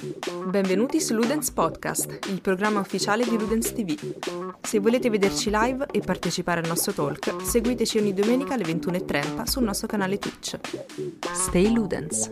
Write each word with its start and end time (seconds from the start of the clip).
Benvenuti 0.00 1.00
su 1.00 1.12
Ludens 1.12 1.50
Podcast, 1.50 2.28
il 2.30 2.40
programma 2.40 2.78
ufficiale 2.78 3.24
di 3.24 3.36
Ludens 3.36 3.72
TV. 3.72 3.96
Se 4.62 4.78
volete 4.78 5.10
vederci 5.10 5.50
live 5.52 5.86
e 5.90 5.98
partecipare 5.98 6.60
al 6.60 6.68
nostro 6.68 6.92
talk, 6.92 7.42
seguiteci 7.42 7.98
ogni 7.98 8.14
domenica 8.14 8.54
alle 8.54 8.62
21.30 8.62 9.42
sul 9.42 9.64
nostro 9.64 9.88
canale 9.88 10.20
Twitch. 10.20 10.56
Stay 11.34 11.72
Ludens! 11.72 12.30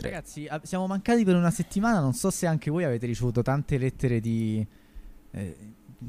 Ragazzi, 0.00 0.48
siamo 0.64 0.88
mancati 0.88 1.22
per 1.22 1.36
una 1.36 1.52
settimana. 1.52 2.00
Non 2.00 2.12
so 2.12 2.28
se 2.30 2.46
anche 2.48 2.72
voi 2.72 2.82
avete 2.82 3.06
ricevuto 3.06 3.42
tante 3.42 3.78
lettere 3.78 4.18
di. 4.18 4.66
eh, 5.30 5.56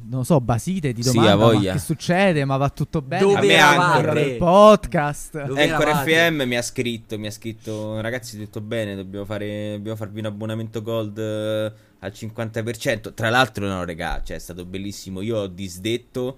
non 0.09 0.19
lo 0.19 0.23
so, 0.23 0.39
basite 0.41 0.91
di 0.93 1.03
Sì, 1.03 1.11
domanda. 1.13 1.35
voglia. 1.35 1.73
che 1.73 1.79
succede? 1.79 2.45
Ma 2.45 2.57
va 2.57 2.69
tutto 2.69 3.01
bene? 3.01 3.23
Dove 3.23 3.59
A 3.59 3.93
anche. 3.95 4.19
il 4.21 4.37
podcast. 4.37 5.45
Dove 5.45 5.63
Ecco, 5.63 5.81
eravate? 5.81 6.29
RFM 6.29 6.41
mi 6.47 6.55
ha 6.57 6.61
scritto, 6.61 7.17
mi 7.19 7.27
ha 7.27 7.31
scritto, 7.31 7.99
ragazzi, 8.01 8.37
tutto 8.37 8.61
bene, 8.61 8.95
dobbiamo, 8.95 9.25
fare, 9.25 9.71
dobbiamo 9.73 9.97
farvi 9.97 10.19
un 10.19 10.25
abbonamento 10.25 10.81
gold 10.81 11.17
eh, 11.17 11.71
al 11.99 12.11
50%. 12.13 13.13
Tra 13.13 13.29
l'altro, 13.29 13.67
no, 13.67 13.83
regà, 13.85 14.21
cioè, 14.23 14.37
è 14.37 14.39
stato 14.39 14.65
bellissimo. 14.65 15.21
Io 15.21 15.37
ho 15.37 15.47
disdetto 15.47 16.37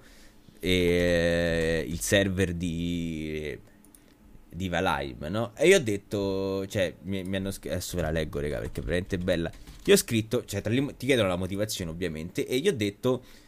eh, 0.60 1.84
il 1.86 2.00
server 2.00 2.52
di 2.54 3.58
di 4.48 4.68
Valheim, 4.70 5.26
no? 5.28 5.50
E 5.54 5.68
io 5.68 5.76
ho 5.76 5.80
detto, 5.80 6.66
cioè, 6.66 6.94
mi, 7.02 7.22
mi 7.24 7.36
hanno 7.36 7.50
scritto, 7.50 7.74
adesso 7.74 7.94
ve 7.96 8.00
la 8.02 8.10
leggo, 8.10 8.40
raga, 8.40 8.58
perché 8.58 8.80
è 8.80 8.84
veramente 8.84 9.18
bella. 9.18 9.50
Io 9.84 9.92
ho 9.92 9.98
scritto, 9.98 10.46
cioè, 10.46 10.62
tra 10.62 10.72
le- 10.72 10.94
ti 10.96 11.04
chiedono 11.04 11.28
la 11.28 11.36
motivazione, 11.36 11.90
ovviamente, 11.90 12.46
e 12.46 12.56
io 12.56 12.70
ho 12.70 12.74
detto, 12.74 13.22
"Ah, 13.22 13.44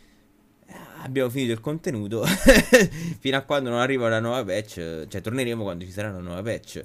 abbiamo 1.03 1.31
finito 1.31 1.53
il 1.53 1.61
contenuto, 1.61 2.25
fino 3.19 3.37
a 3.37 3.43
quando 3.43 3.71
non 3.71 3.79
arriva 3.79 4.07
una 4.07 4.21
nuova 4.21 4.45
patch, 4.45 5.07
cioè, 5.09 5.21
torneremo 5.21 5.63
quando 5.63 5.85
ci 5.85 5.91
sarà 5.91 6.11
una 6.11 6.21
nuova 6.21 6.43
patch. 6.43 6.85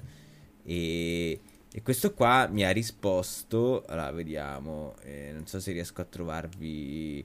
E, 0.64 1.40
e 1.72 1.82
questo 1.82 2.14
qua 2.14 2.48
mi 2.50 2.64
ha 2.64 2.70
risposto, 2.70 3.84
allora, 3.86 4.10
vediamo, 4.12 4.94
eh, 5.02 5.30
non 5.32 5.46
so 5.46 5.60
se 5.60 5.72
riesco 5.72 6.00
a 6.00 6.04
trovarvi, 6.04 7.24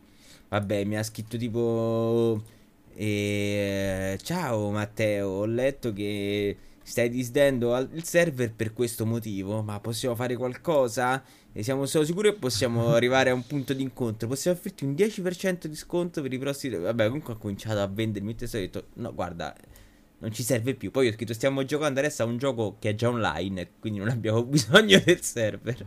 vabbè, 0.50 0.84
mi 0.86 0.98
ha 0.98 1.04
scritto 1.04 1.38
tipo... 1.38 2.58
E, 3.02 4.20
ciao 4.24 4.72
Matteo, 4.72 5.30
ho 5.30 5.46
letto 5.46 5.94
che 5.94 6.58
stai 6.82 7.08
disdendo 7.10 7.78
il 7.78 8.04
server 8.04 8.52
per 8.54 8.74
questo 8.74 9.06
motivo, 9.06 9.62
ma 9.62 9.80
possiamo 9.80 10.16
fare 10.16 10.36
qualcosa? 10.36 11.24
E 11.52 11.64
siamo 11.64 11.86
solo 11.86 12.06
sicuri 12.06 12.32
che 12.32 12.38
possiamo 12.38 12.90
arrivare 12.94 13.30
a 13.30 13.34
un 13.34 13.46
punto 13.46 13.74
di 13.74 13.82
incontro. 13.82 14.28
Possiamo 14.28 14.58
offrirti 14.58 14.86
un 14.86 14.94
10% 14.94 15.66
di 15.66 15.76
sconto 15.76 16.22
per 16.22 16.32
i 16.32 16.38
prossimi... 16.38 16.78
Vabbè, 16.78 17.06
comunque 17.08 17.34
ho 17.34 17.38
cominciato 17.38 17.80
a 17.80 17.88
vendermi 17.88 18.36
tutto 18.36 18.56
e 18.56 18.60
ho 18.60 18.62
detto, 18.62 18.88
no, 18.96 19.14
guarda, 19.14 19.56
non 20.20 20.32
ci 20.32 20.44
serve 20.44 20.76
più. 20.76 20.92
Poi 20.92 21.08
ho 21.08 21.12
scritto, 21.12 21.34
stiamo 21.34 21.64
giocando 21.66 22.00
adesso 22.00 22.24
a 22.24 22.26
un 22.26 22.38
gioco 22.38 22.78
che 22.80 22.90
è 22.90 22.96
già 22.96 23.10
online, 23.10 23.72
quindi 23.80 24.00
non 24.00 24.10
abbiamo 24.10 24.44
bisogno 24.46 25.02
del 25.04 25.22
server. 25.22 25.86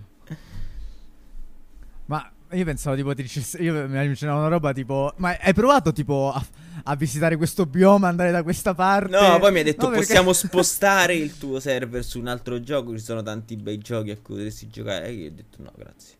Ma 2.06 2.32
io 2.50 2.64
pensavo 2.64 2.96
tipo 2.96 3.14
ti 3.14 3.22
dicesse- 3.22 3.58
Io 3.62 3.72
mi 3.72 4.02
immaginavo 4.02 4.38
una 4.38 4.48
roba 4.48 4.72
tipo. 4.72 5.12
Ma 5.16 5.36
hai 5.40 5.54
provato 5.54 5.92
tipo 5.92 6.32
a, 6.34 6.44
a 6.84 6.94
visitare 6.96 7.36
questo 7.36 7.66
bioma, 7.66 8.08
andare 8.08 8.30
da 8.30 8.42
questa 8.42 8.74
parte? 8.74 9.10
No, 9.18 9.38
poi 9.38 9.52
mi 9.52 9.60
ha 9.60 9.62
detto 9.62 9.84
No, 9.86 9.90
perché- 9.92 10.06
possiamo 10.06 10.32
spostare 10.34 11.14
il 11.14 11.36
tuo 11.38 11.60
server 11.60 12.04
su 12.04 12.18
un 12.18 12.26
altro 12.28 12.60
gioco, 12.60 12.92
ci 12.96 13.02
sono 13.04 13.22
tanti 13.22 13.56
bei 13.56 13.78
giochi 13.78 14.10
a 14.10 14.16
cui 14.16 14.34
potresti 14.36 14.68
giocare. 14.68 15.06
E 15.06 15.12
io 15.12 15.28
ho 15.30 15.32
detto 15.34 15.62
no, 15.62 15.72
grazie. 15.76 16.16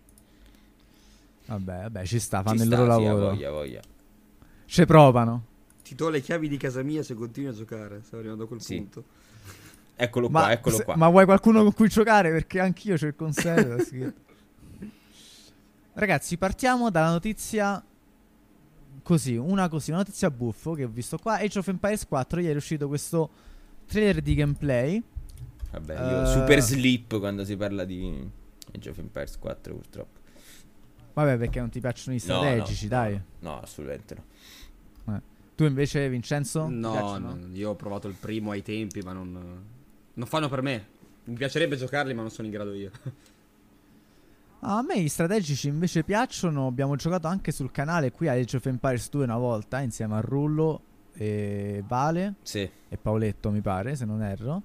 Vabbè, 1.47 1.80
vabbè, 1.83 2.05
ci 2.06 2.19
sta, 2.19 2.42
fanno 2.42 2.56
Ci 2.58 2.62
il 2.64 2.69
sta, 2.73 2.77
loro 2.83 2.97
sì, 2.98 3.05
lavoro. 3.05 3.25
voglia, 3.30 3.50
voglia. 3.50 3.80
Ci 4.67 4.86
provano. 4.86 5.45
Ti 5.83 5.95
do 5.95 6.08
le 6.08 6.20
chiavi 6.20 6.48
di 6.48 6.56
casa 6.56 6.83
mia 6.83 7.03
se 7.03 7.14
continui 7.14 7.50
a 7.50 7.53
giocare. 7.53 8.00
Stavo 8.03 8.19
arrivando 8.19 8.45
a 8.45 8.47
quel 8.47 8.61
Sì. 8.62 8.77
punto. 8.77 9.05
Eccolo 9.95 10.28
Ma, 10.30 10.41
qua, 10.42 10.53
eccolo 10.53 10.77
se- 10.77 10.84
qua. 10.84 10.97
ma 10.97 11.08
vuoi 11.08 11.25
qualcuno 11.27 11.62
con 11.62 11.73
cui 11.75 11.89
giocare? 11.89 12.30
Perché 12.30 12.61
anch'io 12.61 12.97
c'ho 12.97 13.06
il 13.06 13.14
conservo. 13.17 13.83
sì. 13.84 14.00
Ragazzi, 15.95 16.39
partiamo 16.39 16.90
dalla 16.90 17.11
notizia. 17.11 17.83
Così, 19.02 19.36
una 19.36 19.68
così, 19.68 19.90
una 19.90 19.98
notizia 20.01 20.30
buffo 20.30 20.73
che 20.74 20.85
ho 20.85 20.89
visto 20.89 21.18
qua. 21.18 21.39
Age 21.39 21.58
of 21.58 21.68
Empires 21.68 22.07
4. 22.07 22.40
Ieri 22.40 22.52
è 22.55 22.57
uscito 22.57 22.86
questo 22.89 23.30
trailer 23.86 24.23
di 24.23 24.35
gameplay. 24.35 25.02
Vabbè, 25.73 25.95
io 25.95 26.23
Eh. 26.23 26.27
super 26.27 26.61
sleep 26.61 27.18
quando 27.18 27.45
si 27.45 27.57
parla 27.57 27.85
di 27.85 28.29
Age 28.74 28.90
of 28.90 28.98
Empires 28.98 29.39
4 29.39 29.74
purtroppo. 29.74 30.20
Vabbè, 31.14 31.36
perché 31.36 31.58
non 31.61 31.68
ti 31.70 31.80
piacciono 31.80 32.17
i 32.17 32.23
No, 32.24 32.36
strategici, 32.39 32.85
no, 32.85 32.90
dai. 32.90 33.13
No, 33.14 33.51
no, 33.51 33.61
assolutamente 33.61 34.14
no. 34.14 34.24
Tu 35.55 35.64
invece, 35.64 36.08
Vincenzo? 36.08 36.67
No, 36.69 37.19
no, 37.19 37.39
io 37.52 37.70
ho 37.70 37.74
provato 37.77 38.08
il 38.08 38.14
primo 38.14 38.52
ai 38.52 38.63
tempi, 38.63 39.01
ma 39.02 39.13
non. 39.13 39.63
Non 40.14 40.27
fanno 40.27 40.48
per 40.48 40.63
me. 40.63 40.86
Mi 41.24 41.34
piacerebbe 41.34 41.77
giocarli, 41.77 42.14
ma 42.14 42.23
non 42.23 42.30
sono 42.30 42.46
in 42.48 42.52
grado 42.55 42.73
io. 42.73 42.90
A 44.64 44.80
me 44.83 44.95
i 44.95 45.08
strategici 45.08 45.67
invece 45.67 46.05
piacciono. 46.05 46.68
Abbiamo 46.68 46.95
giocato 46.95 47.27
anche 47.27 47.50
sul 47.50 47.73
canale 47.73 48.12
qui 48.12 48.28
a 48.28 48.33
Age 48.33 48.58
of 48.58 48.67
Empires 48.67 49.08
2 49.11 49.24
una 49.24 49.36
volta 49.36 49.80
insieme 49.80 50.14
a 50.14 50.20
Rullo 50.20 50.80
e 51.14 51.83
Vale 51.86 52.34
Sì. 52.42 52.68
e 52.89 52.96
Paoletto, 52.96 53.51
mi 53.51 53.61
pare, 53.61 53.96
se 53.96 54.05
non 54.05 54.22
erro. 54.22 54.62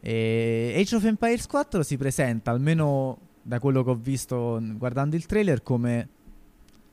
E 0.00 0.74
Age 0.78 0.96
of 0.96 1.04
Empires 1.04 1.46
4 1.46 1.82
si 1.82 1.98
presenta, 1.98 2.50
almeno 2.52 3.18
da 3.42 3.60
quello 3.60 3.84
che 3.84 3.90
ho 3.90 3.94
visto 3.94 4.58
guardando 4.76 5.14
il 5.14 5.26
trailer, 5.26 5.62
come 5.62 6.08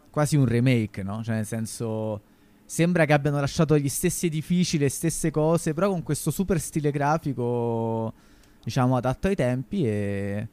quasi 0.10 0.36
un 0.36 0.46
remake, 0.46 1.04
no? 1.04 1.24
Cioè, 1.24 1.36
nel 1.36 1.46
senso. 1.46 2.34
Sembra 2.66 3.06
che 3.06 3.14
abbiano 3.14 3.40
lasciato 3.40 3.78
gli 3.78 3.88
stessi 3.88 4.26
edifici, 4.26 4.78
le 4.78 4.90
stesse 4.90 5.32
cose, 5.32 5.74
però 5.74 5.90
con 5.90 6.02
questo 6.04 6.32
super 6.32 6.60
stile 6.60 6.92
grafico, 6.92 8.12
diciamo, 8.62 8.98
adatto 8.98 9.28
ai 9.28 9.36
tempi 9.36 9.88
e... 9.88 10.48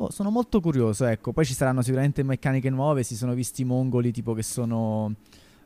Boh, 0.00 0.10
sono 0.10 0.30
molto 0.30 0.62
curioso, 0.62 1.04
ecco. 1.04 1.34
Poi 1.34 1.44
ci 1.44 1.52
saranno 1.52 1.82
sicuramente 1.82 2.22
meccaniche 2.22 2.70
nuove, 2.70 3.02
si 3.02 3.14
sono 3.14 3.34
visti 3.34 3.60
i 3.60 3.64
mongoli 3.66 4.10
tipo 4.12 4.32
che 4.32 4.42
sono 4.42 5.12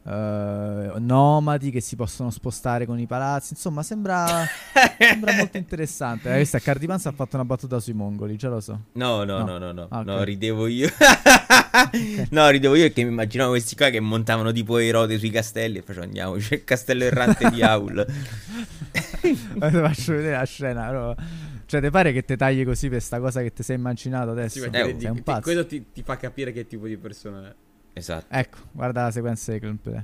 eh, 0.04 0.92
nomadi, 0.98 1.70
che 1.70 1.80
si 1.80 1.94
possono 1.94 2.30
spostare 2.30 2.84
con 2.84 2.98
i 2.98 3.06
palazzi, 3.06 3.52
insomma, 3.52 3.84
sembra, 3.84 4.26
sembra 4.98 5.34
molto 5.34 5.56
interessante. 5.56 6.32
Eh, 6.32 6.34
questa 6.38 6.58
Cardipanza 6.58 7.10
ha 7.10 7.12
fatto 7.12 7.36
una 7.36 7.44
battuta 7.44 7.78
sui 7.78 7.92
mongoli, 7.92 8.34
già 8.36 8.48
lo 8.48 8.58
so. 8.58 8.76
No, 8.94 9.22
no, 9.22 9.44
No. 9.44 9.56
no, 9.58 9.70
no, 9.70 9.86
Ah, 9.90 10.00
ok. 10.00 10.04
no, 10.04 10.22
ridevo 10.24 10.66
io. 10.66 10.88
No, 12.30 12.48
ridevo 12.48 12.74
io 12.76 12.82
perché 12.84 13.02
mi 13.04 13.10
immaginavo 13.10 13.50
questi 13.50 13.74
qua 13.76 13.88
che 13.90 13.98
montavano 14.00 14.50
tipo 14.52 14.78
erote 14.78 15.18
sui 15.18 15.30
castelli 15.30 15.78
e 15.78 15.82
facevano 15.82 16.06
andiamo, 16.06 16.34
c'è 16.36 16.54
il 16.56 16.64
castello 16.64 17.04
errante 17.04 17.50
di 17.50 17.62
Aul. 17.62 17.98
Adesso 19.58 19.80
faccio 19.80 20.12
vedere 20.12 20.36
la 20.36 20.44
scena, 20.44 20.86
però... 20.86 21.14
Cioè, 21.74 21.82
ti 21.82 21.90
pare 21.90 22.12
che 22.12 22.24
ti 22.24 22.36
tagli 22.36 22.64
così 22.64 22.88
per 22.88 23.02
sta 23.02 23.18
cosa 23.18 23.42
che 23.42 23.52
ti 23.52 23.62
sei 23.64 23.76
immaginato 23.76 24.30
adesso? 24.30 24.60
Sì, 24.62 24.68
ma 24.70 24.78
Eh, 24.78 24.94
ti- 24.94 25.00
sei 25.00 25.10
un 25.10 25.16
ti- 25.16 25.22
pazzo. 25.22 25.40
questo 25.40 25.66
ti, 25.66 25.86
ti 25.92 26.02
fa 26.04 26.16
capire 26.16 26.52
che 26.52 26.66
tipo 26.68 26.86
di 26.86 26.96
persona 26.96 27.48
è. 27.48 27.54
Esatto. 27.94 28.26
Ecco, 28.28 28.58
guarda 28.70 29.02
la 29.04 29.10
sequenza 29.10 29.50
di 29.52 29.58
gameplay. 29.58 30.02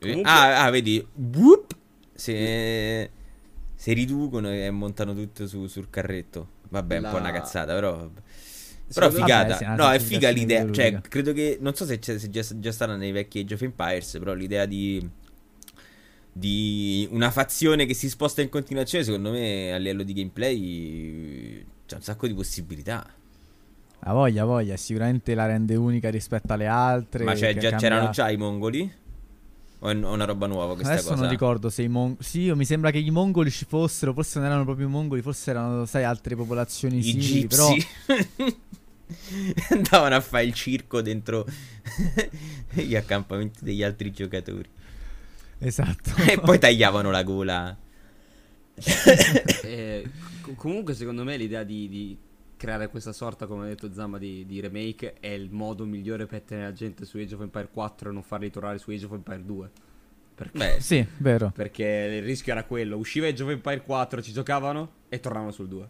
Comunque- 0.00 0.28
Ah, 0.30 0.64
ah, 0.64 0.70
vedi, 0.70 1.06
Whoop! 1.14 1.72
se, 2.14 3.10
se 3.74 3.92
riducono 3.92 4.50
e 4.50 4.70
montano 4.70 5.14
tutto 5.14 5.46
su- 5.46 5.66
sul 5.68 5.88
carretto. 5.88 6.48
Vabbè, 6.68 6.94
è 6.94 6.96
un 6.98 7.02
La- 7.04 7.10
po' 7.10 7.16
una 7.18 7.30
cazzata, 7.32 7.74
però... 7.74 7.96
Però 7.98 9.10
Secondo- 9.10 9.16
figata, 9.18 9.52
Vabbè, 9.52 9.64
sì, 9.76 9.82
no, 9.82 9.90
è 9.90 9.98
figa 10.00 10.30
l'idea. 10.30 10.70
Cioè, 10.70 11.00
credo 11.02 11.32
che. 11.34 11.58
Non 11.60 11.74
so 11.74 11.84
se 11.84 11.98
c'è 11.98 12.18
se 12.18 12.30
già, 12.30 12.42
già 12.56 12.72
stata 12.72 12.96
nei 12.96 13.12
vecchi 13.12 13.40
Age 13.40 13.52
of 13.54 13.60
Empires. 13.60 14.16
Però 14.18 14.32
l'idea 14.32 14.64
di. 14.64 15.06
Di 16.38 17.08
una 17.10 17.30
fazione 17.32 17.84
che 17.84 17.94
si 17.94 18.08
sposta 18.08 18.42
in 18.42 18.48
continuazione, 18.48 19.02
secondo 19.02 19.30
me, 19.32 19.72
a 19.72 19.76
livello 19.76 20.04
di 20.04 20.12
gameplay. 20.12 21.64
C'è 21.84 21.96
un 21.96 22.02
sacco 22.02 22.26
di 22.28 22.34
possibilità. 22.34 23.04
La 24.00 24.12
voglia, 24.12 24.44
voglia, 24.44 24.76
sicuramente 24.76 25.34
la 25.34 25.46
rende 25.46 25.74
unica 25.74 26.10
rispetto 26.10 26.52
alle 26.52 26.66
altre. 26.66 27.24
Ma 27.24 27.34
già- 27.34 27.48
cambia- 27.50 27.76
c'erano 27.76 28.10
già 28.10 28.30
i 28.30 28.36
mongoli? 28.36 28.92
O 29.80 29.88
è 29.88 29.94
una 29.94 30.24
roba 30.24 30.46
nuova 30.46 30.74
questa 30.74 30.92
Adesso 30.92 31.08
cosa? 31.10 31.20
non 31.22 31.30
ricordo 31.30 31.70
se 31.70 31.82
i 31.82 31.88
mongoli. 31.88 32.22
Sì, 32.22 32.52
mi 32.52 32.64
sembra 32.64 32.90
che 32.92 32.98
i 32.98 33.10
mongoli 33.10 33.50
ci 33.50 33.64
fossero. 33.64 34.12
Forse 34.12 34.38
non 34.38 34.46
erano 34.48 34.64
proprio 34.64 34.86
i 34.86 34.90
mongoli, 34.90 35.22
forse 35.22 35.50
erano, 35.50 35.86
sai, 35.86 36.04
altre 36.04 36.36
popolazioni 36.36 36.98
I 36.98 37.02
simili. 37.02 37.46
Però. 37.48 37.74
Andavano 39.70 40.14
a 40.16 40.20
fare 40.20 40.44
il 40.44 40.52
circo 40.52 41.00
dentro 41.00 41.46
gli 42.74 42.94
accampamenti 42.94 43.64
degli 43.64 43.82
altri 43.82 44.12
giocatori. 44.12 44.68
Esatto. 45.58 46.10
e 46.28 46.38
poi 46.38 46.58
tagliavano 46.58 47.10
la 47.10 47.22
gola. 47.22 47.76
Eh, 49.64 50.08
co- 50.40 50.52
comunque, 50.54 50.94
secondo 50.94 51.24
me, 51.24 51.36
l'idea 51.36 51.62
di, 51.64 51.88
di 51.88 52.16
creare 52.56 52.88
questa 52.88 53.12
sorta, 53.12 53.46
come 53.46 53.64
ha 53.64 53.68
detto 53.68 53.92
Zamma, 53.92 54.18
di, 54.18 54.46
di 54.46 54.60
remake 54.60 55.14
è 55.20 55.28
il 55.28 55.50
modo 55.50 55.84
migliore 55.84 56.26
per 56.26 56.42
tenere 56.42 56.68
la 56.68 56.72
gente 56.72 57.04
su 57.04 57.18
Age 57.18 57.34
of 57.34 57.40
Empire 57.42 57.68
4 57.72 58.10
e 58.10 58.12
non 58.12 58.22
farli 58.22 58.50
tornare 58.50 58.78
su 58.78 58.90
Age 58.90 59.04
of 59.06 59.12
Empire 59.12 59.44
2. 59.44 59.70
Perché, 60.36 60.56
Beh, 60.58 60.76
Sì, 60.80 61.04
vero. 61.18 61.50
perché 61.54 61.84
il 62.18 62.22
rischio 62.22 62.52
era 62.52 62.62
quello: 62.64 62.96
usciva 62.96 63.26
Age 63.26 63.42
of 63.42 63.50
Empire 63.50 63.82
4, 63.82 64.22
ci 64.22 64.32
giocavano 64.32 64.90
e 65.08 65.18
tornavano 65.18 65.50
sul 65.50 65.66
2. 65.68 65.88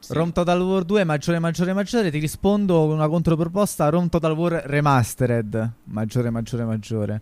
sì. 0.00 0.12
Rom 0.12 0.32
Total 0.32 0.60
War 0.60 0.82
2 0.84 1.04
maggiore 1.04 1.38
maggiore 1.38 1.72
maggiore 1.72 2.10
ti 2.10 2.18
rispondo 2.18 2.74
con 2.86 2.94
una 2.94 3.06
controproposta 3.08 3.88
Rom 3.88 4.08
Total 4.08 4.32
War 4.32 4.64
Remastered 4.66 5.72
maggiore 5.84 6.30
maggiore 6.30 6.64
maggiore 6.64 7.20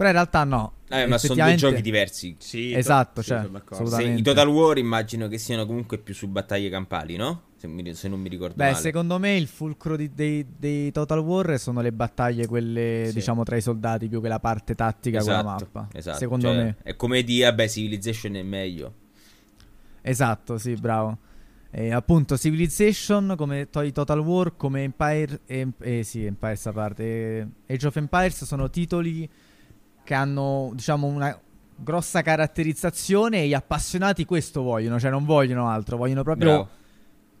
però 0.00 0.08
in 0.08 0.16
realtà 0.16 0.44
no 0.44 0.72
Eh, 0.88 1.04
ma 1.06 1.18
sono 1.18 1.34
due 1.34 1.54
giochi 1.56 1.82
diversi. 1.82 2.34
Sì, 2.38 2.72
Esatto, 2.72 3.20
sì, 3.20 3.28
cioè, 3.28 3.46
assolutamente. 3.68 4.18
I 4.20 4.22
Total 4.22 4.48
War 4.48 4.78
immagino 4.78 5.28
che 5.28 5.36
siano 5.36 5.66
comunque 5.66 5.98
più 5.98 6.14
su 6.14 6.26
battaglie 6.26 6.70
campali, 6.70 7.16
no? 7.16 7.42
Se, 7.58 7.66
mi- 7.66 7.92
se 7.94 8.08
non 8.08 8.18
mi 8.18 8.30
ricordo 8.30 8.54
Beh, 8.56 8.70
male. 8.70 8.76
secondo 8.76 9.18
me 9.18 9.36
il 9.36 9.46
fulcro 9.46 9.96
di- 9.96 10.14
dei, 10.14 10.46
dei 10.58 10.90
Total 10.90 11.18
War 11.18 11.58
sono 11.58 11.82
le 11.82 11.92
battaglie, 11.92 12.46
quelle 12.46 13.04
Sì. 13.08 13.12
diciamo 13.12 13.42
tra 13.42 13.56
i 13.56 13.60
soldati, 13.60 14.08
più 14.08 14.22
che 14.22 14.28
la 14.28 14.40
parte 14.40 14.74
tattica 14.74 15.18
con 15.20 15.32
la 15.32 15.40
Esatto, 15.40 15.68
mappa. 15.74 15.88
esatto, 15.92 16.16
Secondo 16.18 16.46
cioè, 16.46 16.56
me. 16.56 16.76
È 16.82 16.96
come 16.96 17.22
dire, 17.22 17.44
vabbè, 17.50 17.68
Civilization 17.68 18.36
è 18.36 18.42
meglio. 18.42 18.94
Esatto, 20.00 20.56
sì, 20.56 20.72
bravo. 20.76 21.18
E 21.70 21.92
appunto 21.92 22.38
Civilization 22.38 23.34
come 23.36 23.68
to- 23.68 23.82
i 23.82 23.92
Total 23.92 24.18
War, 24.18 24.56
come 24.56 24.82
Empire, 24.82 25.40
eh, 25.44 25.68
eh, 25.80 26.02
sì, 26.02 26.24
Empire 26.24 26.56
sta 26.56 26.72
parte. 26.72 27.04
eh, 27.66 27.74
Age 27.74 27.86
of 27.86 27.96
Empires 27.96 28.44
sono 28.44 28.70
titoli 28.70 29.28
che 30.04 30.14
hanno, 30.14 30.70
diciamo, 30.74 31.06
una 31.06 31.38
grossa 31.82 32.20
caratterizzazione 32.22 33.42
e 33.42 33.48
gli 33.48 33.54
appassionati 33.54 34.24
questo 34.24 34.62
vogliono, 34.62 34.98
cioè 35.00 35.10
non 35.10 35.24
vogliono 35.24 35.68
altro, 35.68 35.96
vogliono 35.96 36.22
proprio 36.22 36.48
Bravo. 36.50 36.68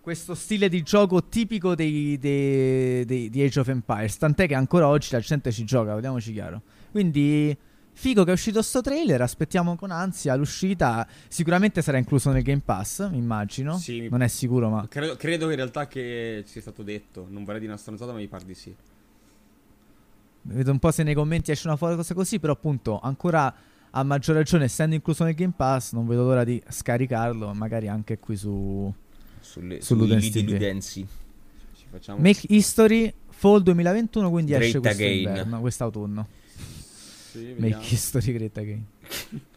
questo 0.00 0.34
stile 0.34 0.68
di 0.68 0.82
gioco 0.82 1.24
tipico 1.28 1.74
dei, 1.74 2.18
dei- 2.18 3.04
dei- 3.04 3.28
di 3.28 3.42
Age 3.42 3.60
of 3.60 3.68
Empires. 3.68 4.16
Tant'è 4.16 4.46
che 4.46 4.54
ancora 4.54 4.88
oggi 4.88 5.08
la 5.12 5.20
gente 5.20 5.52
ci 5.52 5.64
gioca, 5.64 5.94
vediamoci 5.94 6.32
chiaro. 6.32 6.62
Quindi, 6.90 7.54
figo 7.92 8.24
che 8.24 8.30
è 8.30 8.32
uscito 8.32 8.62
sto 8.62 8.80
trailer. 8.80 9.20
Aspettiamo 9.20 9.76
con 9.76 9.90
ansia 9.90 10.34
l'uscita. 10.36 11.06
Sicuramente 11.28 11.82
sarà 11.82 11.98
incluso 11.98 12.30
nel 12.30 12.42
Game 12.42 12.62
Pass, 12.64 13.06
immagino. 13.12 13.76
Sì, 13.76 14.08
Non 14.08 14.22
è 14.22 14.28
sicuro, 14.28 14.70
ma. 14.70 14.86
Credo, 14.88 15.16
credo 15.16 15.50
in 15.50 15.56
realtà 15.56 15.86
che 15.86 16.42
ci 16.46 16.52
sia 16.52 16.60
stato 16.62 16.82
detto. 16.82 17.26
Non 17.28 17.44
vorrei 17.44 17.60
dire 17.60 17.72
una 17.72 17.80
stronzata, 17.80 18.12
ma 18.12 18.18
mi 18.18 18.26
pare 18.28 18.44
di 18.46 18.54
sì. 18.54 18.74
Vedo 20.42 20.70
un 20.70 20.78
po' 20.78 20.90
se 20.90 21.02
nei 21.02 21.14
commenti 21.14 21.50
esce 21.50 21.66
una 21.66 21.76
fuori 21.76 21.96
cosa 21.96 22.14
così. 22.14 22.38
Però, 22.38 22.52
appunto, 22.52 22.98
ancora 23.00 23.54
a 23.90 24.02
maggior 24.02 24.36
ragione, 24.36 24.64
essendo 24.64 24.94
incluso 24.94 25.24
nel 25.24 25.34
Game 25.34 25.52
Pass, 25.56 25.92
non 25.92 26.06
vedo 26.06 26.24
l'ora 26.24 26.44
di 26.44 26.62
scaricarlo. 26.66 27.52
Magari 27.54 27.88
anche 27.88 28.18
qui 28.18 28.36
su. 28.36 28.92
Sulle, 29.40 29.80
Su 29.80 29.96
sui 29.96 30.44
ludensi. 30.44 31.06
Ci 31.74 31.84
facciamo... 31.90 32.20
Make 32.20 32.46
History 32.48 33.12
Fall 33.28 33.62
2021. 33.62 34.30
Quindi 34.30 34.52
Great 34.52 34.66
esce 34.66 34.78
questo 34.80 35.02
again. 35.02 35.18
inverno, 35.18 35.60
quest'autunno. 35.60 36.26
Sì. 37.30 37.54
Make 37.56 37.78
History 37.88 38.32
Great 38.32 38.58
Again. 38.58 38.86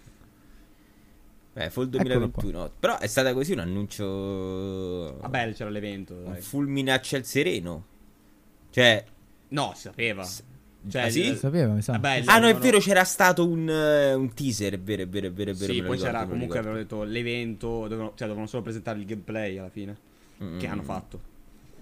Beh, 1.53 1.69
Fall 1.69 1.85
Eccolo 1.87 2.03
2021. 2.03 2.71
Però 2.79 2.97
è 2.97 3.05
stata 3.07 3.33
così 3.33 3.51
un 3.51 3.59
annuncio. 3.59 5.17
Vabbè, 5.19 5.53
c'era 5.53 5.69
l'evento. 5.69 6.15
Un 6.15 6.31
Dai. 6.33 6.41
fulmine 6.41 6.91
a 6.91 6.99
ciel 6.99 7.25
sereno. 7.25 7.85
Cioè. 8.71 9.05
No, 9.49 9.71
si 9.75 9.81
sapeva. 9.81 10.27
Cioè, 10.89 11.01
Ah, 11.03 11.09
sì? 11.09 11.29
Lo 11.29 11.35
sapeva, 11.35 11.73
mi 11.73 11.81
sa. 11.81 11.93
Vabbè, 11.93 12.15
il- 12.17 12.29
Ah, 12.29 12.39
no, 12.39 12.47
è 12.47 12.55
vero, 12.55 12.79
c'era 12.79 13.03
stato 13.03 13.47
un, 13.47 13.69
eh, 13.69 14.13
un 14.13 14.33
teaser. 14.33 14.73
È 14.73 14.79
vero, 14.79 15.03
è 15.03 15.07
vero, 15.07 15.27
è 15.27 15.31
vero. 15.31 15.51
È 15.51 15.53
vero 15.53 15.73
Sì, 15.73 15.79
poi 15.81 15.95
ricordo, 15.95 16.03
c'era 16.03 16.25
comunque 16.25 16.57
avevano 16.57 16.79
detto 16.79 17.03
l'evento, 17.03 17.67
dovevano, 17.83 18.09
cioè 18.09 18.27
dovevano 18.27 18.47
solo 18.47 18.63
presentare 18.63 18.99
il 18.99 19.05
gameplay 19.05 19.57
alla 19.57 19.69
fine, 19.69 19.97
Mm, 20.43 20.59
che 20.59 20.67
hanno 20.67 20.83
fatto. 20.83 21.21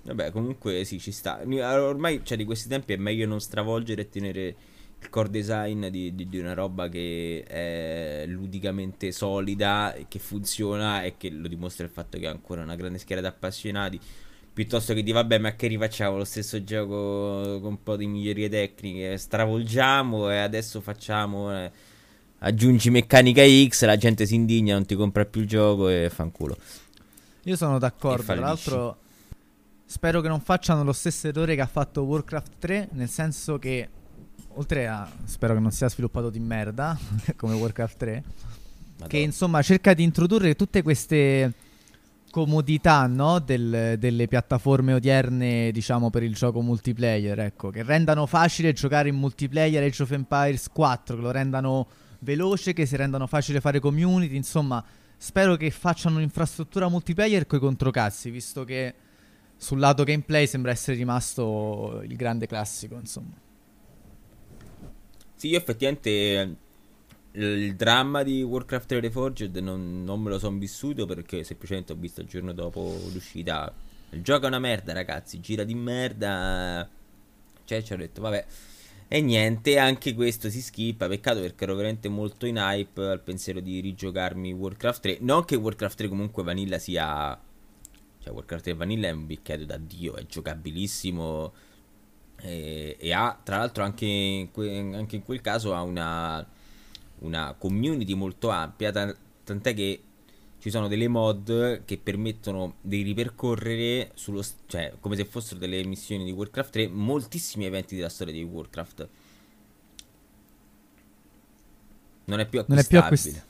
Vabbè, 0.04 0.32
comunque 0.32 0.84
sì, 0.84 1.00
ci 1.00 1.12
sta. 1.12 1.42
Ormai, 1.44 2.22
cioè, 2.24 2.38
di 2.38 2.44
questi 2.46 2.68
tempi 2.70 2.94
è 2.94 2.98
meglio 2.98 3.26
non 3.28 3.40
stravolgere 3.40 4.02
e 4.02 4.10
tenere 4.10 4.56
il 5.00 5.10
core 5.10 5.30
design 5.30 5.88
di, 5.88 6.14
di- 6.14 6.28
di 6.30 6.38
una 6.38 6.54
roba 6.54 6.88
che 6.90 7.44
è 7.48 8.26
ludicamente 8.28 9.12
solida 9.12 9.96
che 10.08 10.20
funziona 10.20 11.02
e 11.04 11.16
che 11.18 11.30
lo 11.32 11.48
dimostra 11.48 11.86
il 11.86 11.92
fatto 11.92 12.20
che 12.20 12.28
ha 12.28 12.32
ancora 12.32 12.62
una 12.62 12.76
grande 12.76 12.98
schiera 13.00 13.22
di 13.22 13.28
appassionati. 13.28 14.00
Piuttosto 14.54 14.94
che 14.94 15.02
di 15.02 15.12
vabbè, 15.12 15.38
ma 15.38 15.56
che 15.56 15.68
rifacciamo 15.68 16.18
lo 16.18 16.26
stesso 16.26 16.64
gioco 16.64 17.60
con 17.62 17.72
un 17.72 17.84
po' 17.84 17.96
di 17.96 18.06
migliorie 18.06 18.50
tecniche, 18.50 19.18
stravolgiamo 19.18 20.30
e 20.30 20.38
adesso 20.38 20.82
facciamo. 20.82 21.56
eh, 21.56 21.72
aggiungi 22.44 22.90
meccanica 22.90 23.44
X, 23.68 23.86
la 23.86 23.98
gente 23.98 24.26
si 24.26 24.36
indigna, 24.36 24.74
non 24.74 24.86
ti 24.86 24.96
compra 24.96 25.26
più 25.26 25.42
il 25.42 25.48
gioco 25.48 25.90
e 25.90 26.10
fanculo. 26.10 26.58
Io 27.44 27.56
sono 27.56 27.80
d'accordo. 27.80 28.24
Tra 28.24 28.36
l'altro, 28.36 28.98
spero 29.86 30.22
che 30.22 30.28
non 30.28 30.42
facciano 30.42 30.84
lo 30.84 30.94
stesso 30.94 31.28
errore 31.28 31.56
che 31.56 31.62
ha 31.62 31.68
fatto 31.68 32.04
Warcraft 32.04 32.52
3. 32.60 32.90
Nel 32.92 33.10
senso 33.10 33.58
che, 33.58 33.88
oltre 34.50 34.88
a. 34.88 35.10
Spero 35.26 35.54
che 35.54 35.60
non 35.60 35.72
sia 35.72 35.90
sviluppato 35.90 36.30
di 36.30 36.40
merda 36.40 36.98
come 37.36 37.54
Warcraft 37.56 37.98
3. 37.98 38.12
Che 38.12 38.24
Madonna. 39.00 39.24
insomma 39.24 39.62
cerca 39.62 39.94
di 39.94 40.04
introdurre 40.04 40.56
tutte 40.56 40.84
queste 40.84 41.52
comodità 42.32 43.06
no, 43.06 43.40
del- 43.40 43.96
delle 44.00 44.28
piattaforme 44.28 44.94
odierne, 44.94 45.72
diciamo, 45.72 46.10
per 46.10 46.24
il 46.24 46.34
gioco 46.34 46.62
multiplayer. 46.62 47.38
Ecco, 47.40 47.70
che 47.70 47.84
rendano 47.84 48.26
facile 48.26 48.74
giocare 48.74 49.10
in 49.10 49.16
multiplayer 49.16 49.84
Age 49.84 50.04
of 50.04 50.12
Empires 50.12 50.70
4, 50.70 51.16
che 51.16 51.22
lo 51.22 51.30
rendano 51.30 51.88
veloce, 52.20 52.74
che 52.74 52.88
si 52.88 52.96
rendano 52.96 53.28
facile 53.28 53.62
fare 53.62 53.80
community. 53.80 54.36
Insomma, 54.36 54.84
spero 55.16 55.56
che 55.56 55.70
facciano 55.70 56.16
un'infrastruttura 56.16 56.90
multiplayer 56.90 57.46
coi 57.46 57.60
controcazzi, 57.60 58.32
visto 58.32 58.64
che 58.64 58.96
sul 59.56 59.78
lato 59.78 60.04
gameplay 60.04 60.48
sembra 60.48 60.72
essere 60.72 60.98
rimasto 60.98 62.02
il 62.08 62.16
grande 62.16 62.48
classico, 62.48 62.96
insomma. 62.96 63.36
Sì, 65.36 65.50
io 65.50 65.58
effettivamente 65.58 66.56
il, 67.34 67.76
dramma 67.76 68.24
di 68.24 68.44
Warcraft 68.44 68.88
3 68.88 69.00
Reforged 69.00 69.56
non, 69.58 70.04
non 70.04 70.22
me 70.22 70.30
lo 70.30 70.40
sono 70.40 70.58
vissuto 70.58 71.06
perché 71.06 71.44
semplicemente 71.44 71.94
ho 71.94 71.96
visto 71.96 72.22
il 72.22 72.28
giorno 72.28 72.52
dopo 72.52 72.98
l'uscita. 73.12 73.74
Il 74.12 74.24
gioco 74.24 74.46
è 74.46 74.48
una 74.48 74.60
merda, 74.60 74.94
ragazzi, 74.94 75.40
gira 75.40 75.64
di 75.64 75.76
merda. 75.76 76.88
Cioè, 77.64 77.82
ci 77.82 77.94
ho 77.94 77.98
detto, 77.98 78.22
vabbè. 78.22 78.46
E 79.08 79.22
niente, 79.22 79.78
anche 79.78 80.14
questo 80.14 80.50
si 80.50 80.62
skippa. 80.62 81.08
Peccato 81.08 81.40
perché 81.40 81.64
ero 81.64 81.76
veramente 81.76 82.10
molto 82.10 82.46
in 82.46 82.58
hype 82.58 83.02
al 83.02 83.22
pensiero 83.22 83.60
di 83.62 83.80
rigiocarmi 83.80 84.52
Warcraft 84.52 85.02
3. 85.02 85.18
Non 85.22 85.46
che 85.46 85.56
Warcraft 85.56 85.98
3 85.98 86.08
comunque 86.10 86.44
Vanilla 86.44 86.78
sia. 86.80 87.40
Cioè, 88.20 88.34
Warcraft 88.34 88.64
3 88.66 88.74
Vanilla 88.74 89.08
è 89.08 89.12
un 89.12 89.26
bicchiere 89.26 89.66
da 89.66 89.78
dio, 89.78 90.16
è 90.16 90.26
giocabilissimo. 90.26 91.54
E, 92.42 92.98
e 93.00 93.14
ha, 93.14 93.40
tra 93.42 93.58
l'altro, 93.58 93.84
anche 93.84 94.06
in, 94.06 94.52
que- 94.52 94.78
anche 94.94 95.16
in 95.16 95.24
quel 95.24 95.42
caso 95.42 95.74
ha 95.74 95.82
una, 95.82 96.46
una 97.22 97.56
community 97.58 98.14
molto 98.14 98.50
ampia. 98.50 98.92
ta- 98.92 99.16
tant'è 99.44 99.74
che 99.74 100.04
ci 100.60 100.70
sono 100.70 100.88
delle 100.88 101.08
mod 101.08 101.84
che 101.86 101.98
permettono 101.98 102.76
di 102.82 103.02
ripercorrere 103.02 104.12
sullo, 104.14 104.44
cioè, 104.68 104.94
come 105.00 105.16
se 105.16 105.26
fossero 105.26 105.60
delle 105.60 105.84
missioni 105.86 106.24
di 106.24 106.32
Warcraft 106.32 106.72
3 106.72 106.88
moltissimi 106.88 107.66
eventi 107.66 107.96
della 107.96 108.10
storia 108.10 108.34
di 108.34 108.44
Warcraft. 108.44 109.10
Non 112.26 112.40
è 112.40 112.46
più 112.48 112.64
Non 112.68 112.78
è 112.78 112.86
più 112.86 113.00
acquistabile. 113.00 113.40
acquist- 113.40 113.50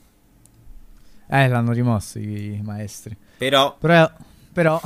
Eh, 1.33 1.47
l'hanno 1.47 1.71
rimosso 1.71 2.19
i 2.19 2.59
maestri. 2.63 3.15
Però, 3.37 3.77
Però, 3.77 4.11
però, 4.51 4.81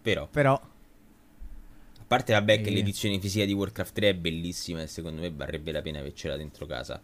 però, 0.00 0.26
però, 0.28 0.54
a 0.54 2.04
parte 2.06 2.32
vabbè 2.32 2.60
che 2.60 2.68
Eh. 2.68 2.72
l'edizione 2.72 3.18
fisica 3.20 3.44
di 3.44 3.52
Warcraft 3.52 3.94
3 3.94 4.08
è 4.10 4.14
bellissima 4.14 4.82
e 4.82 4.86
secondo 4.86 5.20
me 5.20 5.30
varrebbe 5.30 5.72
la 5.72 5.82
pena 5.82 5.98
avercela 6.00 6.36
dentro 6.36 6.66
casa. 6.66 7.00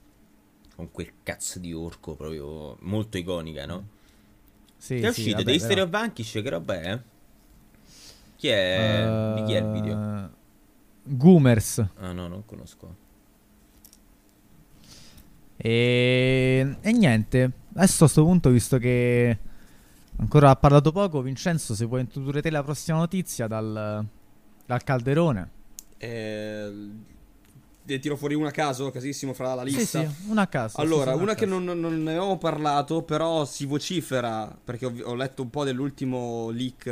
Con 0.79 0.93
quel 0.93 1.13
cazzo 1.25 1.59
di 1.59 1.73
orco 1.73 2.15
proprio 2.15 2.77
molto 2.83 3.19
iconica, 3.19 3.67
no? 3.67 3.89
sì, 4.77 5.01
che 5.01 5.09
è 5.09 5.13
sì, 5.13 5.23
uscito? 5.23 5.43
vabbè, 5.43 5.45
dei 5.45 5.59
però. 5.59 5.65
Stereo 5.65 5.89
Vanquish, 5.89 6.31
che 6.31 6.49
roba 6.49 6.81
è? 6.81 7.01
Chi 8.37 8.47
è? 8.47 9.13
Di 9.27 9.43
chi 9.43 9.55
è 9.55 9.59
il 9.59 9.67
video? 9.67 10.31
Goomers. 11.03 11.85
Ah 11.97 12.13
no, 12.13 12.29
non 12.29 12.45
conosco. 12.45 12.95
E, 15.57 16.77
e 16.81 16.93
niente, 16.93 17.53
adesso 17.75 18.05
a 18.05 18.09
sto 18.09 18.23
punto, 18.25 18.51
visto 18.51 18.79
che 18.79 19.39
ancora 20.19 20.51
ha 20.51 20.57
parlato 20.57 20.93
poco, 20.93 21.21
Vincenzo, 21.23 21.75
se 21.75 21.85
vuoi 21.87 22.03
introdurre 22.03 22.41
te 22.41 22.51
la 22.51 22.63
prossima 22.63 22.99
notizia 22.99 23.49
dal, 23.49 24.07
dal 24.65 24.85
calderone. 24.85 25.51
Eh, 25.97 26.73
ne 27.89 27.99
tiro 27.99 28.17
fuori 28.17 28.35
una 28.35 28.49
a 28.49 28.53
caso, 28.53 28.91
casissimo 28.91 29.33
fra 29.33 29.55
la 29.55 29.65
Sì, 29.67 29.77
lista. 29.77 30.01
sì, 30.07 30.31
una 30.31 30.43
a 30.43 30.47
caso. 30.47 30.79
Allora, 30.81 31.13
sì, 31.13 31.17
sì, 31.17 31.23
una 31.23 31.33
a 31.33 31.35
che 31.35 31.47
caso. 31.47 31.59
non, 31.59 31.81
non 31.81 32.03
ne 32.03 32.11
avevamo 32.11 32.39
parlato, 32.39 33.03
però 33.03 33.45
si 33.45 33.65
vocifera, 33.67 34.57
perché 34.63 34.87
ho, 34.87 34.93
ho 35.05 35.15
letto 35.15 35.43
un 35.43 35.51
po' 35.51 35.65
dell'ultimo 35.65 36.51
leak, 36.51 36.87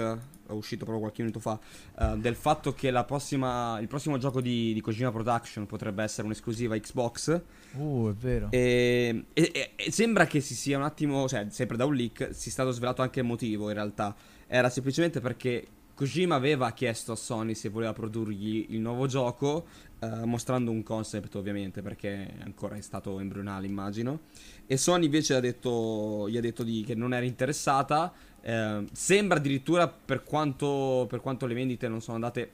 è 0.48 0.52
uscito 0.52 0.84
proprio 0.84 1.00
qualche 1.00 1.22
minuto 1.22 1.40
fa, 1.40 1.58
eh, 1.98 2.16
del 2.18 2.36
fatto 2.36 2.72
che 2.72 2.90
la 2.90 3.04
prossima, 3.04 3.78
il 3.80 3.88
prossimo 3.88 4.16
gioco 4.18 4.40
di, 4.40 4.72
di 4.72 4.80
Kojima 4.80 5.10
Production 5.10 5.66
potrebbe 5.66 6.02
essere 6.02 6.26
un'esclusiva 6.26 6.76
Xbox. 6.78 7.40
Uh, 7.72 8.08
è 8.10 8.12
vero. 8.14 8.48
E- 8.50 9.24
e- 9.32 9.70
e 9.76 9.90
sembra 9.90 10.26
che 10.26 10.40
si 10.40 10.54
sia 10.54 10.78
un 10.78 10.84
attimo, 10.84 11.28
cioè 11.28 11.46
sempre 11.50 11.76
da 11.76 11.84
un 11.84 11.94
leak, 11.94 12.30
si 12.32 12.48
è 12.48 12.52
stato 12.52 12.70
svelato 12.70 13.02
anche 13.02 13.20
il 13.20 13.26
motivo 13.26 13.68
in 13.68 13.74
realtà. 13.74 14.14
Era 14.46 14.70
semplicemente 14.70 15.20
perché 15.20 15.66
Kojima 15.96 16.34
aveva 16.34 16.72
chiesto 16.72 17.12
a 17.12 17.16
Sony 17.16 17.54
se 17.54 17.70
voleva 17.70 17.94
produrgli 17.94 18.66
il 18.68 18.80
nuovo 18.80 19.06
gioco, 19.06 19.64
eh, 19.98 20.26
mostrando 20.26 20.70
un 20.70 20.82
concept 20.82 21.34
ovviamente, 21.36 21.80
perché 21.80 22.34
ancora 22.44 22.76
è 22.76 22.82
stato 22.82 23.18
embrionale 23.18 23.66
immagino. 23.66 24.20
E 24.66 24.76
Sony 24.76 25.06
invece 25.06 25.34
ha 25.34 25.40
detto, 25.40 26.28
gli 26.28 26.36
ha 26.36 26.42
detto 26.42 26.62
di- 26.62 26.84
che 26.86 26.94
non 26.94 27.14
era 27.14 27.24
interessata. 27.24 28.12
eh, 28.48 28.84
sembra 28.92 29.38
addirittura 29.38 29.88
per 29.88 30.22
quanto, 30.22 31.06
per 31.08 31.20
quanto 31.20 31.46
le 31.46 31.54
vendite 31.54 31.88
non 31.88 32.00
sono 32.00 32.14
andate 32.16 32.50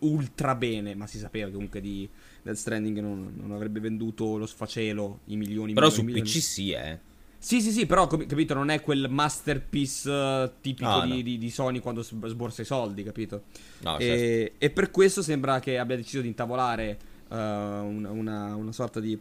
ultra 0.00 0.54
bene, 0.54 0.94
ma 0.94 1.06
si 1.06 1.18
sapeva 1.18 1.50
comunque 1.50 1.80
di 1.80 2.08
Death 2.42 2.56
Stranding 2.56 2.98
non, 2.98 3.32
non 3.36 3.52
avrebbe 3.52 3.78
venduto 3.78 4.36
lo 4.36 4.46
sfacelo 4.46 5.20
i 5.26 5.36
milioni 5.36 5.72
Però 5.74 5.86
milioni, 5.86 5.92
su 5.92 6.02
milioni. 6.02 6.28
PC 6.28 6.42
sì, 6.42 6.70
eh. 6.72 6.98
Sì, 7.44 7.60
sì, 7.60 7.72
sì, 7.72 7.84
però 7.84 8.06
capito, 8.06 8.54
non 8.54 8.70
è 8.70 8.80
quel 8.80 9.06
masterpiece 9.10 10.10
eh, 10.10 10.50
tipico 10.62 10.88
No, 10.88 11.02
di, 11.02 11.08
no. 11.16 11.22
di- 11.22 11.36
di 11.36 11.50
Sony 11.50 11.78
quando 11.80 12.00
sborsa 12.02 12.62
i 12.62 12.64
soldi, 12.64 13.02
capito? 13.02 13.42
No, 13.82 13.98
certo. 13.98 14.02
e, 14.02 14.52
e 14.56 14.70
per 14.70 14.90
questo 14.90 15.20
sembra 15.20 15.60
che 15.60 15.76
abbia 15.78 15.94
deciso 15.96 16.22
di 16.22 16.28
intavolare 16.28 16.98
eh, 17.30 17.34
una, 17.36 18.10
una- 18.10 18.54
una 18.56 18.72
sorta 18.72 18.98
di 18.98 19.12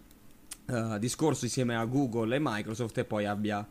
eh, 0.67 0.99
discorso 0.99 1.43
insieme 1.43 1.75
a 1.75 1.83
Google 1.83 2.33
e 2.37 2.39
Microsoft 2.41 2.97
e 2.99 3.03
poi 3.03 3.25
abbia 3.25 3.67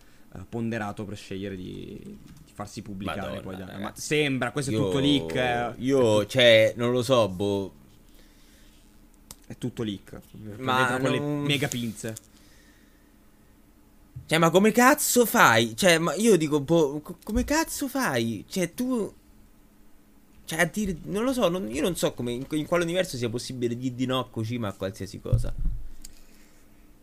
ponderato 0.48 1.04
per 1.06 1.16
scegliere 1.16 1.56
di, 1.56 1.98
di 2.02 2.18
farsi 2.52 2.82
pubblicare. 2.82 3.40
Madonna, 3.42 3.64
poi 3.72 3.80
ma 3.80 3.92
sembra, 3.96 4.50
questo 4.50 4.70
è 4.70 4.74
Io- 4.74 4.84
tutto 4.84 4.98
leak. 4.98 5.34
eh, 5.34 5.72
Io, 5.78 6.26
cioè, 6.26 6.74
non 6.76 6.92
lo 6.92 7.02
so, 7.02 7.26
boh. 7.30 7.72
È 9.46 9.56
tutto 9.56 9.82
leak. 9.82 10.20
Ma 10.58 10.90
Ma 10.90 10.98
con 11.00 11.10
le 11.10 11.18
non- 11.18 11.40
mega 11.42 11.68
pinze. 11.68 12.14
Cioè, 14.26 14.38
ma 14.38 14.50
come 14.50 14.72
cazzo 14.72 15.26
fai? 15.26 15.76
Cioè, 15.76 15.98
ma 15.98 16.14
io 16.14 16.36
dico, 16.36 16.60
boh, 16.60 17.00
co- 17.00 17.18
come 17.22 17.44
cazzo 17.44 17.88
fai? 17.88 18.44
Cioè, 18.48 18.72
tu... 18.72 19.12
Cioè, 20.44 20.60
a 20.60 20.64
dire... 20.64 20.96
Non 21.04 21.24
lo 21.24 21.32
so, 21.32 21.48
non- 21.48 21.70
io 21.70 21.82
non 21.82 21.96
so 21.96 22.12
come, 22.14 22.32
in, 22.32 22.46
in 22.50 22.66
quale 22.66 22.84
universo 22.84 23.16
sia 23.16 23.28
possibile 23.28 23.76
dire 23.76 23.94
di 23.94 24.06
no 24.06 24.18
a 24.20 24.28
Kojima 24.28 24.68
a 24.68 24.72
qualsiasi 24.72 25.20
cosa. 25.20 25.52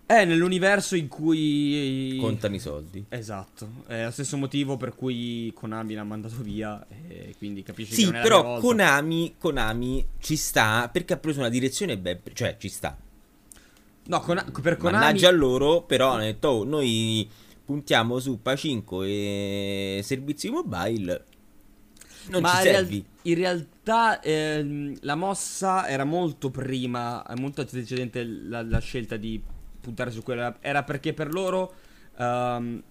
È 0.10 0.26
nell'universo 0.26 0.96
in 0.96 1.08
cui. 1.08 2.18
Contano 2.20 2.56
i 2.56 2.60
soldi. 2.60 3.06
Esatto, 3.10 3.84
è 3.86 4.06
lo 4.06 4.10
stesso 4.10 4.38
motivo 4.38 4.76
per 4.76 4.96
cui 4.96 5.52
Konami 5.54 5.94
l'ha 5.94 6.04
mandato 6.04 6.42
via 6.42 6.84
e 7.08 7.36
quindi 7.38 7.62
capisci 7.62 7.92
che 7.92 7.96
Sì, 7.96 8.06
non 8.06 8.16
è 8.16 8.18
la 8.18 8.24
però. 8.24 8.60
Konami, 8.60 9.36
Konami 9.38 10.04
ci 10.18 10.36
sta 10.36 10.90
perché 10.92 11.14
ha 11.14 11.18
preso 11.18 11.38
una 11.42 11.50
direzione 11.50 11.96
ben... 11.96 12.22
Cioè, 12.34 12.56
ci 12.58 12.70
sta. 12.70 12.98
No, 14.10 14.20
Kona- 14.22 14.44
per 14.62 14.78
Konami 14.78 15.04
Mannaggia 15.04 15.28
a 15.30 15.32
loro, 15.32 15.84
però 15.84 16.14
hanno 16.14 16.24
detto, 16.24 16.48
oh, 16.50 16.64
noi 16.64 17.30
puntiamo 17.64 18.18
su 18.20 18.42
Pacinco 18.42 19.04
e 19.04 20.02
servizi 20.04 20.50
mobile. 20.50 21.26
Non 22.30 22.42
Ma 22.42 22.56
ci 22.58 22.64
real- 22.64 22.76
servi. 22.78 23.06
in 23.24 23.36
realtà 23.36 24.20
ehm, 24.22 24.98
la 25.02 25.14
mossa 25.16 25.88
era 25.88 26.04
molto 26.06 26.50
prima, 26.50 27.24
molto 27.38 27.62
antecedente 27.62 28.24
la, 28.24 28.64
la 28.64 28.80
scelta 28.80 29.16
di 29.16 29.42
puntare 29.80 30.10
su 30.10 30.24
quella. 30.24 30.58
Era 30.60 30.84
perché 30.84 31.14
per 31.14 31.32
loro 31.32 31.72
ehm, 32.18 32.84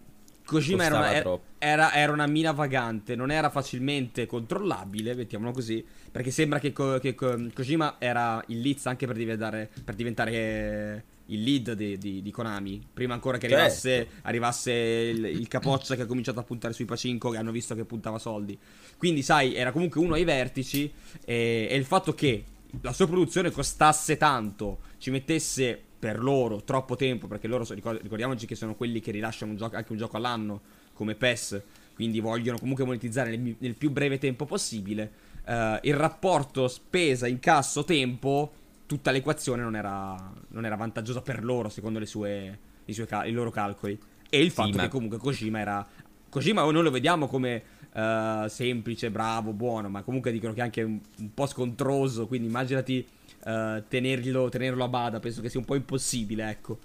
Kojima 0.48 0.84
era 0.84 0.96
una, 0.96 1.12
era, 1.14 1.38
era- 1.58 1.92
era 1.94 2.12
una 2.12 2.26
mina 2.26 2.52
vagante, 2.52 3.14
non 3.14 3.30
era 3.30 3.50
facilmente 3.50 4.24
controllabile, 4.26 5.14
mettiamolo 5.14 5.52
così. 5.52 5.84
Perché 6.10 6.30
sembra 6.30 6.58
che, 6.58 6.72
Ko- 6.72 6.98
che 6.98 7.14
Ko- 7.14 7.48
Kojima 7.54 7.96
era 7.98 8.42
in 8.48 8.60
Liz 8.62 8.86
anche 8.86 9.06
per 9.06 9.16
diventare, 9.16 9.68
per 9.84 9.94
diventare 9.94 10.32
eh, 10.32 11.02
il 11.26 11.42
lead 11.42 11.72
di, 11.74 11.98
di- 11.98 12.22
di 12.22 12.30
Konami. 12.30 12.82
Prima 12.94 13.12
ancora 13.12 13.36
che 13.36 13.46
Certo. 13.48 13.62
arrivasse, 13.62 14.08
arrivasse 14.22 14.72
il, 14.72 15.24
il 15.26 15.48
capoccia 15.48 15.94
che 15.96 16.02
ha 16.02 16.06
cominciato 16.06 16.40
a 16.40 16.44
puntare 16.44 16.72
sui 16.72 16.86
Pacinco, 16.86 17.28
che 17.28 17.36
hanno 17.36 17.52
visto 17.52 17.74
che 17.74 17.84
puntava 17.84 18.18
soldi. 18.18 18.58
Quindi, 18.96 19.20
sai, 19.22 19.54
era 19.54 19.70
comunque 19.70 20.00
uno 20.00 20.14
ai 20.14 20.24
vertici. 20.24 20.90
E, 21.26 21.66
e 21.70 21.76
il 21.76 21.84
fatto 21.84 22.14
che 22.14 22.44
la 22.80 22.92
sua 22.94 23.06
produzione 23.06 23.50
costasse 23.50 24.16
tanto, 24.16 24.78
ci 24.98 25.10
mettesse 25.10 25.82
per 25.98 26.22
loro 26.22 26.62
troppo 26.62 26.96
tempo, 26.96 27.26
perché 27.26 27.48
loro, 27.48 27.66
ricordiamoci 27.68 28.46
che 28.46 28.54
sono 28.54 28.74
quelli 28.74 29.00
che 29.00 29.10
rilasciano 29.10 29.50
un 29.50 29.56
gioco- 29.56 29.76
anche 29.76 29.92
un 29.92 29.98
gioco 29.98 30.16
all'anno, 30.16 30.60
come 30.92 31.14
PES, 31.14 31.62
quindi 31.94 32.20
vogliono 32.20 32.58
comunque 32.58 32.84
monetizzare 32.84 33.36
nel, 33.36 33.56
nel 33.58 33.74
più 33.74 33.90
breve 33.90 34.18
tempo 34.18 34.44
possibile. 34.44 35.26
eh, 35.44 35.80
il 35.82 35.94
rapporto 35.94 36.68
spesa, 36.68 37.26
incasso, 37.26 37.82
tempo, 37.84 38.52
tutta 38.86 39.10
l'equazione 39.10 39.62
non 39.62 39.76
era, 39.76 40.32
non 40.48 40.64
era 40.64 40.76
vantaggiosa 40.76 41.20
per 41.20 41.44
loro, 41.44 41.68
secondo 41.68 41.98
le 41.98 42.06
sue, 42.06 42.58
i, 42.84 42.92
suoi 42.92 43.06
i 43.24 43.32
loro 43.32 43.50
calcoli. 43.50 43.98
E 44.30 44.40
il 44.40 44.50
fatto 44.50 44.76
ma- 44.76 44.82
che 44.82 44.88
comunque 44.88 45.18
Kojima 45.18 45.58
era. 45.58 45.86
Kojima 46.28 46.62
noi 46.62 46.82
lo 46.82 46.90
vediamo 46.90 47.26
come 47.26 47.62
eh, 47.92 48.46
semplice, 48.48 49.10
bravo, 49.10 49.52
buono, 49.52 49.88
ma 49.88 50.02
comunque 50.02 50.30
dicono 50.30 50.52
che 50.52 50.60
è 50.60 50.62
anche 50.62 50.82
un, 50.82 51.00
un 51.18 51.34
po' 51.34 51.46
scontroso. 51.46 52.26
Quindi 52.26 52.48
immaginati 52.48 53.06
eh, 53.44 53.84
tenerlo, 53.88 54.48
tenerlo 54.48 54.84
a 54.84 54.88
bada. 54.88 55.20
Penso 55.20 55.40
che 55.40 55.48
sia 55.48 55.60
un 55.60 55.66
po' 55.66 55.74
impossibile, 55.74 56.48
ecco. 56.50 56.78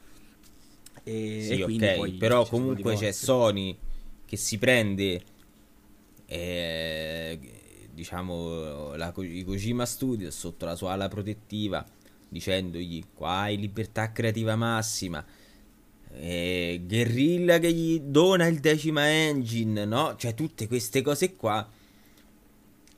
E, 1.03 1.13
Sì, 1.37 1.53
e 1.55 1.59
quindi 1.59 1.89
ok, 1.89 1.91
poi 1.91 2.13
però 2.13 2.47
comunque 2.47 2.95
c'è. 2.95 3.11
Sony 3.11 3.77
che 4.25 4.37
si 4.37 4.57
prende, 4.57 5.21
eh, 6.25 7.39
diciamo, 7.91 8.95
la, 8.95 9.13
i 9.17 9.43
Kojima 9.43 9.85
Studios 9.85 10.37
sotto 10.37 10.65
la 10.65 10.75
sua 10.75 10.93
ala 10.93 11.07
protettiva, 11.07 11.85
dicendogli 12.27 13.03
qua 13.13 13.41
hai 13.41 13.57
libertà 13.57 14.11
creativa 14.11 14.55
massima. 14.55 15.23
eh, 16.15 16.81
Guerrilla 16.85 17.59
che 17.59 17.71
gli 17.73 17.99
dona 17.99 18.47
il 18.47 18.59
decima 18.59 19.09
engine, 19.09 19.85
no? 19.85 20.15
Cioè 20.17 20.33
tutte 20.35 20.67
queste 20.67 21.01
cose 21.01 21.35
qua. 21.35 21.67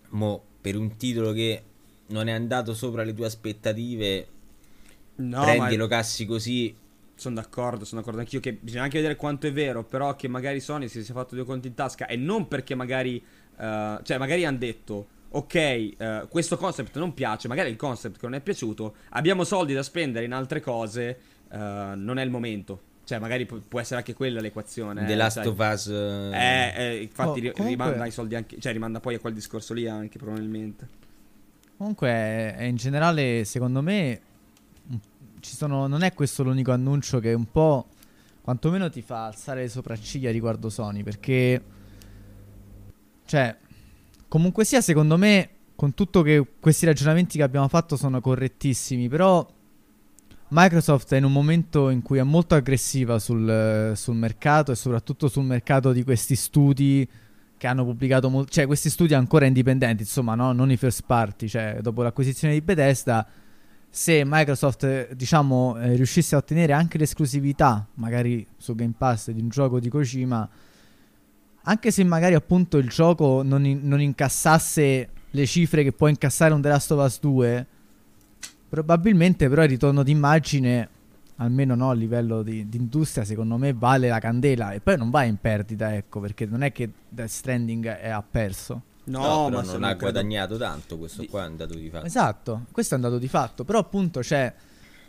Mo, 0.09 0.43
per 0.62 0.75
un 0.77 0.95
titolo 0.97 1.31
che 1.33 1.62
non 2.07 2.27
è 2.27 2.31
andato 2.31 2.74
sopra 2.74 3.03
le 3.03 3.13
tue 3.13 3.25
aspettative, 3.25 4.27
No, 5.17 5.41
prendi 5.43 5.57
e 5.74 5.77
ma 5.77 5.83
lo 5.83 5.88
cassi 5.88 6.25
così. 6.25 6.75
sono 7.15 7.35
d'accordo, 7.35 7.85
sono 7.85 8.01
d'accordo 8.01 8.19
anch'io 8.21 8.39
che 8.41 8.53
bisogna 8.53 8.83
anche 8.83 8.97
vedere 8.97 9.15
quanto 9.15 9.47
è 9.47 9.51
vero, 9.53 9.83
però 9.83 10.15
che 10.15 10.27
magari 10.27 10.59
Sony 10.59 10.88
si 10.89 11.03
sia 11.03 11.13
fatto 11.13 11.35
due 11.35 11.45
conti 11.45 11.67
in 11.67 11.74
tasca 11.74 12.05
e 12.07 12.15
non 12.17 12.47
perché 12.47 12.75
magari, 12.75 13.24
eh, 13.57 14.00
cioè 14.03 14.17
magari 14.17 14.43
hanno 14.45 14.57
detto, 14.57 15.07
ok, 15.29 15.55
eh, 15.55 16.25
questo 16.29 16.57
concept 16.57 16.97
non 16.97 17.13
piace, 17.13 17.47
magari 17.47 17.69
il 17.69 17.77
concept 17.77 18.15
che 18.19 18.25
non 18.25 18.35
è 18.35 18.41
piaciuto, 18.41 18.95
abbiamo 19.12 19.43
soldi 19.45 19.74
da 19.74 19.83
spendere 19.83 20.25
in 20.25 20.33
altre 20.33 20.59
cose, 20.62 21.17
eh, 21.50 21.57
non 21.57 22.17
è 22.17 22.24
il 22.24 22.29
momento. 22.29 22.81
Cioè 23.05 23.19
magari 23.19 23.45
pu- 23.45 23.62
può 23.67 23.79
essere 23.79 24.00
anche 24.00 24.15
quella 24.15 24.41
l'equazione. 24.41 25.05
The 25.05 25.13
eh, 25.13 25.15
Last 25.15 25.38
sai. 25.38 25.47
of 25.47 25.57
Us. 25.59 25.88
Eh, 25.88 26.74
eh, 26.75 27.01
infatti 27.03 27.29
Oh, 27.29 27.33
ri- 27.35 27.51
comunque- 27.51 27.65
rimanda 27.85 28.05
i 28.07 28.12
soldi 28.12 28.33
anche, 28.35 28.59
cioè 28.59 28.74
rimanda 28.74 29.00
poi 29.00 29.13
a 29.15 29.19
quel 29.19 29.33
discorso 29.33 29.74
lì 29.75 29.88
anche 29.88 30.17
probabilmente. 30.17 30.88
Comunque, 31.77 32.08
è- 32.10 32.63
in 32.63 32.75
generale, 32.75 33.44
secondo 33.44 33.82
me, 33.82 34.22
mm, 34.91 34.96
sono, 35.41 35.88
non 35.88 36.03
è 36.03 36.13
questo 36.13 36.44
l'unico 36.44 36.72
annuncio 36.72 37.20
che 37.20 37.34
un 37.34 37.50
po', 37.51 37.88
quantomeno 38.41 38.89
ti 38.89 39.01
fa 39.01 39.25
alzare 39.25 39.62
le 39.62 39.70
sopracciglia 39.70 40.32
riguardo 40.32 40.70
Sony, 40.70 41.03
perché, 41.03 41.62
cioè, 43.25 43.58
comunque 44.27 44.63
sia, 44.63 44.82
secondo 44.82 45.17
me, 45.17 45.50
con 45.75 45.94
tutto 45.94 46.22
che 46.22 46.46
questi 46.60 46.86
ragionamenti 46.86 47.38
che 47.38 47.44
abbiamo 47.44 47.67
fatto 47.67 47.98
sono 47.98 48.22
correttissimi, 48.22 49.10
però 49.10 49.46
Microsoft 50.50 51.12
è 51.13 51.17
in 51.17 51.25
un 51.25 51.32
momento 51.32 51.89
in 51.89 52.01
cui 52.01 52.20
è 52.20 52.24
molto 52.24 52.55
aggressiva 52.55 53.20
sul, 53.20 53.91
sul 53.96 54.15
mercato 54.15 54.72
e 54.72 54.75
soprattutto 54.75 55.27
sul 55.27 55.44
mercato 55.44 55.91
di 55.91 56.03
questi 56.03 56.36
studi 56.36 57.08
che 57.57 57.67
hanno 57.67 57.85
pubblicato 57.85 58.29
molto, 58.29 58.51
cioè 58.51 58.65
questi 58.65 58.89
studi 58.89 59.13
ancora 59.13 59.45
indipendenti, 59.45 60.03
insomma, 60.03 60.35
no? 60.35 60.51
non 60.51 60.71
i 60.71 60.77
first 60.77 61.03
party, 61.05 61.47
cioè 61.47 61.77
dopo 61.81 62.03
l'acquisizione 62.03 62.53
di 62.53 62.62
Bethesda, 62.62 63.25
se 63.89 64.24
Microsoft, 64.25 65.13
diciamo, 65.13 65.77
eh, 65.77 65.95
riuscisse 65.95 66.35
a 66.35 66.39
ottenere 66.39 66.74
anche 66.74 66.97
l'esclusività, 66.97 67.88
magari 67.93 68.45
su 68.57 68.75
Game 68.75 68.93
Pass 68.97 69.31
di 69.31 69.39
un 69.39 69.47
gioco 69.47 69.79
di 69.79 69.88
Kojima, 69.88 70.50
anche 71.63 71.91
se 71.91 72.03
magari 72.03 72.35
appunto 72.35 72.77
il 72.77 72.89
gioco 72.89 73.41
non, 73.41 73.65
in- 73.65 73.88
non 73.88 74.01
incassasse 74.01 75.09
le 75.29 75.45
cifre 75.45 75.83
che 75.83 75.93
può 75.93 76.07
incassare 76.07 76.53
un 76.53 76.62
The 76.62 76.67
Last 76.67 76.91
of 76.91 77.05
Us 77.05 77.19
2, 77.19 77.67
probabilmente 78.67 79.47
però 79.47 79.63
il 79.63 79.69
ritorno 79.69 80.03
d'immagine, 80.03 80.89
almeno 81.37 81.75
no, 81.75 81.89
a 81.89 81.93
livello 81.93 82.41
di, 82.43 82.69
di 82.69 82.77
industria, 82.77 83.25
secondo 83.25 83.57
me 83.57 83.73
vale 83.73 84.07
la 84.07 84.19
candela 84.19 84.71
e 84.71 84.79
poi 84.79 84.97
non 84.97 85.09
va 85.09 85.23
in 85.23 85.37
perdita, 85.37 85.93
ecco, 85.95 86.19
perché 86.19 86.45
non 86.45 86.61
è 86.63 86.71
che 86.71 86.89
Death 87.09 87.29
Stranding 87.29 87.87
è, 87.87 88.09
ha 88.09 88.23
perso. 88.23 88.81
No, 89.05 89.49
No, 89.49 89.63
se 89.63 89.73
non 89.73 89.83
ha 89.83 89.87
credo- 89.89 90.11
guadagnato 90.11 90.57
tanto. 90.57 90.97
Questo 90.97 91.21
Di- 91.21 91.27
qua 91.27 91.41
è 91.43 91.45
andato 91.45 91.75
di 91.75 91.89
fatto. 91.89 92.05
Esatto, 92.05 92.65
questo 92.71 92.93
è 92.93 92.97
andato 92.97 93.17
di 93.19 93.27
fatto, 93.27 93.63
però 93.63 93.79
appunto 93.79 94.21
c'è, 94.21 94.51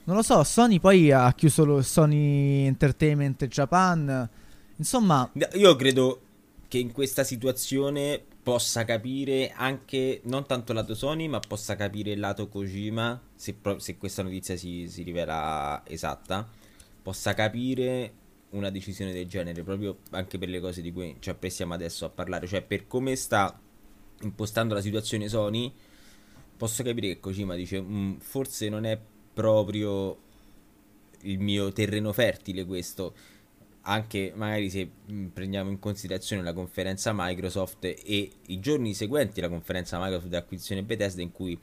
non 0.04 0.16
lo 0.16 0.22
so, 0.22 0.42
Sony 0.44 0.78
poi 0.80 1.10
ha 1.12 1.32
chiuso 1.32 1.64
lo 1.64 1.80
Sony 1.80 2.66
Entertainment 2.66 3.46
Japan, 3.46 4.28
insomma, 4.76 5.30
Io 5.54 5.76
credo 5.76 6.20
che 6.68 6.78
in 6.78 6.92
questa 6.92 7.24
situazione 7.24 8.22
possa 8.42 8.84
capire 8.84 9.52
anche 9.52 10.20
non 10.24 10.46
tanto 10.46 10.72
lato 10.72 10.94
Sony, 10.94 11.28
ma 11.28 11.40
possa 11.40 11.76
capire 11.76 12.12
il 12.12 12.20
lato 12.20 12.48
Kojima. 12.48 13.20
Se, 13.34 13.54
pro- 13.54 13.78
se 13.78 13.96
questa 13.96 14.22
notizia 14.22 14.56
si, 14.56 14.88
si 14.88 15.02
rivela 15.02 15.82
esatta, 15.86 16.48
possa 17.02 17.34
capire 17.34 18.12
una 18.50 18.70
decisione 18.70 19.12
del 19.12 19.26
genere 19.26 19.62
proprio 19.62 19.98
anche 20.10 20.38
per 20.38 20.48
le 20.48 20.60
cose 20.60 20.80
di 20.80 20.92
cui 20.92 21.16
ci 21.20 21.30
apprestiamo 21.30 21.74
adesso 21.74 22.04
a 22.04 22.08
parlare. 22.08 22.46
Cioè, 22.46 22.62
per 22.62 22.86
come 22.86 23.16
sta 23.16 23.58
impostando 24.22 24.74
la 24.74 24.80
situazione 24.80 25.28
Sony, 25.28 25.72
posso 26.56 26.82
capire 26.82 27.08
che 27.08 27.20
Kojima 27.20 27.54
dice: 27.54 27.80
"Mm, 27.80 28.16
Forse 28.18 28.68
non 28.68 28.84
è 28.84 28.98
proprio 29.34 30.16
il 31.22 31.38
mio 31.38 31.72
terreno 31.72 32.12
fertile 32.12 32.64
questo. 32.64 33.14
Anche 33.88 34.32
magari 34.34 34.68
se 34.68 34.88
prendiamo 35.32 35.70
in 35.70 35.78
considerazione 35.78 36.42
la 36.42 36.52
conferenza 36.52 37.12
Microsoft 37.14 37.84
e 37.84 38.30
i 38.46 38.60
giorni 38.60 38.94
seguenti 38.94 39.40
alla 39.40 39.48
conferenza 39.48 39.98
Microsoft 39.98 40.28
di 40.28 40.36
acquisizione 40.36 40.82
Bethesda 40.82 41.22
in 41.22 41.30
cui 41.30 41.58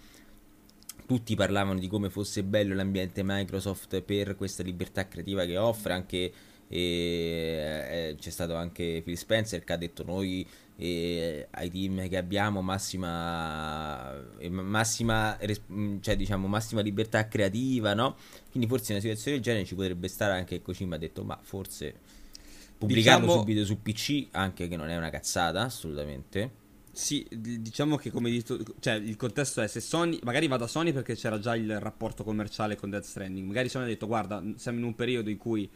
tutti 1.06 1.36
parlavano 1.36 1.80
di 1.80 1.88
come 1.88 2.10
fosse 2.10 2.44
bello 2.44 2.74
l'ambiente 2.74 3.24
Microsoft 3.24 4.02
per 4.02 4.36
questa 4.38 4.64
libertà 4.64 5.08
creativa 5.08 5.44
che 5.46 5.58
offre 5.58 5.94
anche 5.94 6.32
e, 6.74 6.80
eh, 6.80 8.16
c'è 8.18 8.30
stato 8.30 8.56
anche 8.56 9.02
Phil 9.04 9.18
Spencer 9.18 9.64
che 9.64 9.74
ha 9.74 9.78
detto 9.78 10.04
noi 10.04 10.48
eh, 10.78 11.48
ai 11.52 11.70
team 11.70 12.08
che 12.08 12.18
abbiamo 12.18 12.62
massima, 12.62 14.12
eh, 14.40 14.50
massima, 14.50 15.38
cioè, 16.00 16.16
diciamo, 16.16 16.48
massima 16.48 16.82
libertà 16.82 17.28
creativa 17.28 17.94
no? 17.94 18.16
quindi 18.50 18.68
forse 18.68 18.92
in 18.92 18.98
una 18.98 19.02
situazione 19.02 19.38
del 19.38 19.46
genere 19.46 19.66
ci 19.66 19.76
potrebbe 19.76 20.08
stare 20.08 20.34
anche 20.34 20.62
Kojima 20.62 20.96
ha 20.96 20.98
detto 20.98 21.24
ma 21.24 21.38
forse 21.42 22.13
pubblicarlo 22.88 23.26
diciamo... 23.26 23.40
subito 23.40 23.66
su 23.66 23.82
PC 23.82 24.28
anche 24.32 24.68
che 24.68 24.76
non 24.76 24.90
è 24.90 24.98
una 24.98 25.10
cazzata 25.10 25.62
assolutamente. 25.62 26.62
Sì, 26.96 27.26
diciamo 27.32 27.96
che 27.96 28.12
come 28.12 28.30
detto, 28.30 28.60
cioè 28.80 28.94
il 28.94 29.16
contesto 29.16 29.62
è 29.62 29.68
se 29.68 29.80
Sony, 29.80 30.20
magari 30.22 30.48
va 30.48 30.58
da 30.58 30.68
Sony 30.68 30.94
perché 30.94 31.16
c'era 31.16 31.40
già 31.40 31.56
il 31.56 31.80
rapporto 31.80 32.24
commerciale 32.24 32.76
con 32.76 32.92
Death 32.92 33.06
Stranding, 33.06 33.48
magari 33.48 33.68
Sony 33.68 33.86
ha 33.86 33.88
detto 33.88 34.06
guarda 34.06 34.44
siamo 34.58 34.78
in 34.78 34.84
un 34.84 34.94
periodo 34.94 35.32
in 35.32 35.38
cui 35.38 35.68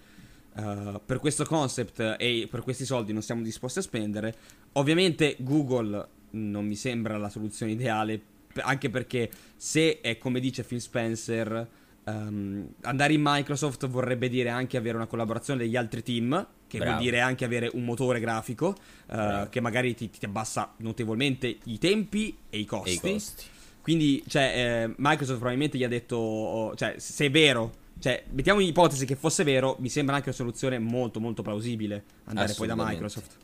uh, 0.53 1.01
per 1.03 1.17
questo 1.17 1.43
concept 1.43 2.17
e 2.19 2.47
per 2.51 2.61
questi 2.61 2.85
soldi 2.85 3.13
non 3.13 3.23
siamo 3.23 3.41
disposti 3.41 3.79
a 3.79 3.81
spendere, 3.81 4.35
ovviamente 4.73 5.37
Google 5.39 6.07
non 6.31 6.67
mi 6.67 6.75
sembra 6.75 7.17
la 7.17 7.29
soluzione 7.29 7.71
ideale, 7.71 8.21
anche 8.57 8.91
perché 8.91 9.31
se 9.55 10.01
è 10.01 10.19
come 10.19 10.39
dice 10.39 10.61
Phil 10.61 10.81
Spencer, 10.81 11.67
um, 12.03 12.67
andare 12.81 13.13
in 13.13 13.21
Microsoft 13.23 13.87
vorrebbe 13.87 14.29
dire 14.29 14.49
anche 14.49 14.77
avere 14.77 14.97
una 14.97 15.07
collaborazione 15.07 15.61
degli 15.61 15.75
altri 15.75 16.03
team 16.03 16.47
che 16.67 16.77
Bravo. 16.77 16.93
vuol 16.93 17.03
dire 17.03 17.21
anche 17.21 17.45
avere 17.45 17.69
un 17.73 17.83
motore 17.83 18.19
grafico 18.19 18.75
uh, 19.07 19.49
che 19.49 19.59
magari 19.61 19.95
ti, 19.95 20.09
ti, 20.09 20.25
abbassa 20.25 20.73
notevolmente 20.77 21.57
i 21.63 21.77
tempi 21.77 22.37
e 22.49 22.59
i 22.59 22.65
costi. 22.65 22.89
E 22.89 22.93
i 22.93 22.99
costi. 22.99 23.45
Quindi, 23.81 24.21
cioè, 24.27 24.43
eh, 24.53 24.93
Microsoft 24.97 25.37
probabilmente 25.37 25.77
gli 25.77 25.83
ha 25.85 25.87
detto, 25.87 26.17
oh, 26.17 26.75
cioè, 26.75 26.95
se 26.97 27.25
è 27.25 27.31
vero, 27.31 27.71
cioè, 27.99 28.21
mettiamo 28.31 28.59
in 28.59 28.67
ipotesi 28.67 29.05
che 29.05 29.15
fosse 29.15 29.45
vero, 29.45 29.77
mi 29.79 29.87
sembra 29.87 30.15
anche 30.15 30.27
una 30.27 30.37
soluzione 30.37 30.77
molto, 30.77 31.21
molto 31.21 31.41
plausibile 31.41 32.03
andare 32.25 32.53
poi 32.53 32.67
da 32.67 32.75
Microsoft. 32.75 33.37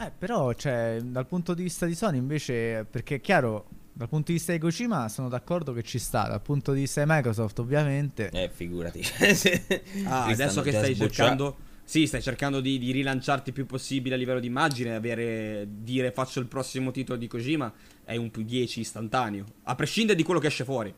Eh, 0.00 0.12
però, 0.16 0.52
cioè, 0.54 0.98
dal 1.02 1.26
punto 1.26 1.54
di 1.54 1.62
vista 1.62 1.86
di 1.86 1.94
Sony, 1.94 2.18
invece, 2.18 2.84
perché 2.88 3.16
è 3.16 3.20
chiaro, 3.20 3.66
dal 3.98 4.08
punto 4.08 4.26
di 4.30 4.34
vista 4.34 4.52
di 4.52 4.60
Kojima 4.60 5.08
sono 5.08 5.28
d'accordo 5.28 5.72
che 5.72 5.82
ci 5.82 5.98
sta, 5.98 6.28
dal 6.28 6.40
punto 6.40 6.72
di 6.72 6.82
vista 6.82 7.02
di 7.02 7.10
Microsoft 7.10 7.58
ovviamente... 7.58 8.30
Eh, 8.30 8.48
figurati. 8.48 9.02
ah, 10.06 10.26
adesso 10.26 10.62
che 10.62 10.70
stai 10.70 10.94
sboccia... 10.94 11.12
cercando... 11.12 11.56
Sì, 11.82 12.06
stai 12.06 12.22
cercando 12.22 12.60
di, 12.60 12.78
di, 12.78 12.92
rilanciarti 12.92 13.48
il 13.48 13.54
più 13.54 13.66
possibile 13.66 14.14
a 14.14 14.18
livello 14.18 14.38
di 14.38 14.46
immagine, 14.46 14.94
avere, 14.94 15.66
dire 15.68 16.12
faccio 16.12 16.38
il 16.38 16.46
prossimo 16.46 16.92
titolo 16.92 17.18
di 17.18 17.26
Kojima 17.26 17.72
è 18.04 18.14
un 18.14 18.30
più 18.30 18.42
10 18.44 18.80
istantaneo, 18.80 19.44
a 19.64 19.74
prescindere 19.74 20.16
di 20.16 20.22
quello 20.22 20.38
che 20.38 20.46
esce 20.46 20.64
fuori. 20.64 20.94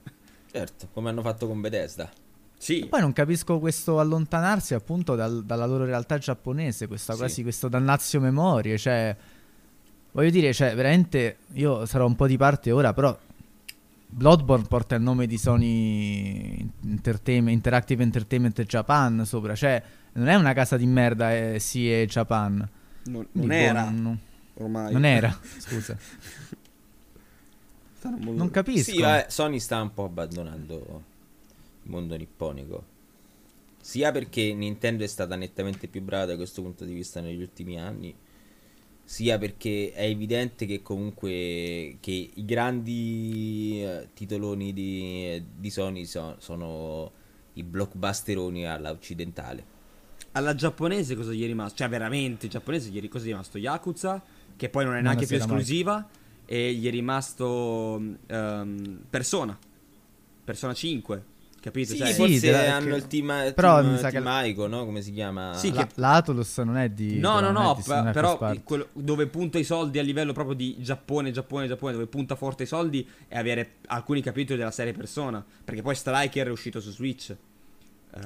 Certo, 0.50 0.88
come 0.92 1.08
hanno 1.08 1.22
fatto 1.22 1.46
con 1.46 1.60
Bethesda. 1.60 2.10
Sì. 2.58 2.84
poi 2.84 3.00
non 3.00 3.14
capisco 3.14 3.58
questo 3.58 3.98
allontanarsi 3.98 4.74
appunto 4.74 5.14
dal, 5.14 5.46
dalla 5.46 5.64
loro 5.64 5.86
realtà 5.86 6.18
giapponese, 6.18 6.86
questa, 6.86 7.12
sì. 7.14 7.18
quasi 7.18 7.42
questo 7.42 7.68
dannazio 7.68 8.20
memorie, 8.20 8.76
cioè 8.76 9.16
Voglio 10.12 10.30
dire, 10.30 10.52
cioè, 10.52 10.74
veramente 10.74 11.38
io 11.52 11.86
sarò 11.86 12.06
un 12.06 12.16
po' 12.16 12.26
di 12.26 12.36
parte 12.36 12.72
ora, 12.72 12.92
però 12.92 13.16
Bloodborne 14.12 14.66
porta 14.66 14.96
il 14.96 15.02
nome 15.02 15.26
di 15.28 15.38
Sony 15.38 16.68
Entertainment, 16.84 17.54
Interactive 17.54 18.02
Entertainment 18.02 18.60
Japan 18.62 19.24
sopra, 19.24 19.54
cioè 19.54 19.80
non 20.12 20.26
è 20.26 20.34
una 20.34 20.52
casa 20.52 20.76
di 20.76 20.86
merda 20.86 21.34
eh, 21.36 21.60
sì 21.60 21.90
è 21.90 22.04
Japan. 22.06 22.68
Non, 23.04 23.26
non 23.32 23.52
era. 23.52 23.88
Non, 23.88 24.18
ormai. 24.54 24.92
Non 24.92 25.04
era, 25.04 25.30
scusa. 25.58 25.96
non 28.02 28.50
capisco. 28.50 28.90
Sì, 28.90 29.00
vabbè, 29.00 29.26
Sony 29.28 29.60
sta 29.60 29.80
un 29.80 29.94
po' 29.94 30.04
abbandonando 30.04 31.04
il 31.84 31.90
mondo 31.90 32.16
nipponico. 32.16 32.84
Sia 33.80 34.10
perché 34.10 34.52
Nintendo 34.52 35.04
è 35.04 35.06
stata 35.06 35.36
nettamente 35.36 35.86
più 35.86 36.02
brava 36.02 36.26
da 36.26 36.36
questo 36.36 36.62
punto 36.62 36.84
di 36.84 36.92
vista 36.92 37.20
negli 37.20 37.40
ultimi 37.40 37.78
anni 37.78 38.14
sia 39.10 39.38
perché 39.38 39.90
è 39.92 40.04
evidente 40.04 40.66
che 40.66 40.82
comunque 40.82 41.96
che 41.98 42.30
i 42.32 42.44
grandi 42.44 43.82
eh, 43.82 44.10
titoloni 44.14 44.72
di, 44.72 45.42
di 45.58 45.68
Sony 45.68 46.04
so, 46.04 46.36
sono 46.38 47.10
i 47.54 47.64
blockbusteroni 47.64 48.68
alla 48.68 48.92
occidentale. 48.92 49.64
Alla 50.30 50.54
giapponese 50.54 51.16
cosa 51.16 51.32
gli 51.32 51.42
è 51.42 51.46
rimasto? 51.46 51.78
Cioè 51.78 51.88
veramente 51.88 52.46
giapponese 52.46 52.90
gli 52.90 53.02
è, 53.04 53.08
cosa 53.08 53.24
gli 53.24 53.28
è 53.28 53.30
rimasto? 53.32 53.58
Yakuza, 53.58 54.22
che 54.54 54.68
poi 54.68 54.84
non 54.84 54.94
è 54.94 55.00
neanche 55.00 55.26
non 55.26 55.28
più 55.28 55.36
esclusiva, 55.38 55.94
mai. 55.94 56.04
e 56.44 56.72
gli 56.74 56.86
è 56.86 56.90
rimasto 56.90 58.00
um, 58.28 59.00
Persona, 59.10 59.58
Persona 60.44 60.72
5 60.72 61.24
Capito? 61.60 61.92
Sì, 61.92 61.98
cioè, 61.98 62.14
forse 62.14 62.38
sì, 62.38 62.48
hanno 62.48 62.96
il 62.96 63.06
team, 63.06 63.52
però 63.54 63.80
team, 63.80 63.92
mi 63.92 63.98
sa 63.98 64.08
team 64.08 64.22
che 64.22 64.28
Aiko, 64.30 64.66
no? 64.66 64.86
Come 64.86 65.02
si 65.02 65.12
chiama? 65.12 65.52
Sì, 65.54 65.72
la, 65.74 65.86
che... 65.86 65.92
l'Atolus 65.96 66.56
non 66.58 66.78
è 66.78 66.88
di 66.88 67.18
No, 67.18 67.40
no, 67.40 67.50
no, 67.50 67.74
p- 67.74 68.12
però 68.12 68.38
quello, 68.64 68.88
dove 68.94 69.26
punta 69.26 69.58
i 69.58 69.64
soldi 69.64 69.98
a 69.98 70.02
livello 70.02 70.32
proprio 70.32 70.54
di 70.54 70.76
Giappone, 70.78 71.30
Giappone, 71.32 71.66
Giappone, 71.66 71.92
dove 71.92 72.06
punta 72.06 72.34
forte 72.34 72.62
i 72.62 72.66
soldi 72.66 73.06
è 73.28 73.36
avere 73.36 73.74
alcuni 73.88 74.22
capitoli 74.22 74.58
della 74.58 74.70
serie 74.70 74.94
Persona, 74.94 75.44
perché 75.62 75.82
poi 75.82 75.94
Striker 75.94 76.46
è 76.46 76.50
uscito 76.50 76.80
su 76.80 76.90
Switch. 76.90 77.36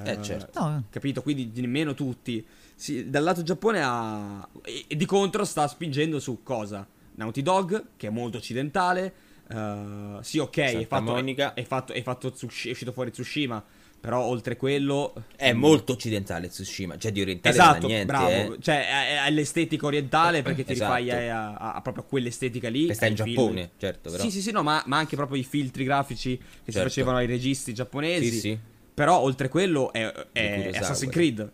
Eh, 0.03 0.13
uh, 0.13 0.21
certo. 0.21 0.59
No. 0.59 0.83
Capito? 0.89 1.21
Quindi 1.21 1.51
nemmeno 1.55 1.93
tutti. 1.93 2.43
Sì, 2.73 3.09
dal 3.09 3.23
lato 3.23 3.43
Giappone 3.43 3.81
ha 3.83 4.47
e, 4.63 4.85
e 4.87 4.95
di 4.95 5.05
contro 5.05 5.43
sta 5.43 5.67
spingendo 5.67 6.19
su 6.19 6.41
cosa? 6.41 6.87
Naughty 7.15 7.41
Dog, 7.41 7.87
che 7.97 8.07
è 8.07 8.09
molto 8.09 8.37
occidentale, 8.37 9.13
Uh, 9.47 10.21
sì, 10.21 10.39
ok, 10.39 10.57
è 10.57 10.87
fatto, 10.87 11.15
è, 11.15 11.53
è, 11.53 11.63
fatto, 11.63 11.93
è, 11.93 12.01
fatto 12.01 12.31
Tsush- 12.31 12.67
è 12.67 12.71
uscito 12.71 12.91
fuori 12.91 13.11
Tsushima. 13.11 13.63
Però 14.05 14.21
oltre 14.21 14.55
quello 14.55 15.15
è 15.35 15.51
molto 15.51 15.93
occidentale 15.93 16.47
Tsushima, 16.47 16.95
cioè 16.95 17.11
di 17.11 17.21
orientale 17.21 17.55
esatto, 17.55 17.87
niente, 17.87 18.05
bravo, 18.05 18.29
eh. 18.29 18.57
cioè 18.59 19.23
è, 19.25 19.31
l'estetica 19.31 19.87
orientale 19.87 20.43
perché 20.43 20.63
ti 20.63 20.73
esatto. 20.73 20.93
rifai 20.93 21.29
a, 21.29 21.55
a, 21.55 21.73
a, 21.73 21.81
proprio 21.81 22.03
quell'estetica 22.03 22.69
lì. 22.69 22.85
Che 22.85 22.93
sta 22.93 23.07
in 23.07 23.15
Giappone, 23.15 23.61
film. 23.61 23.69
certo, 23.79 24.11
però. 24.11 24.21
Sì, 24.21 24.29
sì, 24.29 24.41
sì, 24.43 24.51
no, 24.51 24.61
ma, 24.61 24.83
ma, 24.85 24.97
anche 24.97 25.15
proprio 25.15 25.39
i 25.39 25.43
filtri 25.43 25.85
grafici 25.85 26.37
che 26.37 26.71
certo. 26.71 26.71
si 26.71 26.79
facevano 26.79 27.17
ai 27.17 27.25
registi 27.25 27.73
giapponesi. 27.73 28.29
Sì, 28.29 28.39
sì. 28.39 28.59
Però 28.93 29.19
oltre 29.19 29.49
quello 29.49 29.91
è, 29.91 30.05
è, 30.31 30.69
è 30.69 30.77
Assassin's 30.77 31.11
Creed. 31.11 31.51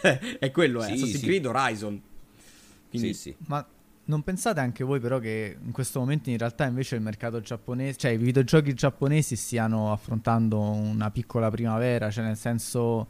è 0.40 0.50
quello, 0.50 0.80
è 0.80 0.86
sì, 0.86 0.92
Assassin's 0.92 1.18
sì. 1.18 1.24
Creed 1.26 1.44
Horizon. 1.44 2.02
Quindi... 2.88 3.12
Sì, 3.12 3.20
sì. 3.20 3.36
Ma 3.46 3.66
non 4.10 4.22
pensate 4.22 4.58
anche 4.58 4.82
voi 4.82 4.98
però 4.98 5.20
che 5.20 5.56
in 5.62 5.70
questo 5.70 6.00
momento 6.00 6.30
in 6.30 6.36
realtà 6.36 6.66
invece 6.66 6.96
il 6.96 7.00
mercato 7.00 7.40
giapponese, 7.40 7.96
cioè 7.96 8.10
i 8.10 8.16
videogiochi 8.16 8.74
giapponesi 8.74 9.36
stiano 9.36 9.92
affrontando 9.92 10.60
una 10.60 11.10
piccola 11.12 11.48
primavera, 11.48 12.10
cioè 12.10 12.24
nel 12.24 12.36
senso 12.36 13.06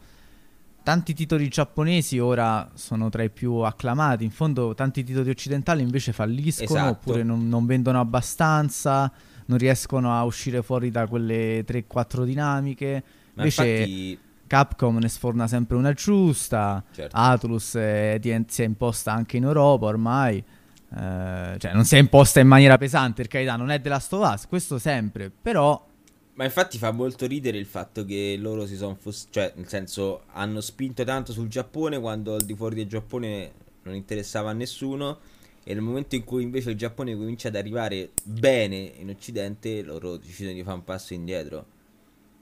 tanti 0.82 1.14
titoli 1.14 1.48
giapponesi 1.48 2.18
ora 2.18 2.70
sono 2.74 3.08
tra 3.08 3.22
i 3.22 3.30
più 3.30 3.54
acclamati, 3.54 4.24
in 4.24 4.30
fondo 4.30 4.74
tanti 4.74 5.02
titoli 5.02 5.30
occidentali 5.30 5.80
invece 5.80 6.12
falliscono 6.12 6.78
esatto. 6.78 6.90
oppure 6.90 7.22
non, 7.22 7.48
non, 7.48 7.64
vendono 7.64 7.98
abbastanza, 7.98 9.10
non 9.46 9.56
riescono 9.56 10.14
a 10.14 10.22
uscire 10.24 10.62
fuori 10.62 10.90
da 10.90 11.06
quelle 11.06 11.64
3-4 11.64 12.24
dinamiche. 12.24 13.02
Ma 13.34 13.42
invece 13.42 13.66
infatti... 13.66 14.18
Capcom 14.46 14.98
ne 14.98 15.08
sforna 15.08 15.46
sempre 15.46 15.76
una 15.76 15.92
giusta, 15.92 16.82
certo. 16.92 17.16
Atlus 17.16 17.76
è, 17.76 18.20
si 18.48 18.62
è 18.62 18.64
imposta 18.64 19.12
anche 19.12 19.36
in 19.38 19.44
Europa 19.44 19.86
ormai. 19.86 20.44
Eh, 20.92 21.56
cioè 21.58 21.72
non 21.72 21.84
si 21.84 21.94
è 21.94 21.98
imposta 21.98 22.40
in 22.40 22.48
maniera 22.48 22.76
pesante, 22.76 23.22
per 23.22 23.28
carità, 23.28 23.56
non 23.56 23.70
è 23.70 23.78
della 23.78 23.98
Stovaz, 23.98 24.46
questo 24.46 24.78
sempre, 24.78 25.30
però... 25.30 25.86
Ma 26.34 26.44
infatti 26.44 26.78
fa 26.78 26.90
molto 26.90 27.26
ridere 27.26 27.58
il 27.58 27.66
fatto 27.66 28.04
che 28.04 28.36
loro 28.38 28.66
si 28.66 28.76
sono... 28.76 28.94
Fos- 28.94 29.28
cioè, 29.30 29.52
nel 29.56 29.68
senso, 29.68 30.22
hanno 30.32 30.60
spinto 30.60 31.04
tanto 31.04 31.32
sul 31.32 31.48
Giappone 31.48 32.00
quando 32.00 32.34
al 32.34 32.42
di 32.42 32.54
fuori 32.54 32.74
del 32.74 32.86
Giappone 32.86 33.52
non 33.82 33.94
interessava 33.94 34.50
a 34.50 34.54
nessuno. 34.54 35.18
E 35.62 35.74
nel 35.74 35.82
momento 35.82 36.16
in 36.16 36.24
cui 36.24 36.42
invece 36.42 36.70
il 36.70 36.76
Giappone 36.76 37.14
comincia 37.14 37.48
ad 37.48 37.56
arrivare 37.56 38.10
bene 38.24 38.92
in 38.98 39.10
Occidente, 39.10 39.82
loro 39.82 40.16
decidono 40.16 40.54
di 40.54 40.62
fare 40.62 40.76
un 40.76 40.84
passo 40.84 41.12
indietro. 41.12 41.66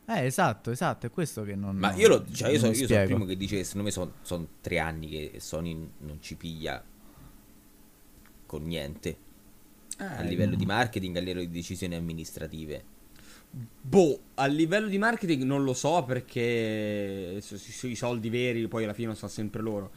Eh, 0.07 0.25
esatto, 0.25 0.71
esatto, 0.71 1.07
è 1.07 1.11
questo 1.11 1.43
che 1.43 1.57
non. 1.57 1.77
Ma 1.77 1.93
io, 1.95 2.09
lo, 2.09 2.25
cioè, 2.33 2.51
io, 2.51 2.59
so, 2.61 2.69
io 2.69 2.87
sono 2.87 3.01
il 3.01 3.07
primo 3.07 3.25
che 3.25 3.37
dice: 3.37 3.63
Secondo 3.65 3.87
me 3.87 3.91
sono 3.91 4.13
son 4.23 4.47
tre 4.61 4.79
anni 4.79 5.09
che 5.09 5.33
Sony 5.39 5.75
non 5.99 6.19
ci 6.21 6.37
piglia 6.37 6.83
con 8.49 8.65
niente 8.65 9.17
ah, 9.99 10.17
a 10.17 10.23
livello 10.23 10.57
di 10.57 10.65
marketing, 10.65 11.17
a 11.17 11.21
livello 11.21 11.41
di 11.41 11.51
decisioni 11.51 11.95
amministrative. 11.95 12.97
Boh, 13.51 14.21
a 14.35 14.47
livello 14.47 14.89
di 14.89 14.99
marketing 14.99 15.43
non 15.43 15.65
lo 15.65 15.73
so 15.73 16.03
perché 16.05 17.41
sui 17.41 17.95
soldi 17.95 18.29
veri 18.29 18.69
poi 18.69 18.85
alla 18.85 18.95
fine 18.95 19.15
sono 19.15 19.31
sempre 19.31 19.61
loro. 19.61 19.91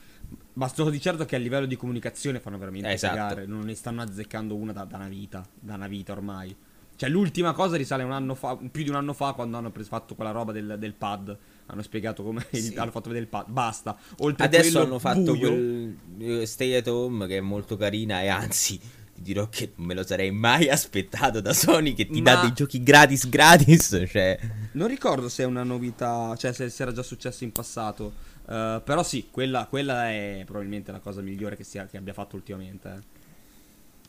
Ma 0.53 0.67
sto 0.67 0.89
di 0.89 0.99
certo 0.99 1.25
che 1.25 1.35
a 1.35 1.39
livello 1.39 1.65
di 1.65 1.75
comunicazione 1.75 2.39
fanno 2.39 2.57
veramente 2.57 2.91
esatto. 2.91 3.15
cagare, 3.15 3.45
non 3.45 3.61
ne 3.61 3.73
stanno 3.73 4.01
azzeccando 4.01 4.55
una 4.55 4.73
da, 4.73 4.83
da, 4.83 4.97
una 4.97 5.07
vita, 5.07 5.45
da 5.57 5.75
una 5.75 5.87
vita 5.87 6.11
ormai. 6.11 6.55
Cioè, 6.95 7.09
l'ultima 7.09 7.53
cosa 7.53 7.77
risale 7.77 8.03
un 8.03 8.11
anno 8.11 8.35
fa, 8.35 8.55
più 8.55 8.83
di 8.83 8.89
un 8.89 8.95
anno 8.95 9.13
fa, 9.13 9.33
quando 9.33 9.57
hanno 9.57 9.71
fatto 9.71 10.13
quella 10.13 10.31
roba 10.31 10.51
del, 10.51 10.75
del 10.77 10.93
pad. 10.93 11.35
Hanno 11.71 11.81
spiegato 11.83 12.21
come 12.23 12.45
Sì. 12.51 12.73
hanno 12.75 12.91
fatto 12.91 13.07
vedere 13.07 13.23
il 13.25 13.29
pad. 13.29 13.45
Basta. 13.49 13.97
Oltre 14.19 14.45
Adesso 14.45 14.81
hanno 14.81 14.99
fatto 14.99 15.35
buio, 15.35 15.49
quel 15.49 15.97
eh, 16.19 16.45
Stay 16.45 16.75
at 16.75 16.87
Home 16.87 17.27
che 17.27 17.37
è 17.37 17.41
molto 17.41 17.77
carina 17.77 18.21
e 18.21 18.27
anzi 18.27 18.77
ti 19.15 19.21
dirò 19.21 19.47
che 19.49 19.71
non 19.75 19.87
me 19.87 19.93
lo 19.93 20.03
sarei 20.03 20.31
mai 20.31 20.69
aspettato 20.69 21.39
da 21.41 21.53
Sony 21.53 21.93
che 21.93 22.07
ti 22.07 22.21
Ma- 22.21 22.35
dà 22.35 22.41
dei 22.41 22.53
giochi 22.53 22.83
gratis 22.83 23.29
gratis, 23.29 24.03
cioè 24.09 24.37
Non 24.73 24.87
ricordo 24.87 25.29
se 25.29 25.43
è 25.43 25.45
una 25.45 25.63
novità, 25.63 26.35
cioè 26.37 26.51
se, 26.53 26.69
se 26.69 26.81
era 26.81 26.91
già 26.91 27.03
successo 27.03 27.43
in 27.45 27.51
passato. 27.53 28.11
eh, 28.49 28.81
però 28.83 29.01
sì, 29.03 29.27
quella, 29.31 29.65
quella 29.69 30.09
è 30.09 30.43
probabilmente 30.45 30.91
la 30.91 30.99
cosa 30.99 31.21
migliore 31.21 31.55
che, 31.55 31.63
sia, 31.63 31.85
che 31.87 31.95
abbia 31.97 32.13
fatto 32.13 32.35
ultimamente. 32.35 32.89
eh. 32.89 33.19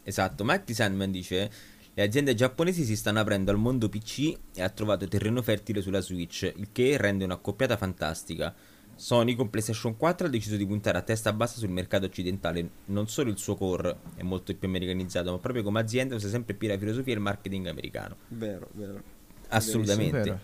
Esatto, 0.04 0.42
Mike. 0.44 0.74
Sandman 0.74 1.12
dice 1.12 1.48
le 1.94 2.02
aziende 2.02 2.34
giapponesi 2.34 2.84
si 2.84 2.96
stanno 2.96 3.20
aprendo 3.20 3.50
al 3.50 3.58
mondo 3.58 3.88
PC 3.88 4.34
e 4.54 4.62
ha 4.62 4.68
trovato 4.70 5.06
terreno 5.06 5.42
fertile 5.42 5.82
sulla 5.82 6.00
Switch, 6.00 6.50
il 6.56 6.68
che 6.72 6.96
rende 6.96 7.24
un'accoppiata 7.24 7.76
fantastica. 7.76 8.54
Sony 8.94 9.34
con 9.34 9.50
PlayStation 9.50 9.96
4 9.96 10.26
ha 10.26 10.30
deciso 10.30 10.56
di 10.56 10.66
puntare 10.66 10.96
a 10.96 11.02
testa 11.02 11.32
bassa 11.32 11.58
sul 11.58 11.70
mercato 11.70 12.06
occidentale. 12.06 12.68
Non 12.86 13.08
solo 13.08 13.30
il 13.30 13.36
suo 13.36 13.56
core 13.56 13.96
è 14.14 14.22
molto 14.22 14.54
più 14.54 14.68
americanizzato, 14.68 15.32
ma 15.32 15.38
proprio 15.38 15.62
come 15.62 15.80
azienda 15.80 16.14
usa 16.14 16.28
sempre 16.28 16.54
più 16.54 16.68
la 16.68 16.78
filosofia 16.78 17.12
e 17.12 17.16
il 17.16 17.22
marketing 17.22 17.66
americano. 17.66 18.16
Vero, 18.28 18.68
vero. 18.72 19.02
Assolutamente. 19.48 20.20
Vero. 20.20 20.40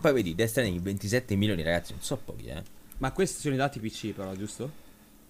Poi 0.00 0.12
vedi, 0.12 0.34
Death 0.34 0.50
Stranding 0.50 0.80
27 0.80 1.36
milioni, 1.36 1.62
ragazzi, 1.62 1.92
non 1.92 2.02
so 2.02 2.16
pochi, 2.16 2.46
eh. 2.46 2.62
Ma 2.98 3.12
questi 3.12 3.40
sono 3.40 3.54
i 3.54 3.58
dati 3.58 3.78
PC, 3.78 4.12
però, 4.12 4.34
giusto? 4.34 4.86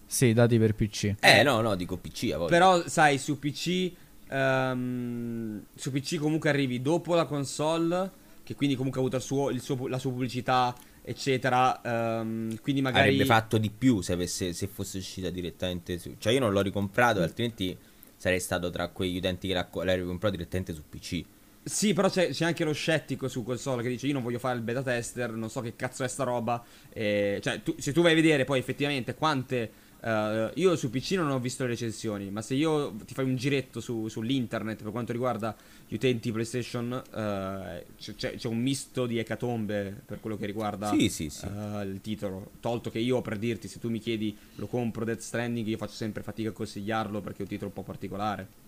Sì, 0.07 0.33
dati 0.33 0.59
per 0.59 0.74
PC. 0.74 1.16
Eh, 1.20 1.42
no, 1.42 1.61
no, 1.61 1.74
dico 1.74 1.98
PC 1.98 2.31
a 2.33 2.38
volte. 2.38 2.52
Però, 2.52 2.87
sai, 2.88 3.18
su 3.18 3.38
PC. 3.38 3.92
Ehm, 4.28 5.64
su 5.74 5.90
PC 5.90 6.16
comunque 6.18 6.48
arrivi 6.50 6.80
dopo 6.82 7.14
la 7.14 7.24
console. 7.24 8.26
Che 8.48 8.54
quindi 8.54 8.76
comunque 8.76 8.98
ha 9.00 9.02
avuto 9.04 9.18
il 9.18 9.22
suo- 9.22 9.58
suo- 9.58 9.88
la 9.88 9.98
sua 9.98 10.10
pubblicità, 10.10 10.74
eccetera. 11.02 11.80
ehm, 11.82 12.58
quindi 12.62 12.80
magari. 12.80 13.08
Avrebbe 13.08 13.26
fatto 13.26 13.58
di 13.58 13.70
più 13.70 14.00
se, 14.00 14.14
avesse, 14.14 14.54
se 14.54 14.66
fosse 14.68 14.98
uscita 14.98 15.28
direttamente 15.28 15.98
su... 15.98 16.14
Cioè 16.18 16.32
io 16.32 16.40
non 16.40 16.52
l'ho 16.52 16.62
ricomprato, 16.62 17.20
altrimenti 17.20 17.76
sarei 18.16 18.40
stato 18.40 18.70
tra 18.70 18.88
quegli 18.88 19.18
utenti 19.18 19.48
che 19.48 19.54
l'ha 19.54 19.94
ricomprato 19.94 20.36
direttamente 20.36 20.72
su 20.72 20.82
PC. 20.88 21.24
Sì, 21.62 21.92
però 21.92 22.08
c'è, 22.08 22.30
c'è 22.30 22.46
anche 22.46 22.64
lo 22.64 22.72
scettico 22.72 23.28
su 23.28 23.42
console 23.42 23.82
che 23.82 23.90
dice 23.90 24.06
io 24.06 24.14
non 24.14 24.22
voglio 24.22 24.38
fare 24.38 24.56
il 24.56 24.62
beta 24.62 24.82
tester, 24.82 25.32
non 25.32 25.50
so 25.50 25.60
che 25.60 25.76
cazzo 25.76 26.02
è 26.02 26.08
sta 26.08 26.24
roba. 26.24 26.64
E, 26.90 27.40
cioè, 27.42 27.62
tu- 27.62 27.74
se 27.78 27.92
tu 27.92 28.00
vai 28.00 28.12
a 28.12 28.14
vedere 28.14 28.44
poi 28.44 28.58
effettivamente 28.58 29.14
quante... 29.14 29.70
eh, 30.00 30.50
io 30.54 30.76
su 30.76 30.90
PC 30.90 31.12
non 31.12 31.30
ho 31.30 31.38
visto 31.40 31.62
le 31.64 31.70
recensioni, 31.70 32.30
ma 32.30 32.42
se 32.42 32.54
io 32.54 32.94
ti 33.04 33.14
fai 33.14 33.24
un 33.24 33.37
giretto 33.37 33.80
su- 33.80 34.08
sull'internet 34.08 34.82
per 34.82 34.92
quanto 34.92 35.12
riguarda 35.12 35.56
gli 35.87 35.94
utenti 35.94 36.30
PlayStation, 36.32 36.92
eh, 37.14 37.84
c'è, 37.98 38.14
c'è- 38.37 38.48
un 38.48 38.58
misto 38.58 39.06
di 39.06 39.18
ecatombe 39.18 40.02
per 40.04 40.20
quello 40.20 40.37
che 40.37 40.46
riguarda 40.46 40.90
Sì, 40.90 41.08
sì, 41.08 41.28
sì. 41.30 41.46
eh, 41.46 41.82
il 41.82 42.00
titolo. 42.00 42.50
Tolto 42.61 42.90
che 42.90 42.98
io 42.98 43.20
per 43.22 43.38
dirti, 43.38 43.68
se 43.68 43.78
tu 43.78 43.88
mi 43.90 43.98
chiedi 43.98 44.37
lo 44.56 44.66
compro 44.66 45.04
Death 45.04 45.20
Stranding, 45.20 45.66
io 45.66 45.76
faccio 45.76 45.94
sempre 45.94 46.22
fatica 46.22 46.50
a 46.50 46.52
consigliarlo 46.52 47.20
perché 47.20 47.38
è 47.38 47.42
un 47.42 47.48
titolo 47.48 47.68
un 47.68 47.74
po' 47.74 47.82
particolare. 47.82 48.66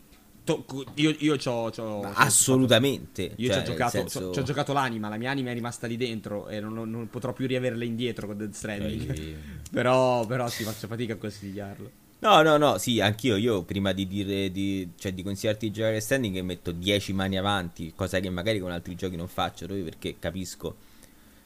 To- 0.67 0.85
io 0.95 1.15
io 1.19 1.37
c'ho, 1.37 1.71
c'ho- 1.75 2.03
Assolutamente. 2.15 3.33
io 3.37 3.49
Cioè, 3.53 3.57
ci, 3.57 3.69
ho 3.69 3.73
giocato, 3.73 3.91
senso- 3.91 4.31
c'ho- 4.31 4.43
giocato 4.43 4.73
l'anima, 4.73 5.09
la 5.09 5.17
mia 5.17 5.31
anima 5.31 5.51
è 5.51 5.55
rimasta 5.55 5.87
lì 5.87 5.97
dentro 5.97 6.49
e 6.49 6.61
non, 6.61 6.73
non 6.91 7.09
potrò 7.11 7.33
più 7.33 7.47
riaverla 7.47 7.85
indietro 7.85 8.27
con 8.27 8.37
Death 8.37 8.53
Stranding. 8.55 9.37
Però, 9.71 10.27
però 10.27 10.49
sì, 10.49 10.65
faccio 10.65 10.89
fatica 10.89 11.13
a 11.13 11.17
consigliarlo. 11.17 11.91
No, 12.21 12.43
no, 12.43 12.57
no, 12.57 12.77
sì, 12.79 13.01
anch'io. 13.01 13.37
Io 13.37 13.63
prima 13.63 13.93
di 13.93 14.07
dire 14.07 14.51
di, 14.51 14.89
cioè, 14.99 15.13
di 15.13 15.23
consigliarti 15.23 15.67
di 15.69 15.73
giocare 15.73 16.01
standing 16.01 16.41
metto 16.41 16.73
10 16.73 17.13
mani 17.13 17.39
avanti, 17.39 17.93
cosa 17.95 18.19
che 18.19 18.29
magari 18.31 18.59
con 18.59 18.73
altri 18.73 18.97
giochi 18.97 19.15
non 19.17 19.29
faccio, 19.29 19.67
proprio 19.67 19.85
perché 19.85 20.17
capisco. 20.19 20.75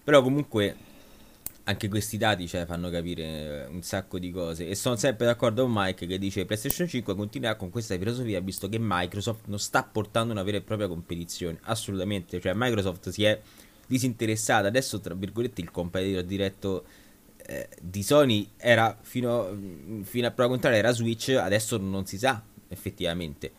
Però 0.03 0.23
comunque 0.23 0.75
anche 1.65 1.89
questi 1.89 2.19
dati 2.19 2.47
cioè, 2.47 2.67
fanno 2.67 2.91
capire 2.91 3.23
eh, 3.23 3.67
un 3.67 3.83
sacco 3.83 4.19
di 4.19 4.31
cose. 4.31 4.69
E 4.69 4.75
sono 4.75 4.97
sempre 4.97 5.27
d'accordo 5.27 5.63
con 5.63 5.73
Mike 5.75 6.07
che 6.07 6.19
dice 6.19 6.45
PlayStation 6.45 6.87
5 6.87 7.15
continuerà 7.15 7.57
con 7.57 7.71
questa 7.71 7.97
filosofia 7.97 8.41
visto 8.41 8.69
che 8.69 8.79
Microsoft 8.81 9.47
non 9.47 9.59
sta 9.59 9.83
portando 9.83 10.33
una 10.33 10.43
vera 10.43 10.59
e 10.59 10.63
propria 10.63 10.89
competizione. 10.89 11.59
Assolutamente, 11.63 12.41
cioè 12.41 12.53
Microsoft 12.55 13.09
si 13.09 13.25
è 13.25 13.41
disinteressata. 13.87 14.69
Adesso, 14.69 15.01
tra 15.01 15.15
virgolette, 15.15 15.61
il 15.61 15.71
competitor 15.71 16.23
diretto 16.23 16.85
eh, 17.47 17.69
di 17.81 18.03
Sony 18.03 18.49
era 18.57 18.97
fino, 19.01 19.51
mm, 19.51 20.03
fino 20.03 20.27
a 20.27 20.31
prova 20.31 20.51
contraria 20.51 20.79
era 20.79 20.93
Switch, 20.93 21.31
adesso 21.31 21.77
non 21.79 22.07
si 22.07 22.19
sa 22.19 22.43
effettivamente 22.69 23.53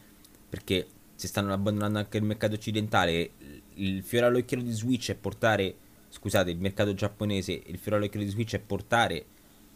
perché 0.55 0.87
si 1.15 1.27
stanno 1.27 1.51
abbandonando 1.53 1.99
anche 1.99 2.17
il 2.17 2.23
mercato 2.23 2.55
occidentale. 2.55 3.31
Il 3.75 4.03
fiore 4.03 4.27
all'occhiello 4.27 4.63
di 4.63 4.71
Switch 4.71 5.11
è 5.11 5.15
portare, 5.15 5.75
scusate, 6.17 6.51
il 6.51 6.59
mercato 6.59 6.93
giapponese, 6.93 7.51
il 7.65 7.77
fiore 7.77 7.97
all'occhiello 7.97 8.25
di 8.25 8.31
Switch 8.31 8.55
è 8.55 8.59
portare 8.59 9.25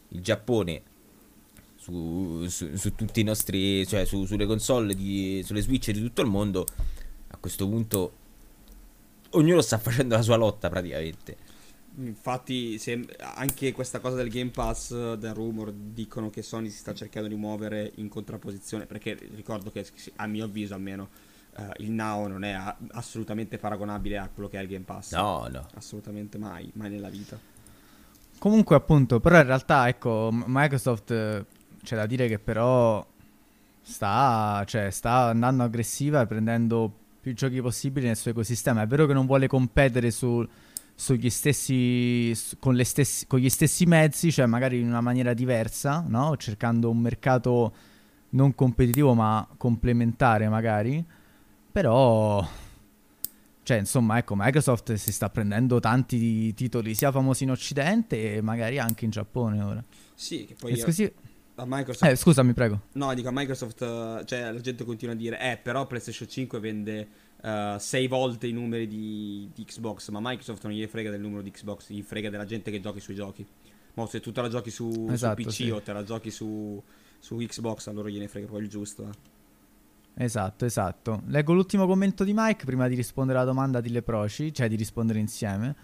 il 0.10 0.22
Giappone 0.22 0.82
su, 1.76 2.46
su- 2.48 2.76
su 2.76 2.96
tutti 2.96 3.20
i 3.20 3.24
nostri, 3.24 3.86
cioè 3.86 4.06
su- 4.06 4.26
sulle 4.26 4.46
console, 4.46 4.96
di, 4.96 5.42
sulle 5.44 5.62
Switch 5.62 5.92
di 5.92 6.02
tutto 6.02 6.22
il 6.22 6.28
mondo. 6.28 6.66
A 7.32 7.38
questo 7.38 7.68
punto 7.68 8.14
ognuno 9.32 9.62
sta 9.62 9.78
facendo 9.78 10.16
la 10.16 10.22
sua 10.22 10.38
lotta 10.38 10.70
praticamente. 10.70 11.48
Infatti, 11.98 12.78
se- 12.78 13.06
anche 13.20 13.74
questa 13.74 14.00
cosa 14.00 14.16
del 14.16 14.30
Game 14.30 14.52
Pass, 14.52 15.16
del 15.16 15.34
rumor, 15.34 15.72
dicono 15.72 16.30
che 16.30 16.42
Sony 16.42 16.70
si 16.70 16.78
sta 16.78 16.94
cercando 16.94 17.28
di 17.28 17.36
muovere 17.36 17.92
in 17.96 18.08
contrapposizione. 18.08 18.86
Perché 18.86 19.18
ricordo 19.36 19.70
che, 19.72 19.86
a 20.16 20.26
mio 20.28 20.46
avviso 20.46 20.74
almeno, 20.74 21.10
eh, 21.60 21.84
il 21.84 21.92
Now 21.92 22.28
non 22.28 22.44
è 22.44 22.52
a- 22.52 22.76
assolutamente 22.92 23.58
paragonabile 23.58 24.18
a 24.18 24.30
quello 24.34 24.50
che 24.50 24.58
è 24.58 24.62
il 24.62 24.68
Game 24.68 24.86
Pass. 24.86 25.14
No, 25.14 25.48
no. 25.52 25.68
Assolutamente 25.76 26.38
mai, 26.38 26.70
mai 26.76 26.90
nella 26.90 27.10
vita. 27.10 27.38
Comunque, 28.38 28.76
appunto, 28.76 29.20
però 29.20 29.38
in 29.38 29.46
realtà, 29.46 29.88
ecco, 29.88 30.30
Microsoft 30.32 31.12
eh, 31.12 31.46
c'è 31.84 31.96
da 31.96 32.06
dire 32.06 32.28
che 32.28 32.40
però 32.40 33.06
sta, 33.82 34.64
cioè, 34.66 34.90
sta 34.92 35.28
andando 35.30 35.64
aggressiva 35.64 36.22
e 36.22 36.28
prendendo 36.28 36.92
più 37.22 37.34
giochi 37.34 37.62
possibili 37.62 38.08
nel 38.08 38.16
suo 38.16 38.32
ecosistema. 38.32 38.82
È 38.82 38.88
vero 38.88 39.06
che 39.06 39.14
non 39.14 39.26
vuole 39.26 39.48
competere 39.48 40.10
su- 40.12 40.48
sugli 40.96 41.30
stessi, 41.30 42.34
su- 42.36 42.58
con, 42.60 42.76
le 42.76 42.84
stessi, 42.86 43.28
con 43.28 43.40
gli 43.40 43.50
stessi 43.50 43.86
mezzi, 43.86 44.32
cioè 44.32 44.46
magari 44.46 44.80
in 44.80 44.88
una 44.88 45.02
maniera 45.02 45.34
diversa, 45.34 46.04
no? 46.08 46.38
Cercando 46.38 46.90
un 46.90 46.98
mercato 47.00 47.74
non 48.32 48.54
competitivo 48.56 49.14
ma 49.14 49.46
complementare 49.58 50.48
magari. 50.48 51.04
Però 51.72 52.48
cioè, 53.70 53.78
insomma, 53.78 54.18
ecco, 54.18 54.34
Microsoft 54.36 54.94
si 54.94 55.12
sta 55.12 55.30
prendendo 55.30 55.80
tanti 55.80 56.54
titoli 56.56 56.96
sia 56.96 57.12
famosi 57.12 57.44
in 57.44 57.52
Occidente 57.52 58.36
e 58.36 58.42
magari 58.42 58.80
anche 58.80 59.06
in 59.06 59.12
Giappone 59.12 59.62
ora. 59.62 59.84
Sì, 60.16 60.46
che 60.46 60.56
poi 60.60 60.72
Esclusi- 60.72 61.14
a 61.56 61.66
Microsoft 61.68 62.12
Eh, 62.12 62.16
scusami, 62.16 62.54
prego. 62.54 62.82
No, 62.94 63.14
dico 63.14 63.28
a 63.28 63.32
Microsoft, 63.32 63.82
eh, 63.84 64.24
cioè 64.26 64.52
la 64.52 64.60
gente 64.60 64.84
continua 64.84 65.14
a 65.14 65.18
dire, 65.18 65.40
eh, 65.40 65.58
però 65.58 65.86
PlayStation 65.86 66.28
5 66.28 66.60
vende 66.60 67.08
eh, 67.44 67.76
sei 67.78 68.08
volte 68.08 68.48
i 68.48 68.54
numeri 68.54 68.88
di, 68.88 69.50
di 69.54 69.66
Xbox, 69.66 70.10
ma 70.10 70.20
Microsoft 70.20 70.64
non 70.64 70.74
gli 70.74 70.84
frega 70.88 71.12
del 71.12 71.22
numero 71.22 71.44
di 71.44 71.52
Xbox, 71.52 71.90
gli 71.92 72.02
frega 72.02 72.32
della 72.32 72.46
gente 72.46 72.72
che 72.72 72.80
giochi 72.80 73.00
sui 73.00 73.14
giochi. 73.14 73.46
Ma 73.94 74.08
se 74.08 74.20
tu 74.20 74.32
te 74.32 74.42
la 74.42 74.50
giochi 74.50 74.72
su, 74.72 74.90
su 74.92 75.08
Esatto, 75.12 75.44
PC 75.44 75.52
sì. 75.52 75.70
o 75.70 75.80
te 75.80 75.94
la 75.94 76.04
giochi 76.04 76.32
su, 76.32 76.82
su 77.20 77.36
Xbox, 77.36 77.86
allora 77.88 78.10
gliene 78.10 78.28
frega 78.28 78.48
poi 78.48 78.62
il 78.64 78.68
giusto. 78.70 79.04
eh. 79.04 79.38
Esatto, 80.16 80.66
esatto. 80.66 81.22
Leggo 81.28 81.54
l'ultimo 81.54 81.88
commento 81.88 82.24
di 82.24 82.34
Mike 82.36 82.66
prima 82.66 82.88
di 82.88 82.96
rispondere 82.96 83.40
alla 83.40 83.48
domanda 83.48 83.80
di 83.80 83.90
Leproci, 83.90 84.54
cioè 84.54 84.68
di 84.68 84.76
rispondere 84.76 85.20
insieme. 85.20 85.76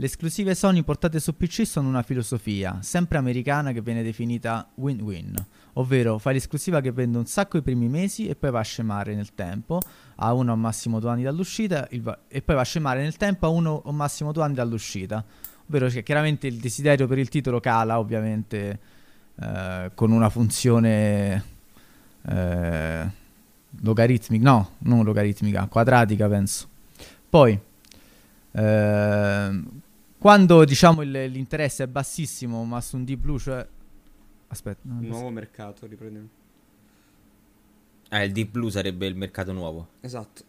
Le 0.00 0.06
esclusive 0.06 0.54
Sony 0.54 0.84
portate 0.84 1.18
su 1.18 1.36
PC 1.36 1.66
sono 1.66 1.88
una 1.88 2.02
filosofia, 2.02 2.78
sempre 2.82 3.18
americana 3.18 3.72
che 3.72 3.80
viene 3.80 4.04
definita 4.04 4.70
win-win, 4.76 5.34
ovvero 5.72 6.18
fai 6.18 6.34
l'esclusiva 6.34 6.80
che 6.80 6.92
vende 6.92 7.18
un 7.18 7.26
sacco 7.26 7.56
i 7.56 7.62
primi 7.62 7.88
mesi 7.88 8.28
e 8.28 8.36
poi 8.36 8.52
va 8.52 8.60
a 8.60 8.62
scemare 8.62 9.16
nel 9.16 9.34
tempo, 9.34 9.80
a 10.14 10.32
uno 10.34 10.52
o 10.52 10.56
massimo 10.56 11.00
due 11.00 11.10
anni 11.10 11.24
dall'uscita, 11.24 11.88
va- 12.00 12.16
e 12.28 12.42
poi 12.42 12.54
va 12.54 12.60
a 12.60 12.64
scemare 12.64 13.02
nel 13.02 13.16
tempo 13.16 13.46
a 13.46 13.48
uno 13.48 13.82
o 13.86 13.90
massimo 13.90 14.30
due 14.30 14.44
anni 14.44 14.54
dall'uscita. 14.54 15.24
Ovvero 15.66 15.88
che 15.88 16.04
chiaramente 16.04 16.46
il 16.46 16.58
desiderio 16.58 17.08
per 17.08 17.18
il 17.18 17.28
titolo 17.28 17.58
cala, 17.58 17.98
ovviamente, 17.98 18.78
eh, 19.34 19.90
con 19.94 20.12
una 20.12 20.30
funzione 20.30 21.44
eh, 22.22 23.10
logaritmica, 23.82 24.50
no, 24.50 24.70
non 24.78 25.04
logaritmica, 25.04 25.66
quadratica 25.66 26.28
penso. 26.28 26.68
Poi, 27.28 27.58
ehm, 28.52 29.80
quando 30.18 30.64
diciamo 30.64 31.02
il- 31.02 31.10
l'interesse 31.30 31.84
è 31.84 31.86
bassissimo, 31.86 32.64
ma 32.64 32.80
su 32.80 32.96
un 32.96 33.04
D 33.04 33.16
Blue, 33.16 33.38
cioè... 33.38 33.66
Aspetta, 34.50 34.80
no, 34.84 34.98
Un 35.00 35.06
nuovo 35.06 35.30
mercato, 35.30 35.86
riprendiamo. 35.86 36.28
Ah, 38.10 38.22
il 38.22 38.32
Deep 38.32 38.50
Blue 38.52 38.70
sarebbe 38.70 39.06
il 39.06 39.14
mercato 39.14 39.52
nuovo. 39.52 39.88
Esatto. 40.00 40.42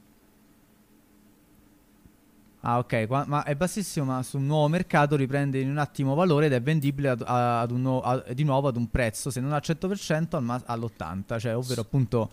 Ah, 2.61 2.77
ok, 2.77 3.07
qua- 3.07 3.25
ma 3.27 3.43
è 3.43 3.55
bassissimo, 3.55 4.05
ma 4.05 4.21
su 4.23 4.37
un 4.37 4.45
nuovo 4.45 4.67
mercato 4.67 5.15
riprende 5.15 5.59
in 5.61 5.69
un 5.69 5.77
attimo 5.77 6.13
valore 6.13 6.47
ed 6.47 6.53
è 6.53 6.61
vendibile 6.61 7.09
ad, 7.09 7.23
ad 7.25 7.71
un 7.71 7.81
nuovo- 7.81 8.01
a- 8.01 8.23
di 8.33 8.43
nuovo 8.43 8.67
ad 8.67 8.75
un 8.77 8.89
prezzo, 8.89 9.29
se 9.29 9.39
non 9.39 9.53
al 9.53 9.61
100% 9.61 10.35
al 10.35 10.43
ma- 10.43 10.61
all'80%, 10.65 11.39
cioè 11.39 11.55
ovvero 11.55 11.81
appunto 11.81 12.29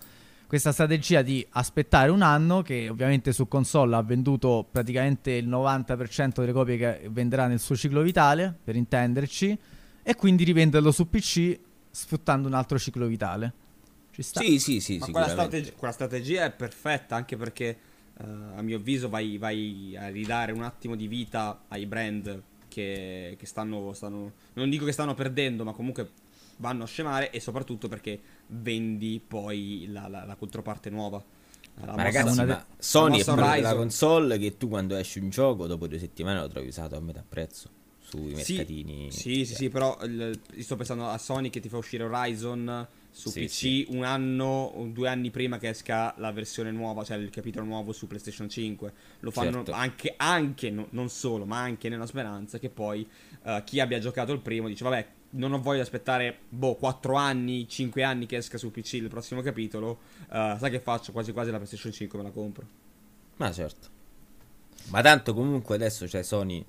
questa 0.47 0.73
strategia 0.73 1.23
di 1.23 1.45
aspettare 1.51 2.11
un 2.11 2.23
anno, 2.23 2.63
che 2.63 2.89
ovviamente 2.89 3.33
su 3.33 3.49
console 3.49 3.97
ha 3.97 4.03
venduto 4.03 4.67
praticamente 4.71 5.33
il 5.33 5.49
90% 5.49 6.35
delle 6.41 6.53
copie 6.53 6.77
che 6.77 7.09
venderà 7.11 7.47
nel 7.47 7.59
suo 7.59 7.77
ciclo 7.77 8.03
vitale, 8.03 8.57
per 8.63 8.77
intenderci, 8.77 9.59
e 10.03 10.15
quindi 10.15 10.45
rivenderlo 10.45 10.93
su 10.93 11.11
PC 11.11 11.59
sfruttando 11.91 12.47
un 12.47 12.55
altro 12.55 12.79
ciclo 12.79 13.07
vitale. 13.07 13.53
Ci 14.13 14.23
sta. 14.23 14.41
Sì, 14.41 14.59
sì, 14.61 14.81
sì, 14.81 14.99
Ma 14.99 15.07
quella, 15.11 15.29
strategi- 15.29 15.73
quella 15.77 15.93
strategia 15.93 16.45
è 16.45 16.53
perfetta 16.53 17.17
anche 17.17 17.37
perché 17.37 17.79
uh, 18.19 18.25
a 18.57 18.63
mio 18.63 18.77
avviso 18.77 19.09
vai, 19.09 19.39
vai, 19.39 19.97
a 19.99 20.09
ridare 20.09 20.53
un 20.53 20.63
attimo 20.63 20.95
di 20.95 21.09
vita 21.09 21.65
ai 21.69 21.87
brand 21.87 22.43
che, 22.69 23.35
che 23.39 23.47
stanno, 23.47 23.93
stanno, 23.95 24.33
non 24.53 24.71
dico 24.71 24.85
che 24.85 24.93
stanno 24.93 25.15
perdendo, 25.15 25.65
ma 25.65 25.73
comunque 25.73 26.09
vanno 26.57 26.85
a 26.85 26.87
scemare 26.87 27.31
e 27.31 27.41
soprattutto 27.41 27.89
perché 27.89 28.19
vendi 28.49 29.21
poi 29.27 29.87
la, 29.91 30.09
la, 30.09 30.25
la 30.25 30.35
controparte 30.37 30.91
nuova. 30.91 31.23
La 31.79 31.95
ma 31.95 32.03
ragazzi, 32.03 32.43
ma 32.43 32.65
Sony 32.79 33.21
è 33.21 33.25
proprio 33.25 33.61
la 33.61 33.75
console 33.75 34.39
che 34.39 34.57
tu 34.57 34.69
quando 34.69 34.97
esce 34.97 35.21
un 35.21 35.29
gioco 35.29 35.67
dopo 35.67 35.87
due 35.87 35.99
settimane 35.99 36.41
lo 36.41 36.49
trovi 36.49 36.69
usato 36.69 36.97
a 36.97 37.01
metà 37.01 37.23
prezzo 37.29 37.69
sui 37.99 38.33
mercatini. 38.33 39.11
Sì, 39.11 39.21
sì, 39.21 39.45
sì, 39.45 39.55
sì 39.55 39.69
però 39.69 39.99
il, 40.05 40.39
sto 40.59 40.77
pensando 40.77 41.09
a 41.09 41.19
Sony 41.19 41.51
che 41.51 41.61
ti 41.61 41.69
fa 41.69 41.77
uscire 41.77 42.05
Horizon 42.05 42.87
su 43.11 43.31
sì, 43.31 43.45
PC 43.45 43.51
sì. 43.51 43.87
un 43.89 44.05
anno 44.05 44.73
o 44.75 44.85
due 44.87 45.09
anni 45.09 45.31
prima 45.31 45.59
che 45.59 45.71
esca 45.71 46.15
la 46.19 46.31
versione 46.33 46.71
nuova, 46.71 47.03
cioè 47.03 47.17
il 47.17 47.31
capitolo 47.31 47.65
nuovo 47.65 47.93
su 47.93 48.07
PlayStation 48.07 48.49
5. 48.49 48.93
Lo 49.21 49.31
fanno 49.31 49.53
certo. 49.53 49.73
anche, 49.73 50.15
anche 50.17 50.71
no, 50.71 50.87
non 50.91 51.09
solo, 51.09 51.47
ma 51.47 51.61
anche 51.61 51.89
nella 51.89 52.07
speranza 52.07 52.59
che 52.59 52.69
poi 52.69 53.09
uh, 53.43 53.65
chi 53.65 53.81
abbia 53.81 53.99
giocato 53.99 54.33
il 54.33 54.41
primo 54.41 54.69
dice 54.69 54.85
vabbè 54.85 55.07
non 55.31 55.53
ho 55.53 55.61
voglia 55.61 55.77
di 55.77 55.83
aspettare, 55.83 56.39
boh, 56.49 56.75
4 56.75 57.15
anni, 57.15 57.69
5 57.69 58.03
anni 58.03 58.27
che 58.27 58.37
esca 58.37 58.59
su 58.59 58.71
PC 58.71 58.95
il 58.95 59.09
prossimo 59.09 59.43
capitolo. 59.43 59.99
Uh, 60.29 60.57
sai 60.59 60.71
che 60.71 60.81
faccio? 60.81 61.13
Quasi 61.13 61.33
quasi 61.33 61.51
la 61.51 61.57
PlayStation 61.57 61.93
5 61.93 62.19
me 62.19 62.25
la 62.25 62.31
compro. 62.31 62.67
Ma 63.37 63.53
certo. 63.53 63.89
Ma 64.89 65.03
tanto 65.03 65.35
comunque 65.35 65.75
adesso 65.75 66.07
c'è 66.07 66.23
Sony. 66.23 66.65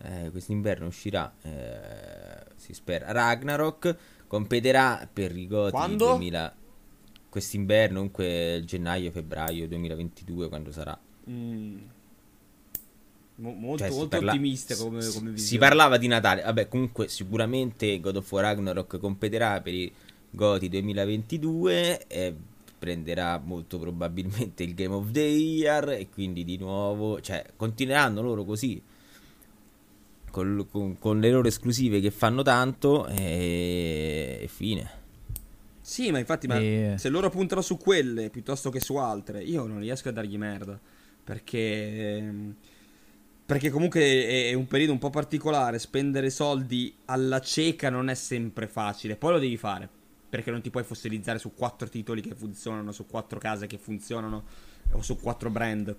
Eh, 0.00 0.30
quest'inverno 0.30 0.86
uscirà, 0.86 1.34
eh, 1.42 2.52
si 2.56 2.72
spera, 2.72 3.10
Ragnarok. 3.10 3.96
Competerà 4.28 5.08
per 5.12 5.36
i 5.36 5.46
Goti 5.46 5.72
Quando? 5.72 6.06
2000. 6.10 6.56
Quest'inverno, 7.28 7.96
comunque 7.96 8.62
gennaio, 8.64 9.10
febbraio 9.10 9.66
2022, 9.66 10.48
quando 10.48 10.70
sarà. 10.70 10.98
Mm 11.28 11.78
molto, 13.38 13.84
cioè, 13.84 13.90
molto 13.90 14.08
parla- 14.08 14.32
ottimista 14.32 14.76
come, 14.76 15.00
come 15.00 15.30
visione. 15.30 15.36
Si 15.36 15.58
parlava 15.58 15.96
di 15.96 16.06
Natale. 16.06 16.42
Vabbè, 16.42 16.68
comunque, 16.68 17.08
sicuramente 17.08 18.00
God 18.00 18.16
of 18.16 18.32
War 18.32 18.44
Ragnarok 18.44 18.98
competerà 18.98 19.60
per 19.60 19.74
i 19.74 19.92
Goti 20.30 20.68
2022 20.68 22.06
e 22.06 22.34
prenderà 22.78 23.38
molto 23.38 23.78
probabilmente 23.78 24.62
il 24.62 24.74
Game 24.74 24.94
of 24.94 25.10
the 25.10 25.20
Year. 25.20 25.90
E 25.90 26.08
quindi 26.08 26.44
di 26.44 26.56
nuovo, 26.58 27.20
cioè, 27.20 27.44
continueranno 27.56 28.20
loro 28.22 28.44
così. 28.44 28.82
Con, 30.30 30.66
con, 30.70 30.98
con 30.98 31.20
le 31.20 31.30
loro 31.30 31.48
esclusive 31.48 32.00
che 32.00 32.10
fanno 32.10 32.42
tanto 32.42 33.06
e, 33.06 34.40
e 34.42 34.48
fine. 34.48 34.90
Sì, 35.80 36.10
ma 36.10 36.18
infatti, 36.18 36.46
ma 36.46 36.58
e... 36.58 36.94
se 36.98 37.08
loro 37.08 37.30
puntano 37.30 37.62
su 37.62 37.78
quelle 37.78 38.28
piuttosto 38.28 38.68
che 38.68 38.78
su 38.78 38.96
altre, 38.96 39.42
io 39.42 39.66
non 39.66 39.78
riesco 39.78 40.10
a 40.10 40.12
dargli 40.12 40.36
merda. 40.36 40.78
Perché. 41.24 42.54
Perché 43.48 43.70
comunque 43.70 44.26
è 44.26 44.52
un 44.52 44.66
periodo 44.66 44.92
un 44.92 44.98
po' 44.98 45.08
particolare, 45.08 45.78
spendere 45.78 46.28
soldi 46.28 46.94
alla 47.06 47.40
cieca 47.40 47.88
non 47.88 48.10
è 48.10 48.14
sempre 48.14 48.66
facile, 48.66 49.16
poi 49.16 49.32
lo 49.32 49.38
devi 49.38 49.56
fare, 49.56 49.88
perché 50.28 50.50
non 50.50 50.60
ti 50.60 50.68
puoi 50.68 50.84
fossilizzare 50.84 51.38
su 51.38 51.54
quattro 51.54 51.88
titoli 51.88 52.20
che 52.20 52.34
funzionano, 52.34 52.92
su 52.92 53.06
quattro 53.06 53.38
case 53.38 53.66
che 53.66 53.78
funzionano 53.78 54.44
o 54.92 55.00
su 55.00 55.18
quattro 55.18 55.48
brand. 55.48 55.96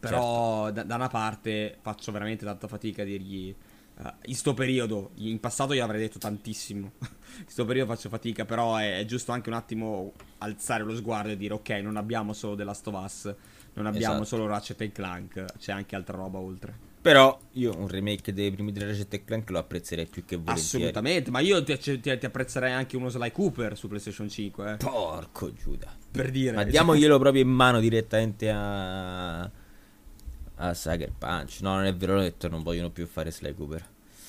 Però 0.00 0.64
certo. 0.64 0.72
da, 0.72 0.82
da, 0.82 0.94
una 0.96 1.06
parte 1.06 1.78
faccio 1.80 2.10
veramente 2.10 2.44
tanta 2.44 2.66
fatica 2.66 3.02
a 3.02 3.04
dirgli 3.04 3.54
uh, 3.98 4.08
in 4.24 4.34
sto 4.34 4.52
periodo, 4.52 5.12
in 5.18 5.38
passato 5.38 5.74
io 5.74 5.84
avrei 5.84 6.00
detto 6.00 6.18
tantissimo, 6.18 6.90
in 7.38 7.46
sto 7.46 7.64
periodo 7.64 7.92
faccio 7.92 8.08
fatica, 8.08 8.44
però 8.44 8.74
è, 8.78 8.98
è, 8.98 9.04
giusto 9.04 9.30
anche 9.30 9.48
un 9.48 9.54
attimo 9.54 10.14
alzare 10.38 10.82
lo 10.82 10.96
sguardo 10.96 11.30
e 11.30 11.36
dire 11.36 11.54
ok, 11.54 11.70
non 11.84 11.96
abbiamo 11.96 12.32
solo 12.32 12.56
The 12.56 12.64
Last 12.64 12.84
of 12.88 12.94
Us 13.00 13.34
non 13.74 13.86
abbiamo 13.86 14.22
esatto. 14.22 14.24
solo 14.24 14.46
Ratchet 14.46 14.92
Clank, 14.92 15.44
c'è 15.58 15.72
anche 15.72 15.96
altra 15.96 16.16
roba 16.16 16.38
oltre. 16.38 16.92
Però 17.04 17.38
io 17.52 17.76
un 17.76 17.86
remake 17.86 18.32
dei 18.32 18.50
primi 18.50 18.72
di 18.72 18.80
Ratchet 18.80 19.24
Clank 19.24 19.50
lo 19.50 19.58
apprezzerei 19.58 20.06
più 20.06 20.24
che 20.24 20.36
volentieri. 20.36 20.86
Assolutamente, 20.86 21.30
ma 21.30 21.40
io 21.40 21.62
ti, 21.62 21.76
ti, 21.76 22.00
ti 22.00 22.10
apprezzerei 22.24 22.72
anche 22.72 22.96
uno 22.96 23.10
Sly 23.10 23.30
Cooper 23.30 23.76
su 23.76 23.88
PlayStation 23.88 24.26
5. 24.28 24.72
Eh. 24.72 24.76
Porco 24.76 25.52
Giuda. 25.52 25.94
Per 26.10 26.30
dire. 26.30 26.56
Ma 26.56 26.62
diamoglielo 26.62 27.18
proprio 27.18 27.42
in 27.42 27.50
mano 27.50 27.80
direttamente 27.80 28.50
a... 28.50 29.42
a 29.42 30.72
Sucker 30.72 31.12
Punch. 31.18 31.58
No, 31.60 31.74
non 31.74 31.84
è 31.84 31.94
vero, 31.94 32.16
ho 32.16 32.20
detto 32.20 32.48
non 32.48 32.62
vogliono 32.62 32.88
più 32.88 33.06
fare 33.06 33.30
Sly 33.30 33.52
Cooper. 33.54 33.86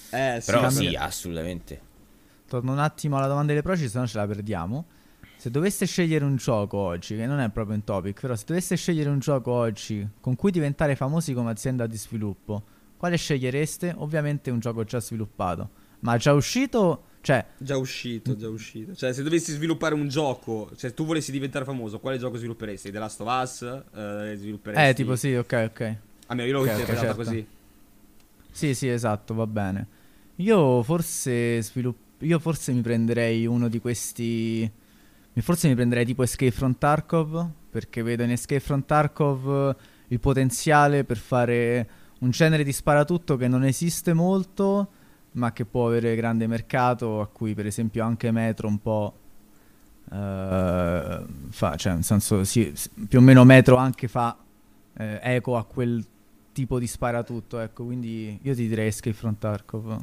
Eh, 0.09 0.39
sì, 0.41 0.51
Però 0.51 0.69
sì, 0.69 0.95
assolutamente. 0.95 1.81
Torno 2.45 2.73
un 2.73 2.79
attimo 2.79 3.15
alla 3.15 3.27
domanda 3.27 3.53
delle 3.53 3.61
proci, 3.61 3.87
se 3.87 3.97
no 3.97 4.05
ce 4.05 4.17
la 4.17 4.27
perdiamo. 4.27 4.85
Se 5.45 5.51
doveste 5.51 5.85
scegliere 5.85 6.25
un 6.25 6.37
gioco 6.37 6.77
oggi, 6.77 7.15
che 7.15 7.27
non 7.27 7.37
è 7.37 7.51
proprio 7.51 7.75
un 7.75 7.83
topic, 7.83 8.19
però 8.19 8.35
se 8.35 8.45
doveste 8.47 8.75
scegliere 8.75 9.11
un 9.11 9.19
gioco 9.19 9.51
oggi 9.51 10.03
con 10.19 10.35
cui 10.35 10.49
diventare 10.49 10.95
famosi 10.95 11.35
come 11.35 11.51
azienda 11.51 11.85
di 11.85 11.97
sviluppo, 11.97 12.63
quale 12.97 13.15
scegliereste? 13.15 13.93
Ovviamente 13.97 14.49
un 14.49 14.57
gioco 14.57 14.83
già 14.85 14.99
sviluppato. 14.99 15.69
Ma 15.99 16.17
già 16.17 16.33
uscito? 16.33 17.03
Cioè... 17.21 17.45
Già 17.59 17.77
uscito, 17.77 18.35
già 18.35 18.49
uscito. 18.49 18.95
Cioè, 18.95 19.13
se 19.13 19.21
dovessi 19.21 19.51
sviluppare 19.51 19.93
un 19.93 20.07
gioco, 20.07 20.71
cioè 20.75 20.95
tu 20.95 21.05
volessi 21.05 21.31
diventare 21.31 21.63
famoso, 21.63 21.99
quale 21.99 22.17
gioco 22.17 22.37
svilupperesti? 22.37 22.89
The 22.89 22.97
Last 22.97 23.21
of 23.21 23.41
Us? 23.43 23.61
Eh, 23.61 24.33
svilupperesti... 24.37 24.89
Eh, 24.89 24.93
tipo 24.95 25.15
sì, 25.15 25.35
ok, 25.35 25.69
ok. 25.69 25.95
Ah, 26.25 26.33
mio, 26.33 26.45
io 26.45 26.53
l'ho 26.53 26.61
okay, 26.61 26.71
interpretata 26.71 27.11
okay, 27.11 27.23
certo. 27.23 27.29
così. 27.29 27.47
Sì, 28.49 28.73
sì, 28.73 28.89
esatto, 28.89 29.35
va 29.35 29.45
bene. 29.45 29.87
Io 30.37 30.81
forse 30.81 31.61
svilupp... 31.61 32.23
Io 32.23 32.39
forse 32.39 32.71
mi 32.71 32.81
prenderei 32.81 33.45
uno 33.45 33.67
di 33.67 33.79
questi 33.79 34.83
Forse 35.41 35.67
mi 35.67 35.75
prenderei 35.75 36.05
tipo 36.05 36.23
Escape 36.23 36.51
from 36.51 36.77
Tarkov, 36.77 37.49
perché 37.69 38.01
vedo 38.01 38.23
in 38.23 38.31
Escape 38.31 38.61
from 38.61 38.85
Tarkov 38.85 39.75
il 40.07 40.19
potenziale 40.19 41.03
per 41.03 41.17
fare 41.17 41.89
un 42.19 42.29
genere 42.29 42.63
di 42.63 42.71
sparatutto 42.71 43.35
che 43.35 43.47
non 43.47 43.63
esiste 43.65 44.13
molto, 44.13 44.89
ma 45.31 45.51
che 45.51 45.65
può 45.65 45.87
avere 45.87 46.15
grande 46.15 46.47
mercato, 46.47 47.19
a 47.19 47.27
cui 47.27 47.53
per 47.53 47.65
esempio 47.65 48.03
anche 48.03 48.31
Metro 48.31 48.67
un 48.67 48.81
po' 48.81 49.13
uh, 50.05 51.25
fa, 51.49 51.75
cioè 51.75 51.93
nel 51.93 52.03
senso 52.03 52.43
sì, 52.43 52.73
più 53.07 53.19
o 53.19 53.21
meno 53.21 53.43
Metro 53.43 53.75
anche 53.75 54.07
fa 54.07 54.37
eh, 54.97 55.19
eco 55.21 55.57
a 55.57 55.65
quel 55.65 56.03
tipo 56.53 56.79
di 56.79 56.87
sparatutto, 56.87 57.59
ecco, 57.59 57.83
quindi 57.83 58.39
io 58.41 58.55
ti 58.55 58.67
direi 58.67 58.87
Escape 58.87 59.15
from 59.15 59.37
Tarkov. 59.37 60.01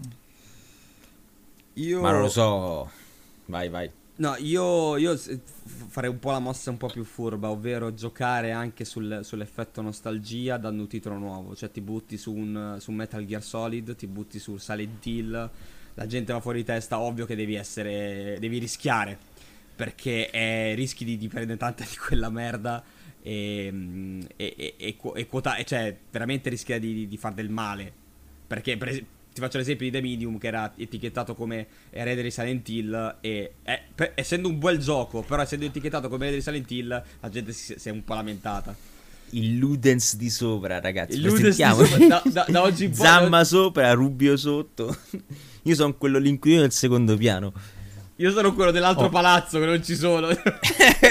Io... 1.74 2.00
Ma 2.02 2.10
non 2.10 2.20
lo 2.20 2.28
so, 2.28 2.90
vai 3.46 3.70
vai. 3.70 3.90
No, 4.22 4.36
io, 4.38 4.96
io, 4.98 5.16
farei 5.16 6.08
un 6.08 6.20
po' 6.20 6.30
la 6.30 6.38
mossa 6.38 6.70
un 6.70 6.76
po' 6.76 6.86
più 6.86 7.02
furba, 7.02 7.50
ovvero 7.50 7.92
giocare 7.92 8.52
anche 8.52 8.84
sul, 8.84 9.18
sull'effetto 9.24 9.82
nostalgia 9.82 10.58
dando 10.58 10.82
un 10.82 10.88
titolo 10.88 11.18
nuovo. 11.18 11.56
Cioè 11.56 11.72
ti 11.72 11.80
butti 11.80 12.16
su 12.16 12.32
un, 12.32 12.76
su 12.78 12.92
Metal 12.92 13.24
Gear 13.24 13.42
Solid, 13.42 13.96
ti 13.96 14.06
butti 14.06 14.38
su 14.38 14.58
Silent 14.58 15.04
Hill, 15.04 15.50
la 15.94 16.06
gente 16.06 16.32
va 16.32 16.38
fuori 16.38 16.58
di 16.58 16.64
testa, 16.64 17.00
ovvio 17.00 17.26
che 17.26 17.34
devi 17.34 17.54
essere. 17.56 18.36
devi 18.38 18.58
rischiare. 18.58 19.18
Perché 19.74 20.30
eh, 20.30 20.74
rischi 20.74 21.04
di, 21.04 21.16
di 21.16 21.26
prendere 21.26 21.58
tanta 21.58 21.82
di 21.90 21.96
quella 21.96 22.30
merda 22.30 22.80
e, 23.20 24.20
e, 24.36 24.54
e, 24.56 24.74
e, 24.78 24.96
e 25.14 25.26
quota, 25.26 25.60
cioè 25.64 25.98
veramente 26.12 26.48
rischia 26.48 26.78
di, 26.78 27.08
di 27.08 27.16
far 27.16 27.34
del 27.34 27.50
male. 27.50 27.92
Perché 28.46 28.76
per 28.76 28.86
esempio 28.86 29.21
ti 29.32 29.40
faccio 29.40 29.58
l'esempio 29.58 29.86
di 29.86 29.92
The 29.92 30.00
Medium 30.00 30.38
che 30.38 30.46
era 30.46 30.72
etichettato 30.76 31.34
come 31.34 31.66
erede 31.90 32.22
di 32.22 32.30
Silent 32.30 32.68
Hill 32.68 33.16
e 33.20 33.52
è, 33.62 33.80
per, 33.94 34.12
essendo 34.14 34.48
un 34.48 34.58
bel 34.58 34.78
gioco, 34.78 35.22
però 35.22 35.42
essendo 35.42 35.64
etichettato 35.64 36.08
come 36.08 36.26
erede 36.26 36.38
di 36.38 36.42
Silent 36.42 36.70
Hill, 36.70 37.02
la 37.20 37.28
gente 37.28 37.52
si, 37.52 37.74
si 37.76 37.88
è 37.88 37.92
un 37.92 38.04
po' 38.04 38.14
lamentata. 38.14 38.74
Il 39.30 39.56
Ludens 39.56 40.16
di 40.16 40.28
sopra, 40.28 40.78
ragazzi. 40.80 41.14
Il 41.14 41.22
Ludens 41.22 41.56
di 41.56 41.62
sopra, 41.62 42.06
da, 42.06 42.22
da, 42.26 42.46
da 42.48 42.62
oggi 42.62 42.84
in 42.84 42.90
poi. 42.94 43.06
Zamma 43.06 43.44
sopra, 43.44 43.92
Rubio 43.92 44.36
sotto. 44.36 44.94
Io 45.62 45.74
sono 45.74 45.94
quello 45.94 46.18
l'inquilino 46.18 46.60
del 46.60 46.72
secondo 46.72 47.16
piano. 47.16 47.52
Io 48.22 48.30
sono 48.30 48.54
quello 48.54 48.70
dell'altro 48.70 49.06
oh. 49.06 49.08
palazzo 49.08 49.58
che 49.58 49.66
non 49.66 49.82
ci 49.82 49.96
sono. 49.96 50.28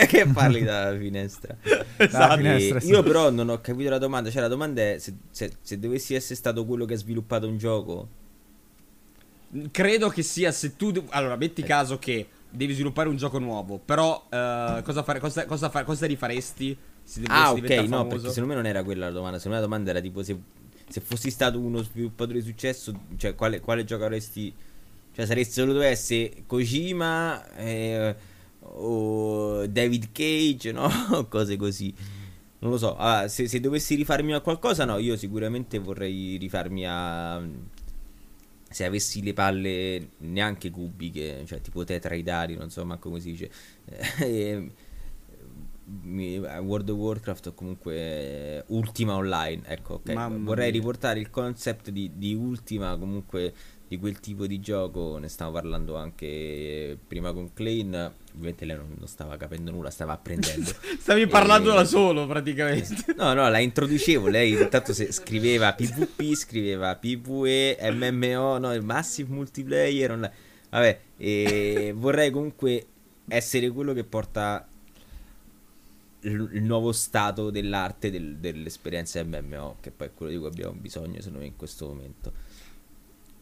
che 0.08 0.28
parli 0.28 0.64
dalla 0.64 0.98
finestra. 0.98 1.58
esatto. 1.98 2.38
finestra 2.38 2.80
sì. 2.80 2.88
Io 2.88 3.04
però 3.04 3.30
non 3.30 3.50
ho 3.50 3.60
capito 3.60 3.90
la 3.90 3.98
domanda. 3.98 4.30
Cioè 4.30 4.42
la 4.42 4.48
domanda 4.48 4.82
è 4.82 4.98
se, 4.98 5.16
se, 5.30 5.52
se, 5.62 5.78
dovessi 5.78 6.16
essere 6.16 6.36
stato 6.36 6.66
quello 6.66 6.86
che 6.86 6.94
ha 6.94 6.98
sviluppato 6.98 7.50
un 7.50 7.58
gioco. 7.58 8.08
Credo 9.72 10.08
che 10.08 10.24
sia 10.24 10.54
se 10.54 10.78
tu... 10.78 11.06
Allora, 11.10 11.36
metti 11.36 11.60
eh. 11.60 11.66
caso 11.66 12.00
che 12.00 12.26
devi 12.50 12.74
sviluppare 12.74 13.10
un 13.10 13.18
gioco 13.18 13.40
nuovo. 13.40 13.78
Però 13.78 14.16
uh, 14.16 14.82
cosa, 14.82 15.04
fare, 15.04 15.20
cosa, 15.20 15.46
cosa, 15.46 15.70
fare, 15.70 15.84
cosa 15.84 16.06
rifaresti? 16.06 16.78
Se 17.04 17.24
ah, 17.26 17.52
ok, 17.52 17.60
no, 17.60 17.98
famoso? 17.98 18.08
perché 18.08 18.30
secondo 18.30 18.48
me 18.48 18.56
non 18.56 18.66
era 18.66 18.84
quella 18.84 19.08
la 19.08 19.12
domanda. 19.12 19.38
Secondo 19.38 19.58
me 19.58 19.62
la 19.62 19.68
domanda 19.68 19.90
era 19.90 20.00
tipo 20.00 20.24
se, 20.24 20.38
se 20.88 21.02
fossi 21.02 21.30
stato 21.30 21.60
uno 21.60 21.82
sviluppatore 21.82 22.40
di 22.40 22.46
successo, 22.46 22.98
cioè 23.18 23.36
quale, 23.36 23.60
quale 23.60 23.84
gioco 23.84 24.06
avresti 24.06 24.54
cioè 25.14 25.26
saresti 25.26 25.60
voluto 25.62 25.82
essere 25.82 26.44
Kojima 26.46 27.54
eh, 27.56 28.16
o 28.60 29.68
David 29.68 30.12
Cage, 30.12 30.72
no? 30.72 30.90
Cose 31.30 31.58
così. 31.58 31.94
Non 32.60 32.72
lo 32.72 32.78
so, 32.78 32.96
ah, 32.96 33.28
se, 33.28 33.48
se, 33.48 33.60
dovessi 33.60 33.96
rifarmi 33.96 34.34
a 34.34 34.40
qualcosa, 34.40 34.86
no, 34.86 34.98
io 35.00 35.18
sicuramente 35.18 35.80
vorrei 35.80 36.38
rifarmi 36.38 36.86
a... 36.86 37.42
Se 38.70 38.86
avessi 38.86 39.22
le 39.24 39.34
palle 39.34 40.12
neanche 40.20 40.70
cubiche, 40.70 41.44
cioè 41.46 41.60
tipo 41.60 41.84
tetraidali, 41.84 42.56
non 42.56 42.70
so 42.70 42.86
manco 42.86 43.10
come 43.10 43.20
si 43.20 43.32
dice. 43.32 43.52
World 46.62 46.90
of 46.90 46.98
Warcraft 46.98 47.48
o 47.48 47.54
comunque 47.54 48.64
Ultima 48.68 49.16
Online, 49.16 49.64
ecco, 49.66 49.96
ok. 49.96 50.38
Vorrei 50.38 50.72
riportare 50.72 51.20
il 51.20 51.30
concept 51.30 51.90
di, 51.90 52.12
di 52.16 52.34
Ultima 52.34 52.96
comunque 52.98 53.54
di 53.92 53.98
quel 53.98 54.22
tipo 54.22 54.48
di 54.48 54.62
gioco 54.62 55.18
ne 55.18 55.28
stavo 55.28 55.52
parlando 55.52 55.98
anche 55.98 56.98
prima 57.08 57.34
con 57.34 57.52
Klein 57.52 58.14
ovviamente 58.34 58.64
lei 58.64 58.78
non, 58.78 58.96
non 58.98 59.06
stava 59.06 59.36
capendo 59.36 59.70
nulla 59.70 59.90
stava 59.90 60.14
apprendendo 60.14 60.72
stavi 60.98 61.28
parlando 61.28 61.74
e... 61.74 61.76
da 61.76 61.84
solo 61.84 62.26
praticamente 62.26 63.04
no 63.18 63.34
no 63.34 63.50
la 63.50 63.60
introducevo 63.60 64.30
lei 64.30 64.54
intanto 64.54 64.94
se 64.94 65.12
scriveva 65.12 65.74
PvP 65.74 66.34
scriveva 66.36 66.96
PvE 66.96 67.80
MMO 67.92 68.60
no 68.60 68.74
il 68.74 68.82
Massive 68.82 69.30
Multiplayer 69.30 70.12
online. 70.12 70.34
vabbè 70.70 71.00
e 71.18 71.94
vorrei 71.94 72.32
comunque 72.32 72.86
essere 73.28 73.70
quello 73.72 73.92
che 73.92 74.06
porta 74.06 74.66
il 76.22 76.64
nuovo 76.64 76.94
stato 76.94 77.50
dell'arte 77.50 78.10
del, 78.10 78.38
dell'esperienza 78.38 79.22
MMO 79.22 79.80
che 79.82 79.92
poi 79.92 80.08
è 80.08 80.12
quello 80.14 80.32
di 80.32 80.38
cui 80.38 80.48
abbiamo 80.48 80.78
bisogno 80.80 81.18
secondo 81.18 81.40
me 81.40 81.48
in 81.48 81.58
questo 81.58 81.88
momento 81.88 82.51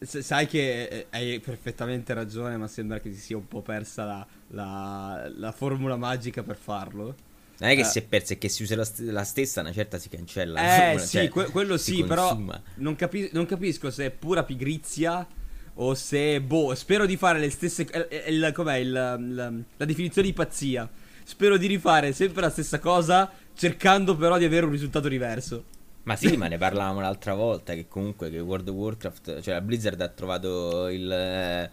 sai 0.02 0.48
che 0.48 0.84
eh, 0.84 1.08
hai 1.10 1.40
perfettamente 1.40 2.14
ragione, 2.14 2.58
ma 2.58 2.68
sembra 2.68 3.00
che 3.00 3.12
si 3.14 3.20
sia 3.20 3.38
un 3.38 3.48
po' 3.48 3.62
persa 3.62 4.06
la, 4.06 4.28
la, 4.50 5.32
la 5.36 5.52
formula 5.52 5.96
magica 5.98 6.44
per 6.44 6.56
farlo. 6.56 7.16
Non 7.60 7.70
è 7.72 7.76
che 7.76 7.82
uh, 7.82 7.86
si 7.86 8.00
è 8.00 8.04
persa, 8.04 8.34
è 8.34 8.38
che 8.38 8.48
si 8.48 8.64
usa 8.64 8.78
la, 8.78 8.86
st- 8.86 9.02
la 9.02 9.24
stessa, 9.24 9.60
una 9.60 9.74
certa 9.74 9.98
si 9.98 10.08
cancella. 10.08 10.94
Eh 10.94 11.00
sì, 11.00 11.18
cioè, 11.18 11.30
que- 11.30 11.50
quello 11.50 11.78
sì, 11.78 12.04
però 12.06 12.38
non, 12.76 12.96
capi- 12.96 13.30
non, 13.34 13.46
capisco 13.46 13.92
se 13.92 14.06
è 14.06 14.10
pura 14.12 14.44
pigrizia 14.44 15.28
o 15.76 15.94
se, 15.94 16.40
boh, 16.40 16.74
spero 16.76 17.06
di 17.06 17.18
fare 17.18 17.40
le 17.40 17.50
stesse... 17.50 17.82
Il, 17.82 18.34
il, 18.34 18.52
com'è 18.54 18.78
il, 18.78 18.92
la, 18.92 19.18
la 19.18 19.86
definizione 19.86 20.28
di 20.28 20.34
pazzia? 20.34 20.90
Spero 21.24 21.58
di 21.58 21.68
rifare 21.68 22.14
sempre 22.14 22.42
la 22.42 22.50
stessa 22.50 22.80
cosa, 22.80 23.30
cercando 23.54 24.16
però 24.16 24.38
di 24.38 24.46
avere 24.46 24.66
un 24.66 24.72
risultato 24.72 25.10
diverso. 25.10 25.66
Ma 26.10 26.16
sì, 26.16 26.36
ma 26.38 26.48
ne 26.48 26.58
parlavamo 26.58 27.02
l'altra 27.02 27.36
volta 27.36 27.76
che 27.76 27.88
comunque 27.88 28.32
che 28.32 28.40
World 28.40 28.68
of 28.68 28.76
Warcraft, 28.76 29.42
cioè 29.42 29.54
la 29.54 29.62
Blizzard 29.62 30.02
ha 30.02 30.08
trovato 30.08 30.88
il 30.88 31.12
eh, 31.12 31.70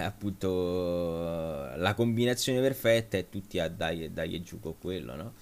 appunto 0.00 1.72
la 1.74 1.94
combinazione 1.94 2.60
perfetta 2.60 3.16
e 3.16 3.30
tutti 3.30 3.58
a 3.58 3.70
dai 3.70 4.04
e 4.04 4.10
dai 4.10 4.34
e 4.34 4.42
giù 4.42 4.60
con 4.60 4.74
quello, 4.78 5.16
no? 5.16 5.32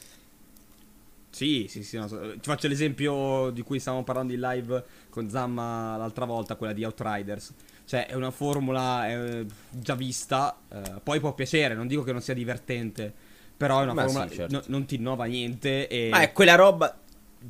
Sì, 1.31 1.67
sì, 1.69 1.83
sì, 1.83 1.97
no, 1.97 2.07
ti 2.07 2.39
faccio 2.43 2.69
l'esempio 2.69 3.51
di 3.51 3.63
cui 3.63 3.81
stavamo 3.81 4.05
parlando 4.05 4.33
in 4.33 4.41
live 4.41 4.85
con 5.11 5.29
Zamma 5.29 5.97
l'altra 5.97 6.27
volta, 6.27 6.55
quella 6.55 6.73
di 6.73 6.85
Outriders. 6.85 7.55
Cioè, 7.87 8.07
è 8.07 8.15
una 8.15 8.31
formula 8.31 9.09
eh, 9.09 9.47
già 9.69 9.97
vista, 9.97 10.57
eh, 10.73 11.01
poi 11.03 11.19
può 11.19 11.35
piacere, 11.35 11.75
non 11.75 11.89
dico 11.89 12.05
che 12.05 12.13
non 12.13 12.23
sia 12.23 12.35
divertente, 12.35 13.13
però 13.57 13.81
è 13.81 13.83
una 13.83 13.95
ma 13.95 14.03
formula 14.03 14.29
sì, 14.29 14.35
certo. 14.37 14.55
no, 14.55 14.63
non 14.67 14.85
ti 14.85 14.95
innova 14.95 15.25
niente 15.25 15.89
e... 15.89 16.09
Ma 16.11 16.21
è 16.21 16.33
quella 16.33 16.55
roba 16.55 17.01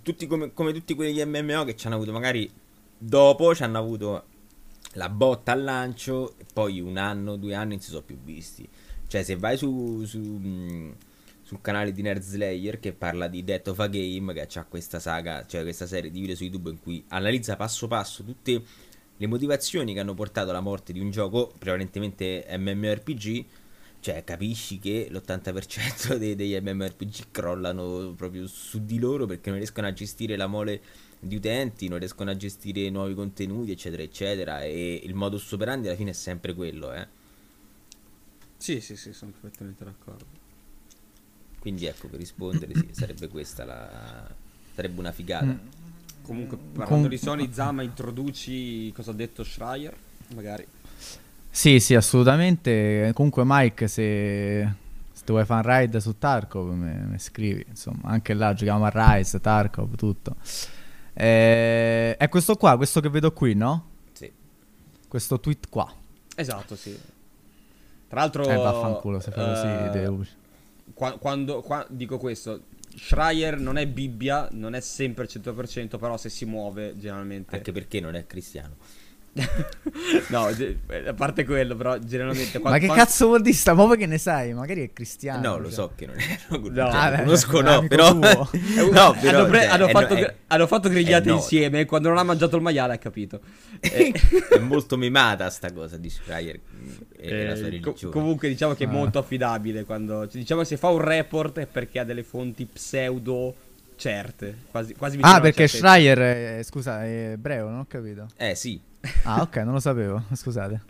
tutti 0.03 0.27
come, 0.27 0.53
come 0.53 0.73
tutti 0.73 0.95
quelli 0.95 1.25
MMO 1.25 1.65
che 1.65 1.77
ci 1.77 1.87
hanno 1.87 1.97
avuto 1.97 2.13
magari 2.13 2.51
dopo 2.99 3.55
ci 3.55 3.63
hanno 3.63 3.79
avuto 3.79 4.25
la 4.93 5.09
botta 5.09 5.53
al 5.53 5.63
lancio 5.63 6.35
e 6.39 6.45
poi 6.53 6.81
un 6.81 6.97
anno, 6.97 7.37
due 7.37 7.55
anni 7.55 7.71
non 7.71 7.81
si 7.81 7.91
sono 7.91 8.03
più 8.03 8.19
visti. 8.19 8.69
Cioè 9.09 9.23
se 9.23 9.37
vai 9.37 9.57
su, 9.57 10.05
su 10.05 10.41
sul 11.47 11.61
canale 11.61 11.93
di 11.93 12.03
Nerd 12.03 12.23
Slayer 12.23 12.81
che 12.81 12.93
parla 12.93 13.29
di 13.29 13.45
Death 13.45 13.69
of 13.69 13.79
a 13.79 13.87
Game 13.87 14.33
che 14.33 14.49
ha 14.59 14.65
questa 14.65 14.99
saga, 14.99 15.47
cioè 15.47 15.63
questa 15.63 15.87
serie 15.87 16.11
di 16.11 16.19
video 16.19 16.35
su 16.35 16.43
YouTube 16.43 16.71
in 16.71 16.81
cui 16.81 17.05
analizza 17.07 17.55
passo 17.55 17.87
passo 17.87 18.25
tutte 18.25 18.61
le 19.17 19.27
motivazioni 19.29 19.95
che 19.95 20.01
hanno 20.01 20.15
portato 20.15 20.51
alla 20.51 20.59
morte 20.59 20.93
di 20.93 20.99
un 20.99 21.11
gioco 21.11 21.53
prevalentemente 21.57 22.45
MMORPG 22.51 23.45
cioè, 24.07 24.23
capisci 24.23 24.79
che 24.79 25.09
l'80% 25.11 26.15
dei, 26.15 26.37
degli 26.37 26.57
MMORPG 26.57 27.33
crollano 27.33 28.15
proprio 28.17 28.47
su 28.47 28.85
di 28.85 29.01
loro 29.01 29.27
perché 29.27 29.49
non 29.49 29.59
riescono 29.59 29.89
a 29.89 29.93
gestire 29.93 30.37
la 30.37 30.47
mole 30.47 30.81
di 31.19 31.35
utenti, 31.35 31.89
non 31.89 31.99
riescono 31.99 32.31
a 32.31 32.37
gestire 32.37 32.89
nuovi 32.89 33.15
contenuti, 33.15 33.73
eccetera, 33.73 34.05
eccetera. 34.05 34.63
E 34.63 35.01
il 35.03 35.13
modus 35.15 35.51
operandi 35.51 35.89
alla 35.89 35.97
fine 35.97 36.11
è 36.11 36.13
sempre 36.13 36.55
quello, 36.55 36.93
eh. 36.93 37.05
Sì, 38.57 38.81
sì, 38.81 38.95
sì, 38.95 39.13
sono 39.13 39.33
perfettamente 39.33 39.83
d'accordo. 39.83 40.25
Quindi 41.59 41.87
ecco, 41.87 42.07
per 42.07 42.21
rispondere, 42.21 42.75
sì, 42.77 42.89
sarebbe 42.93 43.27
questa 43.27 43.65
la... 43.65 44.33
sarebbe 44.73 45.01
una 45.01 45.11
figata. 45.11 45.47
Mm. 45.47 45.59
Comunque, 46.23 46.57
parlando 46.57 47.09
Com- 47.09 47.09
di 47.09 47.19
Sony, 47.19 47.53
Zama, 47.53 47.83
introduci 47.83 48.93
cosa 48.93 49.11
ha 49.11 49.15
detto 49.15 49.43
Schreier, 49.43 49.97
magari. 50.33 50.65
Sì, 51.57 51.81
sì, 51.81 51.95
assolutamente. 51.95 53.13
Comunque, 53.15 53.43
Mike, 53.47 53.89
se, 53.89 54.75
se 55.11 55.25
tu 55.25 55.33
vuoi 55.33 55.47
fare 55.47 55.67
un 55.67 55.79
ride 55.79 56.01
su 56.01 56.19
Tarkov, 56.19 56.71
mi 56.71 57.19
scrivi. 57.19 57.65
Insomma, 57.67 58.11
anche 58.11 58.35
là 58.35 58.53
giochiamo 58.53 58.85
a 58.85 58.91
Rise, 58.93 59.41
Tarkov, 59.41 59.95
tutto. 59.95 60.37
Eh, 61.15 62.15
è 62.15 62.29
questo 62.29 62.57
qua, 62.57 62.77
questo 62.77 63.01
che 63.01 63.09
vedo 63.09 63.33
qui, 63.33 63.55
no? 63.55 63.89
Sì. 64.13 64.31
Questo 65.09 65.41
tweet 65.41 65.71
qua. 65.71 65.91
Esatto, 66.37 66.77
sì. 66.77 66.95
Tra 68.07 68.21
l'altro... 68.21 68.47
Eh, 68.47 68.55
vaffanculo, 68.55 69.19
se 69.21 69.31
fai 69.31 69.47
così 69.47 69.67
uh, 69.67 69.91
devo... 69.91 70.27
Quando, 70.93 71.19
quando, 71.19 71.63
quando, 71.63 71.87
dico 71.89 72.19
questo, 72.19 72.65
Schreier 72.95 73.59
non 73.59 73.79
è 73.79 73.87
Bibbia, 73.87 74.47
non 74.53 74.75
è 74.75 74.81
sempre 74.81 75.25
al 75.25 75.31
100%, 75.33 75.99
però 75.99 76.19
se 76.19 76.29
si 76.29 76.45
muove 76.45 76.99
generalmente... 76.99 77.57
Anche 77.57 77.73
perché 77.73 77.99
non 77.99 78.15
è 78.15 78.27
cristiano. 78.27 78.75
no, 80.29 80.47
a 80.47 81.15
parte 81.15 81.45
quello, 81.45 81.77
però 81.77 81.99
generalmente. 81.99 82.59
Ma 82.59 82.79
che 82.79 82.87
quando... 82.87 83.05
cazzo 83.05 83.27
vuol 83.27 83.43
dire? 83.43 83.55
Sta 83.55 83.75
proprio 83.75 83.97
che 83.97 84.07
ne 84.07 84.17
sai? 84.17 84.55
Magari 84.55 84.83
è 84.83 84.93
cristiano. 84.93 85.49
No, 85.49 85.59
lo 85.59 85.65
cioè. 85.65 85.73
so 85.73 85.93
che 85.95 86.07
non 86.07 86.17
è. 86.17 86.39
No, 86.77 86.91
cioè, 86.91 87.23
conosco, 87.23 87.61
no, 87.61 87.87
però. 87.87 88.13
no, 88.15 88.49
però 89.21 89.39
hanno, 89.39 89.47
pre- 89.47 89.61
cioè, 89.61 89.69
hanno, 89.69 89.89
fatto, 89.89 90.15
no, 90.15 90.33
hanno, 90.47 90.67
fatto, 90.67 90.89
grigliate 90.89 91.31
insieme. 91.31 91.85
Quando 91.85 92.09
non 92.09 92.19
ha 92.19 92.23
mangiato 92.23 92.57
il 92.57 92.63
maiale, 92.63 92.95
ha 92.95 92.99
capito. 92.99 93.41
è, 93.79 94.11
è 94.51 94.59
molto 94.59 94.97
mimata 94.97 95.51
sta 95.51 95.71
cosa 95.73 95.99
di 95.99 96.09
Schreier. 96.09 96.59
Eh, 97.19 97.81
co- 97.81 97.97
comunque, 98.11 98.49
diciamo 98.49 98.75
che 98.75 98.85
è 98.85 98.87
ah. 98.87 98.91
molto 98.91 99.19
affidabile. 99.19 99.85
Quando 99.85 100.27
diciamo 100.31 100.65
se 100.65 100.79
fa 100.79 100.89
un 100.89 101.01
report 101.01 101.59
è 101.59 101.67
perché 101.67 101.99
ha 101.99 102.05
delle 102.05 102.23
fonti 102.23 102.65
pseudo 102.65 103.55
certe. 103.97 104.57
Quasi, 104.71 104.95
quasi 104.95 105.19
ah, 105.21 105.41
perché 105.41 105.67
Schreier, 105.67 106.19
è, 106.59 106.63
scusa, 106.63 107.05
è 107.05 107.33
ebreo, 107.33 107.69
non 107.69 107.81
ho 107.81 107.87
capito. 107.89 108.29
Eh, 108.37 108.55
sì. 108.55 108.81
Ah, 109.25 109.43
ok, 109.43 109.57
non 109.57 109.75
lo 109.75 109.81
sapevo. 109.81 110.23
Scusate. 110.33 110.83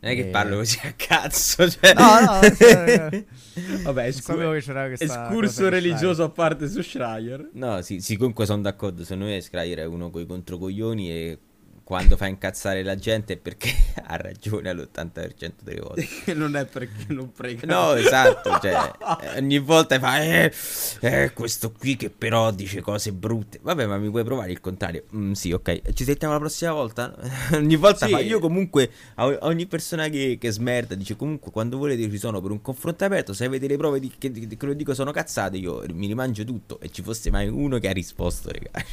Non 0.00 0.12
è 0.12 0.14
che 0.14 0.28
e... 0.28 0.30
parlo 0.30 0.56
così 0.56 0.78
a 0.82 0.92
cazzo. 0.96 1.68
Cioè... 1.68 1.94
No, 1.94 2.20
no. 2.20 2.40
Cioè, 2.54 3.24
Vabbè, 3.82 4.04
escur- 4.04 5.00
escurso 5.00 5.68
religioso 5.68 6.22
a 6.22 6.30
parte 6.30 6.68
su 6.68 6.82
Schreier. 6.82 7.50
No, 7.52 7.82
sì, 7.82 8.00
sì 8.00 8.16
comunque 8.16 8.46
sono 8.46 8.62
d'accordo. 8.62 9.02
Secondo 9.02 9.26
me 9.26 9.40
Schreier 9.40 9.78
è 9.78 9.84
uno 9.84 10.10
con 10.10 10.22
i 10.22 10.26
controcoglioni 10.26 11.10
e 11.10 11.38
quando 11.88 12.18
fa 12.18 12.26
incazzare 12.26 12.82
la 12.82 12.96
gente 12.96 13.32
è 13.32 13.36
perché 13.38 13.74
ha 14.04 14.16
ragione 14.16 14.68
all'80% 14.68 15.52
delle 15.62 15.80
volte. 15.80 16.06
non 16.36 16.54
è 16.54 16.66
perché 16.66 17.06
non 17.14 17.32
prega. 17.32 17.66
No, 17.66 17.94
esatto, 17.94 18.58
cioè, 18.60 18.92
ogni 19.40 19.58
volta 19.58 19.98
fa 19.98 20.22
eh, 20.22 20.52
eh, 21.00 21.32
questo 21.32 21.72
qui 21.72 21.96
che 21.96 22.10
però 22.10 22.50
dice 22.50 22.82
cose 22.82 23.10
brutte. 23.12 23.58
Vabbè, 23.62 23.86
ma 23.86 23.96
mi 23.96 24.10
puoi 24.10 24.22
provare 24.22 24.52
il 24.52 24.60
contrario? 24.60 25.04
Mm, 25.16 25.32
sì, 25.32 25.50
ok. 25.52 25.94
Ci 25.94 26.04
sentiamo 26.04 26.34
la 26.34 26.40
prossima 26.40 26.72
volta? 26.72 27.16
ogni 27.52 27.76
volta 27.76 28.04
sì. 28.04 28.12
fa 28.12 28.20
io 28.20 28.38
comunque 28.38 28.90
a 29.14 29.38
ogni 29.46 29.64
persona 29.64 30.08
che, 30.08 30.36
che 30.38 30.50
smerda 30.50 30.94
dice 30.94 31.16
comunque 31.16 31.50
quando 31.50 31.78
volete 31.78 32.10
ci 32.10 32.18
sono 32.18 32.42
per 32.42 32.50
un 32.50 32.60
confronto 32.60 33.02
aperto, 33.06 33.32
se 33.32 33.46
avete 33.46 33.66
le 33.66 33.78
prove 33.78 33.98
di, 33.98 34.12
che, 34.18 34.30
che 34.30 34.66
lo 34.66 34.74
dico 34.74 34.92
sono 34.92 35.10
cazzate, 35.10 35.56
io 35.56 35.82
mi 35.94 36.06
rimangio 36.06 36.44
tutto 36.44 36.80
e 36.80 36.90
ci 36.90 37.00
fosse 37.00 37.30
mai 37.30 37.48
uno 37.48 37.78
che 37.78 37.88
ha 37.88 37.92
risposto, 37.92 38.50
raga. 38.50 38.84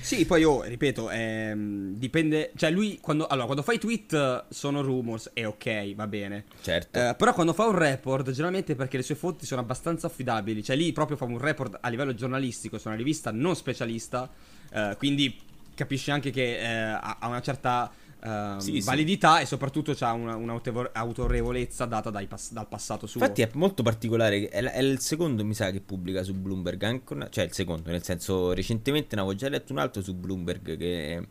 sì, 0.00 0.24
poi 0.24 0.42
io 0.42 0.62
ripeto, 0.62 1.10
ehm, 1.10 1.94
dipende 1.96 2.34
dipende. 2.36 2.52
Cioè, 2.54 2.70
lui 2.70 2.98
quando, 3.00 3.26
allora, 3.26 3.46
quando 3.46 3.62
fai 3.62 3.78
tweet 3.78 4.44
sono 4.48 4.82
rumors, 4.82 5.30
è 5.32 5.46
ok, 5.46 5.94
va 5.94 6.06
bene. 6.06 6.44
Certo. 6.60 6.98
Eh, 6.98 7.14
però 7.16 7.32
quando 7.32 7.52
fa 7.52 7.66
un 7.66 7.76
report, 7.76 8.30
generalmente 8.30 8.74
perché 8.74 8.96
le 8.96 9.02
sue 9.02 9.14
fonti 9.14 9.46
sono 9.46 9.60
abbastanza 9.60 10.06
affidabili. 10.06 10.62
Cioè, 10.62 10.76
lì 10.76 10.92
proprio 10.92 11.16
fa 11.16 11.24
un 11.24 11.38
report 11.38 11.78
a 11.80 11.88
livello 11.88 12.14
giornalistico 12.14 12.78
su 12.78 12.88
una 12.88 12.96
rivista 12.96 13.30
non 13.30 13.56
specialista. 13.56 14.30
Eh, 14.70 14.94
quindi 14.98 15.38
capisci 15.74 16.10
anche 16.10 16.30
che 16.30 16.58
eh, 16.58 16.98
ha 17.00 17.18
una 17.22 17.40
certa. 17.40 17.90
Uh, 18.18 18.58
sì, 18.58 18.80
validità 18.80 19.36
sì. 19.36 19.42
e 19.42 19.46
soprattutto 19.46 19.94
ha 20.00 20.12
una, 20.12 20.34
un'autorevolezza 20.34 21.84
data 21.84 22.10
pass- 22.26 22.50
dal 22.50 22.66
passato 22.66 23.06
suo. 23.06 23.20
Infatti 23.20 23.42
è 23.42 23.50
molto 23.52 23.84
particolare, 23.84 24.48
è, 24.48 24.64
è, 24.64 24.80
il 24.80 24.98
secondo 24.98 25.44
mi 25.44 25.54
sa 25.54 25.70
che 25.70 25.80
pubblica 25.80 26.24
su 26.24 26.34
Bloomberg, 26.34 26.82
anche 26.82 27.28
cioè 27.30 27.44
il 27.44 27.52
secondo, 27.52 27.90
nel 27.90 28.02
senso 28.02 28.52
recentemente 28.52 29.14
ne 29.14 29.20
avevo 29.20 29.36
già 29.36 29.48
letto 29.48 29.72
un 29.72 29.78
altro 29.78 30.02
su 30.02 30.14
Bloomberg 30.14 30.76
che 30.76 31.26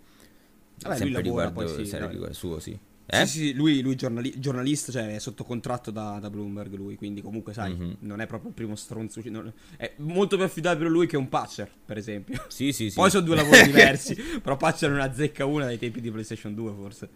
Vabbè, 0.82 0.98
sempre 0.98 1.22
riguardo 1.22 1.54
poi 1.54 1.68
sì, 1.68 1.86
serie 1.86 2.08
riguardo 2.10 2.34
suo, 2.36 2.60
sì. 2.60 2.78
Eh? 3.08 3.26
Sì, 3.28 3.38
sì, 3.38 3.54
lui, 3.54 3.82
lui 3.82 3.96
giornali- 3.96 4.34
giornalista, 4.40 4.92
cioè 4.92 5.14
è 5.14 5.20
sotto 5.20 5.44
contratto 5.44 5.92
da, 5.92 6.18
da 6.20 6.30
Bloomberg 6.32 6.74
lui, 6.74 6.96
quindi 6.96 7.22
comunque 7.22 7.54
sai, 7.54 7.74
Mhm. 7.76 7.98
non 8.00 8.20
è 8.20 8.26
proprio 8.26 8.50
il 8.50 8.56
primo 8.56 8.76
stronzo. 8.76 9.22
non- 9.26 9.54
è 9.78 9.94
molto 9.98 10.36
più 10.38 10.46
affidabile 10.46 10.90
lui 10.90 11.06
che 11.06 11.16
un 11.16 11.30
Patcher, 11.30 11.70
per 11.86 11.98
esempio. 11.98 12.44
Sì, 12.48 12.72
sì, 12.72 12.90
sì. 12.90 12.96
Poi 12.96 13.10
sono 13.12 13.24
due 13.24 13.36
lavori 13.36 13.64
diversi, 13.72 14.16
però 14.42 14.58
Patcher 14.58 14.90
non 14.90 15.02
azzecca 15.02 15.46
una 15.46 15.66
dai 15.66 15.78
tempi 15.78 16.02
di 16.02 16.10
PlayStation 16.10 16.56
2 16.56 16.74
forse. 16.74 17.10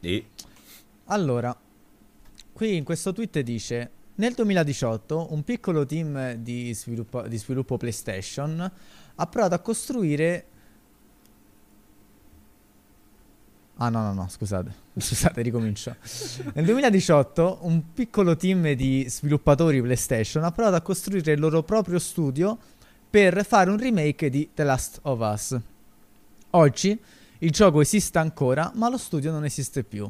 Sì. 0.00 0.24
Allora, 1.06 1.54
qui 2.52 2.76
in 2.76 2.84
questo 2.84 3.12
tweet 3.12 3.40
dice: 3.40 3.90
Nel 4.16 4.32
2018 4.32 5.32
un 5.32 5.42
piccolo 5.44 5.84
team 5.84 6.34
di 6.34 6.72
sviluppo, 6.74 7.22
di 7.28 7.36
sviluppo 7.36 7.76
PlayStation 7.76 8.72
ha 9.16 9.26
provato 9.26 9.54
a 9.54 9.58
costruire. 9.58 10.46
Ah, 13.76 13.88
no, 13.88 14.02
no, 14.02 14.12
no, 14.12 14.28
scusate. 14.28 14.82
Scusate, 14.96 15.42
ricomincio. 15.42 15.96
Nel 16.54 16.64
2018 16.64 17.58
un 17.62 17.92
piccolo 17.92 18.36
team 18.36 18.72
di 18.72 19.04
sviluppatori 19.08 19.82
PlayStation 19.82 20.44
ha 20.44 20.52
provato 20.52 20.76
a 20.76 20.80
costruire 20.80 21.32
il 21.32 21.40
loro 21.40 21.64
proprio 21.64 21.98
studio 21.98 22.56
per 23.10 23.44
fare 23.44 23.70
un 23.70 23.76
remake 23.76 24.30
di 24.30 24.50
The 24.54 24.62
Last 24.62 25.00
of 25.02 25.18
Us. 25.20 25.58
Oggi 26.50 27.00
il 27.38 27.50
gioco 27.50 27.80
esiste 27.80 28.18
ancora, 28.18 28.70
ma 28.76 28.88
lo 28.88 28.96
studio 28.96 29.32
non 29.32 29.44
esiste 29.44 29.82
più. 29.82 30.08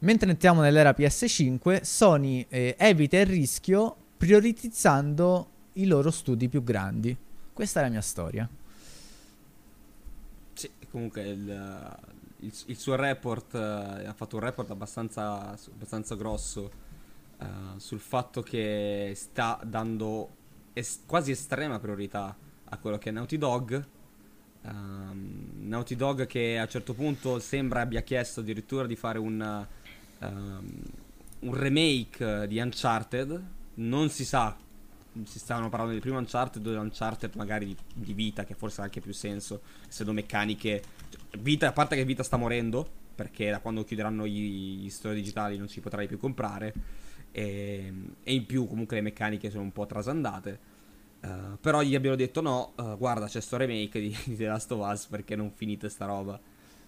Mentre 0.00 0.30
entriamo 0.30 0.60
nell'era 0.60 0.94
PS5, 0.96 1.80
Sony 1.82 2.44
eh, 2.48 2.74
evita 2.78 3.18
il 3.18 3.26
rischio 3.26 3.96
prioritizzando 4.18 5.48
i 5.74 5.86
loro 5.86 6.10
studi 6.10 6.48
più 6.50 6.62
grandi. 6.62 7.16
Questa 7.52 7.80
è 7.80 7.82
la 7.84 7.88
mia 7.88 8.00
storia. 8.02 8.48
Sì, 10.52 10.70
comunque 10.90 11.22
il, 11.22 11.98
il- 12.40 12.52
il 12.66 12.76
suo 12.78 12.94
report 12.96 13.54
eh, 13.54 14.06
ha 14.06 14.12
fatto 14.14 14.36
un 14.36 14.42
report 14.42 14.70
abbastanza, 14.70 15.50
abbastanza 15.72 16.14
grosso 16.14 16.70
eh, 17.38 17.46
sul 17.78 18.00
fatto 18.00 18.42
che 18.42 19.12
sta 19.16 19.60
dando 19.64 20.36
es- 20.72 21.00
quasi 21.06 21.30
estrema 21.30 21.78
priorità 21.78 22.36
a 22.64 22.76
quello 22.78 22.98
che 22.98 23.08
è 23.10 23.12
Naughty 23.12 23.38
Dog. 23.38 23.86
Ehm, 24.62 25.52
Naughty 25.66 25.96
Dog 25.96 26.26
che 26.26 26.58
a 26.58 26.62
un 26.62 26.68
certo 26.68 26.92
punto 26.94 27.38
sembra 27.38 27.80
abbia 27.80 28.02
chiesto 28.02 28.40
addirittura 28.40 28.86
di 28.86 28.96
fare 28.96 29.18
un, 29.18 29.66
ehm, 30.18 30.82
un 31.40 31.54
remake 31.54 32.46
di 32.46 32.58
Uncharted. 32.58 33.42
Non 33.74 34.10
si 34.10 34.24
sa, 34.24 34.56
si 35.24 35.38
stavano 35.38 35.68
parlando 35.70 35.94
di 35.94 36.00
primo 36.00 36.18
Uncharted 36.18 36.64
o 36.66 36.70
di 36.70 36.76
Uncharted 36.76 37.34
magari 37.36 37.66
di, 37.66 37.76
di 37.94 38.12
vita, 38.12 38.44
che 38.44 38.54
forse 38.54 38.80
ha 38.82 38.84
anche 38.84 39.00
più 39.00 39.12
senso, 39.12 39.62
essendo 39.88 40.12
meccaniche. 40.12 40.82
Vita, 41.38 41.68
a 41.68 41.72
parte 41.72 41.96
che 41.96 42.04
Vita 42.04 42.22
sta 42.22 42.36
morendo, 42.36 42.88
perché 43.14 43.50
da 43.50 43.60
quando 43.60 43.84
chiuderanno 43.84 44.26
gli, 44.26 44.82
gli 44.82 44.90
store 44.90 45.14
digitali 45.14 45.56
non 45.56 45.68
si 45.68 45.80
potrai 45.80 46.06
più 46.06 46.18
comprare. 46.18 46.72
E, 47.32 47.92
e 48.22 48.34
in 48.34 48.46
più 48.46 48.66
comunque 48.66 48.96
le 48.96 49.02
meccaniche 49.02 49.50
sono 49.50 49.62
un 49.62 49.72
po' 49.72 49.86
trasandate. 49.86 50.58
Eh, 51.20 51.28
però 51.60 51.82
gli 51.82 51.94
abbiano 51.94 52.16
detto 52.16 52.40
no, 52.40 52.72
eh, 52.78 52.96
guarda 52.98 53.26
c'è 53.26 53.40
sto 53.40 53.56
remake 53.56 54.00
di, 54.00 54.16
di 54.24 54.36
The 54.36 54.46
Last 54.46 54.72
of 54.72 54.88
Us 54.90 55.06
perché 55.06 55.36
non 55.36 55.50
finite 55.52 55.88
sta 55.88 56.06
roba. 56.06 56.40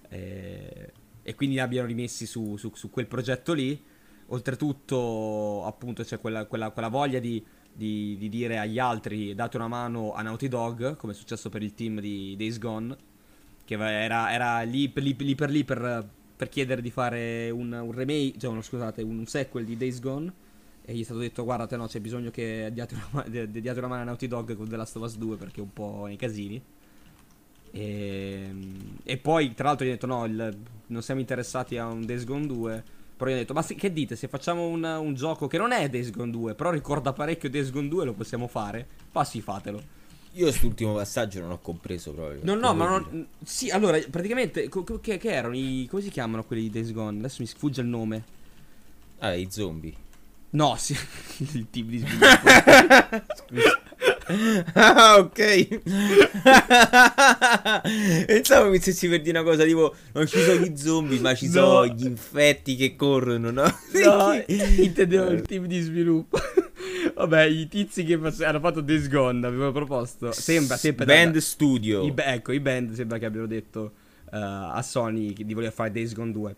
E, 0.09 0.93
e 1.23 1.35
quindi 1.35 1.55
li 1.57 1.61
abbiano 1.61 1.87
rimessi 1.87 2.27
su, 2.27 2.57
su- 2.57 2.73
su 2.75 2.91
quel 2.91 3.07
progetto 3.07 3.53
lì. 3.53 3.81
Oltretutto, 4.27 5.65
appunto, 5.67 6.03
c'è 6.03 6.19
quella, 6.21 6.47
quella- 6.47 6.71
quella 6.71 6.89
voglia 6.89 7.19
di, 7.19 7.45
di- 7.73 8.17
di 8.19 8.29
dire 8.29 8.59
agli 8.59 8.79
altri 8.79 9.35
date 9.35 9.57
una 9.57 9.69
mano 9.69 10.13
a 10.15 10.23
Naughty 10.23 10.49
Dog, 10.49 10.97
come 10.97 11.13
è 11.13 11.17
successo 11.17 11.49
per 11.51 11.63
il 11.63 11.75
team 11.75 12.01
di 12.01 12.35
Days 12.37 12.59
Gone, 12.59 12.97
che 13.77 14.03
era, 14.05 14.33
era 14.33 14.61
lì, 14.63 14.89
per- 14.89 15.03
lì- 15.03 15.17
lì 15.19 15.35
per 15.35 15.51
lì 15.51 15.65
per, 15.65 16.09
per 16.37 16.49
chiedere 16.49 16.81
di 16.83 16.91
fare 16.91 17.51
un, 17.51 17.73
un 17.73 17.93
remake, 17.93 18.39
cioè 18.39 18.51
uno, 18.51 18.63
scusate, 18.63 19.03
un 19.03 19.27
sequel 19.27 19.65
di 19.65 19.77
Days 19.77 20.01
Gone. 20.01 20.33
E 20.85 20.95
gli 20.95 21.01
è 21.01 21.05
stato 21.05 21.21
detto: 21.21 21.45
Guardate, 21.45 21.77
no, 21.77 21.87
c'è 21.87 22.01
bisogno 22.01 22.31
che 22.31 22.71
diate 22.73 22.97
una, 23.13 23.23
de- 23.29 23.51
diate 23.51 23.79
una 23.79 23.89
mano 23.89 24.03
a 24.03 24.05
Naughty 24.05 24.27
Dog 24.27 24.57
con 24.57 24.69
The 24.69 24.77
Last 24.77 24.97
of 24.97 25.03
Us 25.05 25.17
2 25.17 25.37
perché 25.37 25.61
è 25.61 25.63
un 25.63 25.73
po' 25.73 26.05
nei 26.07 26.17
casini. 26.17 26.61
E, 27.75 28.55
e 29.03 29.17
poi, 29.17 29.55
tra 29.55 29.69
l'altro, 29.69 29.87
gli 29.87 29.91
ha 29.91 29.93
detto: 29.93 30.07
No, 30.07 30.25
il- 30.25 30.57
non 30.89 31.03
siamo 31.03 31.21
interessati 31.21 31.79
a 31.79 31.87
un 31.87 32.05
Days 32.05 32.25
Gone 32.25 32.47
2. 32.47 32.85
Però 33.17 33.31
gli 33.31 33.35
ha 33.35 33.37
detto: 33.37 33.55
Ma 33.55 33.63
sì, 33.63 33.75
che 33.75 33.93
dite? 33.93 34.17
Se 34.17 34.29
facciamo 34.29 34.67
un, 34.67 34.83
un 34.85 35.15
gioco 35.15 35.47
che 35.47 35.59
non 35.59 35.73
è 35.73 35.89
Days 35.89 36.11
Gone 36.11 36.31
2, 36.31 36.55
però 36.55 36.71
ricorda 36.71 37.13
parecchio 37.13 37.49
Days 37.49 37.71
Gone 37.71 37.89
2, 37.89 38.05
lo 38.05 38.13
possiamo 38.13 38.47
fare? 38.49 38.87
Fa 39.11 39.25
sì, 39.25 39.41
fatelo. 39.41 40.01
Io 40.35 40.45
quest'ultimo 40.47 40.95
passaggio 40.95 41.41
non 41.41 41.51
ho 41.51 41.59
compreso 41.61 42.13
proprio. 42.13 42.41
No, 42.43 42.55
no, 42.55 42.73
ma 42.75 42.89
non. 42.89 43.27
Sì, 43.45 43.69
allora, 43.69 43.99
praticamente, 44.11 44.69
co- 44.71 44.83
che, 45.01 45.19
che 45.19 45.31
erano 45.31 45.55
i. 45.55 45.87
Come 45.91 46.01
si 46.01 46.09
chiamano 46.09 46.43
quelli 46.45 46.63
di 46.63 46.71
Days 46.71 46.93
Gone? 46.93 47.19
Adesso 47.19 47.37
mi 47.41 47.47
sfugge 47.47 47.83
il 47.83 47.87
nome. 47.87 48.25
Ah, 49.19 49.35
i 49.35 49.49
zombie. 49.51 49.93
No, 50.51 50.75
sì. 50.79 50.97
il 51.53 51.67
team 51.71 51.87
di 51.89 51.99
sviluppo. 51.99 52.49
ah, 54.75 55.17
ok. 55.19 55.81
Pensavo 58.27 58.71
mi 58.71 58.79
stessi 58.79 59.09
per 59.09 59.21
dire 59.23 59.39
una 59.39 59.49
cosa 59.49 59.65
tipo: 59.65 59.95
Non 60.13 60.27
ci 60.27 60.39
sono 60.41 60.61
gli 60.61 60.77
zombie, 60.77 61.21
ma 61.21 61.35
ci 61.35 61.47
No. 61.47 61.53
sono 61.53 61.87
gli 61.87 62.05
infetti 62.07 62.77
che 62.77 62.97
corrono, 62.97 63.51
no? 63.51 63.65
No, 63.93 64.33
intendevo 64.47 65.31
il 65.31 65.43
team 65.43 65.67
di 65.67 65.81
sviluppo. 65.81 66.39
Vabbè, 67.15 67.43
i 67.45 67.69
tizi 67.69 68.05
che 68.05 68.15
hanno 68.15 68.61
fatto 68.61 68.81
Days 68.81 69.09
Gone 69.09 69.47
avevano 69.47 69.73
proposto. 69.73 70.33
Sembra, 70.33 70.77
sempre 70.77 71.05
da- 71.05 71.15
Band 71.15 71.37
Studio. 71.39 72.05
I, 72.05 72.13
ecco, 72.17 72.53
i 72.53 72.61
band 72.61 72.93
sembra 72.93 73.19
che 73.19 73.27
abbiano 73.27 73.47
detto 73.47 73.93
eh, 74.33 74.37
a 74.39 74.81
Sony 74.83 75.33
di 75.33 75.55
voler 75.55 75.73
fare 75.73 75.91
Days 75.91 76.15
Gone 76.15 76.33
2. 76.33 76.57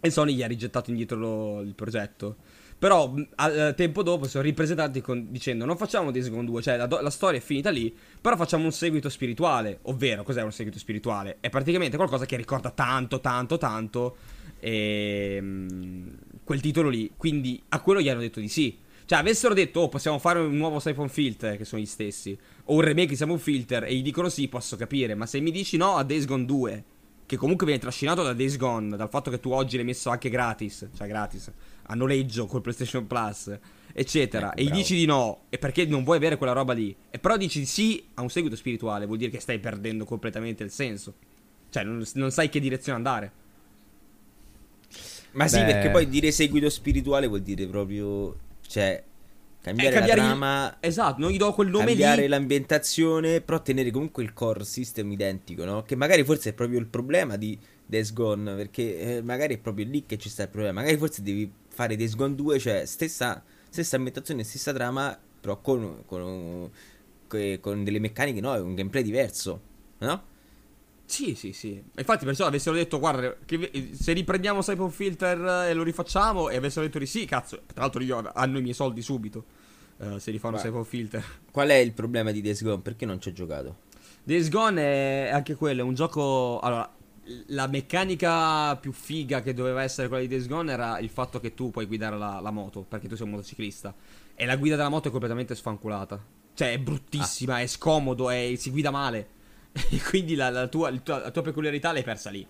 E 0.00 0.10
Sony 0.10 0.34
gli 0.34 0.42
ha 0.42 0.46
rigettato 0.46 0.90
indietro 0.90 1.16
lo- 1.18 1.60
il 1.62 1.74
progetto. 1.74 2.36
Però 2.76 3.08
mh, 3.08 3.28
al 3.36 3.58
al 3.58 3.74
tempo 3.74 4.02
dopo 4.02 4.24
si 4.24 4.30
sono 4.30 4.42
ripresentati 4.42 5.00
con- 5.00 5.28
dicendo 5.30 5.64
non 5.64 5.76
facciamo 5.76 6.10
Days 6.10 6.28
Gone 6.28 6.44
2, 6.44 6.60
cioè 6.62 6.76
la, 6.76 6.86
la 6.86 7.10
storia 7.10 7.38
è 7.38 7.42
finita 7.42 7.70
lì, 7.70 7.94
però 8.20 8.36
facciamo 8.36 8.64
un 8.64 8.72
seguito 8.72 9.08
spirituale. 9.08 9.78
Ovvero, 9.82 10.22
cos'è 10.22 10.42
un 10.42 10.52
seguito 10.52 10.78
spirituale? 10.78 11.36
È 11.40 11.48
praticamente 11.48 11.96
qualcosa 11.96 12.26
che 12.26 12.36
ricorda 12.36 12.70
tanto, 12.70 13.20
tanto, 13.20 13.56
tanto 13.58 14.16
ehm, 14.60 16.10
quel 16.44 16.60
titolo 16.60 16.88
lì. 16.88 17.10
Quindi 17.16 17.62
a 17.68 17.80
quello 17.80 18.00
gli 18.00 18.08
hanno 18.08 18.20
detto 18.20 18.40
di 18.40 18.48
sì. 18.48 18.76
Cioè, 19.06 19.18
avessero 19.18 19.52
detto, 19.52 19.80
oh, 19.80 19.88
possiamo 19.88 20.18
fare 20.18 20.38
un 20.38 20.56
nuovo 20.56 20.80
Siphon 20.80 21.08
Filter, 21.08 21.56
che 21.56 21.64
sono 21.64 21.82
gli 21.82 21.86
stessi, 21.86 22.36
o 22.64 22.74
un 22.74 22.80
remake 22.80 23.08
di 23.08 23.16
Siphon 23.16 23.38
Filter, 23.38 23.84
e 23.84 23.94
gli 23.94 24.02
dicono 24.02 24.28
sì, 24.28 24.48
posso 24.48 24.76
capire. 24.76 25.14
Ma 25.14 25.26
se 25.26 25.40
mi 25.40 25.50
dici 25.50 25.76
no 25.76 25.96
a 25.96 26.02
Days 26.02 26.24
Gone 26.24 26.44
2, 26.46 26.84
che 27.26 27.36
comunque 27.36 27.66
viene 27.66 27.80
trascinato 27.80 28.22
da 28.22 28.32
Days 28.32 28.56
Gone, 28.56 28.96
dal 28.96 29.08
fatto 29.08 29.30
che 29.30 29.40
tu 29.40 29.50
oggi 29.50 29.76
l'hai 29.76 29.84
messo 29.84 30.10
anche 30.10 30.30
gratis, 30.30 30.88
cioè 30.96 31.06
gratis, 31.06 31.52
a 31.82 31.94
noleggio 31.94 32.46
col 32.46 32.62
PlayStation 32.62 33.06
Plus, 33.06 33.58
eccetera, 33.92 34.48
Ecco, 34.48 34.58
e 34.58 34.62
gli 34.62 34.66
bravo. 34.66 34.80
dici 34.80 34.94
di 34.94 35.04
no, 35.04 35.42
e 35.50 35.58
perché 35.58 35.84
non 35.84 36.02
vuoi 36.02 36.16
avere 36.16 36.36
quella 36.38 36.52
roba 36.52 36.72
lì, 36.72 36.94
e 37.10 37.18
però 37.18 37.36
dici 37.36 37.58
di 37.58 37.66
sì 37.66 38.02
a 38.14 38.22
un 38.22 38.30
seguito 38.30 38.56
spirituale, 38.56 39.04
vuol 39.06 39.18
dire 39.18 39.30
che 39.30 39.40
stai 39.40 39.58
perdendo 39.58 40.04
completamente 40.04 40.62
il 40.64 40.70
senso. 40.70 41.14
Cioè, 41.68 41.82
non, 41.82 42.02
non 42.14 42.30
sai 42.30 42.48
che 42.48 42.60
direzione 42.60 42.96
andare. 42.96 43.32
Ma 45.32 45.48
sì, 45.48 45.58
Beh. 45.58 45.64
perché 45.64 45.90
poi 45.90 46.08
dire 46.08 46.30
seguito 46.30 46.70
spirituale 46.70 47.26
vuol 47.26 47.42
dire 47.42 47.66
proprio. 47.66 48.36
Cioè, 48.74 49.04
cambiare, 49.60 49.94
Eh, 49.96 49.98
cambiare 49.98 50.20
la 50.20 50.26
il- 50.26 50.28
trama. 50.30 50.76
Esatto, 50.80 51.20
non 51.20 51.30
gli 51.30 51.36
do 51.36 51.52
quel 51.52 51.68
nome 51.68 51.86
cambiare 51.86 52.22
lì. 52.22 52.28
l'ambientazione, 52.28 53.40
però 53.40 53.62
tenere 53.62 53.90
comunque 53.92 54.22
il 54.24 54.32
core 54.32 54.64
system 54.64 55.12
identico, 55.12 55.64
no? 55.64 55.82
Che 55.84 55.94
magari 55.96 56.24
forse 56.24 56.50
è 56.50 56.52
proprio 56.54 56.78
il 56.80 56.86
problema 56.86 57.36
di 57.36 57.56
Days 57.86 58.12
Gone, 58.12 58.54
perché 58.54 59.16
eh, 59.18 59.22
magari 59.22 59.54
è 59.54 59.58
proprio 59.58 59.86
lì 59.86 60.04
che 60.06 60.18
ci 60.18 60.28
sta 60.28 60.42
il 60.42 60.48
problema. 60.48 60.80
Magari 60.80 60.96
forse 60.98 61.22
devi 61.22 61.50
fare 61.68 61.94
Days 61.96 62.16
Gone 62.16 62.34
2, 62.34 62.58
cioè 62.58 62.84
stessa, 62.86 63.42
stessa 63.68 63.94
ambientazione, 63.96 64.42
stessa 64.42 64.72
trama, 64.72 65.16
però 65.40 65.60
con, 65.60 66.02
con, 66.06 66.70
con 67.60 67.84
delle 67.84 67.98
meccaniche, 68.00 68.40
no? 68.40 68.52
Un 68.60 68.74
gameplay 68.74 69.02
diverso, 69.04 69.60
no? 69.98 70.24
Sì, 71.14 71.34
sì, 71.36 71.52
sì. 71.52 71.80
Infatti, 71.96 72.24
perciò 72.24 72.46
avessero 72.46 72.74
detto, 72.74 72.98
guarda, 72.98 73.36
che 73.46 73.90
se 73.92 74.12
riprendiamo 74.12 74.62
Siphon 74.62 74.90
Filter 74.90 75.68
e 75.68 75.72
lo 75.74 75.84
rifacciamo, 75.84 76.48
e 76.48 76.56
avessero 76.56 76.84
detto 76.84 76.98
di 76.98 77.06
sì, 77.06 77.24
cazzo, 77.24 77.60
tra 77.66 77.82
l'altro 77.82 78.02
io 78.02 78.30
hanno 78.34 78.58
i 78.58 78.62
miei 78.62 78.74
soldi 78.74 79.00
subito. 79.00 79.44
eh, 79.98 80.18
se 80.18 80.32
rifanno. 80.32 80.58
Siphon 80.58 80.84
Filter. 80.84 81.24
Qual 81.52 81.68
è 81.68 81.74
il 81.76 81.92
problema 81.92 82.32
di 82.32 82.40
Days 82.42 82.62
Gone? 82.64 82.80
Perché 82.82 83.06
non 83.06 83.20
ci 83.20 83.28
ho 83.28 83.32
giocato? 83.32 83.76
Days 84.24 84.48
Gone 84.48 84.82
è 85.28 85.30
anche 85.30 85.54
quello, 85.54 85.82
è 85.82 85.84
un 85.84 85.94
gioco. 85.94 86.58
Allora, 86.60 86.92
la 87.46 87.66
meccanica 87.68 88.76
più 88.76 88.90
figa 88.92 89.40
che 89.40 89.54
doveva 89.54 89.82
essere 89.82 90.08
quella 90.08 90.22
di 90.24 90.28
Days 90.28 90.48
Gone 90.48 90.72
era 90.72 90.98
il 90.98 91.10
fatto 91.10 91.38
che 91.38 91.54
tu 91.54 91.70
puoi 91.70 91.86
guidare 91.86 92.18
la, 92.18 92.40
la 92.40 92.50
moto, 92.50 92.80
perché 92.82 93.06
tu 93.06 93.14
sei 93.14 93.26
un 93.26 93.32
motociclista. 93.32 93.94
E 94.34 94.46
la 94.46 94.56
guida 94.56 94.74
della 94.74 94.88
moto 94.88 95.08
è 95.08 95.10
completamente 95.12 95.54
sfanculata. 95.54 96.20
Cioè, 96.54 96.72
è 96.72 96.78
bruttissima, 96.78 97.60
è 97.60 97.66
scomodo, 97.68 98.30
è- 98.30 98.54
si 98.56 98.70
guida 98.70 98.90
male. 98.90 99.28
Quindi 100.08 100.34
la, 100.34 100.50
la 100.50 100.68
tua, 100.68 100.90
la 100.90 101.30
tua 101.30 101.42
peculiarità 101.42 101.92
l'hai 101.92 102.02
persa 102.02 102.30
lì. 102.30 102.46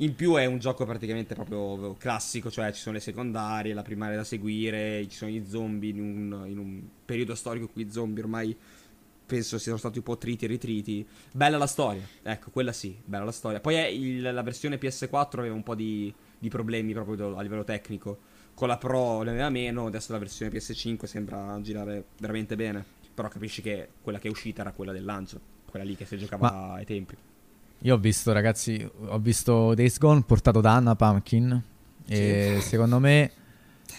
In 0.00 0.14
più 0.14 0.34
è 0.36 0.44
un 0.44 0.58
gioco 0.58 0.84
praticamente 0.84 1.34
proprio 1.34 1.94
classico, 1.94 2.50
cioè 2.50 2.72
ci 2.72 2.80
sono 2.80 2.94
le 2.94 3.00
secondarie, 3.00 3.74
la 3.74 3.82
primaria 3.82 4.16
da 4.16 4.24
seguire, 4.24 5.06
ci 5.08 5.16
sono 5.16 5.30
gli 5.30 5.44
zombie 5.48 5.90
in 5.90 6.00
un, 6.00 6.44
in 6.46 6.58
un 6.58 6.82
periodo 7.04 7.34
storico 7.34 7.64
in 7.64 7.72
cui 7.72 7.82
i 7.82 7.90
zombie 7.90 8.22
ormai 8.22 8.56
penso 9.26 9.58
siano 9.58 9.76
stati 9.76 9.98
un 9.98 10.04
po' 10.04 10.16
triti 10.16 10.44
e 10.44 10.48
ritriti. 10.48 11.06
Bella 11.32 11.58
la 11.58 11.66
storia, 11.66 12.02
ecco, 12.22 12.50
quella 12.50 12.72
sì, 12.72 12.96
bella 13.04 13.24
la 13.24 13.32
storia. 13.32 13.60
Poi 13.60 14.00
il, 14.00 14.22
la 14.22 14.42
versione 14.42 14.78
PS4 14.78 15.38
aveva 15.38 15.54
un 15.54 15.64
po' 15.64 15.74
di, 15.74 16.12
di 16.38 16.48
problemi 16.48 16.92
proprio 16.92 17.36
a 17.36 17.42
livello 17.42 17.64
tecnico. 17.64 18.18
Con 18.54 18.68
la 18.68 18.78
Pro 18.78 19.22
ne 19.22 19.30
aveva 19.30 19.50
meno, 19.50 19.86
adesso 19.86 20.12
la 20.12 20.18
versione 20.18 20.50
PS5 20.52 21.04
sembra 21.04 21.58
girare 21.60 22.04
veramente 22.18 22.56
bene. 22.56 22.84
Però 23.14 23.28
capisci 23.28 23.62
che 23.62 23.88
quella 24.00 24.18
che 24.18 24.28
è 24.28 24.30
uscita 24.30 24.60
era 24.60 24.70
quella 24.70 24.92
del 24.92 25.04
lancio, 25.04 25.40
quella 25.70 25.84
lì 25.84 25.96
che 25.96 26.04
si 26.04 26.18
giocava 26.18 26.50
Ma 26.50 26.72
ai 26.74 26.84
tempi. 26.84 27.16
Io 27.82 27.94
ho 27.94 27.98
visto, 27.98 28.32
ragazzi, 28.32 28.88
ho 29.06 29.18
visto 29.18 29.74
Days 29.74 29.98
Gone 29.98 30.22
portato 30.22 30.60
da 30.60 30.72
Anna 30.74 30.96
Pumpkin. 30.96 31.62
E 32.08 32.58
sì. 32.60 32.68
secondo 32.68 32.98
me 32.98 33.30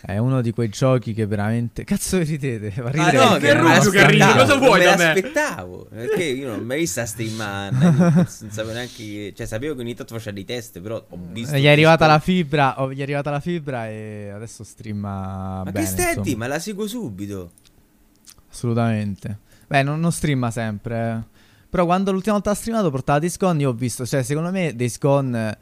è 0.01 0.17
uno 0.17 0.41
di 0.41 0.51
quei 0.51 0.69
giochi 0.69 1.13
che 1.13 1.25
veramente. 1.25 1.83
Cazzo 1.83 2.19
ridete? 2.19 2.73
Ridere 2.75 3.17
ah, 3.17 3.29
no, 3.31 3.37
che 3.37 3.53
Ruggio 3.53 3.89
che 3.89 4.07
ride. 4.07 4.33
Cosa 4.33 4.55
vuoi 4.55 4.83
da 4.83 4.95
me? 4.95 5.07
aspettavo. 5.07 5.87
Perché 5.89 6.23
io 6.23 6.49
non 6.49 6.59
ho 6.59 6.63
mai 6.63 6.79
visto 6.79 7.05
streamare. 7.05 7.75
non 7.77 8.25
sapevo 8.27 8.71
neanche. 8.71 9.33
Cioè, 9.35 9.45
sapevo 9.45 9.75
che 9.75 9.81
ogni 9.81 9.95
tanto 9.95 10.15
faceva 10.15 10.35
dei 10.35 10.45
test. 10.45 10.79
Però 10.79 11.03
ho 11.07 11.19
visto. 11.31 11.57
Gli 11.57 11.65
è 11.65 11.69
arrivata 11.69 12.07
la 12.07 12.19
fibra. 12.19 12.81
Oh, 12.81 12.93
gli 12.93 12.99
è 12.99 13.03
arrivata 13.03 13.29
la 13.29 13.39
fibra 13.39 13.87
e 13.89 14.29
adesso 14.33 14.63
streama. 14.63 15.63
Ma 15.63 15.71
bene, 15.71 15.79
che 15.79 15.85
stetti? 15.85 16.35
Ma 16.35 16.47
la 16.47 16.59
seguo 16.59 16.87
subito. 16.87 17.51
Assolutamente. 18.49 19.39
Beh, 19.67 19.83
non, 19.83 19.99
non 19.99 20.11
streama 20.11 20.49
sempre. 20.49 21.27
Eh. 21.69 21.71
Però 21.71 21.85
quando 21.85 22.11
l'ultima 22.11 22.33
volta 22.33 22.51
ha 22.51 22.55
streamato 22.55 22.89
portava 22.89 23.19
Days 23.19 23.37
Gone, 23.37 23.61
io 23.61 23.69
ho 23.69 23.73
visto. 23.73 24.05
Cioè, 24.05 24.23
secondo 24.23 24.51
me 24.51 24.75
Days 24.75 24.97
Gone 24.97 25.57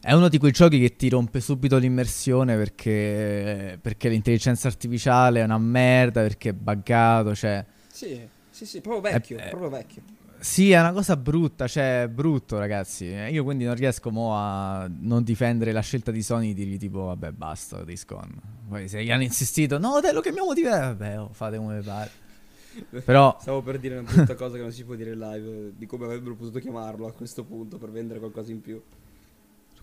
è 0.00 0.12
uno 0.12 0.28
di 0.28 0.38
quei 0.38 0.52
giochi 0.52 0.78
che 0.78 0.94
ti 0.94 1.08
rompe 1.08 1.40
subito 1.40 1.78
l'immersione 1.78 2.56
perché, 2.56 3.76
perché 3.82 4.08
l'intelligenza 4.08 4.68
artificiale 4.68 5.40
è 5.40 5.44
una 5.44 5.58
merda, 5.58 6.22
perché 6.22 6.50
è 6.50 6.52
buggato, 6.52 7.34
cioè... 7.34 7.64
Sì, 7.88 8.20
sì, 8.50 8.66
sì, 8.66 8.80
proprio 8.80 9.12
vecchio, 9.12 9.36
è, 9.38 9.48
proprio 9.48 9.68
vecchio. 9.68 10.02
Sì, 10.38 10.70
è 10.70 10.78
una 10.78 10.92
cosa 10.92 11.16
brutta, 11.16 11.66
cioè 11.66 12.08
brutto 12.08 12.56
ragazzi. 12.56 13.06
Io 13.06 13.42
quindi 13.42 13.64
non 13.64 13.74
riesco 13.74 14.10
mo 14.12 14.36
a 14.36 14.88
non 14.88 15.24
difendere 15.24 15.72
la 15.72 15.80
scelta 15.80 16.12
di 16.12 16.22
Sony 16.22 16.54
di 16.54 16.64
dire 16.64 16.76
tipo 16.76 17.06
vabbè 17.06 17.32
basta, 17.32 17.82
Discon. 17.82 18.32
Poi 18.68 18.86
se 18.86 19.02
gli 19.02 19.10
hanno 19.10 19.24
insistito, 19.24 19.78
no 19.78 19.98
te 20.00 20.12
lo 20.12 20.20
chiamiamo 20.20 20.54
di... 20.54 20.62
Vabbè, 20.62 21.18
oh, 21.18 21.30
fate 21.32 21.56
come 21.56 21.80
pare. 21.80 22.10
Però... 23.04 23.36
Stavo 23.40 23.62
per 23.62 23.78
dire 23.78 23.96
una 23.98 24.10
brutta 24.10 24.34
cosa 24.34 24.56
che 24.56 24.62
non 24.62 24.72
si 24.72 24.84
può 24.84 24.94
dire 24.94 25.12
in 25.12 25.18
live, 25.18 25.72
di 25.76 25.86
come 25.86 26.04
avrebbero 26.04 26.34
potuto 26.34 26.58
chiamarlo 26.58 27.06
a 27.06 27.12
questo 27.12 27.44
punto 27.44 27.78
per 27.78 27.90
vendere 27.90 28.18
qualcosa 28.18 28.50
in 28.52 28.60
più. 28.60 28.82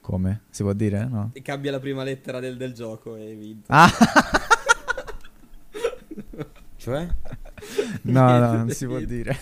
Come? 0.01 0.41
Si 0.49 0.63
può 0.63 0.73
dire? 0.73 1.05
No? 1.05 1.29
E 1.33 1.41
cambia 1.41 1.71
la 1.71 1.79
prima 1.79 2.03
lettera 2.03 2.39
del, 2.39 2.57
del 2.57 2.73
gioco 2.73 3.15
e 3.15 3.33
vinto. 3.35 3.71
Ah! 3.71 3.89
cioè? 6.75 7.07
No, 8.01 8.39
no, 8.39 8.51
non 8.57 8.69
si 8.69 8.85
può 8.85 8.99
dire. 8.99 9.37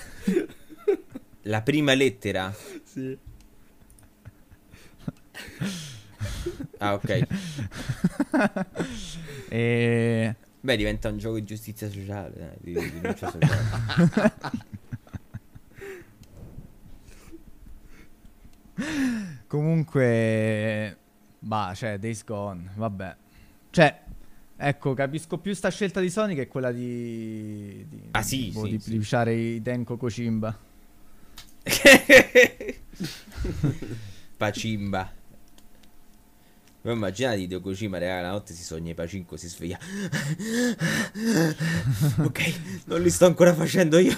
La 1.43 1.61
prima 1.63 1.93
lettera? 1.93 2.53
Sì. 2.83 3.17
Ah, 6.77 6.93
ok. 6.93 7.27
e... 9.49 10.35
Beh, 10.63 10.77
diventa 10.77 11.09
un 11.09 11.17
gioco 11.17 11.35
di 11.35 11.43
giustizia 11.43 11.89
sociale, 11.89 12.53
eh, 12.53 12.57
di, 12.61 12.73
di 12.73 13.01
sociale. 13.17 13.39
Comunque, 19.47 20.97
bah, 21.39 21.73
cioè, 21.75 21.97
Days 21.97 22.23
Gone, 22.23 22.71
vabbè. 22.75 23.15
Cioè, 23.71 24.01
ecco, 24.55 24.93
capisco 24.93 25.39
più 25.39 25.53
sta 25.53 25.69
scelta 25.69 25.99
di 25.99 26.11
Sony 26.11 26.35
che 26.35 26.47
quella 26.47 26.71
di... 26.71 27.85
di 27.89 28.09
ah 28.11 28.21
sì, 28.21 28.51
di, 28.51 28.51
sì, 28.51 28.69
di, 28.69 28.79
sì. 28.79 28.95
usare 28.95 29.33
i 29.33 29.61
Denko 29.61 29.97
Kojimba. 29.97 30.57
Pacimba. 34.37 35.11
Ma 36.83 36.93
immaginate 36.93 37.37
Hideo 37.37 37.61
Kojima, 37.61 37.99
raga, 37.99 38.21
la 38.21 38.31
notte 38.31 38.53
si 38.53 38.63
sogna 38.63 38.91
i 38.91 38.95
Pacinco, 38.95 39.37
si 39.37 39.47
sveglia. 39.47 39.77
ok, 42.23 42.59
non 42.85 43.01
li 43.01 43.09
sto 43.11 43.27
ancora 43.27 43.53
facendo 43.53 43.99
io. 43.99 44.15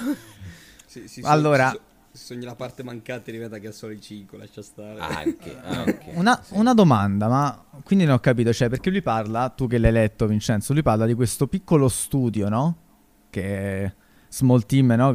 Sì, 0.86 1.08
sì, 1.08 1.22
allora... 1.24 1.72
So, 1.72 1.82
sogni 2.14 2.46
la 2.46 2.56
parte 2.56 2.84
mancante 2.84 3.32
che 3.32 3.68
ha 3.68 3.72
solo 3.72 3.92
i 3.92 4.00
5, 4.00 4.38
lascia 4.38 4.62
stare. 4.62 5.00
Anche, 5.00 5.58
anche. 5.62 6.12
Una, 6.14 6.40
sì. 6.42 6.54
una, 6.56 6.74
domanda, 6.74 7.28
ma 7.28 7.66
quindi 7.84 8.06
non 8.06 8.16
ho 8.16 8.20
capito, 8.20 8.54
cioè, 8.54 8.70
perché 8.70 8.90
lui 8.90 9.02
parla, 9.02 9.50
tu 9.50 9.68
che 9.68 9.78
l'hai 9.78 9.92
letto 9.92 10.26
Vincenzo, 10.26 10.72
lui 10.72 10.84
parla 10.84 11.06
di 11.06 11.16
questo 11.16 11.48
piccolo 11.48 11.90
studio, 11.90 12.48
no? 12.48 12.78
Che 13.30 13.84
è 13.84 13.94
Small 14.30 14.66
Team, 14.66 14.94
no? 14.94 15.12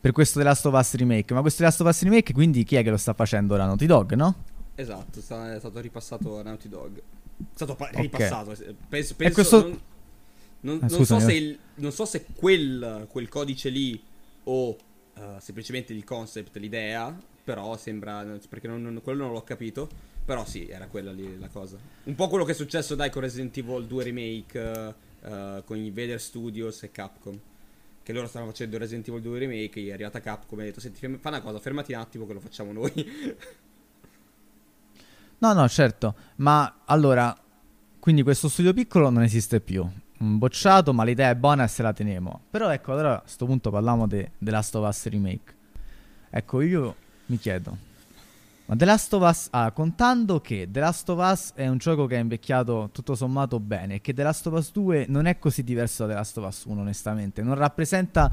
Per 0.00 0.12
questo 0.12 0.38
The 0.38 0.44
Last 0.44 0.66
of 0.66 0.74
Us 0.74 0.96
Remake, 0.96 1.32
ma 1.34 1.40
questo 1.40 1.58
The 1.58 1.64
Last 1.66 1.80
of 1.82 1.86
Us 1.86 2.02
Remake 2.02 2.32
quindi 2.32 2.64
chi 2.64 2.76
è 2.76 2.82
che 2.82 2.90
lo 2.90 2.96
sta 2.96 3.12
facendo? 3.12 3.56
La 3.56 3.66
Naughty 3.66 3.86
Dog, 3.86 4.14
no? 4.14 4.34
Esatto, 4.74 5.20
è 5.20 5.58
stato 5.58 5.80
ripassato 5.80 6.38
a 6.38 6.42
Naughty 6.42 6.68
Dog. 6.68 6.98
È 6.98 7.42
stato 7.54 7.74
pa- 7.74 7.90
ripassato, 7.92 8.50
okay. 8.50 8.74
penso, 8.88 9.14
penso 9.14 9.34
questo... 9.34 9.60
non, 9.60 9.80
non, 10.60 10.76
eh, 10.76 10.86
non, 10.88 11.04
so 11.04 11.18
se 11.18 11.32
il, 11.34 11.58
non 11.76 11.92
so 11.92 12.04
se 12.04 12.26
quel, 12.34 13.06
quel 13.08 13.28
codice 13.28 13.68
lì 13.68 14.02
o 14.44 14.70
uh, 14.70 14.76
semplicemente 15.38 15.92
il 15.92 16.04
concept, 16.04 16.56
l'idea, 16.56 17.16
però 17.44 17.76
sembra, 17.76 18.22
perché 18.48 18.68
quello 19.02 19.24
non 19.24 19.32
l'ho 19.32 19.44
capito, 19.44 19.88
però 20.24 20.44
sì, 20.44 20.66
era 20.68 20.86
quella 20.86 21.12
lì 21.12 21.38
la 21.38 21.48
cosa. 21.48 21.76
Un 22.04 22.14
po' 22.14 22.28
quello 22.28 22.44
che 22.44 22.52
è 22.52 22.54
successo 22.54 22.94
dai 22.94 23.10
con 23.10 23.22
Resident 23.22 23.56
Evil 23.56 23.86
2 23.86 24.04
Remake, 24.04 24.94
uh, 25.20 25.64
con 25.64 25.76
i 25.76 25.90
Vader 25.90 26.20
Studios 26.20 26.82
e 26.82 26.90
Capcom. 26.90 27.38
Che 28.02 28.12
loro 28.12 28.26
stavano 28.26 28.50
facendo 28.50 28.76
Resident 28.76 29.08
Evil 29.08 29.22
2 29.22 29.38
Remake, 29.38 29.82
è 29.82 29.92
arrivata 29.92 30.20
Capcom 30.20 30.58
e 30.60 30.62
ha 30.62 30.66
detto, 30.66 30.80
senti, 30.80 31.00
fa 31.18 31.28
una 31.28 31.40
cosa, 31.40 31.58
fermati 31.58 31.92
un 31.92 32.00
attimo 32.00 32.26
che 32.26 32.32
lo 32.32 32.40
facciamo 32.40 32.72
noi. 32.72 32.92
no, 35.52 35.60
no, 35.60 35.68
certo, 35.68 36.14
ma 36.36 36.80
allora, 36.86 37.36
quindi 37.98 38.22
questo 38.22 38.48
studio 38.48 38.72
piccolo 38.72 39.10
non 39.10 39.22
esiste 39.22 39.60
più 39.60 39.86
bocciato, 40.16 40.94
ma 40.94 41.04
l'idea 41.04 41.30
è 41.30 41.34
buona 41.34 41.64
e 41.64 41.68
se 41.68 41.82
la 41.82 41.92
teniamo. 41.92 42.40
Però 42.50 42.70
ecco, 42.70 42.92
allora 42.92 43.16
a 43.16 43.20
questo 43.20 43.44
punto 43.44 43.70
parliamo 43.70 44.06
di 44.06 44.26
The 44.38 44.50
Last 44.50 44.74
of 44.74 44.86
Us 44.88 45.08
Remake. 45.08 45.54
Ecco, 46.30 46.60
io 46.62 46.96
mi 47.26 47.38
chiedo, 47.38 47.76
ma 48.66 48.74
The 48.74 48.84
Last 48.86 49.12
of 49.12 49.28
Us, 49.28 49.48
ah, 49.50 49.70
contando 49.72 50.40
che 50.40 50.68
The 50.70 50.80
Last 50.80 51.08
of 51.10 51.18
Us 51.18 51.52
è 51.54 51.68
un 51.68 51.76
gioco 51.76 52.06
che 52.06 52.16
è 52.16 52.20
invecchiato 52.20 52.88
tutto 52.92 53.14
sommato 53.14 53.60
bene 53.60 53.96
e 53.96 54.00
che 54.00 54.14
The 54.14 54.22
Last 54.22 54.46
of 54.46 54.54
Us 54.54 54.72
2 54.72 55.06
non 55.08 55.26
è 55.26 55.38
così 55.38 55.62
diverso 55.62 56.04
da 56.04 56.12
The 56.12 56.14
Last 56.14 56.38
of 56.38 56.46
Us 56.46 56.64
1, 56.64 56.80
onestamente, 56.80 57.42
non 57.42 57.54
rappresenta 57.54 58.32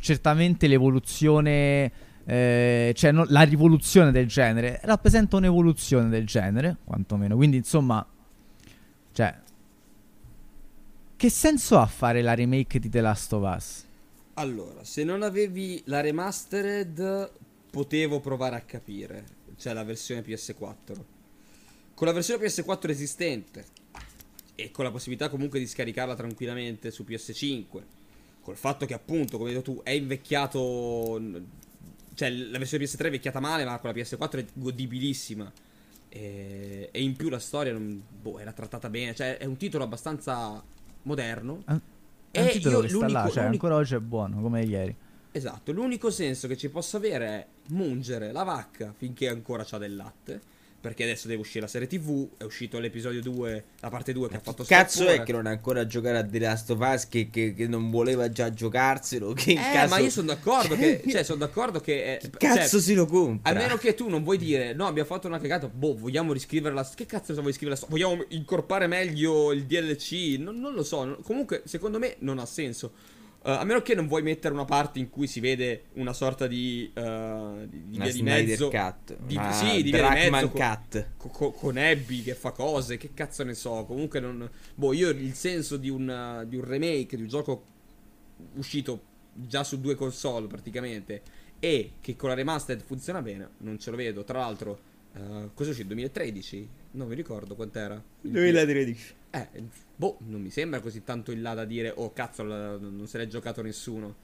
certamente 0.00 0.66
l'evoluzione, 0.66 1.92
eh, 2.30 2.92
cioè 2.94 3.10
no, 3.10 3.24
la 3.28 3.40
rivoluzione 3.40 4.12
del 4.12 4.26
genere, 4.26 4.80
rappresenta 4.82 5.36
un'evoluzione 5.36 6.10
del 6.10 6.26
genere, 6.26 6.76
quantomeno. 6.84 7.36
Quindi, 7.36 7.56
insomma, 7.56 8.06
cioè, 9.12 9.34
che 11.16 11.30
senso 11.30 11.78
ha 11.78 11.86
fare 11.86 12.20
la 12.20 12.34
remake 12.34 12.78
di 12.78 12.90
The 12.90 13.00
Last 13.00 13.32
of 13.32 13.56
Us? 13.56 13.84
Allora, 14.34 14.84
se 14.84 15.04
non 15.04 15.22
avevi 15.22 15.82
la 15.86 16.02
remastered, 16.02 17.32
potevo 17.70 18.20
provare 18.20 18.56
a 18.56 18.60
capire. 18.60 19.24
Cioè 19.56 19.72
la 19.72 19.82
versione 19.82 20.22
PS4. 20.22 20.94
Con 21.94 22.06
la 22.06 22.12
versione 22.12 22.44
PS4 22.44 22.90
esistente 22.90 23.64
e 24.54 24.70
con 24.70 24.84
la 24.84 24.90
possibilità 24.90 25.30
comunque 25.30 25.58
di 25.58 25.66
scaricarla 25.66 26.14
tranquillamente 26.14 26.90
su 26.90 27.04
PS5, 27.08 27.82
col 28.42 28.56
fatto 28.56 28.84
che 28.84 28.92
appunto, 28.92 29.38
come 29.38 29.48
hai 29.48 29.56
detto 29.56 29.72
tu, 29.72 29.80
è 29.82 29.92
invecchiato. 29.92 31.20
Cioè, 32.18 32.30
la 32.30 32.58
versione 32.58 32.82
PS3 32.82 32.98
è 32.98 33.04
invecchiata 33.04 33.38
male, 33.38 33.64
ma 33.64 33.78
con 33.78 33.90
la 33.90 33.96
PS4 33.96 34.38
è 34.38 34.46
godibilissima. 34.54 35.52
E, 36.08 36.88
e 36.90 37.00
in 37.00 37.14
più 37.14 37.28
la 37.28 37.38
storia 37.38 37.72
non, 37.72 38.02
boh, 38.20 38.40
era 38.40 38.50
trattata 38.52 38.90
bene. 38.90 39.14
Cioè, 39.14 39.36
è 39.36 39.44
un 39.44 39.56
titolo 39.56 39.84
abbastanza 39.84 40.60
moderno. 41.02 41.62
An- 41.66 41.80
è 42.32 42.40
un 42.40 42.48
titolo 42.48 42.80
che 42.80 42.88
sta 42.88 43.08
là, 43.08 43.28
cioè 43.30 43.44
ancora 43.44 43.76
oggi 43.76 43.94
è 43.94 44.00
buono, 44.00 44.40
come 44.40 44.64
ieri. 44.64 44.96
Esatto, 45.30 45.70
l'unico 45.70 46.10
senso 46.10 46.48
che 46.48 46.56
ci 46.56 46.68
possa 46.70 46.96
avere 46.96 47.26
è 47.26 47.46
mungere 47.68 48.32
la 48.32 48.42
vacca 48.42 48.92
finché 48.96 49.28
ancora 49.28 49.64
c'ha 49.64 49.78
del 49.78 49.94
latte 49.94 50.40
perché 50.80 51.02
adesso 51.02 51.26
deve 51.26 51.40
uscire 51.40 51.60
la 51.60 51.66
serie 51.66 51.88
TV. 51.88 52.28
È 52.36 52.44
uscito 52.44 52.78
l'episodio 52.78 53.20
2, 53.20 53.64
la 53.80 53.88
parte 53.88 54.12
2 54.12 54.28
che 54.28 54.36
ha 54.36 54.40
fatto 54.40 54.64
Cazzo 54.64 55.06
è 55.06 55.22
che 55.22 55.32
non 55.32 55.46
ha 55.46 55.50
ancora 55.50 55.80
a 55.80 55.86
giocare 55.86 56.18
a 56.18 56.24
The 56.24 56.38
Last 56.38 56.70
of 56.70 56.78
Us 56.80 57.08
che, 57.08 57.30
che, 57.30 57.54
che 57.54 57.66
non 57.66 57.90
voleva 57.90 58.30
già 58.30 58.52
giocarselo. 58.52 59.32
Che 59.32 59.52
eh, 59.52 59.54
caso... 59.54 59.94
ma 59.94 59.98
io 60.00 60.10
sono 60.10 60.28
d'accordo 60.28 60.76
che. 60.76 61.02
Cioè, 61.08 61.22
sono 61.22 61.38
d'accordo 61.38 61.80
che. 61.80 62.18
Eh, 62.20 62.30
cazzo 62.30 62.68
cioè, 62.68 62.80
si 62.80 62.94
lo 62.94 63.06
compra? 63.06 63.50
A 63.50 63.54
meno 63.54 63.76
che 63.76 63.94
tu 63.94 64.08
non 64.08 64.22
vuoi 64.22 64.38
dire, 64.38 64.74
no, 64.74 64.86
abbiamo 64.86 65.08
fatto 65.08 65.26
una 65.26 65.38
cagata. 65.38 65.68
Boh, 65.68 65.96
vogliamo 65.96 66.32
riscrivere 66.32 66.74
la. 66.74 66.88
Che 66.94 67.06
cazzo 67.06 67.34
vuoi 67.40 67.52
scrivere 67.52 67.78
la 67.80 67.86
Vogliamo 67.88 68.24
incorporare 68.28 68.86
meglio 68.86 69.52
il 69.52 69.64
DLC? 69.64 70.36
Non, 70.38 70.60
non 70.60 70.74
lo 70.74 70.84
so. 70.84 71.18
Comunque, 71.22 71.62
secondo 71.64 71.98
me 71.98 72.16
non 72.20 72.38
ha 72.38 72.46
senso. 72.46 72.92
Uh, 73.40 73.50
a 73.50 73.64
meno 73.64 73.82
che 73.82 73.94
non 73.94 74.08
vuoi 74.08 74.22
mettere 74.22 74.52
una 74.52 74.64
parte 74.64 74.98
in 74.98 75.10
cui 75.10 75.28
si 75.28 75.38
vede 75.38 75.84
una 75.94 76.12
sorta 76.12 76.48
di, 76.48 76.90
uh, 76.94 77.66
di, 77.66 77.84
di 77.88 77.98
via 77.98 78.12
di 78.12 78.22
mezzo. 78.22 78.68
Cut. 78.68 79.16
Di, 79.16 79.36
una 79.36 79.52
sì, 79.52 79.82
di 79.82 79.90
via 79.90 80.08
di 80.08 80.30
mezzo. 80.30 80.50
Cut. 80.50 81.10
Con, 81.16 81.30
con, 81.30 81.54
con, 81.54 81.76
Abby 81.76 82.22
che 82.22 82.34
fa 82.34 82.50
cose, 82.50 82.96
che 82.96 83.10
cazzo 83.14 83.44
ne 83.44 83.54
so. 83.54 83.84
Comunque 83.84 84.18
non. 84.20 84.48
Boh, 84.74 84.92
io 84.92 85.10
il 85.10 85.34
senso 85.34 85.76
di 85.76 85.88
un, 85.88 86.44
di 86.48 86.56
un 86.56 86.64
remake, 86.64 87.16
di 87.16 87.22
un 87.22 87.28
gioco 87.28 87.64
uscito 88.54 89.02
già 89.32 89.62
su 89.62 89.80
due 89.80 89.94
console 89.94 90.46
praticamente 90.46 91.22
e 91.60 91.92
che 92.00 92.16
con 92.16 92.28
la 92.28 92.34
remastered 92.34 92.82
funziona 92.82 93.22
bene, 93.22 93.50
non 93.58 93.78
ce 93.78 93.90
lo 93.90 93.96
vedo. 93.96 94.24
Tra 94.24 94.38
l'altro, 94.38 94.78
uh, 95.14 95.50
cosa 95.54 95.70
uscì? 95.70 95.86
2013? 95.86 96.68
Non 96.92 97.08
mi 97.08 97.14
ricordo 97.14 97.54
quant'era. 97.54 98.02
2013. 98.20 99.14
Eh, 99.30 99.48
boh, 99.94 100.18
non 100.26 100.40
mi 100.40 100.50
sembra 100.50 100.80
così 100.80 101.04
tanto 101.04 101.32
in 101.32 101.42
là 101.42 101.54
da 101.54 101.64
dire, 101.64 101.92
oh 101.94 102.12
cazzo, 102.12 102.42
non 102.42 103.06
se 103.06 103.18
l'è 103.18 103.26
giocato 103.26 103.62
nessuno. 103.62 104.14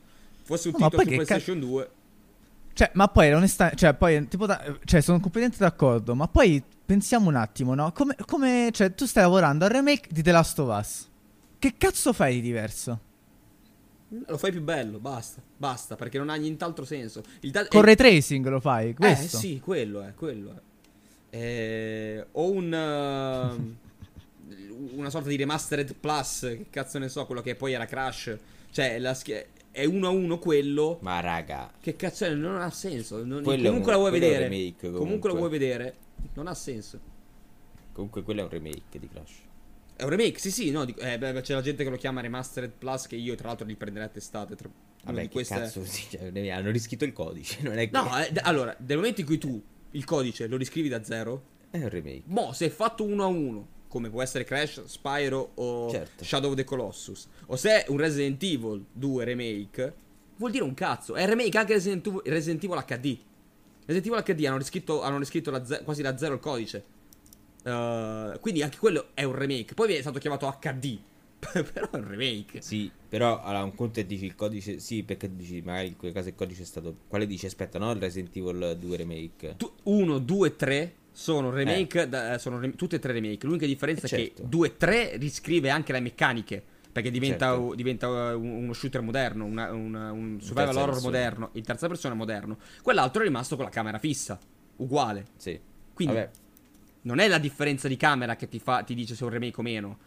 Fosse 0.43 0.69
un 0.69 0.75
no, 0.79 0.89
titolo 0.89 1.03
su 1.03 1.09
PlayStation 1.09 1.59
ca- 1.61 1.67
2. 1.67 1.91
Cioè, 2.75 2.91
ma 2.95 3.09
poi 3.09 3.33
onestamente, 3.33 3.79
cioè, 3.79 3.95
poi, 3.95 4.27
tipo, 4.29 4.47
da, 4.47 4.79
cioè, 4.85 5.01
sono 5.01 5.21
completamente 5.21 5.63
d'accordo, 5.63 6.15
ma 6.15 6.27
poi 6.27 6.63
pensiamo 6.85 7.29
un 7.29 7.37
attimo, 7.37 7.75
no? 7.75 7.93
Come, 7.93 8.17
come, 8.27 8.71
cioè, 8.73 8.95
tu 8.95 9.07
stai 9.07 9.23
lavorando 9.23 9.65
al 9.65 9.71
remake 9.71 10.09
di 10.11 10.23
The 10.23 10.33
Last 10.33 10.59
of 10.59 10.77
Us. 10.77 11.09
Che 11.59 11.75
cazzo 11.79 12.13
fai 12.13 12.35
di 12.35 12.41
diverso? 12.41 13.01
Lo 14.27 14.37
fai 14.37 14.51
più 14.51 14.63
bello, 14.63 14.99
basta, 14.99 15.41
basta, 15.57 15.97
perché 15.97 16.19
non 16.19 16.29
ha 16.31 16.35
nient'altro 16.35 16.85
senso. 16.85 17.23
Il 17.41 17.51
da- 17.51 17.67
Con 17.69 17.83
ray 17.83 17.95
tracing 17.95 18.47
lo 18.49 18.61
fai, 18.61 18.91
eh, 18.91 18.95
questo? 18.95 19.37
Eh 19.37 19.41
sì, 19.41 19.61
quello 19.61 20.03
è, 20.03 20.15
quello 20.15 20.53
è. 21.31 21.37
Eh, 21.37 22.27
o 22.33 22.51
un... 22.51 22.73
Uh, 22.73 23.83
una 24.93 25.11
sorta 25.11 25.29
di 25.29 25.37
remastered 25.37 25.95
plus, 25.95 26.41
che 26.41 26.67
cazzo 26.71 26.99
ne 26.99 27.09
so, 27.09 27.27
quello 27.27 27.43
che 27.43 27.55
poi 27.55 27.73
era 27.73 27.87
Crash. 27.87 28.37
Cioè, 28.71 28.99
la 28.99 29.15
schia- 29.15 29.45
è 29.71 29.85
uno 29.85 30.07
a 30.07 30.11
uno 30.11 30.39
quello. 30.39 30.99
Ma 31.03 31.21
raga. 31.21 31.73
Che 31.81 31.97
cazzo 31.97 32.25
è? 32.25 32.35
Non 32.35 32.61
ha 32.61 32.71
senso. 32.71 33.25
Non, 33.25 33.43
comunque 33.43 33.69
un, 33.69 33.85
la 33.87 33.97
vuoi 33.97 34.11
vedere. 34.13 34.49
Remake, 34.49 34.75
comunque. 34.79 34.99
comunque 35.01 35.31
la 35.31 35.37
vuoi 35.37 35.51
vedere. 35.51 35.95
Non 36.35 36.47
ha 36.47 36.55
senso. 36.55 37.01
Comunque 37.93 38.23
quello 38.23 38.41
è 38.41 38.43
un 38.45 38.51
remake 38.51 38.99
di 38.99 39.09
Crash. 39.09 39.33
È 39.97 40.03
un 40.03 40.11
remake, 40.11 40.39
sì, 40.41 40.51
sì, 40.51 40.71
no, 40.71 40.85
di, 40.85 40.93
eh, 40.99 41.19
beh, 41.19 41.41
c'è 41.41 41.55
la 41.55 41.61
gente 41.61 41.85
che 41.85 41.91
lo 41.91 41.97
chiama 41.97 42.21
Remastered 42.21 42.73
Plus 42.77 43.07
che 43.07 43.15
io 43.15 43.37
tra 43.37 43.49
l'altro 43.49 43.65
li 43.65 43.77
prenderei 43.77 44.09
a 44.09 44.11
testate. 44.11 44.57
Tra, 44.57 44.69
Vabbè, 45.05 45.23
di 45.23 45.29
queste... 45.29 45.55
cazzo, 45.55 45.83
sì, 45.87 46.07
cioè, 46.11 46.49
hanno 46.51 46.71
riscritto 46.71 47.05
il 47.05 47.13
codice, 47.13 47.63
non 47.63 47.79
è 47.79 47.89
che... 47.89 47.97
No, 47.97 48.19
eh, 48.19 48.33
d- 48.33 48.41
allora, 48.43 48.77
nel 48.79 48.97
momento 48.97 49.21
in 49.21 49.27
cui 49.27 49.39
tu 49.39 49.63
il 49.93 50.05
codice 50.05 50.47
lo 50.49 50.57
riscrivi 50.57 50.89
da 50.89 51.05
zero... 51.05 51.53
È 51.71 51.79
un 51.79 51.89
remake. 51.89 52.23
Mo, 52.27 52.53
se 52.53 52.67
è 52.67 52.71
fatto 52.71 53.05
uno 53.05 53.23
a 53.23 53.27
uno, 53.27 53.69
come 53.95 54.11
può 54.11 54.23
essere 54.23 54.43
Crash, 54.43 54.87
Spyro 54.87 55.53
o 55.55 55.89
certo. 55.89 56.25
Shadow 56.25 56.51
of 56.51 56.57
the 56.57 56.65
Colossus, 56.65 57.29
o 57.47 57.55
se 57.55 57.85
è 57.85 57.91
un 57.91 57.99
Resident 57.99 58.43
Evil 58.43 58.85
2 58.91 59.25
remake, 59.25 59.95
vuol 60.37 60.51
dire 60.51 60.65
un 60.65 60.75
cazzo. 60.75 61.15
È 61.15 61.25
remake 61.25 61.57
anche 61.57 61.75
Resident 61.75 62.05
Evil, 62.05 62.23
Resident 62.25 62.65
Evil 62.65 62.85
HD. 62.85 63.17
Resident 63.87 64.07
Evil 64.07 64.35
HD 64.35 64.47
hanno 64.47 64.57
riscritto, 64.57 65.01
hanno 65.01 65.19
riscritto 65.19 65.53
la 65.53 65.65
ze- 65.65 65.85
quasi 65.85 66.03
da 66.03 66.17
zero 66.17 66.35
il 66.35 66.41
codice. 66.41 66.85
Uh, 67.63 68.37
quindi 68.41 68.63
anche 68.63 68.79
quello 68.79 69.11
è 69.15 69.23
un 69.23 69.37
remake. 69.37 69.75
Poi 69.75 69.95
è 69.95 70.01
stato 70.01 70.19
chiamato 70.19 70.53
HD. 70.61 70.99
però 71.73 71.89
è 71.93 71.97
un 71.97 72.09
remake. 72.09 72.63
Sì, 72.63 72.91
però 73.09 73.43
allora, 73.45 73.63
un 73.63 73.77
conto 73.77 74.01
è 74.01 74.05
dici 74.05 74.25
il 74.25 74.35
codice. 74.35 74.81
Sì, 74.81 75.05
perché 75.05 75.33
dici 75.37 75.63
magari 75.65 75.87
in 75.87 75.97
quel 75.97 76.13
caso 76.13 76.31
il 76.31 76.35
codice 76.35 76.63
è 76.63 76.67
stato. 76.67 76.97
Quale 77.07 77.29
dici? 77.29 77.47
Aspetta, 77.47 77.79
no? 77.79 77.93
Il 77.93 78.01
Resident 78.01 78.35
Evil 78.35 78.77
2 78.77 78.97
remake. 78.97 79.57
1, 79.85 80.19
2, 80.19 80.57
3 80.57 80.95
sono 81.15 81.51
remake. 81.51 82.03
Eh. 82.03 82.09
Da, 82.09 82.39
sono 82.39 82.59
re- 82.59 82.75
tutte 82.75 82.97
e 82.97 82.99
tre 82.99 83.13
remake. 83.13 83.47
L'unica 83.47 83.65
differenza 83.65 84.05
eh, 84.07 84.09
certo. 84.09 84.25
è 84.25 84.35
che 84.43 84.49
2, 84.49 84.77
3 84.77 85.17
riscrive 85.17 85.71
anche 85.71 85.93
le 85.93 86.01
meccaniche. 86.01 86.63
Perché 86.93 87.11
diventa, 87.11 87.51
certo. 87.51 87.75
diventa 87.75 88.37
uno 88.37 88.73
shooter 88.73 89.01
moderno, 89.01 89.45
una, 89.45 89.73
una, 89.73 90.13
un 90.13 90.41
survival 90.41 90.77
horror 90.77 90.91
persona. 90.91 91.11
moderno, 91.11 91.51
in 91.55 91.63
terza 91.65 91.89
persona 91.89 92.15
moderno. 92.15 92.59
Quell'altro 92.83 93.23
è 93.23 93.25
rimasto 93.25 93.57
con 93.57 93.65
la 93.65 93.71
camera 93.71 93.99
fissa, 93.99 94.39
uguale. 94.77 95.27
Sì. 95.37 95.59
Quindi 95.93 96.15
Vabbè 96.15 96.31
non 97.05 97.19
è 97.19 97.29
la 97.29 97.39
differenza 97.39 97.89
di 97.89 97.97
camera 97.97 98.37
che 98.37 98.49
ti, 98.49 98.59
fa, 98.59 98.83
ti 98.83 98.95
dice 98.95 99.15
se 99.15 99.23
è 99.23 99.27
un 99.27 99.33
remake 99.33 99.61
o 99.61 99.63
meno. 99.63 99.99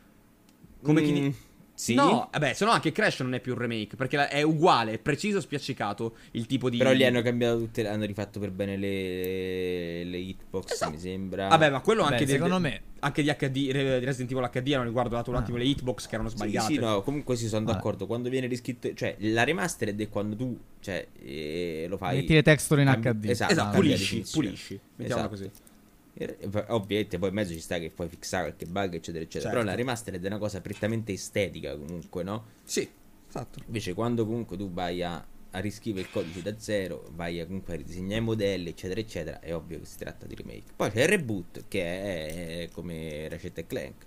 Come 0.81 1.01
mm, 1.01 1.03
chi 1.03 1.13
di... 1.13 1.35
Sì. 1.77 1.93
No, 1.93 2.27
vabbè, 2.31 2.53
se 2.53 2.65
no 2.65 2.71
anche 2.71 2.91
Crash 2.91 3.19
non 3.19 3.35
è 3.35 3.39
più 3.39 3.53
un 3.53 3.59
remake, 3.59 3.95
perché 3.95 4.29
è 4.29 4.41
uguale, 4.41 4.93
è 4.93 4.97
preciso, 4.97 5.39
spiaccicato 5.39 6.15
il 6.31 6.47
tipo 6.47 6.71
di... 6.71 6.77
Però 6.77 6.91
li 6.91 7.05
hanno 7.05 7.21
cambiato 7.21 7.59
tutte, 7.59 7.87
hanno 7.87 8.03
rifatto 8.05 8.39
per 8.39 8.49
bene 8.49 8.77
le, 8.77 10.03
le 10.03 10.17
hitbox, 10.17 10.71
esatto. 10.71 10.93
mi 10.93 10.97
sembra. 10.97 11.49
Vabbè, 11.49 11.69
ma 11.69 11.79
quello 11.81 12.01
anche, 12.01 12.25
Beh, 12.25 12.31
secondo 12.31 12.59
me... 12.59 12.81
anche 12.97 13.21
di 13.21 13.29
HD, 13.29 13.47
di 13.51 13.71
Resident 13.71 14.31
Evil 14.31 14.49
HD 14.49 14.73
hanno 14.73 14.85
riguardato 14.85 15.29
un 15.29 15.35
ah. 15.35 15.39
attimo 15.41 15.57
le 15.57 15.65
hitbox 15.65 16.07
che 16.07 16.15
erano 16.15 16.29
sbagliate. 16.29 16.65
Sì, 16.65 16.73
sì, 16.73 16.79
no, 16.79 17.03
comunque 17.03 17.35
sì, 17.35 17.47
sono 17.47 17.65
d'accordo. 17.65 18.07
Quando 18.07 18.29
viene 18.29 18.47
riscritto, 18.47 18.91
cioè 18.95 19.15
la 19.19 19.43
remastered 19.43 20.01
è 20.01 20.09
quando 20.09 20.35
tu, 20.35 20.59
cioè, 20.79 21.07
eh, 21.21 21.85
lo 21.87 21.97
fai... 21.97 22.15
Metti 22.15 22.33
le 22.33 22.41
texture 22.41 22.81
in 22.81 22.87
HD. 22.87 23.29
Esatto, 23.29 23.51
esatto 23.51 23.75
pulisci, 23.75 24.25
pulisci, 24.31 24.79
mettiamola 24.95 25.31
esatto. 25.31 25.49
così. 25.49 25.65
Ovviamente 26.67 27.19
poi 27.19 27.29
in 27.29 27.35
mezzo 27.35 27.53
ci 27.53 27.59
sta 27.59 27.77
che 27.77 27.91
puoi 27.91 28.09
fissare 28.09 28.45
qualche 28.45 28.65
bug, 28.65 28.93
eccetera, 28.95 29.23
eccetera. 29.23 29.41
Certo. 29.41 29.49
Però 29.49 29.63
la 29.63 29.75
remastered 29.75 30.23
è 30.23 30.27
una 30.27 30.37
cosa 30.37 30.61
prettamente 30.61 31.11
estetica, 31.13 31.75
comunque, 31.77 32.23
no? 32.23 32.45
Sì, 32.63 32.87
esatto. 33.27 33.59
Invece, 33.65 33.93
quando 33.93 34.25
comunque 34.25 34.57
tu 34.57 34.71
vai 34.71 35.03
a, 35.03 35.23
a 35.51 35.59
riscrivere 35.59 36.07
il 36.07 36.11
codice 36.11 36.41
da 36.41 36.55
zero, 36.57 37.07
vai 37.13 37.39
a 37.39 37.45
comunque 37.45 37.73
a 37.73 37.77
ridisegnare 37.77 38.21
i 38.21 38.23
modelli, 38.23 38.69
eccetera, 38.69 38.99
eccetera, 38.99 39.39
è 39.39 39.53
ovvio 39.53 39.79
che 39.79 39.85
si 39.85 39.97
tratta 39.97 40.25
di 40.25 40.35
remake. 40.35 40.73
Poi 40.75 40.91
c'è 40.91 41.03
il 41.03 41.07
reboot, 41.07 41.65
che 41.67 41.81
è, 41.81 42.63
è 42.63 42.69
come 42.71 43.27
Ratchet 43.29 43.67
Clank. 43.67 44.05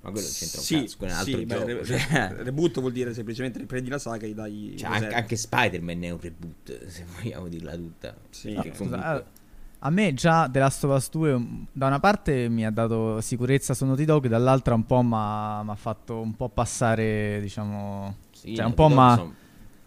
Ma 0.00 0.10
quello 0.10 0.26
c'entra 0.26 0.58
un 0.58 0.66
sì, 0.66 0.80
cazzo, 0.80 0.96
con 0.98 1.08
un 1.08 1.14
altro 1.14 1.38
sì, 1.38 1.46
gioco. 1.46 1.64
Beh, 1.64 1.84
cioè. 1.84 2.32
Reboot 2.44 2.80
vuol 2.80 2.92
dire 2.92 3.14
semplicemente 3.14 3.58
riprendi 3.58 3.88
la 3.88 3.98
saga 3.98 4.26
e 4.26 4.34
dai. 4.34 4.74
Cioè, 4.76 4.90
anche, 4.90 5.14
anche, 5.14 5.36
Spider-Man 5.36 6.02
è 6.02 6.10
un 6.10 6.20
reboot, 6.20 6.86
se 6.88 7.06
vogliamo 7.06 7.48
dirla 7.48 7.74
tutta. 7.74 8.14
Sì, 8.28 8.52
no, 8.52 8.66
comunque... 8.76 9.42
A 9.86 9.90
me 9.90 10.14
già 10.14 10.48
The 10.50 10.60
Last 10.60 10.82
of 10.84 10.96
Us 10.96 11.10
2 11.10 11.46
da 11.70 11.88
una 11.88 12.00
parte 12.00 12.48
mi 12.48 12.64
ha 12.64 12.70
dato 12.70 13.20
sicurezza 13.20 13.74
su 13.74 13.84
Naughty 13.84 14.06
Dog, 14.06 14.28
dall'altra 14.28 14.74
un 14.74 14.86
po' 14.86 15.02
mi 15.02 15.12
ha 15.12 15.76
fatto 15.76 16.20
un 16.20 16.34
po' 16.34 16.48
passare, 16.48 17.38
diciamo... 17.42 18.16
Sì, 18.30 18.56
cioè 18.56 18.64
un 18.64 18.72
po' 18.72 18.88
mi 18.88 18.94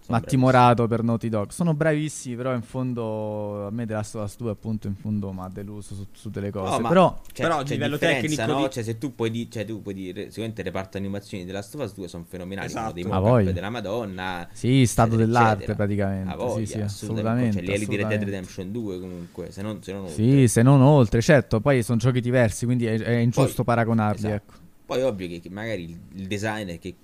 ma 0.07 0.19
timorato 0.21 0.87
per 0.87 1.03
Naughty 1.03 1.29
Dog. 1.29 1.49
Sono 1.49 1.73
bravissimi, 1.73 2.35
però 2.35 2.53
in 2.53 2.61
fondo 2.61 3.67
a 3.67 3.71
me 3.71 3.85
The 3.85 3.93
Last 3.93 4.15
of 4.15 4.23
Us 4.23 4.37
2 4.37 4.51
appunto 4.51 4.87
in 4.87 4.95
fondo 4.95 5.31
mi 5.31 5.41
ha 5.41 5.49
deluso 5.51 5.95
su, 5.95 6.07
su, 6.11 6.29
delle 6.29 6.51
cose. 6.51 6.81
No, 6.81 6.87
però, 6.87 7.21
c'è, 7.31 7.43
però 7.43 7.59
a 7.59 7.61
livello 7.63 7.97
tecnico 7.97 8.45
no? 8.45 8.63
Di... 8.63 8.69
Cioè, 8.71 8.83
se 8.83 8.97
tu 8.97 9.15
puoi 9.15 9.29
dire, 9.29 9.49
cioè, 9.49 9.65
tu 9.65 9.81
puoi 9.81 9.93
dire 9.93 10.25
sicuramente 10.27 10.61
il 10.61 10.67
reparto 10.67 10.97
animazioni 10.97 11.43
di 11.43 11.49
The 11.49 11.55
Last 11.55 11.75
of 11.75 11.83
Us 11.83 11.93
2 11.93 12.07
sono 12.07 12.25
fenomenali, 12.27 12.67
esatto. 12.67 12.93
dei 12.93 13.03
mock 13.03 13.49
della 13.51 13.69
Madonna. 13.69 14.47
Sì, 14.51 14.85
stato 14.85 15.15
dell'arte 15.15 15.63
eccetera. 15.63 15.75
praticamente. 15.75 16.35
Voglia, 16.35 16.65
sì, 16.65 16.71
sì, 16.71 16.79
assolutamente. 16.79 17.63
Cioè, 17.63 17.77
li 17.77 17.85
di 17.85 17.95
Red 17.95 18.07
Dead 18.07 18.23
Redemption 18.23 18.71
2 18.71 18.99
comunque, 18.99 19.51
se 19.51 19.61
non, 19.61 19.81
se 19.81 19.91
non 19.91 20.01
oltre. 20.03 20.15
Sì, 20.15 20.47
se 20.47 20.61
non 20.61 20.81
oltre, 20.81 21.21
certo, 21.21 21.59
poi 21.59 21.83
sono 21.83 21.97
giochi 21.97 22.21
diversi, 22.21 22.65
quindi 22.65 22.85
è, 22.85 22.99
è 22.99 23.17
ingiusto 23.17 23.63
poi, 23.63 23.75
paragonarli, 23.75 24.27
esatto. 24.27 24.35
ecco. 24.35 24.65
Poi 24.87 25.01
ovvio 25.01 25.27
che, 25.27 25.41
che 25.41 25.49
magari 25.49 25.83
il, 25.83 25.99
il, 26.13 26.27
designer, 26.27 26.79
che, 26.79 26.95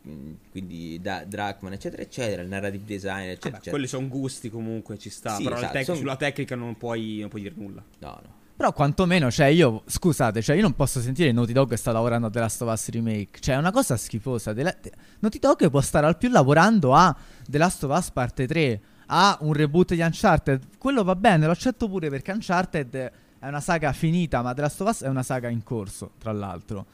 quindi 0.50 1.02
da 1.02 1.26
Drachman, 1.26 1.74
eccetera, 1.74 2.02
eccetera, 2.02 2.42
il 2.42 2.48
narrative 2.48 2.86
design, 2.86 3.24
eccetera. 3.24 3.34
Vabbè, 3.34 3.48
eccetera. 3.48 3.72
Quelli 3.72 3.88
sono 3.88 4.08
gusti 4.08 4.50
comunque, 4.50 4.98
ci 4.98 5.10
sta. 5.10 5.36
Sì, 5.36 5.44
però 5.44 5.58
esatto, 5.58 5.74
tec- 5.74 5.86
son... 5.86 5.98
sulla 5.98 6.16
tecnica 6.16 6.56
non 6.56 6.78
puoi, 6.78 7.18
non 7.20 7.28
puoi 7.28 7.42
dire 7.42 7.54
nulla. 7.58 7.84
No, 8.00 8.20
no. 8.24 8.42
Però 8.56 8.72
quantomeno, 8.72 9.30
cioè 9.30 9.48
io, 9.48 9.84
scusate, 9.86 10.42
cioè 10.42 10.56
io 10.56 10.62
non 10.62 10.76
posso 10.76 11.02
sentire 11.02 11.34
Naughty 11.34 11.52
Dog 11.52 11.74
sta 11.74 11.92
lavorando 11.92 12.28
a 12.28 12.30
The 12.30 12.40
Last 12.40 12.62
of 12.62 12.72
Us 12.72 12.90
Remake. 12.90 13.42
Cioè 13.42 13.56
è 13.56 13.58
una 13.58 13.72
cosa 13.72 13.98
schifosa. 13.98 14.54
La... 14.56 14.74
Naughty 15.20 15.40
Dog 15.40 15.70
può 15.70 15.82
stare 15.82 16.06
al 16.06 16.18
più 16.18 16.30
lavorando 16.30 16.94
a 16.94 17.14
The 17.46 17.58
Last 17.58 17.84
of 17.84 17.98
Us 17.98 18.12
parte 18.12 18.48
3, 18.48 18.82
a 19.08 19.38
un 19.42 19.52
reboot 19.52 19.94
di 19.94 20.00
Uncharted. 20.00 20.78
Quello 20.78 21.04
va 21.04 21.16
bene, 21.18 21.48
lo 21.48 21.52
accetto 21.52 21.90
pure 21.90 22.10
perché 22.10 22.32
Uncharted 22.32 23.12
è 23.40 23.48
una 23.50 23.60
saga 23.60 23.92
finita, 23.92 24.42
ma 24.42 24.54
The 24.54 24.62
Last 24.62 24.80
of 24.80 24.88
Us 24.88 25.04
è 25.04 25.10
una 25.10 25.24
saga 25.24 25.50
in 25.50 25.64
corso, 25.64 26.12
tra 26.18 26.32
l'altro. 26.32 26.86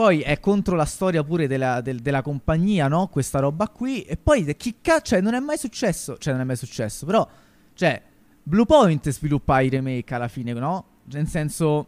Poi 0.00 0.22
è 0.22 0.40
contro 0.40 0.76
la 0.76 0.86
storia 0.86 1.22
pure 1.22 1.46
della, 1.46 1.82
del, 1.82 2.00
della 2.00 2.22
compagnia, 2.22 2.88
no? 2.88 3.08
Questa 3.08 3.38
roba 3.38 3.68
qui. 3.68 4.00
E 4.00 4.16
poi 4.16 4.56
chi 4.56 4.76
cazzo, 4.80 5.10
cioè, 5.10 5.20
non 5.20 5.34
è 5.34 5.40
mai 5.40 5.58
successo. 5.58 6.16
Cioè, 6.16 6.32
non 6.32 6.40
è 6.40 6.46
mai 6.46 6.56
successo. 6.56 7.04
Però, 7.04 7.28
cioè, 7.74 8.00
Blue 8.42 8.64
Point 8.64 9.10
sviluppa 9.10 9.60
i 9.60 9.68
remake 9.68 10.14
alla 10.14 10.28
fine, 10.28 10.54
no? 10.54 10.86
Nel 11.12 11.28
senso. 11.28 11.86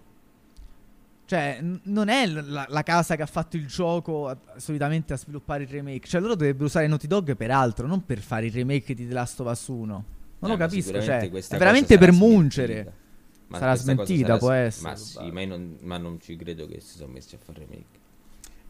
Cioè, 1.25 1.61
n- 1.63 1.81
non 1.85 2.11
è 2.11 2.27
la, 2.27 2.67
la, 2.69 2.83
casa 2.83 3.17
che 3.17 3.23
ha 3.23 3.27
fatto 3.27 3.57
il 3.57 3.67
gioco 3.67 4.29
a, 4.29 4.37
solitamente 4.57 5.15
a 5.15 5.17
sviluppare 5.17 5.63
il 5.63 5.71
remake. 5.71 6.07
Cioè, 6.07 6.21
loro 6.21 6.35
dovrebbero 6.35 6.67
usare 6.67 6.87
Naughty 6.89 7.07
Dog 7.07 7.35
per 7.35 7.51
altro, 7.51 7.87
non 7.87 8.05
per 8.05 8.19
fare 8.19 8.45
il 8.45 8.53
remake 8.53 8.93
di 8.93 9.09
The 9.09 9.15
Last 9.15 9.41
of 9.41 9.51
Us 9.51 9.69
1. 9.69 9.87
Non 9.87 10.05
eh, 10.39 10.49
lo 10.49 10.57
capisco, 10.59 11.01
cioè, 11.01 11.31
è 11.31 11.57
veramente 11.57 11.97
per 11.97 12.13
muncere. 12.13 12.93
Ma 13.47 13.57
sarà 13.57 13.75
smentita, 13.75 14.27
sarà 14.27 14.39
può 14.39 14.51
essere. 14.51 14.91
Ma 14.91 14.97
sì, 14.97 15.31
ma, 15.31 15.45
non, 15.47 15.79
ma, 15.81 15.97
non, 15.97 16.21
ci 16.21 16.37
credo 16.37 16.67
che 16.67 16.79
si 16.81 16.99
sono 16.99 17.11
messi 17.11 17.35
a 17.37 17.39
fare 17.39 17.61
remake. 17.61 18.01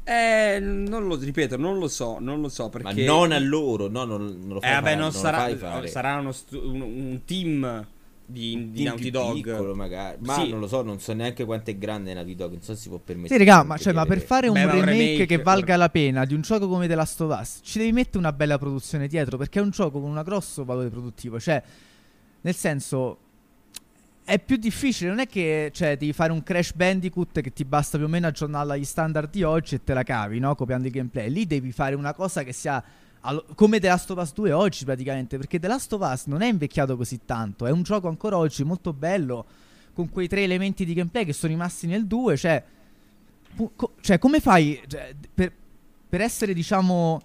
Eh, 0.05 0.59
non 0.61 1.07
lo 1.07 1.17
ripeto, 1.17 1.57
non 1.57 1.79
lo 1.79 1.87
so, 1.87 2.19
non 2.19 2.41
lo 2.41 2.49
so 2.49 2.69
perché... 2.69 2.93
Ma 2.93 3.05
non 3.05 3.31
a 3.31 3.39
loro, 3.39 3.89
no, 3.89 4.05
non, 4.05 4.25
non 4.25 4.55
lo 4.55 4.61
fai 4.61 4.71
eh, 4.71 4.75
vabbè, 4.75 4.85
fare, 4.85 4.97
non, 4.97 5.13
sarà, 5.13 5.87
sarà 5.87 6.19
uno 6.19 6.33
stu- 6.33 6.61
un, 6.61 6.81
un, 6.81 7.21
team 7.25 7.87
di, 8.27 8.55
un 8.57 8.73
di 8.73 8.83
Naughty 8.83 9.11
Dog. 9.11 9.35
Piccolo 9.35 9.75
magari, 9.77 10.17
ma 10.21 10.35
sì. 10.35 10.49
non 10.49 10.59
lo 10.59 10.67
so, 10.67 10.83
non 10.83 10.99
so 10.99 11.13
neanche 11.13 11.45
quanto 11.45 11.71
è 11.71 11.77
grande 11.77 12.15
Naughty 12.15 12.35
Dog, 12.35 12.53
non 12.53 12.63
so 12.63 12.75
se 12.75 12.81
si 12.81 12.89
può 12.89 12.99
permettere. 12.99 13.39
Sì, 13.39 13.45
raga, 13.45 13.63
ma, 13.63 13.77
cioè, 13.77 13.93
ma 13.93 14.05
per 14.05 14.21
fare 14.21 14.49
un, 14.49 14.55
Beh, 14.55 14.61
remake, 14.61 14.79
un 14.79 14.87
remake, 14.87 15.27
che 15.27 15.39
valga 15.39 15.77
la 15.77 15.89
pena 15.89 16.25
di 16.25 16.35
un 16.35 16.41
gioco 16.41 16.67
come 16.67 16.89
The 16.89 16.95
Last 16.97 17.21
of 17.21 17.39
Us, 17.39 17.61
ci 17.63 17.79
devi 17.79 17.93
mettere 17.93 18.19
una 18.19 18.33
bella 18.33 18.59
produzione 18.59 19.07
dietro, 19.07 19.37
perché 19.37 19.61
è 19.61 19.63
un 19.63 19.71
gioco 19.71 20.01
con 20.01 20.11
un 20.11 20.21
grosso 20.25 20.65
valore 20.65 20.89
produttivo, 20.89 21.39
cioè, 21.39 21.63
nel 22.41 22.55
senso 22.57 23.19
è 24.25 24.39
più 24.39 24.57
difficile, 24.57 25.11
non 25.11 25.18
è 25.18 25.27
che 25.27 25.70
cioè, 25.75 25.97
devi 25.97 26.12
fare 26.12 26.33
un 26.33 26.43
Crash 26.43 26.73
Bandicoot 26.75 27.41
che 27.41 27.53
ti 27.53 27.64
basta 27.64 27.99
più 27.99 28.07
o 28.07 28.11
meno 28.11 28.29
aggiornarla 28.29 28.75
agli 28.75 28.85
standard 28.85 29.31
di 29.31 29.43
oggi 29.43 29.75
e 29.75 29.83
te 29.83 29.95
la 29.95 30.05
cavi, 30.05 30.39
no? 30.39 30.55
Copiando 30.55 30.87
il 30.87 30.93
gameplay. 30.93 31.29
Lì 31.29 31.47
devi 31.47 31.73
fare 31.73 31.95
una 31.95 32.14
cosa 32.14 32.43
che 32.45 32.53
sia 32.53 32.83
allo- 33.20 33.45
come 33.55 33.81
The 33.81 33.89
Last 33.89 34.11
of 34.11 34.18
Us 34.18 34.33
2 34.33 34.53
oggi 34.53 34.85
praticamente, 34.85 35.37
perché 35.37 35.59
The 35.59 35.66
Last 35.66 35.93
of 35.93 36.01
Us 36.03 36.27
non 36.27 36.43
è 36.43 36.47
invecchiato 36.47 36.97
così 36.97 37.20
tanto, 37.25 37.66
è 37.66 37.70
un 37.70 37.83
gioco 37.83 38.09
ancora 38.09 38.37
oggi 38.37 38.62
molto 38.64 38.93
bello, 38.93 39.45
con 39.93 40.09
quei 40.09 40.29
tre 40.29 40.43
elementi 40.43 40.85
di 40.85 40.95
gameplay 40.95 41.25
che 41.25 41.33
sono 41.33 41.53
rimasti 41.53 41.87
nel 41.87 42.07
2, 42.07 42.37
cioè, 42.37 42.64
pu- 43.55 43.73
co- 43.75 43.95
cioè 44.01 44.18
come 44.18 44.41
fai 44.41 44.81
cioè, 44.87 45.14
per, 45.35 45.53
per 46.09 46.20
essere 46.20 46.55
diciamo 46.55 47.20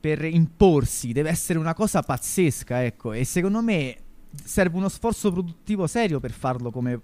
per 0.00 0.24
imporsi 0.24 1.12
deve 1.12 1.30
essere 1.30 1.58
una 1.58 1.74
cosa 1.74 2.02
pazzesca, 2.02 2.84
ecco, 2.84 3.12
e 3.12 3.24
secondo 3.24 3.62
me 3.62 3.96
serve 4.42 4.76
uno 4.76 4.88
sforzo 4.88 5.30
produttivo 5.32 5.86
serio 5.86 6.20
per 6.20 6.32
farlo 6.32 6.70
come 6.70 7.00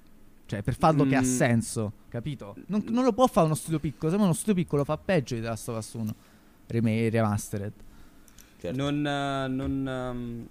cioè 0.46 0.62
per 0.62 0.74
farlo 0.74 1.04
che 1.06 1.14
ha 1.14 1.20
Mm. 1.20 1.24
senso, 1.24 1.92
capito? 2.08 2.56
Non, 2.66 2.82
non 2.88 3.04
lo 3.04 3.12
può 3.12 3.26
fare 3.28 3.46
uno 3.46 3.54
studio 3.54 3.78
piccolo, 3.78 4.10
se 4.10 4.16
no 4.18 4.24
uno 4.24 4.32
studio 4.32 4.54
piccolo 4.54 4.82
fa 4.84 4.96
peggio 4.96 5.34
di 5.36 5.40
The 5.42 5.46
Last 5.46 5.68
of 5.68 5.76
Us 5.78 5.92
1 5.94 6.14
Rem- 6.66 7.08
remastered. 7.10 7.72
Certo. 8.60 8.76
Non, 8.76 9.06
eh, 9.06 9.46
non, 9.48 9.88
ehm, 9.88 10.46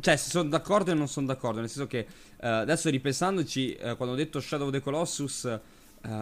cioè, 0.00 0.16
se 0.16 0.28
sono 0.28 0.48
d'accordo 0.50 0.90
e 0.90 0.94
non 0.94 1.08
sono 1.08 1.26
d'accordo. 1.26 1.60
Nel 1.60 1.70
senso 1.70 1.86
che 1.88 2.00
eh, 2.38 2.46
adesso 2.48 2.90
ripensandoci, 2.90 3.74
eh, 3.76 3.96
quando 3.96 4.14
ho 4.14 4.18
detto 4.18 4.40
Shadow 4.40 4.66
of 4.66 4.72
the 4.74 4.80
Colossus, 4.82 5.58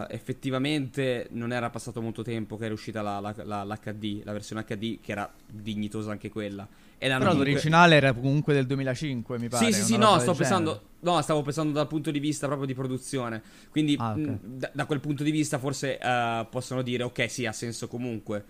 effettivamente 0.09 1.27
non 1.31 1.51
era 1.53 1.69
passato 1.69 2.01
molto 2.01 2.21
tempo 2.21 2.57
che 2.57 2.65
era 2.65 2.73
uscita 2.73 3.01
la, 3.01 3.19
la- 3.19 3.33
la- 3.43 3.63
l'HD, 3.63 4.21
la 4.23 4.31
versione 4.33 4.63
HD, 4.65 4.99
che 5.01 5.11
era 5.11 5.31
dignitosa 5.45 6.11
anche 6.11 6.29
quella. 6.29 6.67
E 7.01 7.07
Però 7.07 7.17
comunque- 7.19 7.45
l'originale 7.45 7.95
era 7.95 8.13
comunque 8.13 8.53
del 8.53 8.65
2005, 8.65 9.39
mi 9.39 9.47
pare. 9.47 9.65
Sì, 9.65 9.71
sì, 9.71 9.83
sì, 9.83 9.97
no, 9.97 10.19
sto 10.19 10.33
pensando, 10.33 10.81
no, 10.99 11.21
stavo 11.21 11.41
pensando 11.41 11.71
dal 11.71 11.87
punto 11.87 12.11
di 12.11 12.19
vista 12.19 12.45
proprio 12.45 12.67
di 12.67 12.73
produzione. 12.73 13.41
Quindi, 13.69 13.95
Ah, 13.97 14.11
ok. 14.11 14.17
mh, 14.17 14.39
da, 14.43 14.69
da 14.73 14.85
quel 14.85 14.99
punto 14.99 15.23
di 15.23 15.31
vista, 15.31 15.57
forse 15.59 15.97
eh, 15.97 16.47
possono 16.49 16.81
dire, 16.81 17.03
ok, 17.03 17.29
sì, 17.31 17.45
ha 17.45 17.53
senso 17.53 17.87
comunque. 17.87 18.43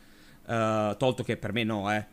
Eh, 0.47 0.95
tolto 0.97 1.23
che 1.23 1.37
per 1.37 1.53
me 1.53 1.63
no, 1.63 1.91
eh. 1.93 2.05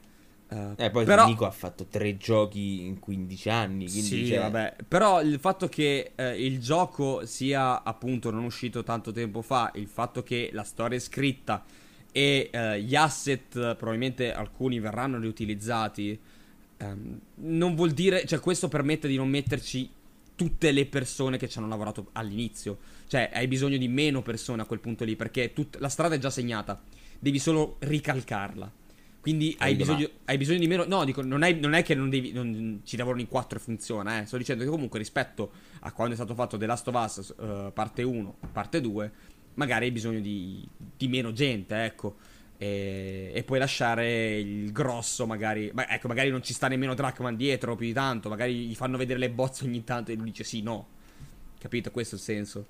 Eh, 0.48 0.72
Eh, 0.76 0.90
poi 0.90 1.04
però, 1.06 1.26
Nico 1.26 1.46
ha 1.46 1.50
fatto 1.50 1.86
tre 1.86 2.18
giochi 2.18 2.84
in 2.84 2.98
15 3.00 3.48
anni. 3.48 3.86
Quindi 3.88 4.02
sì, 4.02 4.26
cioè, 4.26 4.38
vabbè. 4.40 4.76
Però 4.86 5.22
il 5.22 5.38
fatto 5.40 5.68
che 5.68 6.12
eh, 6.14 6.44
il 6.44 6.60
gioco 6.60 7.24
sia 7.24 7.82
appunto 7.82 8.30
non 8.30 8.44
uscito 8.44 8.82
tanto 8.84 9.10
tempo 9.10 9.40
fa, 9.42 9.72
il 9.76 9.88
fatto 9.88 10.22
che 10.22 10.50
la 10.52 10.62
storia 10.64 10.98
è 10.98 11.00
scritta 11.00 11.64
e 12.16 12.48
eh, 12.50 12.80
gli 12.80 12.94
asset, 12.94 13.54
eh, 13.56 13.74
probabilmente 13.76 14.32
alcuni 14.32 14.80
verranno 14.80 15.18
riutilizzati, 15.18 16.18
ehm, 16.78 17.20
non 17.34 17.74
vuol 17.74 17.90
dire, 17.90 18.24
cioè 18.24 18.40
questo 18.40 18.68
permette 18.68 19.06
di 19.06 19.16
non 19.16 19.28
metterci 19.28 19.86
tutte 20.34 20.72
le 20.72 20.86
persone 20.86 21.36
che 21.36 21.46
ci 21.46 21.58
hanno 21.58 21.68
lavorato 21.68 22.08
all'inizio. 22.12 22.78
Cioè, 23.06 23.28
hai 23.34 23.46
bisogno 23.46 23.76
di 23.76 23.86
meno 23.88 24.22
persone 24.22 24.62
a 24.62 24.64
quel 24.64 24.80
punto 24.80 25.04
lì, 25.04 25.14
perché 25.14 25.52
tut- 25.52 25.76
la 25.78 25.90
strada 25.90 26.14
è 26.14 26.18
già 26.18 26.30
segnata, 26.30 26.80
devi 27.18 27.38
solo 27.38 27.76
ricalcarla. 27.80 28.72
Quindi 29.20 29.54
hai 29.58 29.74
bisogno, 29.74 30.08
hai 30.24 30.38
bisogno 30.38 30.60
di 30.60 30.68
meno. 30.68 30.84
No, 30.86 31.04
dico, 31.04 31.20
non, 31.20 31.42
hai- 31.42 31.60
non 31.60 31.74
è 31.74 31.82
che 31.82 31.94
non 31.94 32.08
devi, 32.08 32.32
non- 32.32 32.80
ci 32.84 32.96
lavorano 32.96 33.20
in 33.20 33.28
4 33.28 33.58
e 33.58 33.60
funziona, 33.60 34.22
eh. 34.22 34.24
Sto 34.24 34.38
dicendo 34.38 34.64
che 34.64 34.70
comunque 34.70 34.98
rispetto 34.98 35.50
a 35.80 35.92
quando 35.92 36.14
è 36.14 36.16
stato 36.16 36.32
fatto 36.32 36.56
The 36.56 36.64
Last 36.64 36.88
of 36.88 36.94
Us 36.94 37.34
eh, 37.38 37.70
parte 37.74 38.02
1, 38.02 38.36
parte 38.52 38.80
2, 38.80 39.12
magari 39.56 39.86
hai 39.86 39.90
bisogno 39.90 40.20
di, 40.20 40.66
di 40.96 41.08
meno 41.08 41.32
gente, 41.32 41.84
ecco. 41.84 42.16
E, 42.58 43.32
e 43.34 43.42
puoi 43.42 43.58
lasciare 43.58 44.38
il 44.38 44.72
grosso, 44.72 45.26
magari. 45.26 45.70
Ma 45.74 45.88
ecco, 45.90 46.08
magari 46.08 46.30
non 46.30 46.42
ci 46.42 46.54
sta 46.54 46.68
nemmeno 46.68 46.94
Drachman 46.94 47.36
dietro 47.36 47.76
più 47.76 47.86
di 47.86 47.92
tanto. 47.92 48.28
Magari 48.30 48.66
gli 48.66 48.74
fanno 48.74 48.96
vedere 48.96 49.18
le 49.18 49.30
bozze 49.30 49.64
ogni 49.64 49.84
tanto 49.84 50.10
e 50.10 50.14
lui 50.14 50.26
dice 50.30 50.44
sì, 50.44 50.62
no. 50.62 50.86
Capito? 51.58 51.90
Questo 51.90 52.14
è 52.14 52.18
il 52.18 52.24
senso. 52.24 52.66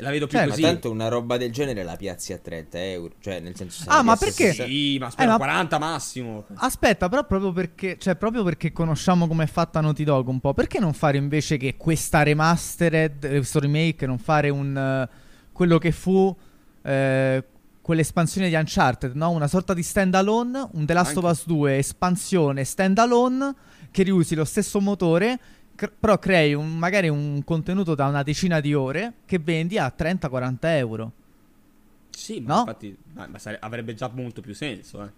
La 0.00 0.10
vedo 0.10 0.28
più. 0.28 0.38
Ma 0.38 0.46
così. 0.46 0.62
tanto 0.62 0.90
una 0.90 1.08
roba 1.08 1.36
del 1.36 1.50
genere 1.50 1.82
la 1.82 1.96
piazzi 1.96 2.32
a 2.32 2.38
30 2.38 2.84
euro. 2.84 3.14
Cioè, 3.20 3.40
nel 3.40 3.56
senso. 3.56 3.82
se 3.82 3.88
Ah, 3.88 3.96
la 3.96 4.02
ma 4.02 4.16
perché? 4.16 4.52
60 4.52 4.64
Sì, 4.64 4.98
ma 4.98 5.10
spero 5.10 5.28
Eh, 5.28 5.32
ma- 5.32 5.36
40 5.38 5.78
massimo. 5.78 6.46
Aspetta, 6.54 7.08
però 7.08 7.26
proprio 7.26 7.52
perché, 7.52 7.98
cioè, 7.98 8.14
proprio 8.14 8.44
perché 8.44 8.70
conosciamo 8.70 9.26
come 9.26 9.44
è 9.44 9.46
fatta 9.48 9.80
Naughty 9.80 10.04
Dog 10.04 10.28
un 10.28 10.38
po', 10.38 10.54
perché 10.54 10.78
non 10.78 10.92
fare 10.92 11.16
invece 11.18 11.56
che 11.56 11.76
questa 11.76 12.22
remastered, 12.22 13.24
eh, 13.24 13.28
questo 13.30 13.58
remake, 13.58 14.06
non 14.06 14.18
fare 14.18 14.50
un 14.50 14.76
eh, 14.76 15.08
quello 15.58 15.78
che 15.78 15.90
fu 15.90 16.32
eh, 16.82 17.44
quell'espansione 17.82 18.48
di 18.48 18.54
Uncharted, 18.54 19.16
no? 19.16 19.30
Una 19.30 19.48
sorta 19.48 19.74
di 19.74 19.82
standalone, 19.82 20.68
un 20.74 20.86
The 20.86 20.92
Last 20.92 21.16
of 21.16 21.24
Anche. 21.24 21.40
Us 21.40 21.46
2 21.46 21.76
espansione 21.78 22.62
standalone 22.62 23.54
che 23.90 24.04
riusi 24.04 24.36
lo 24.36 24.44
stesso 24.44 24.80
motore, 24.80 25.36
cr- 25.74 25.90
però 25.98 26.16
crei 26.20 26.54
un- 26.54 26.78
magari 26.78 27.08
un 27.08 27.42
contenuto 27.44 27.96
da 27.96 28.06
una 28.06 28.22
decina 28.22 28.60
di 28.60 28.72
ore 28.72 29.14
che 29.26 29.40
vendi 29.40 29.78
a 29.78 29.92
30-40 29.92 30.76
euro. 30.76 31.12
Sì, 32.10 32.38
ma 32.40 32.54
No? 32.54 32.58
infatti 32.60 32.96
ma- 33.14 33.26
ma 33.26 33.38
sare- 33.40 33.58
avrebbe 33.60 33.94
già 33.94 34.08
molto 34.14 34.40
più 34.40 34.54
senso, 34.54 35.02
eh. 35.02 35.10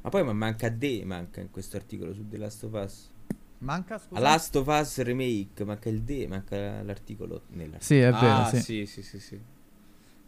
Ma 0.00 0.10
poi 0.10 0.24
ma 0.24 0.32
manca 0.32 0.68
D, 0.70 1.02
manca 1.04 1.40
in 1.40 1.52
questo 1.52 1.76
articolo 1.76 2.12
su 2.12 2.26
The 2.28 2.36
Last 2.36 2.64
of 2.64 2.72
Us. 2.72 3.10
Manca, 3.58 3.96
scusa? 3.98 4.20
Last 4.20 4.56
of 4.56 4.66
Us 4.66 5.00
Remake, 5.02 5.64
manca 5.64 5.88
il 5.88 6.02
D, 6.02 6.26
manca 6.28 6.82
l'articolo 6.82 7.42
nella... 7.50 7.76
Sì, 7.78 7.98
è 7.98 8.10
vero, 8.10 8.34
ah, 8.42 8.48
sì. 8.50 8.60
sì, 8.60 8.86
sì, 8.86 9.02
sì, 9.02 9.20
sì. 9.20 9.40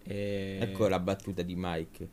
E- 0.04 0.58
Ecco 0.60 0.88
la 0.88 0.98
battuta 0.98 1.42
di 1.42 1.54
Mike. 1.56 2.08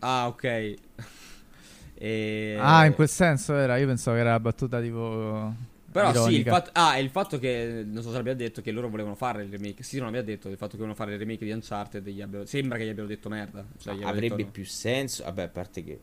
Ah, 0.00 0.26
ok. 0.28 0.44
e... 1.94 2.56
Ah, 2.60 2.86
in 2.86 2.94
quel 2.94 3.08
senso 3.08 3.54
era. 3.54 3.76
Io 3.76 3.86
pensavo 3.86 4.16
che 4.16 4.22
era 4.22 4.32
la 4.32 4.40
battuta 4.40 4.80
tipo. 4.80 5.74
Però 5.90 6.12
sì, 6.12 6.18
il 6.18 6.40
ironica. 6.40 6.50
fatto, 6.50 6.70
ah, 6.74 6.98
il 6.98 7.08
fatto 7.08 7.38
che 7.38 7.82
non 7.86 8.02
so 8.02 8.10
se 8.10 8.16
l'abbia 8.16 8.34
detto 8.34 8.60
che 8.60 8.70
loro 8.70 8.90
volevano 8.90 9.14
fare 9.14 9.44
il 9.44 9.50
remake. 9.50 9.82
Sì, 9.82 9.98
non 9.98 10.08
aveva 10.08 10.22
detto 10.24 10.48
il 10.48 10.56
fatto 10.56 10.72
che 10.72 10.78
volevano 10.78 10.94
fare 10.94 11.14
il 11.14 11.18
remake 11.18 11.44
di 11.44 11.50
Uncharted. 11.50 12.06
Gli 12.06 12.20
abbiano- 12.20 12.44
sembra 12.44 12.76
che 12.76 12.84
gli 12.84 12.90
abbiano 12.90 13.08
detto 13.08 13.30
merda. 13.30 13.64
Cioè, 13.78 13.94
Avrebbe 14.02 14.36
detto 14.36 14.44
no. 14.44 14.50
più 14.50 14.64
senso. 14.66 15.24
Vabbè, 15.24 15.42
a 15.44 15.48
parte 15.48 15.82
che... 15.82 15.98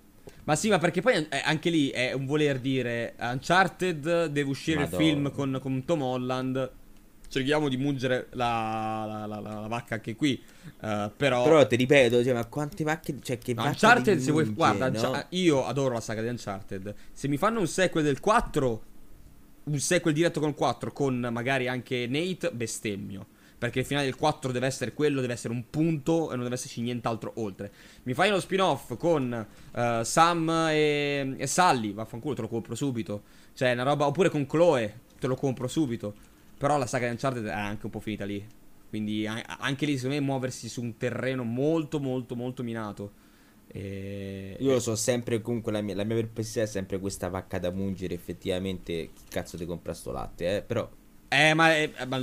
Ma 0.46 0.56
sì, 0.56 0.70
ma 0.70 0.80
perché 0.80 1.02
poi 1.02 1.16
eh, 1.16 1.42
anche 1.44 1.70
lì 1.70 1.90
è 1.90 2.12
un 2.14 2.26
voler 2.26 2.60
dire 2.60 3.14
Uncharted 3.20 4.26
deve 4.26 4.50
uscire 4.50 4.80
Madonna. 4.80 5.04
il 5.04 5.10
film 5.10 5.32
con, 5.32 5.60
con 5.62 5.86
Tom 5.86 6.02
Holland. 6.02 6.72
Cerchiamo 7.34 7.68
di 7.68 7.78
mungere 7.78 8.28
la, 8.34 9.06
la, 9.08 9.26
la- 9.26 9.40
la- 9.40 9.68
vacca 9.68 9.96
anche 9.96 10.16
qui. 10.16 10.40
eh, 10.82 11.12
però, 11.18 11.44
Però 11.44 11.66
ti 11.66 11.76
ripeto, 11.76 12.24
cioè, 12.24 12.34
ma 12.34 12.46
quante 12.46 12.84
vacche... 12.84 13.18
Cioè, 13.24 13.40
che 13.40 13.56
No, 13.56 13.64
Uncharted, 13.64 14.20
se 14.20 14.32
vuoi, 14.32 14.46
guarda, 14.54 14.90
no? 14.90 15.26
Io 15.30 15.66
adoro 15.66 15.96
la 15.96 16.00
saga 16.00 16.22
di 16.22 16.28
Uncharted. 16.28 16.94
Se 17.12 17.28
mi 17.28 17.38
fanno 17.38 17.60
un 17.60 17.68
sequel 17.68 18.04
del 18.04 18.20
4, 18.20 18.84
un 19.64 19.80
sequel 19.80 20.14
diretto 20.14 20.40
con 20.40 20.50
il 20.50 20.56
4, 20.56 20.92
con 20.92 21.28
magari 21.32 21.68
anche 21.68 22.06
Nate, 22.08 22.52
bestemmio. 22.52 23.26
Perché 23.58 23.80
il 23.80 23.86
finale 23.86 24.06
del 24.06 24.16
4 24.18 24.52
deve 24.52 24.68
essere 24.68 24.94
quello, 24.94 25.20
deve 25.22 25.34
essere 25.34 25.54
un 25.54 25.64
punto 25.70 26.28
e 26.32 26.36
non 26.36 26.44
deve 26.44 26.54
esserci 26.56 26.82
nient'altro 26.82 27.32
oltre. 27.38 27.72
Mi 28.04 28.14
fai 28.14 28.28
uno 28.30 28.40
spin-off 28.40 28.96
con 28.98 29.34
eh, 29.74 30.02
Sam 30.04 30.50
e, 30.70 31.34
e 31.38 31.48
Sally, 31.48 31.94
vaffanculo, 31.94 32.36
te 32.36 32.42
lo 32.42 32.48
compro 32.50 32.76
subito. 32.76 33.24
Cioè, 33.54 33.72
una 33.72 33.84
roba, 33.84 34.06
oppure 34.06 34.30
con 34.30 34.46
Chloe, 34.46 35.00
te 35.18 35.26
lo 35.28 35.36
compro 35.36 35.68
subito. 35.68 36.14
Però 36.58 36.78
la 36.78 36.86
saga 36.86 37.06
di 37.06 37.12
Uncharted 37.12 37.46
è 37.46 37.52
anche 37.52 37.86
un 37.86 37.92
po' 37.92 38.00
finita 38.00 38.26
lì. 38.26 38.46
Quindi 38.90 39.26
anche 39.28 39.86
lì, 39.86 39.98
secondo 39.98 40.16
me, 40.18 40.22
muoversi 40.22 40.70
su 40.70 40.82
un 40.82 40.98
terreno 40.98 41.44
molto, 41.44 42.00
molto, 42.00 42.36
molto 42.36 42.64
minato. 42.64 43.12
E... 43.68 44.56
Io 44.58 44.72
lo 44.72 44.80
so 44.80 44.96
sempre 44.96 45.42
comunque 45.42 45.72
la 45.72 45.82
mia, 45.82 45.94
la 45.94 46.04
mia 46.04 46.16
perplessità 46.16 46.62
è 46.64 46.66
sempre 46.66 46.98
questa 47.00 47.28
vacca 47.30 47.60
da 47.60 47.70
mungere 47.72 48.16
effettivamente 48.16 49.12
chi 49.14 49.26
cazzo 49.30 49.58
ti 49.58 49.66
compra 49.68 49.94
sto 49.94 50.12
latte, 50.12 50.58
eh? 50.58 50.62
Però 50.64 50.90
Eh, 51.30 51.54
ma, 51.56 51.76
eh, 51.76 51.92
ma 52.08 52.20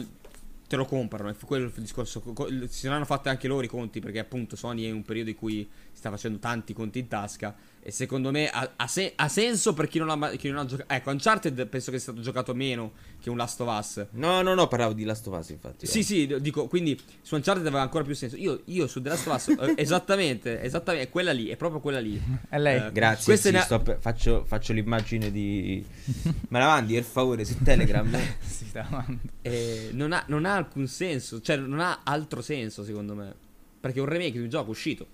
te 0.69 0.77
lo 0.77 0.85
comprano, 0.85 1.31
è 1.31 1.35
quello 1.45 1.67
il 1.67 1.73
discorso. 1.77 2.21
Co- 2.21 2.33
co- 2.33 2.49
Si 2.69 2.69
saranno 2.87 3.05
fatti 3.05 3.29
anche 3.29 3.49
loro 3.49 3.65
i 3.65 3.69
conti, 3.69 3.99
perché 4.01 4.21
appunto 4.21 4.55
Sony 4.57 4.85
è 4.85 4.91
un 4.93 5.03
periodo 5.03 5.31
in 5.31 5.37
cui 5.37 5.69
sta 6.01 6.09
facendo 6.11 6.39
tanti 6.39 6.73
conti 6.73 6.99
in 6.99 7.09
tasca. 7.09 7.55
E 7.83 7.91
secondo 7.91 8.31
me 8.31 8.49
ha, 8.49 8.73
ha 8.77 8.87
se- 8.87 9.13
ha 9.17 9.29
senso 9.29 9.73
per 9.73 9.87
chi 9.87 9.99
non 9.99 10.11
ha, 10.11 10.31
chi 10.31 10.49
non 10.49 10.59
ha 10.59 10.65
giocato. 10.65 10.93
Ecco, 10.93 11.11
Uncharted 11.11 11.67
penso 11.67 11.91
che 11.91 11.99
sia 11.99 12.13
stato 12.13 12.21
giocato 12.21 12.55
meno 12.55 12.93
che 13.21 13.31
un 13.31 13.37
Last 13.37 13.61
of 13.61 13.79
Us. 13.79 14.07
No, 14.13 14.41
no, 14.43 14.55
no, 14.55 14.67
parlavo 14.67 14.93
di 14.95 15.05
Last 15.05 15.27
of 15.27 15.39
Us 15.39 15.51
infatti. 15.51 15.87
Sì, 15.87 16.01
eh. 16.01 16.03
sì, 16.03 16.41
dico, 16.41 16.67
quindi 16.69 16.99
su 17.23 17.35
Uncharted 17.35 17.67
aveva 17.67 17.83
ancora 17.83 18.03
più 18.05 18.15
senso. 18.15 18.37
Io, 18.37 18.63
io 18.67 18.87
su 18.87 19.01
The 19.01 19.11
Last 19.11 19.27
of 19.27 19.35
Us, 19.35 19.49
eh, 19.69 19.75
esattamente, 19.77 20.61
esattamente, 20.63 21.09
è 21.09 21.11
quella 21.11 21.33
lì, 21.33 21.49
è 21.49 21.57
proprio 21.57 21.81
quella 21.81 22.01
lì. 22.01 22.21
È 22.49 22.59
lei. 22.59 22.87
Eh, 22.87 22.93
Grazie, 22.93 23.37
sì, 23.37 23.51
ne 23.51 23.65
per- 23.69 23.99
faccio, 24.01 24.45
faccio 24.45 24.73
l'immagine 24.73 25.31
di... 25.31 25.85
Me 26.49 26.59
la 26.59 26.67
mandi 26.67 26.95
per 26.95 27.05
favore 27.05 27.45
su 27.45 27.57
Telegram? 27.63 28.09
Sì, 28.41 28.65
sta 28.67 28.87
amando. 28.87 29.21
Eh, 29.43 29.91
non, 29.93 30.13
ha, 30.13 30.25
non 30.29 30.45
ha 30.45 30.55
alcun 30.55 30.87
senso, 30.87 31.41
cioè 31.41 31.57
non 31.57 31.81
ha 31.81 32.01
altro 32.05 32.43
senso 32.43 32.85
secondo 32.85 33.15
me. 33.15 33.35
Perché 33.81 34.01
un 34.01 34.07
remake 34.07 34.33
di 34.33 34.41
un 34.41 34.49
gioco 34.49 34.71
uscito 34.71 35.07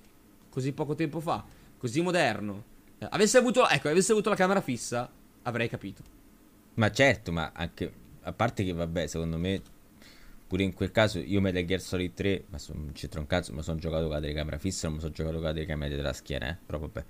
così 0.56 0.72
poco 0.72 0.94
tempo 0.94 1.20
fa, 1.20 1.44
così 1.76 2.00
moderno. 2.00 2.64
eh, 2.98 3.06
avesse 3.10 3.36
avuto, 3.36 3.68
ecco, 3.68 3.90
avesse 3.90 4.12
avuto 4.12 4.30
la 4.30 4.36
camera 4.36 4.62
fissa, 4.62 5.06
avrei 5.42 5.68
capito. 5.68 6.02
Ma 6.74 6.90
certo, 6.90 7.30
ma 7.30 7.52
anche... 7.54 7.92
A 8.22 8.32
parte 8.32 8.64
che 8.64 8.72
vabbè, 8.72 9.06
secondo 9.06 9.36
me... 9.36 9.60
Pure 10.46 10.62
in 10.62 10.72
quel 10.72 10.92
caso 10.92 11.18
io 11.18 11.42
Metal 11.42 11.62
Gear 11.66 11.80
Solid 11.80 12.14
3, 12.14 12.44
ma 12.48 12.56
son, 12.56 12.76
non 12.84 12.92
c'entra 12.92 13.20
un 13.20 13.26
cazzo, 13.26 13.52
ma 13.52 13.60
sono 13.60 13.78
giocato 13.78 14.04
con 14.04 14.12
la 14.12 14.20
telecamera 14.20 14.56
fissa, 14.56 14.86
non 14.86 14.94
mi 14.96 15.02
sono 15.02 15.12
giocato 15.12 15.34
con 15.36 15.44
la 15.44 15.52
telecamera 15.52 15.94
della 15.94 16.12
schiena, 16.14 16.48
eh. 16.48 16.56
Però 16.64 16.78
vabbè. 16.78 17.04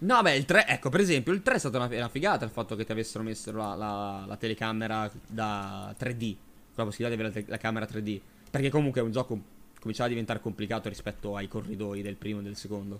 No, 0.00 0.20
beh, 0.20 0.34
il 0.36 0.44
3, 0.44 0.66
ecco, 0.66 0.90
per 0.90 1.00
esempio, 1.00 1.32
il 1.32 1.40
3 1.40 1.54
è 1.54 1.58
stata 1.58 1.78
una, 1.78 1.86
una 1.86 2.08
figata 2.10 2.44
il 2.44 2.50
fatto 2.50 2.76
che 2.76 2.84
ti 2.84 2.92
avessero 2.92 3.24
messo 3.24 3.50
la, 3.52 3.74
la- 3.76 4.24
la 4.26 4.36
telecamera 4.36 5.10
da 5.26 5.94
3D, 5.98 6.34
con 6.34 6.74
la 6.74 6.84
possibilità 6.84 7.08
di 7.08 7.14
avere 7.22 7.28
la, 7.28 7.32
te- 7.32 7.50
la 7.50 7.56
camera 7.56 7.86
3D. 7.86 8.20
Perché 8.50 8.68
comunque 8.68 9.00
è 9.00 9.04
un 9.04 9.10
gioco 9.12 9.40
cominciava 9.80 10.06
a 10.06 10.10
diventare 10.10 10.40
complicato 10.40 10.88
rispetto 10.88 11.34
ai 11.34 11.48
corridoi 11.48 12.02
del 12.02 12.16
primo 12.16 12.40
e 12.40 12.42
del 12.42 12.56
secondo. 12.56 12.98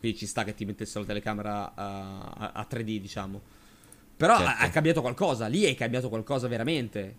Quindi 0.00 0.18
ci 0.18 0.26
sta 0.26 0.42
che 0.42 0.54
ti 0.54 0.64
mettesse 0.64 0.98
la 0.98 1.04
telecamera 1.04 1.66
uh, 1.66 1.72
a, 1.76 2.52
a, 2.54 2.66
3D, 2.68 2.98
diciamo. 2.98 3.40
Però 4.16 4.36
certo. 4.36 4.50
ha, 4.50 4.58
ha, 4.58 4.70
cambiato 4.70 5.00
qualcosa. 5.00 5.46
Lì 5.46 5.62
è 5.62 5.74
cambiato 5.76 6.08
qualcosa 6.08 6.48
veramente. 6.48 7.16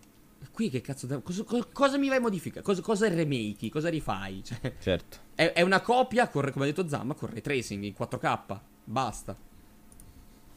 Qui 0.52 0.70
che 0.70 0.82
cazzo. 0.82 1.08
Da, 1.08 1.20
cosa, 1.20 1.46
cosa, 1.72 1.98
mi 1.98 2.10
vai 2.10 2.18
a 2.18 2.20
modificare? 2.20 2.62
Cosa, 2.62 2.82
cosa 2.82 3.08
remake? 3.08 3.70
Cosa 3.70 3.88
rifai? 3.88 4.44
Cioè, 4.44 4.74
certo. 4.82 5.18
È, 5.34 5.54
è, 5.54 5.62
una 5.62 5.80
copia, 5.80 6.28
con, 6.28 6.50
come 6.52 6.66
ha 6.66 6.68
detto 6.68 6.88
Zamma, 6.88 7.14
con 7.14 7.30
ray 7.30 7.40
tracing 7.40 7.84
in 7.84 7.94
4K. 7.98 8.60
Basta. 8.84 9.38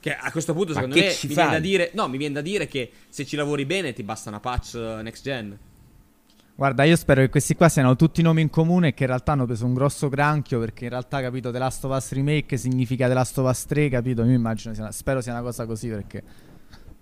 Che 0.01 0.15
a 0.15 0.31
questo 0.33 0.53
punto, 0.53 0.73
secondo 0.73 0.97
me, 0.97 1.03
mi 1.03 1.29
viene, 1.29 1.51
da 1.51 1.59
dire, 1.59 1.91
no, 1.95 2.09
mi 2.09 2.17
viene 2.17 2.35
da 2.35 2.41
dire 2.41 2.67
che 2.67 2.91
se 3.09 3.25
ci 3.25 3.37
lavori 3.37 3.65
bene 3.67 3.93
ti 3.93 4.03
basta 4.03 4.29
una 4.31 4.41
patch 4.41 4.75
uh, 4.75 5.03
next 5.03 5.23
gen. 5.23 5.59
Guarda, 6.59 6.85
io 6.85 6.97
spero 6.97 7.21
che 7.21 7.29
questi 7.29 7.55
qua 7.55 7.69
siano 7.69 7.97
tutti 7.97 8.23
nomi 8.23 8.41
in 8.41 8.49
comune 8.49 8.89
e 8.89 8.95
che 8.95 9.03
in 9.03 9.11
realtà 9.11 9.33
hanno 9.33 9.45
preso 9.45 9.67
un 9.67 9.75
grosso 9.75 10.09
granchio 10.09 10.59
perché 10.59 10.85
in 10.85 10.91
realtà, 10.91 11.21
capito, 11.21 11.51
The 11.51 11.59
Last 11.59 11.85
of 11.85 11.95
Us 11.95 12.13
Remake 12.13 12.57
significa 12.57 13.09
The 13.09 13.13
Last 13.13 13.37
of 13.37 13.47
Us 13.47 13.67
3, 13.67 13.91
capito? 13.91 14.25
Io 14.25 14.33
immagino, 14.33 14.73
sia 14.73 14.85
una, 14.85 14.93
spero 14.93 15.21
sia 15.21 15.33
una 15.33 15.43
cosa 15.43 15.67
così 15.67 15.89
perché 15.89 16.23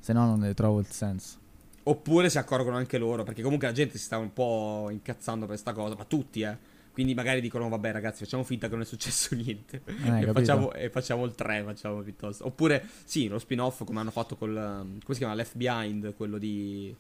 se 0.01 0.13
no 0.13 0.27
non 0.27 0.41
ne 0.41 0.55
trovo 0.55 0.81
il 0.81 0.89
senso. 0.91 1.39
Oppure 1.85 2.31
si 2.31 2.39
accorgono 2.39 2.77
anche 2.77 2.99
loro, 2.99 3.23
perché 3.23 3.43
comunque 3.43 3.69
la 3.69 3.73
gente 3.73 3.97
si 3.97 4.03
sta 4.03 4.19
un 4.19 4.33
po' 4.33 4.89
incazzando 4.91 5.47
per 5.47 5.55
questa 5.55 5.73
cosa, 5.73 5.95
ma 5.95 6.05
tutti, 6.05 6.41
eh. 6.41 6.57
Quindi 6.93 7.15
magari 7.15 7.41
dicono, 7.41 7.69
vabbè 7.69 7.93
ragazzi, 7.93 8.25
facciamo 8.25 8.43
finta 8.43 8.67
che 8.67 8.73
non 8.73 8.83
è 8.83 8.87
successo 8.87 9.35
niente. 9.39 9.83
Eh, 9.85 10.21
e, 10.21 10.33
facciamo, 10.33 10.73
e, 10.73 10.91
facciamo, 10.91 11.25
il 11.25 11.35
3, 11.37 11.63
facciamo 11.65 12.01
piuttosto. 12.01 12.45
Oppure, 12.45 12.85
sì, 13.05 13.29
lo 13.29 13.39
spin-off 13.39 13.85
come 13.85 14.01
hanno 14.01 14.11
fatto 14.11 14.35
col... 14.35 14.53
Come 14.53 15.01
si 15.07 15.19
chiama? 15.19 15.35
Left 15.35 15.57
Behind, 15.57 16.13
quello 16.17 16.39
di... 16.39 16.93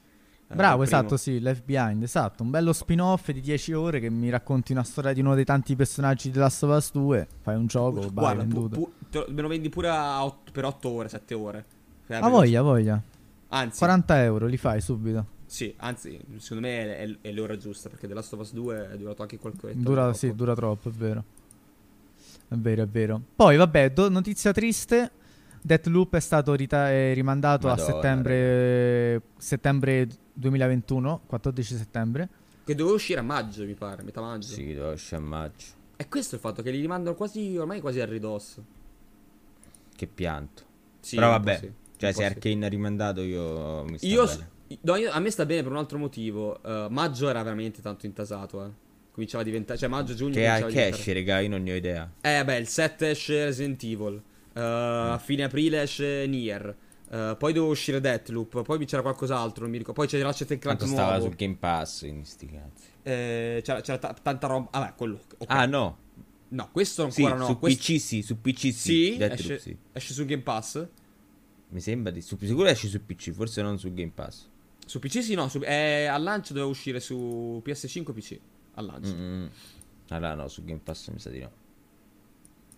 Eh, 0.46 0.54
Bravo, 0.54 0.82
esatto, 0.82 1.16
sì, 1.16 1.40
Left 1.40 1.64
Behind, 1.64 2.02
esatto. 2.02 2.42
Un 2.42 2.50
bello 2.50 2.72
spin-off 2.72 3.30
di 3.30 3.40
10 3.40 3.72
ore 3.72 3.98
che 3.98 4.10
mi 4.10 4.28
racconti 4.28 4.72
una 4.72 4.84
storia 4.84 5.12
di 5.12 5.20
uno 5.20 5.34
dei 5.34 5.44
tanti 5.44 5.74
personaggi 5.74 6.30
di 6.30 6.38
Last 6.38 6.62
of 6.64 6.76
Us 6.76 6.92
2. 6.92 7.28
Fai 7.40 7.56
un 7.56 7.66
gioco, 7.66 8.10
Guarda, 8.12 8.42
venduto. 8.42 8.76
Pu- 8.76 8.92
pu- 9.08 9.24
me 9.28 9.42
lo 9.42 9.48
vendi 9.48 9.68
pure 9.70 9.88
otto, 9.88 10.52
per 10.52 10.64
8 10.64 10.88
ore, 10.88 11.08
7 11.08 11.34
ore. 11.34 11.64
Cioè, 12.06 12.18
a 12.18 12.28
voglia, 12.28 12.60
voglia. 12.62 13.00
Anzi, 13.48 13.78
40 13.78 14.22
euro 14.22 14.46
li 14.46 14.56
fai 14.56 14.80
subito. 14.80 15.32
Sì, 15.46 15.72
anzi, 15.78 16.20
secondo 16.38 16.66
me 16.66 16.96
è, 16.96 17.16
è, 17.20 17.32
l'ora 17.32 17.56
giusta 17.56 17.88
perché 17.88 18.06
The 18.06 18.14
Last 18.14 18.32
of 18.34 18.40
Us 18.40 18.52
2 18.52 18.90
è 18.90 18.96
durato 18.96 19.22
anche 19.22 19.38
qualche 19.38 19.66
ora. 19.66 19.74
Dura, 19.76 20.12
sì, 20.12 20.34
dura 20.34 20.54
troppo, 20.54 20.88
è 20.88 20.92
vero. 20.92 21.24
È 22.48 22.54
vero, 22.54 22.82
è 22.82 22.86
vero. 22.86 23.20
Poi, 23.34 23.56
vabbè, 23.56 23.92
do- 23.92 24.10
notizia 24.10 24.52
triste. 24.52 25.10
Deathloop 25.62 26.16
è 26.16 26.20
stato 26.20 26.52
rita- 26.54 27.12
rimandato 27.14 27.68
Madonna, 27.68 27.88
a 27.88 27.92
settembre, 27.92 29.22
settembre 29.38 30.08
2021, 30.34 31.22
14 31.26 31.76
settembre. 31.76 32.28
Che 32.64 32.74
doveva 32.74 32.96
uscire 32.96 33.20
a 33.20 33.22
maggio, 33.22 33.64
mi 33.64 33.74
pare, 33.74 34.02
metà 34.02 34.20
maggio. 34.20 34.48
Sì, 34.48 34.74
doveva 34.74 34.92
uscire 34.92 35.16
a 35.16 35.24
maggio. 35.24 35.64
E 35.96 36.08
questo 36.08 36.34
è 36.34 36.38
il 36.38 36.40
fatto 36.40 36.62
che 36.62 36.70
li 36.70 36.80
rimandano 36.80 37.14
quasi, 37.14 37.56
ormai 37.56 37.80
quasi 37.80 38.00
a 38.00 38.04
ridosso. 38.04 38.64
Che 39.94 40.06
pianto. 40.06 40.62
Sì, 41.00 41.16
Però 41.16 41.30
vabbè, 41.30 41.58
sì, 41.58 41.72
cioè 41.96 42.12
se 42.12 42.24
Arkane 42.24 42.66
ha 42.66 42.68
rimandato 42.68 43.20
io 43.20 43.84
mi 43.84 43.98
sta 43.98 44.06
io, 44.06 44.28
no, 44.80 44.96
io, 44.96 45.10
a 45.10 45.20
me 45.20 45.30
sta 45.30 45.46
bene 45.46 45.62
per 45.62 45.70
un 45.70 45.78
altro 45.78 45.98
motivo. 45.98 46.58
Uh, 46.62 46.86
maggio 46.88 47.28
era 47.28 47.42
veramente 47.42 47.80
tanto 47.80 48.06
intasato, 48.06 48.64
eh. 48.64 48.70
Cominciava 49.12 49.42
a 49.42 49.46
diventare, 49.46 49.78
cioè 49.78 49.88
maggio, 49.88 50.14
giugno 50.14 50.34
Che, 50.34 50.66
che 50.68 50.88
esce, 50.88 51.12
raga, 51.12 51.38
io 51.38 51.48
non 51.48 51.62
ne 51.62 51.72
ho 51.72 51.76
idea. 51.76 52.10
Eh 52.20 52.44
beh, 52.44 52.56
il 52.56 52.66
7 52.66 53.10
esce 53.10 53.44
Resident 53.44 53.82
Evil. 53.84 54.20
Uh, 54.54 54.60
mm. 54.60 55.10
A 55.12 55.18
fine 55.18 55.44
aprile 55.44 55.82
esce 55.82 56.26
Nier. 56.26 56.76
Uh, 57.10 57.36
poi 57.36 57.52
devo 57.52 57.68
uscire 57.68 58.00
Deathloop. 58.00 58.62
Poi 58.62 58.84
c'era 58.86 59.02
qualcos'altro. 59.02 59.62
Non 59.62 59.70
mi 59.70 59.78
ricordo. 59.78 60.00
Poi 60.00 60.08
c'è 60.08 60.20
Ratchet 60.20 60.58
Clank 60.58 60.80
nuovo. 60.80 60.94
stava 60.94 61.20
su 61.20 61.28
Game 61.30 61.56
Pass 61.56 62.02
in 62.02 62.24
sti 62.24 62.46
cazzi. 62.46 62.86
Eh, 63.02 63.60
c'era, 63.62 63.80
c'era 63.80 63.98
t- 63.98 64.22
tanta 64.22 64.46
roba. 64.46 64.68
Vabbè, 64.72 64.94
quello. 64.96 65.20
Okay. 65.38 65.56
Ah, 65.56 65.66
no. 65.66 65.98
No, 66.48 66.68
questo 66.70 67.02
ancora 67.02 67.34
sì, 67.34 67.38
no. 67.38 67.46
Su 67.46 67.58
questo... 67.58 67.92
PC 67.92 68.00
sì, 68.00 68.22
su 68.22 68.40
PC 68.40 68.58
sì. 68.58 68.72
sì, 68.72 69.16
esce, 69.20 69.58
sì. 69.58 69.76
esce 69.92 70.12
su 70.12 70.24
Game 70.24 70.42
Pass. 70.42 70.86
Mi 71.68 71.80
sembra 71.80 72.12
di. 72.12 72.20
Su, 72.20 72.36
sicuro 72.40 72.68
esce 72.68 72.88
su 72.88 73.04
PC, 73.04 73.30
forse 73.32 73.60
non 73.62 73.78
su 73.78 73.92
Game 73.92 74.12
Pass. 74.14 74.48
Su 74.86 74.98
PC 74.98 75.22
sì, 75.22 75.34
no. 75.34 75.48
Su, 75.48 75.60
eh, 75.62 76.06
al 76.06 76.22
lancio 76.22 76.52
doveva 76.52 76.70
uscire 76.70 77.00
su 77.00 77.62
PS5 77.64 78.12
PC. 78.12 78.38
Al 78.74 78.86
lancio. 78.86 79.14
Mm-hmm. 79.14 79.46
Allora 80.08 80.34
no, 80.34 80.48
su 80.48 80.64
Game 80.64 80.80
Pass 80.82 81.08
mi 81.08 81.18
sa 81.18 81.30
di 81.30 81.40
no. 81.40 81.50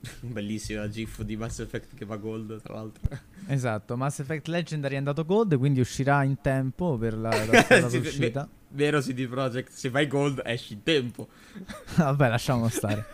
Bellissima 0.20 0.88
GIF 0.88 1.22
di 1.22 1.36
Mass 1.36 1.58
Effect 1.60 1.94
che 1.94 2.04
va 2.04 2.16
gold, 2.16 2.62
tra 2.62 2.74
l'altro. 2.74 3.18
Esatto, 3.48 3.96
Mass 3.96 4.18
Effect 4.18 4.48
Legendary 4.48 4.94
è 4.94 4.98
andato 4.98 5.24
gold, 5.24 5.56
quindi 5.56 5.78
uscirà 5.78 6.24
in 6.24 6.40
tempo 6.40 6.98
per 6.98 7.16
la, 7.16 7.30
la 7.44 7.62
sì, 7.88 7.98
uscita. 7.98 8.48
vero 8.70 9.00
CD 9.00 9.28
Projekt, 9.28 9.70
se 9.70 9.88
vai 9.88 10.08
gold 10.08 10.42
esci 10.44 10.72
in 10.72 10.82
tempo. 10.82 11.28
Vabbè, 11.96 12.28
lasciamo 12.28 12.68
stare. 12.68 13.06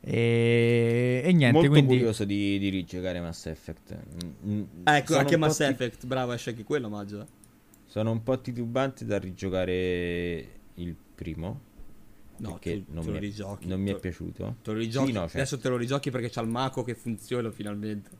e, 0.00 1.22
e, 1.24 1.32
niente, 1.32 1.52
Molto 1.52 1.70
quindi... 1.70 1.96
curioso 1.96 2.24
di, 2.24 2.58
di 2.58 2.68
rigiocare 2.68 3.20
Mass 3.22 3.46
Effect. 3.46 3.98
Mm, 4.22 4.50
mm, 4.50 4.62
ecco, 4.84 5.16
anche 5.16 5.38
Mass 5.38 5.60
Effect, 5.60 6.00
ti... 6.00 6.06
bravo, 6.06 6.32
esce 6.32 6.50
anche 6.50 6.64
quello, 6.64 6.90
maggio. 6.90 7.26
Sono 7.86 8.10
un 8.10 8.22
po' 8.22 8.38
titubante 8.38 9.06
da 9.06 9.18
rigiocare 9.18 10.48
il 10.74 10.94
primo 11.14 11.72
No, 12.36 12.58
tu, 12.58 12.84
non, 12.88 13.04
mi 13.06 13.18
è, 13.18 13.32
non 13.66 13.80
mi 13.80 13.90
è 13.90 13.98
piaciuto. 13.98 14.56
Te 14.62 14.72
lo 14.72 14.78
rigiochi. 14.78 15.06
Sì, 15.06 15.12
no, 15.12 15.28
cioè. 15.28 15.40
Adesso 15.40 15.58
te 15.58 15.68
lo 15.68 15.76
rigiochi 15.76 16.10
perché 16.10 16.30
c'ha 16.30 16.40
il 16.40 16.48
Mako 16.48 16.82
che 16.82 16.94
funziona 16.94 17.50
finalmente. 17.50 18.10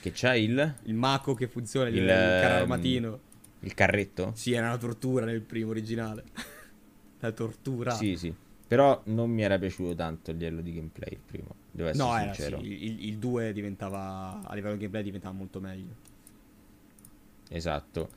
Che 0.00 0.12
c'ha 0.14 0.34
il? 0.36 0.74
Il 0.82 0.94
Mako 0.94 1.34
che 1.34 1.48
funziona, 1.48 1.88
il, 1.88 1.96
il, 1.96 2.02
il 2.02 2.08
carro 2.08 2.54
armatino. 2.56 3.20
Il 3.60 3.72
carretto? 3.72 4.32
Sì, 4.34 4.52
era 4.52 4.66
una 4.66 4.76
tortura 4.76 5.24
nel 5.24 5.40
primo 5.40 5.70
originale. 5.70 6.24
La 7.20 7.32
tortura. 7.32 7.92
Sì, 7.92 8.16
sì. 8.16 8.34
Però 8.66 9.00
non 9.06 9.30
mi 9.30 9.42
era 9.42 9.58
piaciuto 9.58 9.94
tanto 9.94 10.30
il 10.30 10.36
livello 10.36 10.60
di 10.60 10.74
gameplay 10.74 11.12
il 11.12 11.20
primo. 11.24 11.54
Devo 11.70 11.88
essere 11.88 12.08
no, 12.08 12.18
sincero. 12.18 12.56
Era, 12.56 12.64
sì. 12.64 13.08
Il 13.08 13.18
2 13.18 13.52
diventava. 13.54 14.42
A 14.44 14.54
livello 14.54 14.74
di 14.74 14.80
gameplay 14.80 15.02
diventava 15.02 15.34
molto 15.34 15.60
meglio. 15.60 15.94
Esatto. 17.48 18.08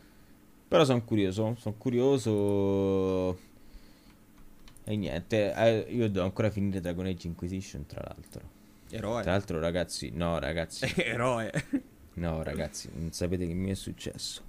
Però 0.67 0.83
sono 0.83 1.03
curioso. 1.03 1.55
Sono 1.57 1.75
curioso 1.77 3.39
e 4.87 4.95
niente, 4.95 5.53
eh, 5.53 5.85
io 5.89 6.09
devo 6.09 6.25
ancora 6.25 6.49
finire 6.49 6.79
Dragon 6.79 7.05
Age 7.05 7.27
Inquisition, 7.27 7.85
tra 7.85 8.01
l'altro. 8.03 8.55
Eroe. 8.89 9.21
Tra 9.21 9.31
l'altro, 9.31 9.59
ragazzi, 9.59 10.11
no, 10.11 10.39
ragazzi. 10.39 10.85
Eroe. 10.95 11.51
no, 12.13 12.41
ragazzi, 12.41 12.89
non 12.93 13.11
sapete 13.11 13.45
che 13.45 13.53
mi 13.53 13.69
è 13.69 13.75
successo. 13.75 14.43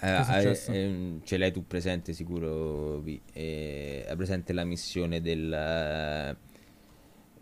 Eh, 0.00 0.08
eh, 0.08 0.60
eh, 0.68 1.20
ce 1.24 1.36
l'hai 1.36 1.50
tu 1.50 1.66
presente 1.66 2.12
sicuro 2.12 2.98
Vi. 3.00 3.20
Eh, 3.32 4.04
hai 4.08 4.16
presente 4.16 4.52
la 4.52 4.64
missione 4.64 5.20
del 5.20 6.36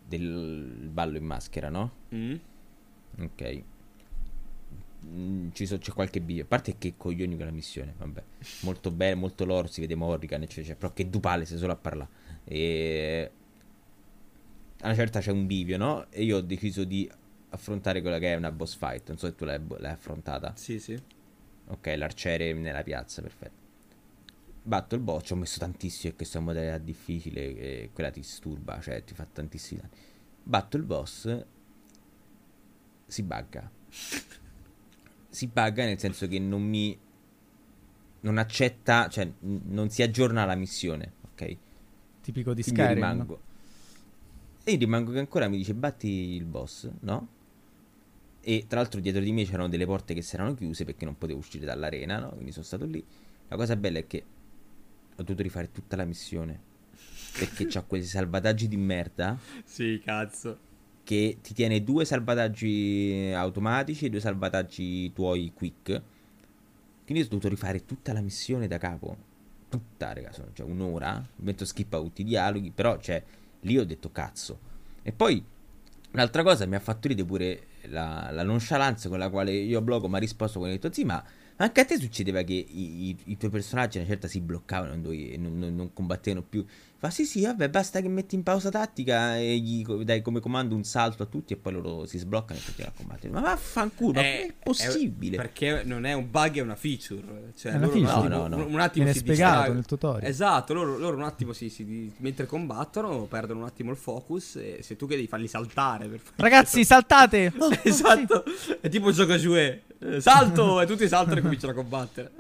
del 0.07 0.89
ballo 0.91 1.17
in 1.17 1.25
maschera 1.25 1.71
no? 1.71 1.93
Mm. 2.15 2.35
ok 3.21 3.63
Mm, 5.05 5.51
so, 5.51 5.79
c'è 5.79 5.93
qualche 5.93 6.21
video. 6.21 6.45
A 6.45 6.47
parte 6.47 6.77
che 6.79 6.95
coglioni 6.97 7.35
quella 7.37 7.51
missione, 7.51 7.95
vabbè. 7.97 8.23
Molto 8.61 8.91
bene, 8.91 9.15
molto 9.15 9.45
loro, 9.45 9.67
si 9.67 9.81
vede 9.81 9.95
Morrigan, 9.95 10.43
eccetera. 10.43 10.75
Però 10.77 10.93
che 10.93 11.09
dupale 11.09 11.45
se 11.45 11.57
solo 11.57 11.73
a 11.73 11.77
parlare. 11.77 12.11
E... 12.45 13.31
A 14.81 14.87
una 14.87 14.95
certa 14.95 15.21
c'è 15.21 15.31
un 15.31 15.47
bivio, 15.47 15.77
no? 15.77 16.07
E 16.11 16.25
io 16.25 16.39
ho 16.39 16.41
deciso 16.41 16.85
di 16.85 17.11
affrontare 17.51 18.01
quella 18.01 18.19
che 18.19 18.33
è 18.33 18.37
una 18.37 18.51
boss 18.51 18.77
fight. 18.77 19.09
Non 19.09 19.19
so 19.19 19.27
se 19.27 19.35
tu 19.35 19.45
l'hai, 19.45 19.61
l'hai 19.79 19.93
affrontata. 19.93 20.55
Sì, 20.57 20.79
sì. 20.79 21.01
Ok, 21.69 21.95
l'arciere 21.97 22.53
nella 22.53 22.83
piazza, 22.83 23.23
perfetto. 23.23 23.61
Batto 24.65 24.95
il 24.95 25.01
boss, 25.01 25.27
ci 25.27 25.33
ho 25.33 25.37
messo 25.37 25.59
tantissimo 25.59 26.13
e 26.13 26.17
questa 26.17 26.39
modalità 26.39 26.79
difficile 26.79 27.57
e 27.57 27.91
quella 27.93 28.11
ti 28.11 28.21
disturba, 28.21 28.81
cioè 28.81 29.03
ti 29.03 29.15
fa 29.15 29.27
tantissimi 29.31 29.81
danni. 29.81 29.93
Batto 30.45 30.77
il 30.77 30.85
boss, 30.85 31.45
si 33.07 33.23
bugga 33.23 33.71
si 35.33 35.47
bugga 35.47 35.87
nel 35.87 35.99
senso 35.99 36.29
che 36.29 36.39
non 36.39 36.63
mi 36.63 36.97
non 38.21 38.39
accetta, 38.39 39.09
cioè 39.09 39.33
non 39.41 39.89
si 39.89 40.03
aggiorna 40.03 40.45
la 40.45 40.55
missione, 40.55 41.13
ok? 41.33 41.57
Tipico 42.21 42.55
di 42.55 42.63
Skyrim. 42.63 42.95
Rimango, 42.95 43.41
e 44.63 44.73
io 44.73 44.79
rimango 44.79 45.11
che 45.11 45.19
ancora 45.19 45.49
mi 45.49 45.57
dice 45.57 45.75
batti 45.75 46.09
il 46.09 46.45
boss, 46.45 46.89
no? 47.01 47.29
E 48.43 48.67
tra 48.69 48.81
l'altro 48.81 49.01
dietro 49.01 49.23
di 49.23 49.33
me 49.33 49.45
c'erano 49.45 49.69
delle 49.69 49.87
porte 49.87 50.15
che 50.15 50.23
si 50.23 50.35
erano 50.35 50.55
chiuse 50.55 50.85
perché 50.85 51.05
non 51.05 51.17
potevo 51.17 51.39
uscire 51.39 51.65
dall'arena, 51.65 52.19
no? 52.19 52.31
Quindi 52.31 52.53
sono 52.53 52.65
stato 52.65 52.85
lì. 52.85 53.05
La 53.49 53.57
cosa 53.57 53.75
bella 53.75 53.99
è 53.99 54.07
che 54.07 54.25
ho 55.17 55.23
dovuto 55.23 55.43
rifare 55.43 55.73
tutta 55.73 55.97
la 55.97 56.05
missione. 56.05 56.71
Perché 57.39 57.67
c'ha 57.67 57.83
quei 57.83 58.05
salvataggi 58.05 58.69
di 58.69 58.77
merda. 58.77 59.39
Sì, 59.65 60.01
cazzo 60.05 60.71
che 61.13 61.39
ti 61.43 61.53
tiene 61.53 61.85
due 61.85 62.07
salvataggi 62.07 63.31
automatici 63.35 64.07
e 64.07 64.09
due 64.09 64.21
salvataggi 64.21 65.13
tuoi 65.13 65.53
quick. 65.55 66.03
Quindi 67.05 67.25
ho 67.25 67.29
dovuto 67.29 67.49
rifare 67.49 67.85
tutta 67.85 68.15
la 68.15 68.23
missione 68.23 68.67
da 68.67 68.79
capo. 68.79 69.31
Tutta, 69.69 70.15
raga, 70.15 70.33
sono 70.33 70.49
cioè 70.55 70.67
un'ora. 70.67 71.23
Metto 71.37 71.67
skip 71.67 71.93
a 71.93 71.99
tutti 71.99 72.23
i 72.23 72.25
dialoghi, 72.25 72.71
però 72.71 72.99
cioè 72.99 73.23
lì 73.61 73.77
ho 73.77 73.85
detto 73.85 74.11
cazzo. 74.11 74.59
E 75.03 75.13
poi 75.13 75.45
un'altra 76.13 76.43
cosa 76.43 76.65
mi 76.65 76.77
ha 76.77 76.81
fatto 76.81 77.09
ridere 77.09 77.27
pure 77.27 77.67
la, 77.89 78.31
la 78.31 78.43
nonchalance 78.43 79.11
con 79.11 79.19
la 79.19 79.29
quale 79.29 79.53
io 79.53 79.83
blog 79.83 80.07
mi 80.07 80.17
ha 80.17 80.19
risposto 80.19 80.61
ho 80.61 80.65
detto 80.65 80.91
sì, 80.91 81.05
ma 81.05 81.23
Anche 81.63 81.81
a 81.81 81.85
te 81.85 81.97
succedeva 81.99 82.43
che 82.43 82.53
i, 82.55 83.09
i- 83.11 83.17
i 83.27 83.37
tuoi 83.37 83.51
personaggi 83.51 83.99
una 83.99 84.07
certa 84.07 84.27
si 84.27 84.41
bloccavano 84.41 84.95
e 85.13 85.37
non, 85.39 85.59
non- 85.59 85.75
non 85.77 85.93
combattevano 85.93 86.45
più. 86.49 86.65
Fa 86.99 87.11
sì, 87.11 87.25
sì, 87.25 87.43
vabbè, 87.43 87.69
basta 87.69 88.01
che 88.01 88.09
metti 88.09 88.35
in 88.37 88.43
pausa 88.45 88.71
tattica 88.71 89.37
e 89.37 89.57
gli 89.59 89.85
dai 90.05 90.23
come 90.23 90.39
comando 90.39 90.75
un 90.77 90.85
salto 90.85 91.25
a 91.25 91.27
tutti 91.27 91.53
e 91.53 91.57
poi 91.57 91.73
loro 91.73 92.07
si 92.07 92.17
sbloccano 92.19 92.59
e 92.61 92.63
continuano 92.65 92.95
a 92.95 92.99
combattere. 92.99 93.33
Ma 93.33 93.41
vaffanculo, 93.41 94.13
ma 94.13 94.21
Eh, 94.21 94.47
è 94.47 94.53
possibile? 94.63 95.37
perché 95.37 95.83
non 95.85 96.05
è 96.05 96.13
un 96.13 96.31
bug, 96.31 96.57
è 96.57 96.61
una 96.61 96.77
feature. 96.77 97.53
Cioè, 97.57 97.73
È 97.73 97.77
una 97.77 97.87
loro 97.87 97.99
un 97.99 98.05
feature. 98.07 98.27
attimo, 98.27 98.49
No, 98.49 98.49
no, 98.49 98.57
no. 98.57 98.67
un 98.67 98.81
attimo 98.81 99.05
Viene 99.05 99.13
si 99.13 99.19
spiegato 99.19 99.45
distraggono. 99.51 99.75
nel 99.75 99.87
tutorial. 99.87 100.31
Esatto, 100.31 100.75
loro, 100.75 100.99
loro 100.99 101.17
un 101.17 101.23
attimo 101.25 101.53
si, 101.53 101.69
si- 101.71 102.13
mentre 102.19 102.47
combattono 102.47 103.25
perdono 103.27 103.61
un 103.61 103.67
attimo 103.67 103.91
il 103.91 103.97
focus 103.97 104.57
e 104.57 104.79
sei 104.83 104.97
tu 104.97 105.07
che 105.09 105.15
devi 105.17 105.27
farli 105.27 105.49
saltare 105.49 106.07
per 106.09 106.21
Ragazzi, 106.37 106.85
saltate! 106.85 107.53
Oh, 107.59 107.71
esatto, 107.83 108.45
è 108.81 108.89
tipo 108.89 109.11
gioco 109.13 109.37
giue. 109.39 109.83
Eh, 110.05 110.21
Salto 110.21 110.81
e 110.81 110.87
tutti 110.87 111.07
saltano 111.07 111.39
e 111.39 111.43
cominciano 111.43 111.73
a 111.73 111.75
combattere. 111.77 112.33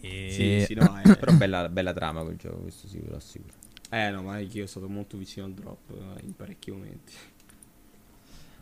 E- 0.00 0.28
Sì, 0.30 0.64
sì, 0.66 0.74
no, 0.74 0.98
eh. 1.00 1.14
Però 1.16 1.32
bella, 1.32 1.68
bella 1.68 1.92
trama 1.92 2.22
quel 2.22 2.36
gioco, 2.36 2.56
questo 2.58 2.88
sì, 2.88 2.98
ve 2.98 3.10
lo 3.10 3.16
assicuro. 3.16 3.52
Eh 3.90 4.10
no, 4.10 4.22
ma 4.22 4.34
anch'io 4.34 4.66
sono 4.66 4.86
stato 4.86 4.88
molto 4.88 5.16
vicino 5.16 5.46
al 5.46 5.52
drop 5.52 5.90
eh, 5.90 6.24
in 6.24 6.34
parecchi 6.34 6.70
momenti. 6.70 7.12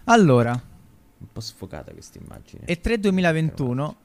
Allora, 0.04 0.50
Un 0.52 1.26
po' 1.32 1.40
sfocata 1.40 1.92
questa 1.92 2.18
immagine. 2.18 2.64
E3 2.66 2.94
2021. 2.96 3.96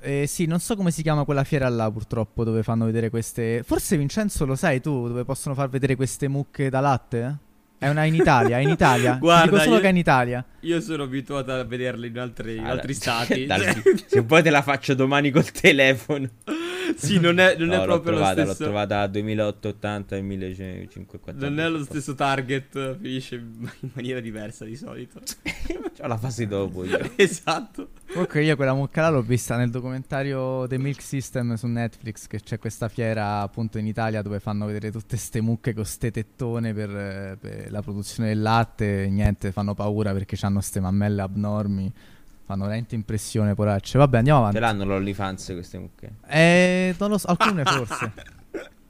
Eh, 0.00 0.26
sì, 0.26 0.46
non 0.46 0.58
so 0.58 0.74
come 0.74 0.90
si 0.90 1.02
chiama 1.02 1.24
quella 1.24 1.44
fiera 1.44 1.68
là, 1.68 1.88
purtroppo, 1.90 2.42
dove 2.42 2.62
fanno 2.62 2.86
vedere 2.86 3.08
queste. 3.10 3.62
Forse 3.62 3.96
Vincenzo 3.96 4.44
lo 4.46 4.56
sai 4.56 4.80
tu, 4.80 5.06
dove 5.06 5.24
possono 5.24 5.54
far 5.54 5.68
vedere 5.68 5.94
queste 5.94 6.26
mucche 6.26 6.68
da 6.70 6.80
latte? 6.80 7.38
È 7.82 7.88
una 7.88 8.04
in 8.04 8.14
Italia, 8.14 8.58
è 8.58 8.60
in 8.62 8.68
Italia. 8.68 9.12
Ti 9.14 9.18
Guarda, 9.18 9.44
dico 9.50 9.58
solo 9.62 9.74
io- 9.76 9.80
che 9.80 9.86
è 9.86 9.90
in 9.90 9.96
Italia. 9.96 10.44
Io 10.60 10.80
sono 10.80 11.02
abituato 11.02 11.50
a 11.52 11.64
vederle 11.64 12.06
in 12.06 12.18
altri, 12.18 12.56
Allora, 12.58 12.72
altri 12.74 12.94
stati. 12.94 13.46
dal- 13.46 13.60
Cioè, 13.60 13.82
se 14.06 14.22
poi 14.22 14.42
te 14.42 14.50
la 14.50 14.62
faccio 14.62 14.94
domani 14.94 15.30
col 15.30 15.50
telefono. 15.50 16.28
sì, 16.96 17.18
non 17.18 17.38
è, 17.40 17.56
non 17.58 17.68
No, 17.68 17.74
è 17.74 17.76
l'ho 17.78 17.84
proprio 17.84 18.12
trovata, 18.12 18.40
lo 18.42 18.46
l'ho 18.46 18.52
stesso. 18.54 18.62
trovata 18.70 19.00
a 19.00 19.06
2880 19.08 20.16
e 20.16 20.22
1540. 20.22 21.48
Non 21.48 21.58
è 21.58 21.68
lo 21.68 21.82
stesso 21.82 22.14
target, 22.14 22.98
finisce 23.00 23.34
in 23.36 23.68
maniera 23.94 24.20
diversa 24.20 24.64
di 24.64 24.76
solito. 24.76 25.20
Ho 26.00 26.06
la 26.06 26.16
fase 26.16 26.46
dopo 26.46 26.84
io. 26.84 26.98
esatto. 27.16 27.88
Comunque 28.12 28.42
io 28.44 28.54
quella 28.56 28.74
mucca 28.74 29.00
là 29.02 29.08
l'ho 29.08 29.22
vista 29.22 29.56
nel 29.56 29.70
documentario 29.70 30.66
The 30.68 30.78
Milk 30.78 31.00
System 31.02 31.54
su 31.54 31.66
Netflix, 31.66 32.26
che 32.28 32.40
c'è 32.40 32.58
questa 32.58 32.88
fiera 32.88 33.40
appunto 33.40 33.78
in 33.78 33.86
Italia 33.86 34.20
dove 34.22 34.38
fanno 34.38 34.66
vedere 34.66 34.92
tutte 34.92 35.16
ste 35.16 35.40
mucche 35.40 35.72
con 35.74 35.84
ste 35.86 36.10
tettone 36.12 36.72
per, 36.74 37.38
per 37.40 37.70
la 37.72 37.82
produzione 37.82 38.28
del 38.28 38.42
latte. 38.42 39.08
Niente, 39.10 39.50
fanno 39.50 39.74
paura 39.74 40.12
perché 40.12 40.36
hanno 40.42 40.60
ste 40.60 40.78
mammelle 40.78 41.22
abnormi. 41.22 41.92
Fanno 42.44 42.64
veramente 42.64 42.94
impressione, 42.94 43.54
poracce. 43.54 43.98
Vabbè, 43.98 44.18
andiamo 44.18 44.40
avanti. 44.40 44.56
Ce 44.56 44.62
l'hanno 44.62 44.84
l'OnlyFans 44.84 45.46
queste 45.46 45.78
mucche. 45.78 46.14
Eh, 46.28 46.94
non 46.98 47.10
lo 47.10 47.18
so, 47.18 47.26
alcune 47.28 47.64
forse. 47.64 48.12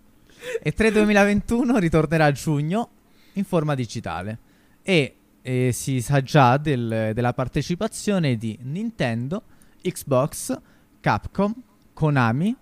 E 0.61 0.73
3 0.73 0.91
2021 0.91 1.79
ritornerà 1.79 2.25
a 2.25 2.33
giugno 2.33 2.89
in 3.35 3.45
forma 3.45 3.77
digitale. 3.77 4.39
E 4.83 5.15
eh, 5.41 5.71
si 5.73 6.01
sa 6.01 6.21
già 6.21 6.57
del- 6.57 7.13
della 7.15 7.33
partecipazione 7.33 8.37
di 8.37 8.59
Nintendo, 8.63 9.45
Xbox, 9.81 10.59
Capcom, 10.99 11.55
Konami, 11.93 12.57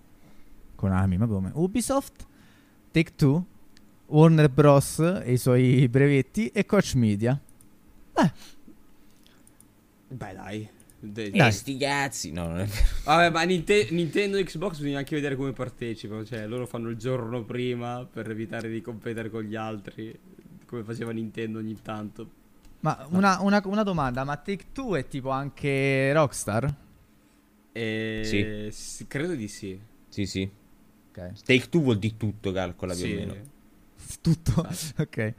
Konami, 0.75 1.17
ma 1.17 1.25
come? 1.25 1.49
Ubisoft, 1.55 2.27
Take 2.91 3.15
Two, 3.15 3.43
Warner 4.11 4.49
Bros. 4.49 4.99
e 5.23 5.31
i 5.33 5.37
suoi 5.37 5.87
brevetti 5.89 6.47
e 6.47 6.65
Coach 6.65 6.93
Media. 6.95 7.39
Beh, 10.07 10.33
dai. 10.33 10.69
De- 11.03 11.31
Dai. 11.31 11.47
E 11.47 11.51
sti 11.51 11.77
cazzi. 11.77 12.31
No, 12.31 12.47
non 12.47 12.59
è 12.59 12.65
vero. 12.65 12.85
Vabbè, 13.05 13.29
ma 13.31 13.41
Ninte- 13.43 13.87
Nintendo 13.91 14.37
e 14.37 14.43
Xbox 14.43 14.77
bisogna 14.77 14.99
anche 14.99 15.15
vedere 15.15 15.35
come 15.35 15.51
partecipano. 15.53 16.23
Cioè, 16.23 16.45
loro 16.45 16.67
fanno 16.67 16.89
il 16.89 16.97
giorno 16.97 17.43
prima 17.43 18.05
per 18.05 18.29
evitare 18.29 18.69
di 18.69 18.81
competere 18.81 19.29
con 19.31 19.41
gli 19.43 19.55
altri. 19.55 20.15
Come 20.65 20.83
faceva 20.83 21.11
Nintendo 21.11 21.57
ogni 21.57 21.77
tanto. 21.81 22.29
Ma 22.81 23.05
una, 23.11 23.39
una- 23.41 23.61
una 23.65 23.83
domanda, 23.83 24.23
ma 24.23 24.35
Take 24.37 24.65
Two 24.73 24.95
è 24.95 25.07
tipo 25.07 25.29
anche 25.29 26.11
Rockstar? 26.13 26.75
E... 27.71 28.69
Sì. 28.71 29.07
credo 29.07 29.33
di 29.33 29.47
sì. 29.47 29.79
Sì, 30.09 30.25
sì. 30.25 30.49
Ok. 31.09 31.41
Take 31.43 31.69
Two 31.69 31.81
vuol 31.81 31.97
dire 31.99 32.15
tutto, 32.17 32.51
calcola 32.51 32.93
più 32.93 33.03
Sì. 33.05 33.13
o 33.13 33.15
meno. 33.17 33.35
Tutto. 34.21 34.67
ok. 34.97 35.33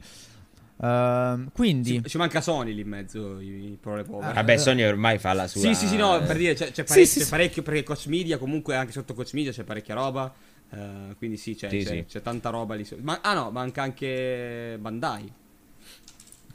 Ehm, 0.81 1.49
quindi... 1.53 2.01
Ci, 2.03 2.09
ci 2.09 2.17
manca 2.17 2.41
Sony 2.41 2.73
lì 2.73 2.81
in 2.81 2.87
mezzo, 2.87 3.39
i, 3.39 3.47
i. 3.47 3.79
Ah, 3.83 4.33
Vabbè, 4.33 4.57
Sony 4.57 4.83
ormai 4.83 5.17
fa 5.19 5.33
la 5.33 5.47
sua. 5.47 5.61
Sì, 5.61 5.75
sì, 5.75 5.87
sì, 5.87 5.95
no, 5.95 6.21
per 6.25 6.37
dire, 6.37 6.53
c'è, 6.53 6.71
c'è 6.71 6.81
Sì, 6.81 6.83
parec- 6.83 7.07
sì, 7.07 7.19
c'è 7.19 7.23
sì. 7.25 7.29
parecchio, 7.29 7.61
perché 7.61 7.83
Coach 7.83 8.07
Media 8.07 8.37
comunque 8.37 8.75
anche 8.75 8.91
sotto 8.91 9.13
Coach 9.13 9.33
Media 9.33 9.51
c'è 9.51 9.63
parecchia 9.63 9.95
roba, 9.95 10.33
eh, 10.71 11.15
quindi 11.17 11.37
sì, 11.37 11.55
c'è, 11.55 11.69
Sì, 11.69 11.77
c'è, 11.83 11.85
sì. 11.85 12.05
c'è 12.07 12.21
tanta 12.21 12.49
roba 12.49 12.75
lì. 12.75 12.85
Ma, 13.01 13.19
ah 13.21 13.33
no, 13.33 13.51
manca 13.51 13.81
anche 13.83 14.77
Bandai. 14.79 15.31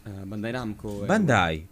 Eh, 0.04 0.10
Bandai 0.10 0.52
Namco. 0.52 1.04
Bandai. 1.06 1.66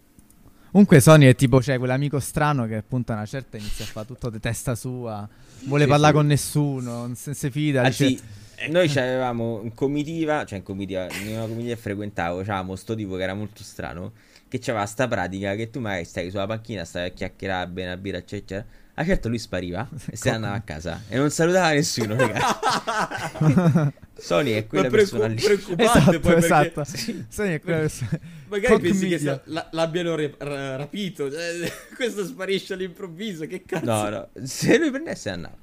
Comunque 0.71 1.01
Sony 1.01 1.27
è 1.27 1.35
tipo, 1.35 1.59
c'è 1.59 1.79
quell'amico 1.79 2.21
strano 2.21 2.67
che 2.67 2.77
appunto 2.77 3.13
a 3.13 3.15
una 3.17 3.25
certa 3.27 3.57
inizia 3.57 3.85
a 3.85 3.89
fare 3.89 4.07
tutto 4.07 4.29
di 4.29 4.39
testa 4.41 4.75
sua, 4.75 5.27
vuole 5.65 5.85
Sì, 5.85 5.89
parlare 5.89 6.13
sì. 6.13 6.19
con 6.19 6.27
nessuno, 6.27 6.91
non 6.99 7.15
se, 7.15 7.33
se 7.35 7.51
fida. 7.51 7.83
Anzi, 7.83 8.07
dice- 8.09 8.23
noi 8.69 8.89
avevamo 8.97 9.61
in 9.63 9.75
comitiva, 9.75 10.45
cioè 10.45 10.59
in 10.59 10.65
comitiva, 10.65 11.07
in 11.23 11.37
una 11.37 11.47
comitiva 11.47 11.75
che 11.75 11.81
frequentavo, 11.81 12.39
c'avevamo 12.39 12.75
sto 12.77 12.95
tipo 12.95 13.17
che 13.17 13.23
era 13.23 13.35
molto 13.35 13.63
strano, 13.63 14.13
che 14.49 14.59
c'aveva 14.59 14.87
sta 14.87 15.07
pratica 15.09 15.55
che 15.55 15.71
tu 15.71 15.81
magari 15.81 16.05
stai 16.05 16.31
sulla 16.31 16.47
panchina, 16.47 16.85
stai 16.85 17.09
a 17.09 17.11
chiacchierare, 17.13 17.69
bene 17.69 17.91
a 17.93 17.97
birra, 17.97 18.19
eccetera. 18.19 18.65
A 18.99 19.05
certo 19.05 19.29
lui 19.29 19.39
spariva 19.39 19.87
e 20.11 20.17
se 20.17 20.31
ne 20.31 20.37
andava 20.37 20.55
a 20.55 20.61
casa 20.63 21.03
e 21.09 21.19
non 21.19 21.29
salutava 21.31 21.73
nessuno, 21.73 22.17
ragazzi. 22.17 23.93
Sony 24.19 24.53
è 24.53 24.67
quella 24.67 24.85
Ma 24.85 24.91
preoccu- 24.91 25.19
persona 25.19 25.27
lì. 25.35 25.43
preoccupante 25.43 25.83
Esatto, 25.99 26.21
poi 26.21 26.21
perché 26.21 26.45
esatto. 26.47 26.85
Sony 27.29 27.53
è 27.55 27.61
quella 27.61 27.79
persona- 27.81 28.21
magari 28.49 28.81
pensi 28.81 29.01
che 29.01 29.15
Media. 29.17 29.19
sia- 29.19 29.41
la- 29.45 29.69
l'abbiano 29.73 30.15
re- 30.15 30.35
ra- 30.39 30.77
rapito. 30.77 31.29
questo 31.95 32.25
sparisce 32.25 32.73
all'improvviso, 32.73 33.47
che 33.47 33.63
cazzo. 33.67 33.85
No, 33.85 34.09
no, 34.09 34.29
se 34.45 34.79
lui 34.79 34.91
prendesse 34.91 35.29
andava. 35.29 35.57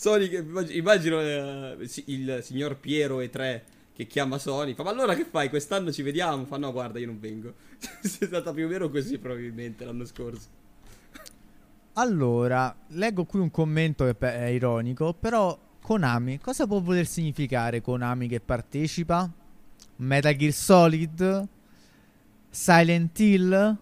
Immag- 0.00 0.74
immagino 0.74 1.20
eh, 1.20 1.76
il 2.06 2.40
signor 2.42 2.78
Piero 2.78 3.20
e 3.20 3.30
3 3.30 3.64
che 3.94 4.06
chiama 4.06 4.38
Sony, 4.38 4.74
fa 4.74 4.84
ma 4.84 4.90
allora 4.90 5.14
che 5.16 5.24
fai? 5.24 5.48
Quest'anno 5.48 5.90
ci 5.90 6.02
vediamo? 6.02 6.44
Fa 6.44 6.56
no 6.56 6.70
guarda 6.70 7.00
io 7.00 7.06
non 7.06 7.18
vengo. 7.18 7.54
è 8.00 8.06
stata 8.06 8.52
più 8.52 8.66
o 8.66 8.68
meno 8.68 8.88
così 8.90 9.18
probabilmente 9.18 9.84
l'anno 9.84 10.04
scorso. 10.04 10.46
Allora, 11.94 12.76
leggo 12.90 13.24
qui 13.24 13.40
un 13.40 13.50
commento 13.50 14.04
che 14.04 14.16
è 14.16 14.46
ironico, 14.46 15.14
però 15.14 15.58
Konami, 15.82 16.38
cosa 16.38 16.66
può 16.68 16.80
voler 16.80 17.06
significare 17.06 17.80
Konami 17.80 18.28
che 18.28 18.38
partecipa? 18.38 19.28
Metal 19.96 20.36
Gear 20.36 20.52
Solid? 20.52 21.48
Silent 22.50 23.18
Hill? 23.18 23.78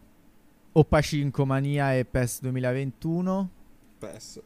O 0.73 0.85
Pacinco 0.85 1.45
Mania 1.45 1.95
e 1.95 2.07
PES 2.07 2.41
2021? 2.41 3.51
Perso. 3.99 4.43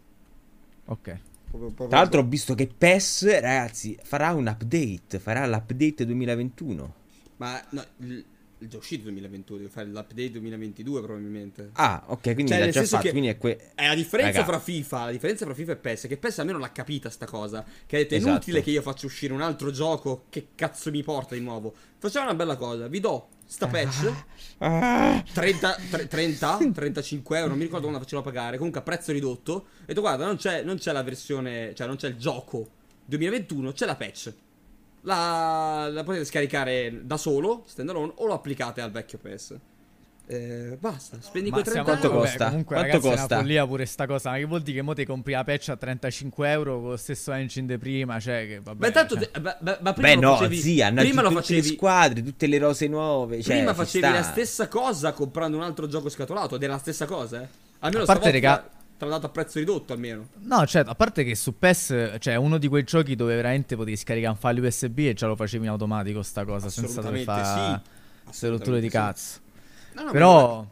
Ok. 0.87 1.21
Tra 1.51 1.87
l'altro 1.99 2.21
ho 2.21 2.25
visto 2.25 2.55
che 2.55 2.67
PES, 2.69 3.41
ragazzi, 3.41 3.99
farà 4.03 4.33
un 4.33 4.47
update, 4.47 5.19
farà 5.19 5.47
l'update 5.47 6.07
2021. 6.07 6.95
Ma 7.39 7.61
no, 7.71 7.85
il, 7.99 8.25
il 8.59 8.69
già 8.69 8.77
uscito 8.77 9.05
2021, 9.05 9.59
deve 9.59 9.71
fare 9.71 9.87
l'update 9.89 10.31
2022 10.31 11.01
probabilmente. 11.03 11.71
Ah, 11.73 12.03
ok, 12.07 12.21
quindi 12.35 12.49
Cioè, 12.49 12.61
l'ha 12.61 12.69
già 12.69 12.85
fatto, 12.85 13.03
che- 13.05 13.11
quindi 13.11 13.29
è 13.29 13.39
que... 13.39 13.73
È 13.75 13.87
la 13.87 13.95
differenza 13.95 14.41
Raga. 14.41 14.53
fra 14.53 14.61
FIFA, 14.61 15.05
la 15.07 15.11
differenza 15.11 15.45
fra 15.45 15.55
FIFA 15.55 15.73
e 15.73 15.77
PES, 15.77 16.07
che 16.07 16.17
PES 16.19 16.39
almeno 16.39 16.59
l'ha 16.59 16.71
capita 16.73 17.11
sta 17.11 17.27
cosa, 17.27 17.65
che 17.87 18.07
è 18.07 18.15
Esatto. 18.15 18.31
inutile 18.31 18.63
che 18.63 18.71
io 18.71 18.83
faccia 18.83 19.07
uscire 19.07 19.33
un 19.33 19.41
altro 19.41 19.71
gioco, 19.73 20.25
che 20.29 20.49
cazzo 20.55 20.91
mi 20.91 21.03
porta 21.03 21.35
di 21.35 21.41
nuovo. 21.41 21.75
Facciamo 21.99 22.27
una 22.27 22.35
bella 22.35 22.57
cosa, 22.57 22.87
vi 22.87 23.01
do 23.01 23.29
sta 23.51 23.67
patch, 23.67 24.13
Ah, 24.59 25.25
30, 25.33 25.77
tre- 25.91 26.07
30, 26.07 26.59
35 26.73 27.37
euro, 27.37 27.49
non 27.49 27.57
mi 27.57 27.65
ricordo 27.65 27.87
quando 27.87 27.99
la 27.99 28.05
facevo 28.05 28.23
pagare, 28.23 28.57
comunque 28.59 28.81
a 28.81 28.83
prezzo 28.85 29.11
ridotto, 29.11 29.67
e 29.83 29.87
detto 29.87 30.01
guarda, 30.03 30.27
non 30.27 30.37
c'è, 30.37 30.63
non 30.63 30.77
c'è 30.77 30.93
la 30.93 31.03
versione, 31.03 31.75
cioè 31.75 31.87
non 31.87 31.97
c'è 31.97 32.09
il 32.09 32.17
gioco 32.17 32.69
2021, 33.07 33.73
c'è 33.73 33.87
la 33.87 33.97
patch. 33.97 34.33
La, 35.03 35.89
la 35.91 36.05
potete 36.05 36.27
scaricare 36.27 37.01
da 37.07 37.17
solo, 37.17 37.65
standalone, 37.67 38.13
o 38.17 38.27
lo 38.27 38.35
applicate 38.35 38.83
al 38.83 38.91
vecchio 38.91 39.19
PES. 39.19 39.57
Eh, 40.33 40.77
basta, 40.79 41.17
spendi 41.21 41.51
quei 41.51 41.65
30 41.65 41.83
quanto 41.83 42.07
euro. 42.07 42.21
costa? 42.21 42.45
comunque, 42.47 42.77
Quanto 42.77 42.93
ragazzi, 42.93 43.09
è 43.09 43.17
costa? 43.17 43.35
una 43.35 43.43
follia 43.43 43.67
pure 43.67 43.85
sta 43.85 44.07
cosa. 44.07 44.31
Ma 44.31 44.37
che 44.37 44.45
vuol 44.45 44.63
dire 44.63 44.77
che 44.77 44.83
mo 44.83 44.93
ti 44.95 45.05
compri 45.05 45.33
la 45.33 45.43
patch 45.43 45.69
a 45.71 45.77
35 45.77 46.51
euro 46.51 46.81
con 46.81 46.91
lo 46.91 46.97
stesso 46.97 47.33
engine 47.33 47.67
di 47.67 47.79
prima? 47.79 48.21
Cioè, 48.21 48.47
che 48.47 48.61
vabbè. 48.63 48.79
Beh, 48.79 48.91
tanto, 48.93 49.17
cioè. 49.17 49.29
te- 49.29 49.41
beh, 49.41 49.57
beh, 49.59 49.79
ma 49.81 49.93
prima 49.93 50.09
Beh 50.09 50.15
lo 50.15 50.21
no, 50.21 50.37
facevi, 50.37 50.57
zia, 50.61 50.87
hanno 50.87 51.01
prima 51.01 51.23
lo 51.23 51.29
aggiunto 51.29 51.41
tutte 51.43 51.53
le 51.55 51.59
facevi, 51.61 51.77
squadre, 51.77 52.23
tutte 52.23 52.47
le 52.47 52.59
rose 52.59 52.87
nuove, 52.87 53.43
cioè, 53.43 53.57
prima 53.57 53.75
facevi 53.75 54.05
sta. 54.07 54.15
la 54.15 54.23
stessa 54.23 54.69
cosa 54.69 55.13
comprando 55.13 55.57
un 55.57 55.63
altro 55.65 55.89
gioco 55.89 56.09
scatolato 56.09 56.55
ed 56.55 56.63
era 56.63 56.75
la 56.75 56.79
stessa 56.79 57.07
cosa, 57.07 57.43
eh. 57.43 57.49
Almeno 57.81 58.03
A 58.05 58.07
parte, 58.07 58.31
raga- 58.31 58.71
te 58.97 59.05
l'ha 59.05 59.11
dato 59.11 59.27
a 59.27 59.31
prezzo 59.31 59.59
ridotto 59.59 59.93
almeno. 59.95 60.29
No, 60.43 60.65
certo, 60.65 60.91
a 60.91 60.95
parte 60.95 61.25
che 61.25 61.35
su 61.35 61.59
PES 61.59 62.17
cioè, 62.21 62.35
è 62.35 62.37
uno 62.37 62.59
di 62.59 62.69
quei 62.69 62.85
giochi 62.85 63.17
dove 63.17 63.35
veramente 63.35 63.75
potevi 63.75 63.97
scaricare 63.97 64.33
un 64.33 64.39
file 64.39 64.65
USB 64.65 64.99
e 65.01 65.15
già 65.15 65.27
lo 65.27 65.35
facevi 65.35 65.65
in 65.65 65.71
automatico 65.71 66.23
sta 66.23 66.45
cosa, 66.45 66.69
senza 66.69 67.01
dover 67.01 67.25
fare 67.25 67.81
sì. 68.31 68.47
rotture 68.47 68.81
di 68.81 68.91
sì. 68.91 68.93
No, 70.03 70.11
Però 70.13 70.67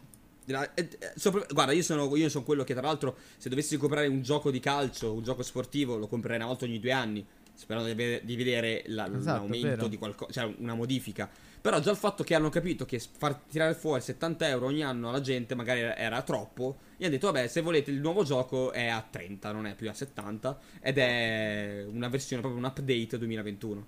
eh, 0.47 0.71
eh, 0.77 1.13
sopra- 1.17 1.45
guarda, 1.51 1.73
io 1.73 1.83
sono, 1.83 2.15
io 2.17 2.29
sono 2.29 2.45
quello 2.45 2.65
che, 2.65 2.73
tra 2.73 2.83
l'altro, 2.83 3.17
se 3.37 3.49
dovessi 3.49 3.77
comprare 3.77 4.07
un 4.07 4.23
gioco 4.23 4.51
di 4.51 4.61
calcio, 4.61 5.13
un 5.13 5.23
gioco 5.23 5.43
sportivo, 5.43 5.97
lo 5.97 6.07
comprerei 6.07 6.39
una 6.39 6.47
volta 6.47 6.65
ogni 6.65 6.81
due 6.81 6.93
anni. 6.93 7.27
Sperando 7.55 7.93
di, 7.93 7.93
ave- 8.01 8.21
di 8.25 8.37
vedere 8.37 8.85
la- 8.87 9.11
Esatto, 9.13 9.39
l'aumento 9.41 9.67
vero. 9.67 9.89
di 9.89 9.99
qualcosa, 9.99 10.33
cioè 10.33 10.55
una 10.59 10.75
modifica. 10.75 11.29
Però 11.61 11.81
già 11.81 11.91
il 11.91 11.97
fatto 11.97 12.23
che 12.23 12.37
hanno 12.37 12.51
capito 12.51 12.85
che 12.85 13.01
far 13.01 13.35
tirare 13.51 13.75
fuori 13.75 14.01
70 14.01 14.47
euro 14.49 14.67
ogni 14.67 14.85
anno 14.85 15.09
alla 15.09 15.21
gente 15.21 15.57
magari 15.57 15.81
era, 15.81 15.97
era 15.97 16.23
troppo, 16.23 16.77
gli 16.97 17.03
hanno 17.03 17.15
detto: 17.15 17.27
Vabbè, 17.33 17.49
se 17.49 17.61
volete 17.61 17.91
il 17.91 17.99
nuovo 17.99 18.23
gioco 18.23 18.71
è 18.71 18.87
a 18.87 19.05
30, 19.09 19.51
non 19.51 19.67
è 19.67 19.75
più 19.75 19.91
a 19.91 19.93
70. 19.93 20.57
Ed 20.81 20.99
è 20.99 21.85
una 21.93 22.09
versione, 22.09 22.41
proprio 22.43 22.63
un 22.63 22.69
update 22.69 23.19
2021. 23.19 23.87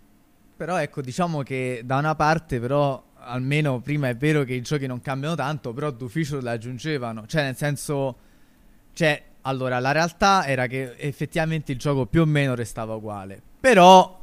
Però 0.57 0.77
ecco, 0.77 1.01
diciamo 1.01 1.43
che 1.43 1.83
da 1.85 1.97
una 1.99 2.17
parte 2.17 2.59
però 2.59 3.03
almeno 3.23 3.81
prima 3.81 4.09
è 4.09 4.17
vero 4.17 4.45
che 4.45 4.55
i 4.55 4.63
giochi 4.63 4.87
non 4.87 5.01
cambiano 5.01 5.35
tanto, 5.35 5.73
però 5.73 5.91
d'ufficio 5.91 6.41
le 6.41 6.51
aggiungevano. 6.51 7.27
Cioè, 7.27 7.43
nel 7.45 7.57
senso 7.57 8.17
cioè, 8.93 9.23
allora, 9.43 9.79
la 9.79 9.93
realtà 9.93 10.47
era 10.47 10.67
che 10.67 10.95
effettivamente 10.97 11.73
il 11.73 11.79
gioco 11.79 12.07
più 12.07 12.23
o 12.23 12.27
meno 12.27 12.55
restava 12.55 12.95
uguale. 12.95 13.41
Però 13.61 14.19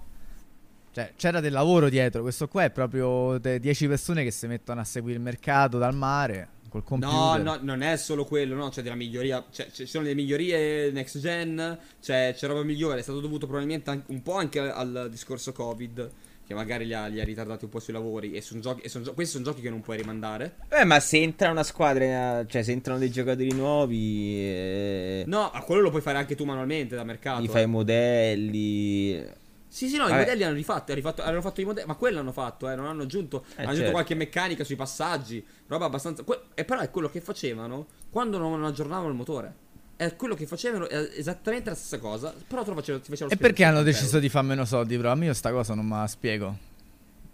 cioè, 0.91 1.14
c'era 1.16 1.39
del 1.39 1.52
lavoro 1.52 1.89
dietro. 1.89 2.22
Questo 2.22 2.48
qua 2.48 2.64
è 2.64 2.70
proprio 2.70 3.38
10 3.38 3.88
persone 3.88 4.24
che 4.24 4.32
si 4.32 4.48
mettono 4.48 4.82
a 4.82 4.84
seguire 4.84 5.18
il 5.18 5.24
mercato 5.24 5.78
dal 5.78 5.95
mare 5.95 6.50
col 6.70 6.82
No, 6.82 6.88
computer. 6.88 7.41
no, 7.43 7.60
non 7.62 7.82
è 7.82 7.95
solo 7.98 8.26
quello, 8.26 8.54
no, 8.56 8.70
c'è 8.70 8.82
della 8.82 8.95
miglioria, 8.95 9.43
cioè, 9.52 9.70
ci 9.72 9.86
sono 9.86 10.04
delle 10.04 10.16
migliorie 10.16 10.91
next 10.91 11.20
gen, 11.20 11.78
c'è, 12.02 12.34
c'è 12.36 12.48
roba 12.48 12.62
migliore, 12.64 13.00
è 13.00 13.04
stato 13.04 13.22
dovuto 13.22 13.45
probabilmente 13.48 14.04
un 14.08 14.22
po' 14.22 14.36
anche 14.36 14.60
al 14.60 15.08
discorso 15.10 15.54
Covid, 15.54 16.10
che 16.48 16.54
magari 16.54 16.86
li 16.86 16.93
ha, 16.93 17.08
li 17.08 17.20
ha 17.20 17.26
ritardati 17.26 17.66
un 17.66 17.70
po' 17.70 17.80
sui 17.82 17.91
lavori, 17.91 18.32
e, 18.32 18.41
son 18.41 18.62
giochi, 18.62 18.82
e 18.82 18.88
son 18.89 19.04
gio- 19.04 19.14
questi 19.14 19.34
sono 19.34 19.43
giochi 19.43 19.60
che 19.60 19.70
non 19.70 19.82
puoi 19.82 19.98
rimandare. 19.98 20.56
Eh, 20.70 20.86
ma 20.86 20.98
se 21.02 21.22
entra 21.22 21.52
una 21.52 21.64
squadra, 21.64 22.45
cioè 22.48 22.64
se 22.64 22.72
entrano 22.72 22.98
dei 23.00 23.12
giocatori 23.12 23.52
nuovi, 23.52 24.38
eh, 24.39 25.24
No, 25.28 25.52
a 25.52 25.62
quello 25.62 25.82
lo 25.82 25.89
puoi 25.89 26.02
fare 26.02 26.18
anche 26.18 26.36
tu 26.36 26.45
manualmente 26.45 26.95
da 26.95 27.04
mercato. 27.04 27.41
gli 27.41 27.48
fai 27.50 27.64
eh. 27.64 27.66
i 27.66 27.68
modelli. 27.68 29.24
Sì, 29.70 29.89
sì, 29.89 29.98
no, 29.98 30.06
i 30.06 30.10
Vabbè. 30.10 30.20
modelli 30.20 30.43
hanno 30.43 30.56
rifatto, 30.56 30.91
hanno 30.93 31.02
rifatto, 31.02 31.22
hanno 31.22 31.41
fatto 31.41 31.60
i 31.62 31.66
modelli, 31.66 31.86
ma 31.88 31.95
quello 31.95 32.20
hanno 32.20 32.32
fatto, 32.32 32.70
eh, 32.70 32.76
non 32.76 32.86
hanno 32.86 33.04
aggiunto, 33.04 33.43
Eh, 33.50 33.52
hanno 33.58 33.62
aggiunto 33.64 33.76
certo. 33.76 33.91
qualche 33.91 34.16
meccanica 34.16 34.64
sui 34.64 34.76
passaggi, 34.78 35.45
roba 35.68 35.86
abbastanza... 35.86 36.24
que- 36.24 36.43
e 36.56 36.64
però 36.64 36.80
è 36.80 36.89
quello 36.89 37.10
che 37.10 37.20
facevano 37.20 37.88
quando 38.10 38.38
non 38.38 38.64
aggiornavano 38.64 39.10
il 39.10 39.16
motore. 39.16 39.54
È 39.98 40.16
quello 40.16 40.36
che 40.36 40.45
facevano, 40.45 40.88
è 40.88 41.10
esattamente 41.16 41.70
la 41.72 41.76
stessa 41.76 41.98
cosa, 42.00 42.32
però 42.48 42.62
te 42.64 42.70
lo 42.70 42.76
facevano, 42.76 43.04
ti 43.04 43.10
facevano 43.10 43.34
E 43.34 43.38
perché 43.38 43.64
hanno 43.64 43.78
70 43.80 43.91
deciso 43.91 44.10
euro. 44.16 44.20
di 44.22 44.30
far 44.30 44.43
meno 44.43 44.64
soldi, 44.64 44.95
però? 44.95 45.12
A 45.12 45.16
me 45.16 45.26
io 45.26 45.34
sta 45.34 45.52
cosa 45.52 45.74
non 45.74 45.86
me 45.88 45.98
la 45.98 46.08
spiego. 46.08 46.58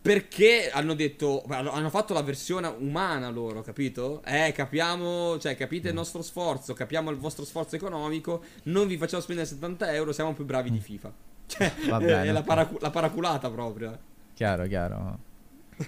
Perché 0.02 0.70
hanno 0.70 0.96
detto, 0.96 1.44
hanno 1.48 1.90
fatto 1.90 2.14
la 2.14 2.22
versione 2.24 2.68
umana 2.68 3.30
loro, 3.30 3.62
capito? 3.62 4.22
Eh, 4.26 4.52
capiamo, 4.54 5.38
cioè 5.40 5.56
capite 5.56 5.90
il 5.90 5.94
nostro 5.94 6.22
sforzo, 6.22 6.74
capiamo 6.74 7.10
il 7.10 7.16
vostro 7.18 7.46
sforzo 7.46 7.76
economico, 7.78 8.44
non 8.64 8.88
vi 8.88 8.98
facciamo 8.98 9.22
spendere 9.22 9.48
70 9.48 9.94
euro, 9.94 10.12
siamo 10.12 10.34
più 10.34 10.44
bravi 10.44 10.72
di 10.72 10.80
FIFA. 10.80 11.12
Cioè, 11.48 11.74
Va 11.88 12.00
è 12.00 12.04
bene. 12.06 12.32
la, 12.34 12.42
paracu- 12.44 12.82
la 12.82 12.90
paraculata 12.90 13.50
proprio. 13.50 13.92
eh. 13.94 13.98
Chiaro, 14.34 14.66
chiaro. 14.68 15.20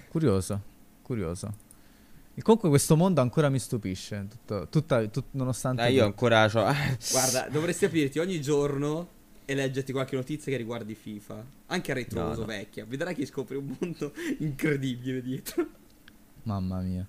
Curioso, 0.08 0.60
curioso. 1.02 1.52
E 2.38 2.42
comunque 2.42 2.68
questo 2.68 2.96
mondo 2.96 3.22
ancora 3.22 3.48
mi 3.48 3.58
stupisce, 3.58 4.26
tutto, 4.28 4.68
tutta, 4.68 5.06
tut- 5.06 5.28
nonostante... 5.30 5.80
Dai, 5.80 5.94
io 5.94 6.04
ancora 6.04 6.46
c'ho. 6.48 6.62
Guarda, 7.10 7.48
dovresti 7.50 7.86
aprirti 7.86 8.18
ogni 8.18 8.42
giorno 8.42 9.08
e 9.46 9.54
leggerti 9.54 9.90
qualche 9.90 10.16
notizia 10.16 10.52
che 10.52 10.58
riguardi 10.58 10.94
FIFA. 10.94 11.44
Anche 11.68 11.92
a 11.92 11.94
retroso, 11.94 12.32
No, 12.32 12.38
no. 12.40 12.44
vecchia. 12.44 12.84
Vedrai 12.86 13.14
che 13.14 13.24
scopri 13.24 13.56
un 13.56 13.74
mondo 13.78 14.12
incredibile 14.40 15.22
dietro. 15.22 15.66
Mamma 16.42 16.80
mia. 16.80 17.06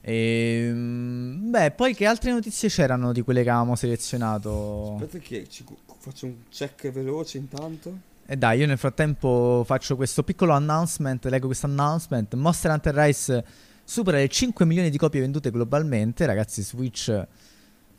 Ehm, 0.00 1.50
beh, 1.50 1.70
poi 1.72 1.94
che 1.94 2.06
altre 2.06 2.32
notizie 2.32 2.68
c'erano 2.68 3.12
di 3.12 3.22
quelle 3.22 3.42
che 3.44 3.50
avevamo 3.50 3.76
selezionato? 3.76 4.94
Aspetta 4.94 5.18
che 5.18 5.46
ci 5.48 5.64
faccio 5.98 6.26
un 6.26 6.34
check 6.50 6.90
veloce 6.90 7.38
intanto. 7.38 7.98
E 8.26 8.36
dai, 8.36 8.58
io 8.58 8.66
nel 8.66 8.78
frattempo 8.78 9.62
faccio 9.64 9.96
questo 9.96 10.22
piccolo 10.22 10.52
announcement, 10.54 11.24
leggo 11.26 11.46
questo 11.46 11.66
announcement. 11.66 12.34
Monster 12.34 12.70
Hunter 12.72 12.94
Rise 12.94 13.44
supera 13.88 14.18
le 14.18 14.28
5 14.28 14.66
milioni 14.66 14.90
di 14.90 14.98
copie 14.98 15.20
vendute 15.20 15.50
globalmente, 15.50 16.26
ragazzi, 16.26 16.62
Switch... 16.62 17.26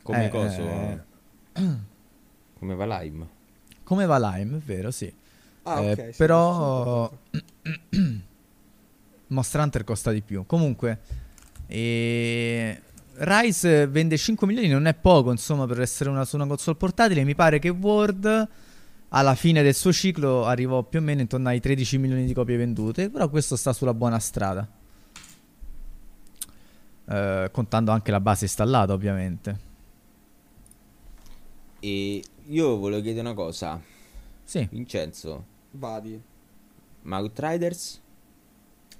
Come 0.02 0.26
eh, 0.26 0.28
coso? 0.30 0.62
eh, 0.62 0.98
Come 2.58 2.74
va 2.76 3.00
Lime? 3.00 3.28
come 3.82 4.06
va 4.06 4.18
Lime, 4.36 4.58
è 4.58 4.60
vero, 4.60 4.92
sì. 4.92 5.12
Ah, 5.64 5.80
Eh, 5.82 5.92
ok. 5.92 6.08
sì, 6.10 6.16
però. 6.16 7.10
Monster 9.28 9.60
Hunter 9.60 9.84
costa 9.84 10.12
di 10.12 10.22
più. 10.22 10.44
Comunque, 10.46 10.98
e... 11.66 12.80
Rise 13.22 13.86
vende 13.88 14.16
5 14.16 14.46
milioni, 14.46 14.68
non 14.68 14.86
è 14.86 14.94
poco, 14.94 15.30
insomma, 15.32 15.66
per 15.66 15.80
essere 15.80 16.08
una, 16.08 16.24
su 16.24 16.36
una 16.36 16.46
console 16.46 16.76
portatile. 16.76 17.24
Mi 17.24 17.34
pare 17.34 17.58
che 17.58 17.68
World 17.68 18.48
alla 19.08 19.34
fine 19.34 19.62
del 19.62 19.74
suo 19.74 19.92
ciclo 19.92 20.46
arrivò 20.46 20.82
più 20.84 21.00
o 21.00 21.02
meno 21.02 21.20
intorno 21.20 21.48
ai 21.48 21.60
13 21.60 21.98
milioni 21.98 22.24
di 22.24 22.32
copie 22.32 22.56
vendute, 22.56 23.10
però 23.10 23.28
questo 23.28 23.56
sta 23.56 23.72
sulla 23.72 23.92
buona 23.92 24.18
strada. 24.20 24.66
Eh, 27.10 27.48
contando 27.52 27.90
anche 27.90 28.10
la 28.12 28.20
base 28.20 28.44
installata, 28.44 28.92
ovviamente. 28.92 29.68
E 31.80 32.22
io 32.46 32.76
volevo 32.76 33.00
chiedere 33.02 33.26
una 33.26 33.34
cosa. 33.34 33.80
Sì, 34.44 34.66
Vincenzo, 34.70 35.44
Vadi. 35.72 36.20
ma 37.02 37.18
Outriders? 37.18 38.00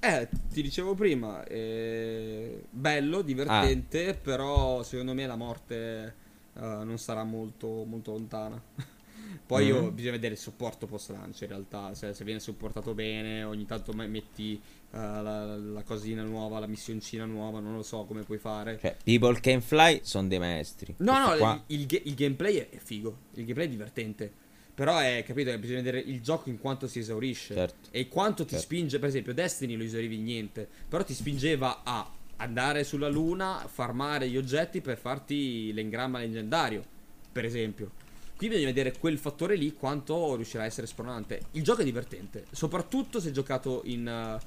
Eh, 0.02 0.28
ti 0.50 0.62
dicevo 0.62 0.94
prima, 0.94 1.44
eh, 1.44 2.64
bello, 2.70 3.20
divertente, 3.22 4.14
però 4.14 4.82
secondo 4.82 5.12
me 5.12 5.26
la 5.26 5.36
morte 5.36 6.14
eh, 6.54 6.60
non 6.60 6.96
sarà 6.98 7.22
molto, 7.24 7.84
molto 7.84 8.12
lontana. 8.12 8.60
Poi 9.46 9.66
io, 9.66 9.82
Mhm. 9.82 9.94
bisogna 9.94 10.12
vedere 10.12 10.34
il 10.34 10.40
supporto 10.40 10.86
post 10.86 11.10
lancio 11.10 11.44
in 11.44 11.50
realtà, 11.50 11.92
se, 11.94 12.14
se 12.14 12.24
viene 12.24 12.40
supportato 12.40 12.94
bene, 12.94 13.42
ogni 13.44 13.66
tanto 13.66 13.92
me- 13.92 14.06
metti 14.06 14.60
eh, 14.92 14.96
la, 14.98 15.56
la 15.56 15.82
cosina 15.82 16.22
nuova, 16.22 16.58
la 16.58 16.66
missioncina 16.66 17.24
nuova, 17.24 17.60
non 17.60 17.74
lo 17.74 17.82
so 17.82 18.04
come 18.04 18.22
puoi 18.22 18.38
fare. 18.38 18.78
Cioè, 18.80 18.96
People 19.04 19.38
Can 19.40 19.60
Fly 19.60 20.00
sono 20.02 20.28
dei 20.28 20.38
maestri. 20.38 20.94
No, 20.98 21.12
no, 21.18 21.24
Questo 21.26 21.38
qua- 21.38 21.62
il, 21.68 21.80
il 21.80 22.00
il 22.04 22.14
gameplay 22.14 22.56
è, 22.56 22.68
figo, 22.78 23.16
il 23.34 23.42
gameplay 23.42 23.66
è 23.66 23.70
divertente. 23.70 24.32
Però 24.74 24.96
è, 24.98 25.22
capito, 25.26 25.56
bisogna 25.58 25.82
vedere 25.82 25.98
il 26.00 26.22
gioco 26.22 26.48
in 26.48 26.58
quanto 26.58 26.86
si 26.86 27.00
esaurisce. 27.00 27.54
Certo. 27.54 27.88
E 27.90 28.08
quanto 28.08 28.44
ti 28.44 28.50
Certo. 28.50 28.64
spinge, 28.64 28.98
per 28.98 29.08
esempio, 29.10 29.34
Destiny 29.34 29.76
lo 29.76 29.82
esaurivi 29.84 30.16
niente. 30.16 30.66
Però 30.88 31.04
ti 31.04 31.12
spingeva 31.12 31.82
a 31.84 32.10
andare 32.36 32.84
sulla 32.84 33.08
luna, 33.08 33.66
farmare 33.70 34.28
gli 34.30 34.38
oggetti 34.38 34.80
per 34.80 34.96
farti 34.96 35.70
l'engramma 35.74 36.18
leggendario, 36.20 36.82
per 37.30 37.44
esempio. 37.44 37.90
Qui 38.36 38.48
bisogna 38.48 38.66
vedere 38.68 38.96
quel 38.96 39.18
fattore 39.18 39.54
lì 39.54 39.74
quanto 39.74 40.34
riuscirà 40.36 40.62
a 40.62 40.66
essere 40.66 40.86
spronante. 40.86 41.42
Il 41.50 41.62
gioco 41.62 41.82
è 41.82 41.84
divertente, 41.84 42.46
soprattutto 42.50 43.20
se 43.20 43.32
giocato 43.32 43.82
in, 43.84 44.08
eh, 44.08 44.38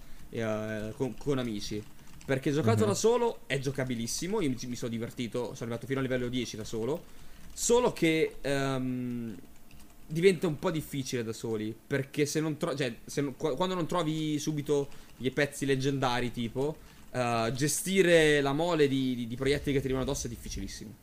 eh, 0.41 0.93
con, 0.95 1.15
con 1.17 1.37
amici. 1.37 1.81
Perché 2.25 2.51
giocato 2.51 2.83
Mhm. 2.83 2.87
da 2.89 2.93
solo 2.95 3.39
è 3.47 3.59
giocabilissimo. 3.59 4.39
Io 4.41 4.49
mi, 4.49 4.57
mi 4.67 4.75
sono 4.75 4.91
divertito, 4.91 5.43
sono 5.47 5.57
arrivato 5.59 5.85
fino 5.87 5.99
a 5.99 6.01
livello 6.01 6.29
10 6.29 6.55
da 6.57 6.63
solo. 6.63 7.03
Solo 7.53 7.91
che 7.93 8.35
ehm, 8.41 9.35
diventa 10.07 10.47
un 10.47 10.57
po' 10.57 10.71
difficile 10.71 11.23
da 11.23 11.33
soli. 11.33 11.75
Perché 11.87 12.25
se 12.25 12.39
non 12.39 12.57
trovi. 12.57 12.77
Cioè, 12.77 12.95
se 13.05 13.21
non- 13.21 13.35
qu- 13.35 13.55
quando 13.55 13.75
non 13.75 13.87
trovi 13.87 14.39
subito 14.39 14.87
i 15.17 15.29
pezzi 15.31 15.65
leggendari, 15.65 16.31
tipo, 16.31 16.77
eh, 17.11 17.51
gestire 17.53 18.39
la 18.41 18.53
mole 18.53 18.87
di, 18.87 19.15
di- 19.15 19.27
di 19.27 19.35
proiettili 19.35 19.73
che 19.73 19.79
ti 19.79 19.85
arrivano 19.85 20.03
addosso 20.09 20.27
è 20.27 20.29
difficilissimo. 20.29 21.02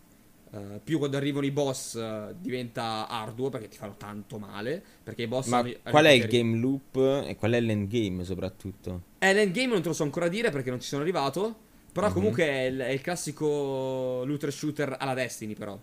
Eh, 0.52 0.80
più 0.82 0.98
quando 0.98 1.16
arrivano 1.16 1.46
i 1.46 1.50
boss 1.52 1.94
eh, 1.94 2.34
diventa 2.38 3.06
arduo 3.08 3.50
perché 3.50 3.68
ti 3.68 3.76
fanno 3.76 3.96
tanto 3.96 4.38
male. 4.38 4.82
Perché 5.02 5.22
i 5.22 5.26
boss 5.28 5.50
Ma 5.50 5.58
hanno 5.58 5.72
qual 5.88 6.04
è 6.06 6.10
il 6.10 6.26
game 6.26 6.56
loop 6.56 6.96
e 7.26 7.36
qual 7.36 7.52
è 7.52 7.60
l'endgame 7.60 8.24
soprattutto? 8.24 9.02
eh, 9.18 9.32
l'endgame 9.32 9.72
non 9.72 9.82
te 9.82 9.88
lo 9.88 9.94
so 9.94 10.02
ancora 10.02 10.28
dire 10.28 10.50
perché 10.50 10.70
non 10.70 10.80
ci 10.80 10.88
sono 10.88 11.02
arrivato. 11.02 11.68
Però 11.92 12.10
Mhm. 12.10 12.12
comunque 12.12 12.44
è 12.44 12.60
il, 12.66 12.78
è 12.78 12.88
il 12.90 13.00
classico 13.00 14.24
looter 14.24 14.52
shooter 14.52 14.96
alla 14.98 15.14
Destiny, 15.14 15.54
però. 15.54 15.78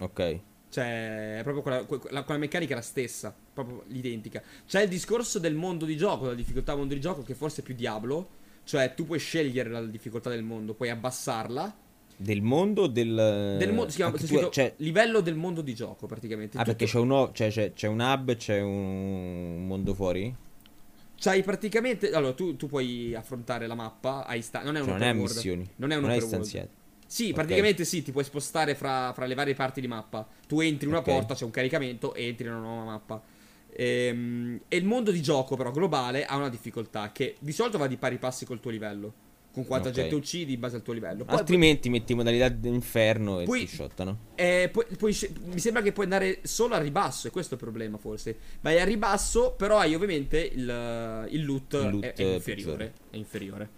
Ok. 0.00 0.20
Cioè, 0.68 1.38
è 1.38 1.42
proprio 1.42 1.62
quella, 1.62 1.84
quella, 1.84 2.22
quella 2.22 2.40
meccanica 2.40 2.72
è 2.72 2.76
la 2.76 2.82
stessa, 2.82 3.34
proprio 3.52 3.84
l'identica. 3.88 4.42
C'è 4.66 4.82
il 4.82 4.88
discorso 4.88 5.38
del 5.38 5.54
mondo 5.54 5.84
di 5.84 5.96
gioco, 5.98 6.24
della 6.24 6.34
difficoltà 6.36 6.74
mondo 6.74 6.94
di 6.94 7.00
gioco, 7.00 7.22
che 7.22 7.34
forse 7.34 7.60
è 7.60 7.64
più 7.64 7.74
Diablo. 7.74 8.40
Cioè, 8.64 8.94
tu 8.94 9.04
puoi 9.04 9.18
scegliere 9.18 9.68
la 9.68 9.82
difficoltà 9.84 10.30
del 10.30 10.42
mondo, 10.42 10.72
puoi 10.74 10.88
abbassarla. 10.88 11.76
Del 12.16 12.42
mondo 12.42 12.86
del... 12.86 13.56
Del 13.58 13.72
mondo, 13.72 13.90
si 13.90 13.96
chiama 13.96 14.16
c'è 14.16 14.26
tu- 14.26 14.48
cioè- 14.50 14.74
livello 14.76 15.20
del 15.20 15.34
mondo 15.34 15.60
di 15.60 15.74
gioco, 15.74 16.06
praticamente. 16.06 16.56
Ah, 16.58 16.62
perché 16.64 16.84
Tutto- 16.86 16.98
c'è 16.98 17.04
un, 17.04 17.10
o- 17.12 17.32
cioè, 17.32 17.50
c'è, 17.50 17.72
c'è 17.72 17.88
un 17.88 18.00
hub, 18.00 18.36
c'è 18.36 18.60
un 18.60 19.66
mondo 19.66 19.94
fuori? 19.94 20.34
C'hai 21.16 21.42
praticamente. 21.42 22.10
Allora, 22.10 22.32
tu, 22.32 22.56
tu 22.56 22.66
puoi 22.66 23.14
affrontare 23.14 23.66
la 23.66 23.74
mappa. 23.74 24.24
Hai 24.26 24.42
sta- 24.42 24.62
non 24.62 24.76
è 24.76 24.80
un 24.80 24.86
Cioè, 24.86 24.98
non 24.98 25.02
è 25.08 25.12
missioni. 25.12 25.68
Non 25.76 25.90
è 25.92 25.96
un 25.96 26.02
non 26.02 26.10
è 26.10 26.22
open. 26.22 26.44
Sì, 27.06 27.26
Ok. 27.28 27.32
praticamente 27.34 27.84
sì, 27.84 28.02
ti 28.02 28.10
puoi 28.12 28.24
spostare 28.24 28.74
fra, 28.74 29.12
fra 29.14 29.26
le 29.26 29.34
varie 29.34 29.54
parti 29.54 29.80
di 29.80 29.86
mappa. 29.88 30.26
Tu 30.48 30.60
entri 30.60 30.86
in 30.86 30.92
una 30.92 31.00
Ok. 31.02 31.08
porta, 31.10 31.34
c'è 31.34 31.44
un 31.44 31.50
caricamento 31.50 32.14
e 32.14 32.26
entri 32.26 32.46
in 32.46 32.52
una 32.52 32.60
nuova 32.60 32.84
mappa. 32.84 33.22
Ehm, 33.74 34.60
E, 34.68 34.76
il 34.76 34.84
mondo 34.84 35.10
di 35.10 35.22
gioco, 35.22 35.56
però, 35.56 35.70
globale, 35.70 36.24
ha 36.24 36.36
una 36.36 36.48
difficoltà 36.48 37.10
che 37.12 37.36
di 37.38 37.52
solito 37.52 37.78
va 37.78 37.86
di 37.86 37.96
pari 37.96 38.18
passi 38.18 38.44
col 38.44 38.60
tuo 38.60 38.70
livello. 38.70 39.12
Con 39.52 39.66
quanta 39.66 39.88
Ok. 39.88 39.94
gente 39.94 40.14
uccidi 40.14 40.54
in 40.54 40.60
base 40.60 40.76
al 40.76 40.82
tuo 40.82 40.94
livello. 40.94 41.24
Poi, 41.24 41.36
Altrimenti 41.36 41.88
metti 41.90 42.14
modalità 42.14 42.48
d'inferno 42.48 43.40
e 43.40 43.44
Poi- 43.44 43.66
ti 43.66 43.74
shottano. 43.76 44.18
eh, 44.34 44.70
poi- 44.72 44.86
poi 44.98 45.16
mi 45.44 45.58
sembra 45.58 45.82
che 45.82 45.92
puoi 45.92 46.06
andare 46.06 46.40
solo 46.42 46.74
a 46.74 46.78
ribasso, 46.78 47.28
e 47.28 47.30
questo 47.30 47.54
è 47.54 47.56
il 47.58 47.62
problema 47.62 47.98
forse. 47.98 48.36
Vai 48.62 48.80
a 48.80 48.84
ribasso, 48.84 49.52
però 49.56 49.78
hai 49.78 49.94
ovviamente 49.94 50.40
il, 50.40 51.26
il 51.30 51.44
loot, 51.44 51.72
Il 51.74 51.90
loot 51.90 52.04
è, 52.04 52.12
è 52.14 52.22
inferiore. 52.34 52.92
È 53.10 53.16
inferiore. 53.16 53.68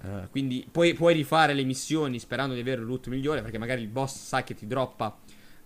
Eh, 0.00 0.28
quindi 0.30 0.64
puoi, 0.70 0.94
puoi 0.94 1.12
rifare 1.14 1.54
le 1.54 1.64
missioni 1.64 2.20
sperando 2.20 2.54
di 2.54 2.60
avere 2.60 2.80
un 2.82 2.86
loot 2.86 3.08
migliore, 3.08 3.42
perché 3.42 3.58
magari 3.58 3.82
il 3.82 3.88
boss 3.88 4.16
sa 4.26 4.44
che 4.44 4.54
ti 4.54 4.66
droppa. 4.68 5.18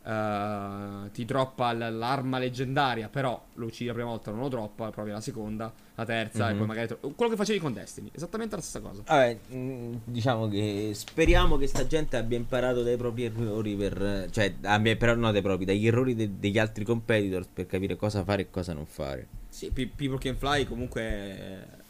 Eh, 0.05 1.11
ti 1.13 1.25
droppa 1.25 1.73
l- 1.73 1.97
l'arma 1.97 2.39
leggendaria, 2.39 3.09
però 3.09 3.43
lo 3.55 3.67
uccidi 3.67 3.87
la 3.87 3.93
prima 3.95 4.09
volta, 4.09 4.31
non 4.31 4.41
lo 4.41 4.49
droppa, 4.49 4.91
provi 4.91 5.11
la 5.11 5.21
seconda, 5.21 5.73
la 5.95 6.05
terza, 6.05 6.49
e 6.49 6.53
Mhm. 6.53 6.59
poi 6.59 6.67
magari. 6.67 6.87
tro- 6.89 6.99
quello 7.15 7.31
che 7.31 7.37
facevi 7.37 7.59
con 7.59 7.73
Destiny, 7.73 8.11
esattamente 8.13 8.57
la 8.57 8.63
stessa 8.63 8.81
cosa. 8.87 9.03
Vabbè, 9.07 9.39
mh, 9.55 10.01
diciamo 10.05 10.49
che 10.49 10.91
speriamo 10.95 11.57
che 11.57 11.67
sta 11.67 11.87
gente 11.87 12.17
abbia 12.17 12.37
imparato 12.39 12.83
dai 12.83 12.97
propri 12.97 13.25
errori 13.25 13.75
per... 13.77 14.27
Cioè, 14.31 14.55
abbia 14.63 14.93
imparato, 14.93 15.21
no 15.21 15.33
dai 15.33 15.43
propri, 15.43 15.65
dagli 15.65 15.87
errori 15.87 16.15
de- 16.15 16.39
degli 16.39 16.59
altri 16.59 16.85
competitors 16.85 17.49
per 17.53 17.67
capire 17.67 17.97
cosa 17.97 18.25
fare 18.25 18.43
e 18.43 18.51
cosa 18.51 18.73
non 18.73 18.87
fare. 18.87 19.27
Sì, 19.49 19.71
Pe- 19.71 19.91
People 19.95 20.19
Can 20.19 20.37
Fly 20.37 20.67
comunque. 20.67 21.81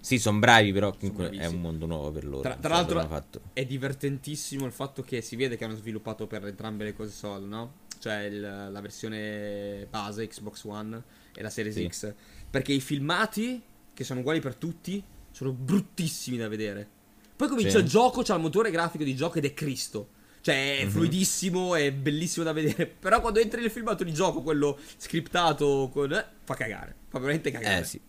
Sì, 0.00 0.18
sono 0.18 0.38
bravi, 0.38 0.72
però 0.72 0.94
comunque 0.96 1.30
è 1.30 1.46
un 1.46 1.60
mondo 1.60 1.86
nuovo 1.86 2.10
per 2.10 2.24
loro. 2.24 2.40
Tra, 2.42 2.50
non 2.52 2.60
tra 2.60 2.74
l'altro 2.74 3.40
è 3.52 3.64
divertentissimo 3.64 4.64
il 4.66 4.72
fatto 4.72 5.02
che 5.02 5.20
si 5.22 5.36
vede 5.36 5.56
che 5.56 5.64
hanno 5.64 5.76
sviluppato 5.76 6.26
per 6.26 6.46
entrambe 6.46 6.84
le 6.84 6.94
console, 6.94 7.46
no? 7.46 7.72
Cioè 7.98 8.22
il- 8.24 8.40
la 8.40 8.80
versione 8.80 9.86
base 9.88 10.26
Xbox 10.26 10.64
One 10.64 11.02
e 11.34 11.42
la 11.42 11.50
Series 11.50 11.74
Sì. 11.76 11.88
X. 11.88 12.14
Perché 12.50 12.72
i 12.72 12.80
filmati, 12.80 13.62
che 13.94 14.04
sono 14.04 14.20
uguali 14.20 14.40
per 14.40 14.54
tutti, 14.56 15.02
sono 15.30 15.52
bruttissimi 15.52 16.36
da 16.36 16.48
vedere. 16.48 16.88
Poi 17.36 17.48
comincia 17.48 17.78
Sì. 17.78 17.84
il 17.84 17.88
gioco, 17.90 18.22
c'ha 18.22 18.34
il 18.34 18.40
motore 18.40 18.70
grafico 18.70 19.04
di 19.04 19.14
gioco 19.16 19.38
ed 19.38 19.44
è 19.46 19.54
Cristo. 19.54 20.08
Cioè 20.42 20.78
è 20.80 20.84
Mhm. 20.84 20.90
fluidissimo, 20.90 21.74
è 21.76 21.92
bellissimo 21.92 22.44
da 22.44 22.52
vedere. 22.52 22.86
Però 22.86 23.20
quando 23.20 23.38
entri 23.38 23.60
nel 23.60 23.70
filmato 23.70 24.02
di 24.02 24.12
gioco, 24.12 24.42
quello 24.42 24.76
scriptato, 24.96 25.88
con, 25.92 26.12
eh, 26.12 26.26
fa 26.42 26.54
cagare. 26.54 26.96
Fa 27.08 27.18
veramente 27.20 27.50
cagare. 27.52 27.80
Eh 27.80 27.84
sì. 27.84 28.00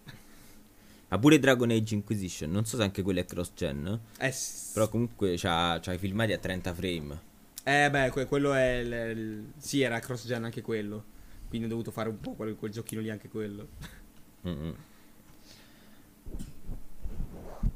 Ma 1.14 1.20
pure 1.20 1.38
Dragon 1.38 1.70
Age 1.70 1.94
Inquisition, 1.94 2.50
non 2.50 2.66
so 2.66 2.76
se 2.76 2.82
anche 2.82 3.04
quello 3.04 3.20
è 3.20 3.26
cross-gen, 3.26 4.00
Eh, 4.18 4.32
s- 4.32 4.72
però 4.74 4.90
comunque 4.90 5.36
c'ha, 5.38 5.80
c'ha 5.80 5.94
i 5.94 6.00
filmati 6.00 6.34
a 6.34 6.40
30 6.40 6.74
frame. 6.74 7.20
Eh 7.64 7.88
beh, 7.92 8.10
que- 8.10 8.26
quello 8.26 8.52
è 8.54 8.78
il, 8.80 8.92
il- 9.16 9.46
Sì, 9.58 9.82
era 9.82 10.00
cross-gen 10.00 10.44
anche 10.44 10.64
quello. 10.64 11.04
Quindi 11.48 11.68
ho 11.68 11.70
dovuto 11.70 11.92
fare 11.92 12.10
un 12.10 12.20
po' 12.20 12.32
quel, 12.32 12.56
quel 12.56 12.72
giochino 12.72 13.00
lì 13.00 13.12
anche 13.12 13.30
quello. 13.30 13.68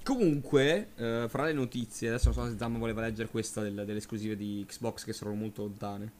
Comunque, 0.03 0.88
eh, 0.95 1.26
fra 1.27 1.45
le 1.45 1.53
notizie, 1.53 2.07
adesso 2.09 2.31
non 2.31 2.34
so 2.34 2.49
se 2.51 2.57
Zamma 2.57 2.80
voleva 2.80 3.01
leggere 3.01 3.27
questa 3.30 3.61
del- 3.61 3.84
delle 3.85 3.97
esclusive 3.99 4.35
di 4.35 4.65
Xbox 4.68 5.03
che 5.03 5.14
sono 5.14 5.34
molto 5.35 5.61
lontane. 5.61 6.11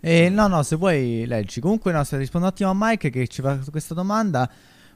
Eh, 0.00 0.28
no, 0.28 0.48
no, 0.48 0.62
se 0.62 0.76
vuoi 0.76 1.24
leggi. 1.26 1.60
Comunque, 1.60 1.92
no, 1.92 2.02
se 2.04 2.16
rispondo 2.18 2.46
un 2.46 2.52
attimo 2.52 2.70
a 2.70 2.74
Mike 2.76 3.10
che 3.10 3.26
ci 3.28 3.42
fa 3.42 3.58
questa 3.70 3.94
domanda. 3.94 4.50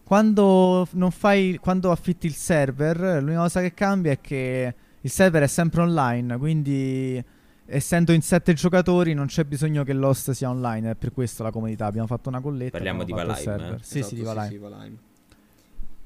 Quando 0.05 0.86
non 0.93 1.10
fai, 1.10 1.59
quando 1.60 1.90
affitti 1.90 2.26
il 2.26 2.35
server, 2.35 3.22
l'unica 3.22 3.40
cosa 3.40 3.60
che 3.60 3.72
cambia 3.72 4.12
è 4.12 4.20
che 4.20 4.74
il 5.01 5.10
server 5.10 5.43
è 5.43 5.47
sempre 5.47 5.81
online. 5.81 6.36
Quindi, 6.36 7.22
essendo 7.66 8.12
in 8.12 8.20
sette 8.20 8.52
giocatori, 8.52 9.14
non 9.14 9.26
c'è 9.26 9.44
bisogno 9.44 9.82
che 9.82 9.94
l'host 9.94 10.32
sia 10.32 10.51
online. 10.51 10.90
È 10.90 10.94
per 10.94 11.12
questo 11.12 11.43
la 11.43 11.51
comunità. 11.51 11.86
Abbiamo 11.86 12.06
fatto 12.06 12.28
una 12.28 12.40
colletta. 12.40 12.72
Parliamo 12.72 13.02
di 13.05 13.12
Valheim, 13.12 13.36
server. 13.43 13.72
eh? 13.74 13.78
Sì, 13.82 13.98
Esatto, 14.01 14.09
sì, 14.14 14.20
di 14.20 14.26
Valheim. 14.26 14.51
sì, 14.51 14.59
Valheim. 14.59 14.98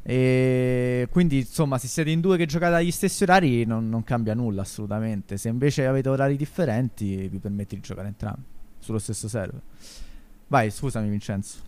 E 0.03 1.09
quindi, 1.11 1.39
insomma, 1.39 1.77
se 1.77 1.87
siete 1.89 2.11
in 2.11 2.21
due 2.21 2.37
che 2.37 2.47
giocate 2.47 2.77
agli 2.77 2.91
stessi 2.93 3.25
orari, 3.25 3.65
non, 3.65 3.89
non 3.89 4.05
cambia 4.05 4.35
nulla 4.35 4.63
assolutamente. 4.63 5.37
Se 5.37 5.49
invece 5.49 5.87
avete 5.87 6.09
orari 6.09 6.37
differenti, 6.37 7.29
vi 7.29 7.39
permette 7.39 7.75
di 7.75 7.83
giocare 7.83 8.09
entrambi 8.09 8.43
sullo 8.79 8.99
stesso 8.99 9.29
server. 9.29 9.61
Vai, 10.47 10.71
scusami, 10.71 11.09
Vincenzo. 11.11 11.67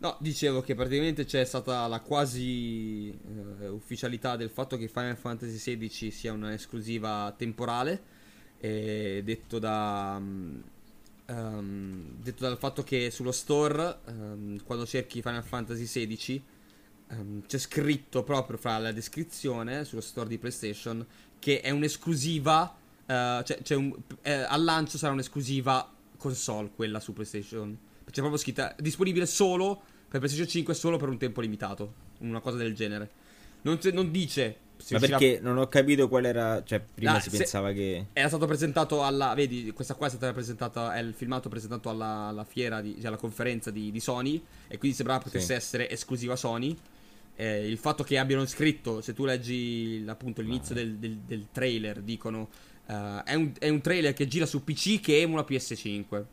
No, 0.00 0.16
dicevo 0.20 0.60
che 0.60 0.76
praticamente 0.76 1.24
c'è 1.24 1.44
stata 1.44 1.84
la 1.88 2.00
quasi 2.00 3.10
eh, 3.10 3.66
ufficialità 3.68 4.36
del 4.36 4.48
fatto 4.48 4.76
che 4.76 4.86
Final 4.86 5.16
Fantasy 5.16 5.76
XVI 5.76 6.10
sia 6.12 6.32
un'esclusiva 6.32 7.34
temporale, 7.36 8.02
eh, 8.60 9.22
detto 9.24 9.58
da... 9.58 10.20
ehm, 11.26 12.14
detto 12.22 12.42
dal 12.44 12.58
fatto 12.58 12.82
che 12.82 13.10
sullo 13.10 13.32
store, 13.32 13.98
ehm, 14.06 14.62
quando 14.64 14.86
cerchi 14.86 15.20
Final 15.22 15.42
Fantasy 15.44 15.84
XVI, 15.84 16.42
ehm, 17.08 17.42
c'è 17.46 17.58
scritto 17.58 18.22
proprio 18.22 18.56
fra 18.56 18.78
la 18.78 18.92
descrizione 18.92 19.84
sullo 19.84 20.00
store 20.00 20.28
di 20.28 20.38
PlayStation 20.38 21.04
che 21.38 21.60
è 21.60 21.70
un'esclusiva, 21.70 22.76
eh, 23.06 23.44
cioè, 23.62 23.76
un- 23.76 23.96
eh, 24.22 24.32
al 24.32 24.62
lancio 24.64 24.98
sarà 24.98 25.12
un'esclusiva 25.12 25.92
console 26.16 26.70
quella 26.74 27.00
su 27.00 27.12
PlayStation. 27.12 27.76
C'è 28.10 28.20
proprio 28.20 28.36
scritta 28.38 28.74
disponibile 28.78 29.26
solo 29.26 29.82
per 30.08 30.20
PlayStation 30.20 30.48
5 30.48 30.74
solo 30.74 30.96
per 30.96 31.08
un 31.08 31.18
tempo 31.18 31.40
limitato, 31.40 31.92
una 32.20 32.40
cosa 32.40 32.56
del 32.56 32.74
genere. 32.74 33.10
Non, 33.62 33.78
non 33.92 34.10
dice 34.10 34.56
Ma 34.90 34.96
uscirà- 34.96 35.18
perché 35.18 35.40
non 35.42 35.58
ho 35.58 35.66
capito 35.66 36.08
qual 36.08 36.24
era... 36.24 36.62
Cioè, 36.64 36.80
prima 36.80 37.16
Ah, 37.16 37.20
si 37.20 37.28
pensava 37.30 37.72
che... 37.72 38.06
era 38.12 38.28
stato 38.28 38.46
presentato 38.46 39.02
alla. 39.02 39.34
Vedi, 39.34 39.72
questa 39.72 39.94
qua 39.94 40.06
è 40.06 40.10
stata 40.10 40.32
presentata. 40.32 40.94
È 40.94 41.00
il 41.00 41.12
filmato 41.12 41.48
presentato 41.48 41.90
alla, 41.90 42.28
alla 42.28 42.44
fiera, 42.44 42.80
di, 42.80 42.94
cioè 42.96 43.08
alla 43.08 43.16
conferenza 43.16 43.70
di, 43.70 43.90
di 43.90 44.00
Sony. 44.00 44.42
E 44.68 44.78
quindi 44.78 44.96
sembrava 44.96 45.20
potesse 45.22 45.46
Sì. 45.46 45.52
essere 45.54 45.90
esclusiva 45.90 46.36
Sony. 46.36 46.74
Eh, 47.34 47.68
il 47.68 47.78
fatto 47.78 48.02
che 48.04 48.16
abbiano 48.18 48.46
scritto, 48.46 49.00
se 49.00 49.12
tu 49.12 49.24
leggi 49.24 50.02
appunto 50.06 50.40
l'inizio 50.40 50.74
del, 50.74 50.94
del- 50.96 51.18
del 51.26 51.46
trailer, 51.52 52.00
dicono: 52.00 52.48
eh, 52.86 53.22
è, 53.24 53.34
un, 53.34 53.52
è 53.58 53.68
un 53.68 53.80
trailer 53.80 54.14
che 54.14 54.26
gira 54.28 54.46
su 54.46 54.62
PC 54.64 55.00
che 55.00 55.20
emula 55.20 55.44
PS5. 55.46 56.24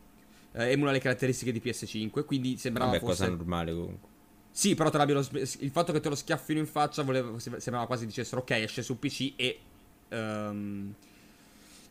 Eh, 0.58 0.72
emula 0.72 0.92
le 0.92 1.00
caratteristiche 1.00 1.52
di 1.52 1.62
PS5. 1.64 2.24
Quindi 2.26 2.58
sembrava 2.58 2.92
Vabbè, 2.92 3.04
fosse. 3.04 3.26
cosa 3.26 3.36
normale 3.36 3.74
comunque. 3.74 4.10
Sì, 4.52 4.74
però 4.74 4.90
sp- 5.22 5.62
il 5.62 5.70
fatto 5.70 5.92
che 5.92 6.00
te 6.00 6.08
lo 6.08 6.16
schiaffino 6.16 6.60
in 6.60 6.66
faccia 6.66 7.04
voleva- 7.04 7.38
sem- 7.40 7.58
sembrava 7.58 7.86
quasi 7.88 8.06
dicessero 8.06 8.42
ok, 8.42 8.52
esce 8.52 8.82
su 8.84 8.98
PC 8.98 9.34
e, 9.36 9.60
ehm, 10.08 10.94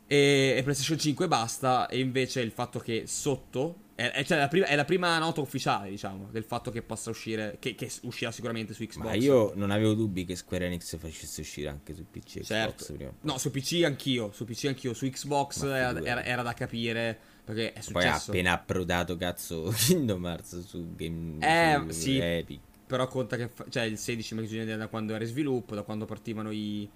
e, 0.06 0.54
e 0.56 0.62
PlayStation 0.62 0.98
5 0.98 1.26
e 1.26 1.28
basta. 1.28 1.88
E 1.88 1.98
invece 1.98 2.40
il 2.40 2.52
fatto 2.52 2.78
che 2.78 3.02
sotto 3.06 3.82
è, 3.96 4.10
è- 4.10 4.24
cioè, 4.24 4.38
la 4.38 4.48
prima, 4.48 4.66
è 4.66 4.74
la 4.76 4.84
prima 4.84 5.18
nota 5.18 5.40
ufficiale, 5.40 5.90
diciamo, 5.90 6.28
del 6.30 6.44
fatto 6.44 6.70
che 6.70 6.82
possa 6.82 7.10
uscire, 7.10 7.56
che, 7.60 7.74
che 7.74 7.90
uscirà 8.02 8.30
sicuramente 8.32 8.72
su 8.74 8.84
Xbox. 8.84 9.04
Ma 9.04 9.14
io 9.14 9.52
non 9.54 9.70
avevo 9.70 9.94
dubbi 9.94 10.24
che 10.24 10.34
Square 10.36 10.66
Enix 10.66 10.96
facesse 10.98 11.40
uscire 11.42 11.68
anche 11.68 11.94
su 11.94 12.04
PC 12.10 12.40
Certo. 12.40 12.84
Xbox. 12.84 13.10
No, 13.20 13.38
su 13.38 13.50
PC 13.50 13.82
anch'io, 13.84 14.32
su 14.32 14.44
PC 14.44 14.64
anch'io, 14.66 14.94
su 14.94 15.08
Xbox 15.08 15.62
era, 15.62 16.02
era- 16.02 16.24
era 16.24 16.42
da 16.42 16.54
capire 16.54 17.18
perché 17.44 17.68
è 17.68 17.80
Poi 17.90 18.02
successo. 18.02 18.30
appena 18.30 18.52
approdato 18.52 19.16
cazzo 19.16 19.70
Kingdom 19.76 20.24
Hearts 20.26 20.66
su 20.66 20.94
Game 20.94 21.44
Eh, 21.46 21.92
su 21.92 22.00
sì. 22.00 22.18
Epic. 22.18 22.60
Però 22.86 23.06
conta 23.08 23.36
che 23.36 23.48
fa- 23.48 23.66
cioè 23.68 23.82
il 23.84 23.98
16 23.98 24.34
bisogna 24.34 24.76
da 24.76 24.88
quando 24.88 25.14
era 25.14 25.22
in 25.24 25.30
sviluppo, 25.30 25.74
da 25.74 25.82
quando 25.82 26.04
partivano 26.04 26.50
i, 26.50 26.88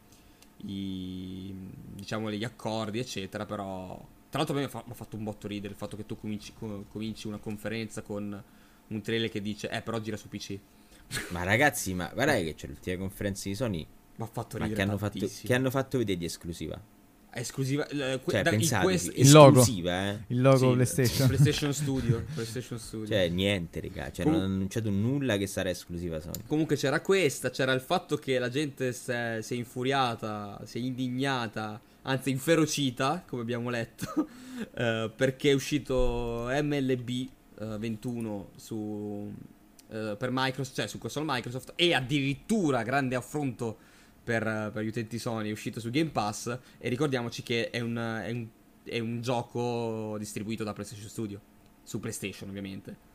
i 0.66 1.54
diciamo 1.94 2.30
gli 2.30 2.44
accordi, 2.44 2.98
eccetera. 2.98 3.46
Però 3.46 4.06
tra 4.28 4.38
l'altro 4.38 4.56
a 4.56 4.60
me 4.60 4.68
mi 4.86 4.90
ha 4.90 4.94
fatto 4.94 5.16
un 5.16 5.24
botto 5.24 5.46
ridere 5.48 5.72
il 5.72 5.78
fatto 5.78 5.96
che 5.96 6.05
tu 6.06 6.16
cominci, 6.18 6.52
co- 6.56 6.84
cominci 6.88 7.26
una 7.26 7.38
conferenza 7.38 8.02
con 8.02 8.42
un 8.88 9.00
trailer 9.02 9.30
che 9.30 9.40
dice 9.40 9.68
"Eh, 9.70 9.82
però 9.82 9.98
gira 10.00 10.16
su 10.16 10.28
PC". 10.28 10.59
Ma 11.30 11.42
ragazzi, 11.42 11.94
ma 11.94 12.10
guardate 12.12 12.44
che 12.44 12.55
c'è 12.55 12.66
l'ultima 12.66 12.98
conferenza 12.98 13.48
di 13.48 13.55
Sony. 13.55 13.86
Mi 14.16 14.24
ha 14.24 14.28
fatto 14.30 14.59
Ma 14.59 14.64
ridere 14.64 14.82
che 14.84 14.88
hanno, 14.88 14.98
fatto, 14.98 15.26
che 15.42 15.55
hanno 15.55 15.70
fatto 15.70 15.96
vedere 15.98 16.18
di 16.18 16.24
esclusiva? 16.26 16.78
Esclusiva 17.30 17.86
eh, 17.88 18.20
que- 18.22 18.32
Cioè, 18.32 18.42
da- 18.42 18.50
pensate, 18.50 18.84
quest- 18.84 19.12
Il 19.16 19.30
logo. 19.30 19.60
esclusiva, 19.60 20.09
eh? 20.10 20.18
Il 20.28 20.40
logo 20.40 20.56
sì, 20.68 20.72
PlayStation. 20.72 21.28
PlayStation 21.28 21.72
Studio, 21.74 22.24
PlayStation 22.34 22.78
Studio. 22.78 23.06
Cioè, 23.06 23.28
niente, 23.28 23.80
raga. 23.80 24.10
Cioè, 24.10 24.24
Com- 24.24 24.32
non 24.34 24.42
hanno 24.42 24.55
annunciato 24.55 24.90
nulla 24.90 25.36
che 25.36 25.46
sarà 25.46 25.68
esclusiva 25.70 26.18
Sony. 26.20 26.42
Comunque 26.46 26.76
c'era 26.76 27.00
questa, 27.00 27.50
c'era 27.50 27.72
il 27.72 27.80
fatto 27.80 28.16
che 28.16 28.38
la 28.38 28.48
gente 28.48 28.92
si 28.92 29.10
è, 29.12 29.38
si 29.42 29.55
è 29.55 29.56
infuriata, 29.56 30.60
si 30.64 30.78
è 30.78 30.80
indignata, 30.80 31.80
anzi 32.09 32.30
inferocita, 32.30 33.24
come 33.26 33.43
abbiamo 33.43 33.70
letto, 33.70 34.28
eh, 34.74 35.10
perché 35.14 35.51
è 35.51 35.55
uscito 35.55 36.47
MLB 36.51 37.09
eh, 37.09 37.78
21 37.78 38.51
su, 38.56 39.32
eh, 39.90 40.16
per 40.18 40.30
Microsoft, 40.32 40.76
cioè 40.76 40.86
su 40.86 40.98
console 40.98 41.26
Microsoft, 41.28 41.72
e 41.76 41.94
addirittura 41.94 42.82
grande 42.82 43.14
affronto 43.14 43.76
per, 44.22 44.47
eh, 44.47 44.70
per 44.72 44.82
gli 44.82 44.89
utenti 44.89 45.18
Sony, 45.18 45.48
è 45.48 45.52
uscito 45.52 45.80
su 45.80 45.90
Game 45.90 46.10
Pass, 46.10 46.59
e 46.78 46.89
ricordiamoci 46.89 47.43
che 47.43 47.70
è 47.70 47.80
un, 47.80 47.97
è 47.97 48.30
un- 48.30 48.48
è 48.85 48.98
un 49.01 49.20
gioco 49.20 50.16
distribuito 50.18 50.64
da 50.64 50.72
PlayStation 50.72 51.09
Studio, 51.09 51.40
su 51.82 52.01
PlayStation 52.01 52.48
ovviamente 52.48 53.06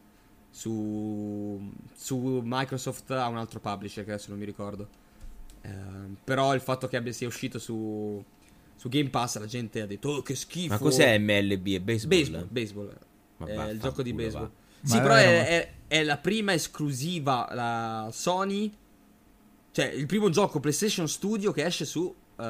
su, 0.54 1.60
su 1.96 2.42
Microsoft 2.44 3.10
ha 3.10 3.28
un 3.28 3.38
altro 3.38 3.60
publisher 3.60 4.06
che 4.06 4.12
adesso 4.12 4.30
non 4.30 4.38
mi 4.38 4.46
ricordo. 4.46 4.88
Ehm, 5.62 6.18
però 6.24 6.54
il 6.54 6.62
fatto 6.62 6.88
che 6.88 6.96
abbia, 6.96 7.12
sia 7.12 7.28
uscito 7.28 7.58
su, 7.58 8.24
su 8.76 8.90
Game 8.90 9.10
Pass 9.10 9.38
la 9.40 9.46
gente 9.46 9.82
ha 9.82 9.86
detto 9.86 10.10
oh 10.10 10.22
che 10.22 10.36
schifo. 10.36 10.74
Ma 10.74 10.78
cos'è 10.78 11.18
MLB? 11.18 11.68
È 11.68 11.80
baseball? 11.80 12.18
Baseball, 12.20 12.48
baseball. 12.50 12.98
Ma 13.38 13.68
è 13.68 13.72
il 13.72 13.80
gioco 13.80 14.02
di 14.04 14.12
va. 14.12 14.18
baseball. 14.24 14.52
Ma 14.82 14.90
Sì, 14.90 14.98
è 14.98 15.02
però 15.02 15.16
è, 15.16 15.26
ma- 15.26 15.46
è- 15.48 15.72
è 15.88 16.04
la 16.04 16.18
prima 16.18 16.54
esclusiva 16.54 17.48
la 17.52 18.10
Sony. 18.12 18.72
Cioè, 19.72 19.86
il 19.86 20.06
primo 20.06 20.30
gioco 20.30 20.60
PlayStation 20.60 21.08
Studio 21.08 21.52
che 21.52 21.66
esce 21.66 21.86
su 21.86 22.02
uh, 22.02 22.44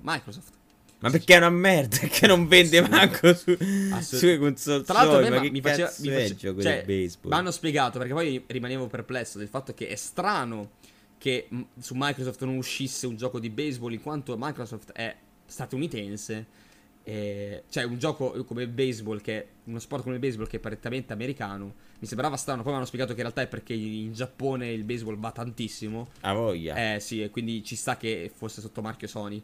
Microsoft. 0.00 0.52
Ma 0.98 1.10
perché 1.10 1.34
è 1.34 1.36
una 1.38 1.50
merda? 1.50 1.98
Perché 2.00 2.26
non 2.28 2.46
vende 2.46 2.80
manco 2.86 3.34
su, 3.34 3.56
sue 4.00 4.38
console? 4.38 4.84
Tra 4.84 4.94
l'altro, 4.94 5.18
a 5.18 5.20
me, 5.20 5.30
ma 5.30 5.36
ma 5.36 5.42
che 5.42 5.50
mi 5.50 5.60
faceva. 5.60 5.92
Mi 5.98 6.08
face- 6.10 6.26
il 6.26 6.36
gioco 6.36 6.62
cioè, 6.62 6.84
del 6.84 6.84
baseball? 6.84 7.32
Mi 7.32 7.38
hanno 7.38 7.50
spiegato 7.50 7.98
perché 7.98 8.14
poi 8.14 8.44
rimanevo 8.46 8.86
perplesso 8.86 9.38
del 9.38 9.48
fatto 9.48 9.74
che 9.74 9.88
è 9.88 9.96
strano 9.96 10.70
che 11.18 11.46
m- 11.50 11.62
su 11.80 11.94
Microsoft 11.96 12.44
non 12.44 12.56
uscisse 12.56 13.06
un 13.08 13.16
gioco 13.16 13.40
di 13.40 13.50
baseball 13.50 13.92
in 13.92 14.00
quanto 14.00 14.36
Microsoft 14.38 14.92
è 14.92 15.14
statunitense. 15.52 16.60
E, 17.04 17.64
cioè, 17.68 17.84
un 17.84 17.98
gioco 17.98 18.44
come 18.44 18.62
il 18.62 18.68
baseball, 18.68 19.20
che 19.20 19.46
uno 19.64 19.78
sport 19.78 20.02
come 20.02 20.14
il 20.14 20.20
baseball 20.20 20.46
che 20.46 20.56
è 20.56 20.60
prettamente 20.60 21.12
americano, 21.12 21.74
mi 21.98 22.06
sembrava 22.06 22.36
strano. 22.36 22.62
Poi 22.62 22.72
mi 22.72 22.78
hanno 22.78 22.86
spiegato 22.86 23.12
che 23.12 23.20
in 23.20 23.26
realtà 23.26 23.42
è 23.42 23.46
perché 23.46 23.74
in 23.74 24.12
Giappone 24.12 24.70
il 24.72 24.84
baseball 24.84 25.18
va 25.18 25.30
tantissimo. 25.30 26.08
A 26.20 26.32
voglia. 26.32 26.94
Eh 26.94 27.00
sì, 27.00 27.22
e 27.22 27.30
quindi 27.30 27.62
ci 27.62 27.76
sta 27.76 27.96
che 27.96 28.30
fosse 28.34 28.60
sotto 28.60 28.80
marchio 28.82 29.08
Sony. 29.08 29.42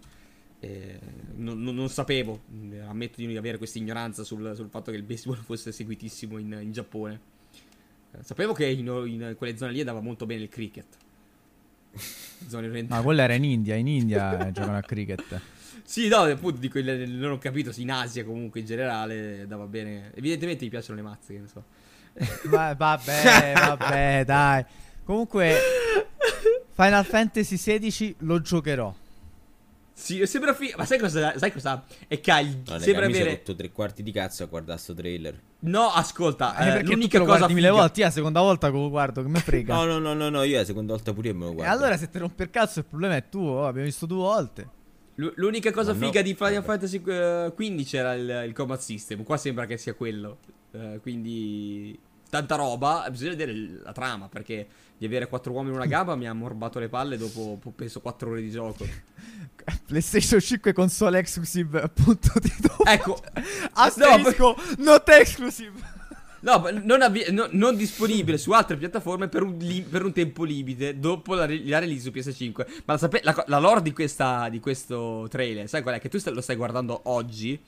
Eh, 0.61 0.99
non, 1.37 1.63
non- 1.63 1.75
non 1.75 1.89
sapevo, 1.89 2.41
eh, 2.73 2.81
ammetto 2.81 3.21
di 3.21 3.37
avere 3.37 3.59
questa 3.59 3.79
ignoranza 3.79 4.25
sul, 4.25 4.57
sul 4.57 4.69
fatto 4.69 4.91
che 4.91 4.97
il 4.97 5.05
baseball 5.05 5.37
fosse 5.37 5.71
seguitissimo 5.71 6.39
in, 6.39 6.59
in 6.61 6.73
Giappone. 6.73 7.21
Eh, 8.13 8.23
sapevo 8.23 8.53
che 8.55 8.67
in, 8.67 8.87
in 8.87 9.35
quelle 9.37 9.57
zone 9.57 9.73
lì 9.73 9.81
andava 9.81 10.01
molto 10.01 10.27
bene 10.27 10.43
il 10.43 10.49
cricket. 10.49 10.87
Zone 12.49 12.87
Ma 12.89 13.03
quella 13.03 13.25
era 13.25 13.35
in 13.35 13.45
India, 13.45 13.75
in 13.75 13.87
India 13.89 14.51
giocano 14.53 14.77
a 14.77 14.83
cricket. 14.83 15.41
Sì, 15.89 16.07
no, 16.09 16.19
appunto, 16.19 16.59
dico, 16.61 16.79
il- 16.79 17.13
non 17.13 17.31
ho 17.31 17.39
capito, 17.39 17.73
sì, 17.73 17.81
in 17.81 17.91
Asia 17.91 18.23
comunque 18.23 18.61
in 18.61 18.67
generale 18.67 19.41
andava 19.41 19.65
bene. 19.65 20.13
Evidentemente 20.15 20.65
mi 20.65 20.71
piacciono 20.71 20.97
le 20.97 21.03
mazze, 21.03 21.33
che 21.33 21.41
ne 21.41 21.47
so. 21.47 21.65
Va- 22.51 22.75
vabbè, 22.75 23.53
vabbè, 23.55 24.23
dai. 24.27 24.65
Comunque, 25.03 25.55
Final 26.73 27.07
Fantasy 27.07 27.57
XVI 27.57 28.17
lo 28.19 28.39
giocherò. 28.43 28.95
Sì, 29.95 30.27
sembra 30.27 30.53
figo, 30.53 30.77
ma 30.77 30.85
sai 30.85 30.99
cosa, 30.99 31.39
sai 31.39 31.51
cosa? 31.53 31.83
È 32.07 32.21
che 32.21 32.33
No, 32.33 32.79
sembra 32.79 33.07
mi 33.07 33.15
sono 33.15 33.25
avere... 33.25 33.31
rotto 33.31 33.55
tre 33.57 33.73
quarti 33.73 34.03
di 34.03 34.13
cazzo 34.13 34.43
a 34.43 34.47
guardare 34.47 34.79
sto 34.79 34.93
trailer. 34.93 35.41
No, 35.61 35.89
ascolta, 35.91 36.55
Eh, 36.59 36.79
eh, 36.81 36.83
l'unica 36.83 37.13
te 37.13 37.19
lo 37.19 37.25
cosa 37.25 37.39
guardi 37.39 37.55
mille 37.55 37.71
volte, 37.71 38.01
io 38.01 38.07
la 38.07 38.13
seconda 38.13 38.41
volta 38.43 38.71
che 38.71 38.77
lo 38.77 38.91
guardo, 38.91 39.23
che 39.23 39.29
me 39.29 39.41
frega. 39.41 39.75
No, 39.75 39.85
no, 39.87 39.99
no, 39.99 40.13
no, 40.13 40.29
no, 40.29 40.43
io 40.43 40.59
la 40.59 40.65
seconda 40.67 40.93
volta 40.93 41.15
pure 41.15 41.33
me 41.33 41.47
lo 41.47 41.51
e 41.51 41.55
guardo. 41.55 41.73
allora 41.73 41.97
se 41.97 42.11
ti 42.11 42.19
rompe 42.19 42.43
il 42.43 42.51
cazzo 42.51 42.81
il 42.81 42.85
problema 42.85 43.17
è 43.17 43.27
tuo, 43.31 43.67
abbiamo 43.67 43.87
visto 43.87 44.05
due 44.05 44.19
volte. 44.19 44.69
L'unica 45.19 45.73
cosa 45.73 45.93
no, 45.93 45.99
figa 45.99 46.23
di 46.23 46.35
Final. 46.35 46.63
Fantasy 46.63 47.03
eh, 47.05 47.53
15 47.55 47.97
era 47.97 48.15
il, 48.15 48.45
il 48.47 48.53
combat 48.53 48.79
system. 48.79 49.25
Qua 49.25 49.37
sembra 49.37 49.67
che 49.67 49.77
sia 49.77 49.95
quello. 49.95 50.39
Eh, 50.71 51.01
quindi 51.03 51.99
tanta 52.31 52.55
roba. 52.55 53.05
Bisogna 53.11 53.31
vedere 53.31 53.81
la 53.83 53.93
trama 53.93 54.29
perché 54.29 54.67
di 54.97 55.07
avere 55.07 55.27
quattro 55.27 55.53
uomini 55.53 55.75
e 55.75 55.77
una 55.77 55.87
gamba 55.87 56.15
mi 56.15 56.29
ha 56.29 56.33
morbato 56.33 56.79
le 56.79 56.89
palle 56.89 57.17
dopo 57.17 57.59
po- 57.61 57.71
penso 57.71 58.01
4 58.01 58.31
ore 58.31 58.43
di 58.43 58.51
gioco. 58.51 58.87
PlayStation 59.87 60.41
5 60.41 60.73
console 60.73 61.19
exclusive, 61.19 61.89
punto 61.89 62.33
di 62.41 62.55
dopo. 62.61 62.85
Ecco. 62.85 63.21
Asterisco, 63.73 64.57
not 64.79 65.09
exclusive. 65.09 65.97
No, 66.41 66.69
non, 66.85 67.03
avvi- 67.03 67.27
no- 67.31 67.49
non 67.51 67.75
disponibile 67.77 68.39
su 68.39 68.53
altre 68.53 68.77
piattaforme 68.77 69.29
per 69.29 69.43
un, 69.43 69.57
li- 69.59 69.83
per 69.83 70.05
un 70.05 70.13
tempo 70.13 70.45
limite 70.45 70.99
dopo 70.99 71.35
la, 71.35 71.47
re- 71.47 71.63
la 71.65 71.79
release 71.81 72.03
su 72.03 72.11
PS5. 72.11 72.67
Ma 72.85 72.93
la, 72.95 72.99
sape- 72.99 73.21
la, 73.25 73.45
la 73.49 73.59
lore 73.59 73.83
di, 73.83 73.93
questa, 73.93 74.49
di 74.49 74.61
questo 74.61 75.27
trailer, 75.31 75.69
sai 75.69 75.83
qual 75.83 75.97
è? 75.97 76.01
Che 76.01 76.09
tu 76.09 76.19
sta- 76.19 76.31
lo 76.31 76.41
stai 76.41 76.57
guardando 76.57 77.01
oggi. 77.05 77.59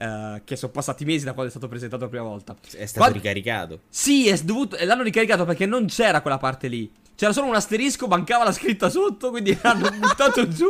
eh, 0.00 0.42
che 0.44 0.56
sono 0.56 0.70
passati 0.72 1.04
mesi 1.04 1.24
da 1.24 1.32
quando 1.32 1.48
è 1.48 1.50
stato 1.50 1.68
presentato 1.68 2.04
la 2.04 2.08
prima 2.10 2.24
volta. 2.24 2.54
È 2.60 2.86
stato 2.86 2.98
Quando- 3.00 3.16
ricaricato. 3.18 3.80
Sì, 3.88 4.28
è 4.28 4.38
dovuto, 4.38 4.76
l'hanno 4.80 5.02
ricaricato 5.02 5.44
perché 5.44 5.66
non 5.66 5.86
c'era 5.86 6.20
quella 6.22 6.38
parte 6.38 6.68
lì. 6.68 6.90
C'era 7.16 7.32
solo 7.32 7.48
un 7.48 7.56
asterisco, 7.56 8.06
mancava 8.06 8.44
la 8.44 8.52
scritta 8.52 8.88
sotto, 8.88 9.30
quindi 9.30 9.58
l'hanno 9.60 9.90
buttato 9.98 10.46
giù 10.48 10.68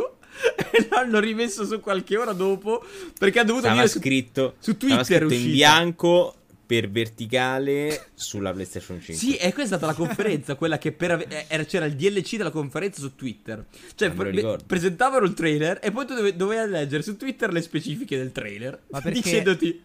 e 0.71 0.87
l'hanno 0.89 1.19
rimesso 1.19 1.63
su 1.63 1.79
qualche 1.79 2.17
ora 2.17 2.33
dopo. 2.33 2.83
Perché 3.19 3.39
ha 3.39 3.43
dovuto 3.43 3.65
Stava 3.65 3.81
dire 3.81 3.87
su, 3.87 3.99
scritto, 3.99 4.55
su 4.57 4.71
stava 4.73 5.03
Twitter. 5.03 5.27
scritto 5.27 5.33
in 5.45 5.51
bianco 5.51 6.33
per 6.69 6.87
verticale 6.87 8.09
sulla 8.13 8.51
PlayStation 8.53 9.01
5. 9.01 9.15
Sì, 9.15 9.35
e 9.37 9.51
questa 9.53 9.73
è 9.73 9.77
stata 9.79 9.87
la 9.87 9.93
conferenza, 9.93 10.53
quella 10.53 10.77
che 10.77 10.91
per 10.91 11.09
ave- 11.09 11.25
eh, 11.27 11.45
era- 11.47 11.63
c'era 11.65 11.85
il 11.85 11.95
DLC 11.95 12.37
della 12.37 12.51
conferenza 12.51 13.01
su 13.01 13.15
Twitter. 13.15 13.65
Cioè, 13.95 14.09
Ah, 14.09 14.11
pre- 14.11 14.29
ricordo. 14.29 14.63
presentavano 14.67 15.25
il 15.25 15.33
trailer 15.33 15.79
e 15.81 15.89
poi 15.89 16.05
tu 16.05 16.13
dove- 16.13 16.35
dovevi 16.35 16.69
leggere 16.69 17.01
su 17.01 17.17
Twitter 17.17 17.51
le 17.51 17.63
specifiche 17.63 18.17
del 18.17 18.31
trailer. 18.31 18.81
Ma 18.89 19.01
perché- 19.01 19.17
Dicendoti... 19.23 19.83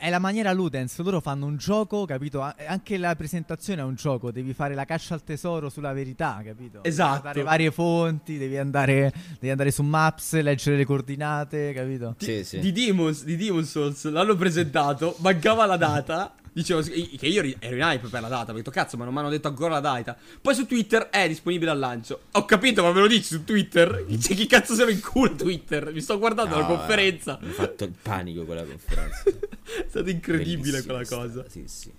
È 0.00 0.08
la 0.08 0.18
maniera 0.18 0.50
Ludens, 0.54 0.98
loro 1.00 1.20
fanno 1.20 1.44
un 1.44 1.58
gioco, 1.58 2.06
capito? 2.06 2.40
Anche 2.40 2.96
la 2.96 3.14
presentazione 3.14 3.82
è 3.82 3.84
un 3.84 3.96
gioco, 3.96 4.30
devi 4.30 4.54
fare 4.54 4.74
la 4.74 4.86
caccia 4.86 5.12
al 5.12 5.22
tesoro 5.22 5.68
sulla 5.68 5.92
verità, 5.92 6.40
capito? 6.42 6.82
Esatto. 6.84 7.28
Devi 7.34 7.42
varie 7.42 7.70
fonti, 7.70 8.38
devi 8.38 8.56
andare, 8.56 9.12
devi 9.34 9.50
andare 9.50 9.70
su 9.70 9.82
Maps, 9.82 10.40
leggere 10.40 10.78
le 10.78 10.86
coordinate, 10.86 11.74
capito? 11.74 12.14
Sì, 12.16 12.44
sì. 12.44 12.60
Di 12.60 12.72
Demons, 12.72 13.24
di 13.24 13.36
Demon 13.36 13.62
Souls 13.66 14.08
l'hanno 14.08 14.36
presentato, 14.36 15.16
mancava 15.18 15.66
la 15.66 15.76
data. 15.76 16.34
Dicevo 16.52 16.80
che 16.82 17.26
io 17.26 17.42
ero 17.60 17.74
in 17.76 17.80
hype 17.82 18.08
per 18.08 18.20
la 18.22 18.28
data. 18.28 18.50
Ho 18.52 18.54
detto, 18.54 18.70
cazzo, 18.70 18.96
ma 18.96 19.04
non 19.04 19.12
mi 19.12 19.20
hanno 19.20 19.28
detto 19.30 19.48
ancora 19.48 19.74
la 19.74 19.80
data. 19.80 20.16
Poi 20.40 20.54
su 20.54 20.66
Twitter 20.66 21.08
è 21.08 21.28
disponibile 21.28 21.70
al 21.70 21.78
lancio. 21.78 22.22
Ho 22.32 22.44
capito, 22.44 22.82
ma 22.82 22.92
me 22.92 23.00
lo 23.00 23.06
dici 23.06 23.22
su 23.24 23.44
Twitter? 23.44 24.04
C'è 24.18 24.34
chi 24.34 24.46
cazzo 24.46 24.74
se 24.74 24.84
lo 24.84 24.90
in 24.90 25.00
culo 25.00 25.34
Twitter? 25.36 25.92
Mi 25.92 26.00
sto 26.00 26.18
guardando 26.18 26.56
la 26.56 26.62
No, 26.66 26.76
conferenza. 26.76 27.38
eh, 27.40 27.44
Mi 27.44 27.50
ha 27.50 27.54
fatto 27.54 27.84
il 27.84 27.92
panico 28.02 28.44
quella 28.44 28.64
conferenza. 28.64 29.22
È 29.30 29.84
stato 29.88 30.10
incredibile 30.10 30.82
Bellissima 30.82 30.82
quella 30.82 31.04
stata, 31.04 31.22
cosa. 31.22 31.44
Sì, 31.48 31.62
sì. 31.66 31.92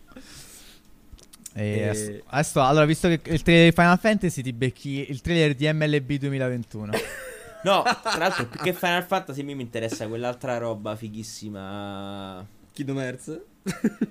E 1.54 1.64
E- 1.66 1.84
adesso- 1.90 2.22
adesso, 2.28 2.62
allora, 2.62 2.86
visto 2.86 3.08
che 3.08 3.20
il 3.24 3.42
trailer 3.42 3.70
di 3.70 3.76
Final 3.76 4.00
Fantasy 4.00 4.42
ti 4.42 4.54
becchi 4.54 5.06
il 5.10 5.22
trailer 5.22 5.56
di 5.56 5.72
MLB 5.72 6.12
2021. 6.14 6.92
No, 7.64 7.84
tra 8.02 8.18
l'altro, 8.18 8.48
più 8.48 8.60
che 8.60 8.74
Final 8.74 9.04
Fantasy, 9.06 9.42
a 9.42 9.44
me 9.44 9.54
mi 9.54 9.62
interessa 9.62 10.08
quell'altra 10.08 10.58
roba 10.58 10.96
fighissima. 10.96 12.44
Kingdom 12.74 12.98
Hearts? 12.98 13.40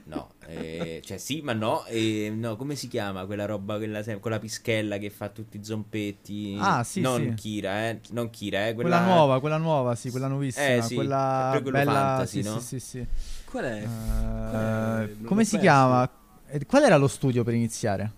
No, 0.05 0.35
eh, 0.47 1.03
cioè 1.05 1.19
sì, 1.19 1.41
ma 1.43 1.53
no. 1.53 1.85
eh, 1.87 2.33
no, 2.35 2.57
come 2.57 2.77
si 2.77 2.87
chiama 2.89 3.25
quella 3.27 3.47
roba 3.47 3.77
quella 3.79 4.03
con 4.21 4.31
la 4.31 4.39
pischella 4.39 4.99
che 4.99 5.11
fa 5.11 5.29
tutti 5.29 5.57
i 5.57 5.65
zompetti? 5.65 6.57
Ah, 6.59 6.85
sì, 6.85 7.01
Non 7.01 7.21
sì. 7.21 7.35
Kira, 7.35 7.89
eh. 7.89 8.01
Non 8.11 8.31
Kira, 8.31 8.69
eh. 8.69 8.75
quella... 8.75 8.99
Quella, 8.99 9.13
nuova, 9.13 9.41
quella 9.41 9.57
nuova, 9.57 9.95
sì, 9.97 10.11
quella 10.11 10.29
nuovissima. 10.29 10.67
Eh, 10.67 10.83
sì, 10.83 10.95
quella 10.95 11.53
è 11.53 11.61
bella. 11.63 11.93
fantasy, 11.93 12.43
sì, 12.43 12.49
no? 12.49 12.59
sì, 12.61 12.79
sì, 12.79 12.81
sì. 12.81 13.07
Qual 13.45 13.65
è? 13.65 13.83
Eh, 13.83 13.87
non 13.87 15.17
l'ho 15.21 15.29
come 15.29 15.45
si 15.45 15.51
perso. 15.57 15.67
chiama? 15.67 16.11
Eh, 16.47 16.67
Qual 16.67 16.83
era 16.85 16.97
lo 16.97 17.09
studio 17.09 17.43
per 17.43 17.55
iniziare? 17.55 18.13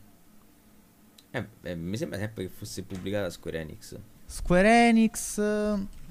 Eh, 1.30 1.46
eh, 1.62 1.74
mi 1.74 1.96
sembra 1.96 2.18
sempre 2.18 2.44
che 2.44 2.50
fosse 2.54 2.82
pubblicata 2.82 3.24
da 3.24 3.30
Square 3.30 3.60
Enix. 3.60 3.96
Square 4.26 4.88
Enix. 4.88 5.40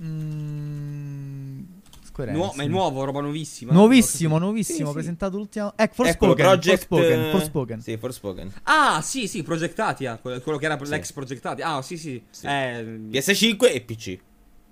mm, 0.02 1.64
Square 2.12 2.32
Nuo- 2.34 2.52
ma 2.56 2.64
è 2.64 2.68
nuovo, 2.68 3.04
roba 3.06 3.22
nuovissima. 3.22 3.72
Nuovissimo, 3.72 4.38
nuovissimo. 4.38 4.78
Sì, 4.80 4.86
sì. 4.86 4.94
Presentato 4.94 5.38
l'ultimo. 5.38 5.74
Ecco, 5.78 6.04
Eccolo, 6.04 6.08
Forspoken. 6.36 6.46
Project 6.46 6.78
Forspoken. 6.88 7.20
eh, 7.22 7.32
Forspoken. 7.32 7.82
Sì, 7.82 7.98
Forspoken. 7.98 8.54
Ah, 8.64 9.02
sì, 9.02 9.28
sì, 9.28 9.44
Projectatia. 9.44 10.18
Quello 10.18 10.58
che 10.58 10.66
era 10.66 10.78
Sì. 10.84 10.92
l'ex 10.92 11.12
Projectatia. 11.14 11.68
Ah, 11.76 11.82
sì, 11.82 11.98
sì. 11.98 12.22
Sì. 12.30 12.46
Eh, 12.48 13.00
PS5 13.10 13.72
e 13.74 13.82
PC. 13.82 14.20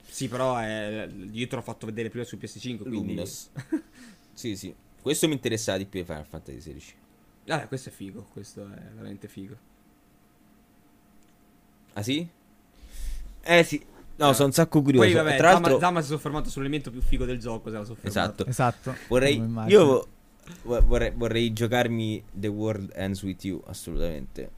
sì, 0.10 0.28
però 0.28 0.58
è- 0.58 1.08
io 1.32 1.48
te 1.48 1.56
l'ho 1.56 1.62
fatto 1.62 1.86
vedere 1.86 2.10
prima 2.10 2.26
su 2.26 2.36
PS5. 2.38 2.80
Quindi. 2.80 2.98
Luminous. 2.98 3.50
sì, 4.34 4.56
sì. 4.58 4.74
Questo 5.02 5.28
mi 5.28 5.34
interessava 5.34 5.78
di 5.78 5.86
più 5.86 6.02
di 6.02 6.06
Final 6.06 6.26
Fantasy 6.26 6.60
16. 6.60 6.94
Vabbè, 7.46 7.68
questo 7.70 7.88
è 7.90 7.92
figo. 7.92 8.28
Questo 8.34 8.64
è 8.64 8.82
veramente 8.96 9.28
figo. 9.30 9.56
Ah 11.94 12.04
sì? 12.04 12.28
Eh 13.42 13.64
sì. 13.64 13.82
No, 14.20 14.30
Eh. 14.32 14.34
sono 14.34 14.48
un 14.48 14.52
sacco 14.54 14.82
curioso. 14.82 15.06
Poi, 15.06 15.16
vabbè, 15.16 15.38
Tra 15.38 15.52
l'altro, 15.52 15.72
Dama, 15.74 15.80
Dama 15.80 16.00
si 16.02 16.08
è 16.08 16.10
soffermato 16.10 16.50
sull'elemento 16.50 16.92
più 16.92 17.02
figo 17.02 17.26
del 17.26 17.40
gioco. 17.40 17.70
Se 17.70 17.78
la 17.78 17.86
soffermato. 17.86 18.44
esatto. 18.44 18.46
Esatto. 18.46 18.96
Vorrei, 19.08 19.42
io 19.68 20.08
vo- 20.64 20.82
vorrei, 20.86 21.12
vorrei 21.16 21.54
giocarmi 21.54 22.22
The 22.32 22.48
World 22.48 22.92
Ends 22.96 23.24
With 23.24 23.44
You, 23.46 23.62
assolutamente. 23.68 24.52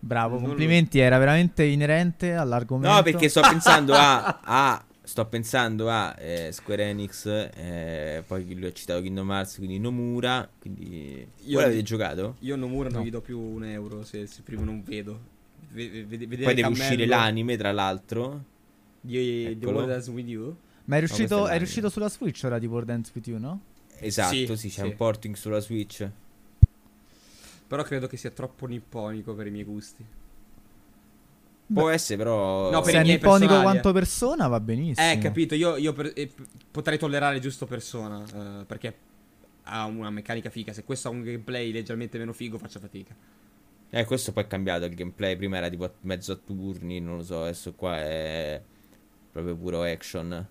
Bravo, 0.00 0.34
Non 0.34 0.42
lo- 0.42 0.48
complimenti. 0.50 1.00
Era 1.00 1.18
veramente 1.18 1.64
inerente 1.64 2.34
all'argomento. 2.34 2.94
No, 2.94 3.02
perché 3.02 3.28
sto 3.28 3.40
pensando 3.40 3.94
a, 3.94 4.38
a- 4.44 4.84
sto 5.02 5.24
pensando 5.26 5.90
a 5.90 6.14
eh, 6.16 6.50
Square 6.52 6.84
Enix, 6.90 7.26
eh, 7.26 8.22
poi 8.26 8.54
lui 8.54 8.66
ha 8.66 8.72
citato 8.72 9.00
Kingdom 9.02 9.28
Hearts, 9.30 9.56
quindi 9.56 9.78
Nomura, 9.80 10.48
quindi... 10.60 11.26
Io- 11.46 11.54
Voi 11.54 11.62
l'avete 11.62 11.82
giocato? 11.82 12.36
Io 12.40 12.54
Nomura 12.54 12.90
non 12.90 13.00
No. 13.00 13.04
gli 13.06 13.10
do 13.10 13.20
più 13.20 13.40
un 13.40 13.64
euro 13.64 14.04
se, 14.04 14.26
se 14.28 14.42
prima 14.42 14.62
non 14.62 14.84
vedo. 14.84 15.18
Ve- 15.70 15.88
ve- 15.88 16.04
vedere 16.04 16.28
Poi 16.44 16.54
deve 16.54 16.60
Cammello 16.62 16.82
uscire 16.84 17.06
l'anime, 17.06 17.56
tra 17.56 17.72
l'altro. 17.72 18.44
Di 19.08 19.44
The 19.44 19.50
Eccolo. 19.50 19.76
World 19.78 19.90
Ends 19.92 20.08
With 20.08 20.28
You. 20.28 20.56
Ma 20.84 20.96
è 20.96 20.98
riuscito, 21.00 21.34
è 21.34 21.38
è 21.38 21.40
l'anime. 21.42 21.58
riuscito 21.58 21.88
sulla 21.88 22.08
Switch 22.08 22.42
ora 22.44 22.58
di 22.58 22.66
World 22.66 22.88
Ends 22.90 23.10
With 23.14 23.26
You, 23.26 23.38
no? 23.38 23.60
Esatto, 24.00 24.34
Sì, 24.34 24.46
sì, 24.56 24.68
c'è 24.68 24.80
sì. 24.82 24.86
un 24.86 24.96
porting 24.96 25.34
sulla 25.34 25.60
Switch. 25.60 26.08
Però 27.66 27.82
credo 27.82 28.06
che 28.06 28.16
sia 28.16 28.30
troppo 28.30 28.66
nipponico 28.66 29.34
per 29.34 29.46
i 29.46 29.50
miei 29.50 29.64
gusti. 29.64 30.04
Può 31.70 31.90
essere, 31.90 32.16
però... 32.16 32.70
No, 32.70 32.80
per 32.80 32.92
Se 32.92 32.96
i 32.96 33.00
è 33.00 33.02
miei 33.02 33.16
nipponico 33.16 33.46
personali, 33.48 33.62
quanto 33.62 33.92
persona 33.92 34.46
va 34.46 34.58
benissimo. 34.60 35.10
Eh, 35.10 35.18
capito, 35.18 35.54
io, 35.54 35.76
io 35.76 35.92
per- 35.92 36.12
eh, 36.14 36.30
potrei 36.70 36.96
tollerare 36.96 37.40
giusto 37.40 37.66
persona, 37.66 38.24
eh, 38.60 38.64
perché 38.64 38.96
ha 39.64 39.84
una 39.84 40.08
meccanica 40.08 40.48
figa. 40.48 40.72
Se 40.72 40.84
questo 40.84 41.08
ha 41.08 41.10
un 41.10 41.22
gameplay 41.22 41.70
leggermente 41.70 42.16
meno 42.16 42.32
figo, 42.32 42.56
faccio 42.56 42.78
fatica. 42.80 43.14
Eh, 43.90 44.04
questo 44.06 44.32
poi 44.32 44.44
è 44.44 44.46
cambiato 44.46 44.86
il 44.86 44.94
gameplay. 44.94 45.36
Prima 45.36 45.58
era 45.58 45.68
tipo 45.68 45.92
mezzo 46.02 46.32
a 46.32 46.36
turni, 46.42 47.00
non 47.00 47.18
lo 47.18 47.22
so. 47.22 47.42
Adesso 47.42 47.74
qua 47.74 47.98
è 47.98 48.62
proprio 49.42 49.56
puro 49.56 49.82
action. 49.82 50.46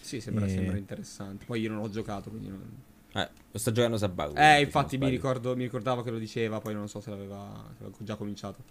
Sì, 0.00 0.20
sembra, 0.20 0.46
E- 0.46 0.50
sembra 0.50 0.76
interessante. 0.76 1.44
Poi 1.44 1.60
io 1.60 1.70
non 1.70 1.78
ho 1.82 1.90
giocato, 1.90 2.30
quindi 2.30 2.48
non... 2.48 2.62
Eh, 3.12 3.28
lo 3.50 3.58
sta 3.58 3.72
giocando 3.72 3.96
Sabaku. 3.96 4.34
Eh, 4.36 4.60
infatti 4.60 4.98
mi, 4.98 5.08
ricordo, 5.08 5.56
mi 5.56 5.64
ricordavo 5.64 6.02
che 6.02 6.10
lo 6.10 6.18
diceva, 6.18 6.60
poi 6.60 6.74
non 6.74 6.88
so 6.88 7.00
se 7.00 7.10
l'aveva, 7.10 7.64
se 7.76 7.82
l'aveva 7.82 8.04
già 8.04 8.14
cominciato. 8.16 8.62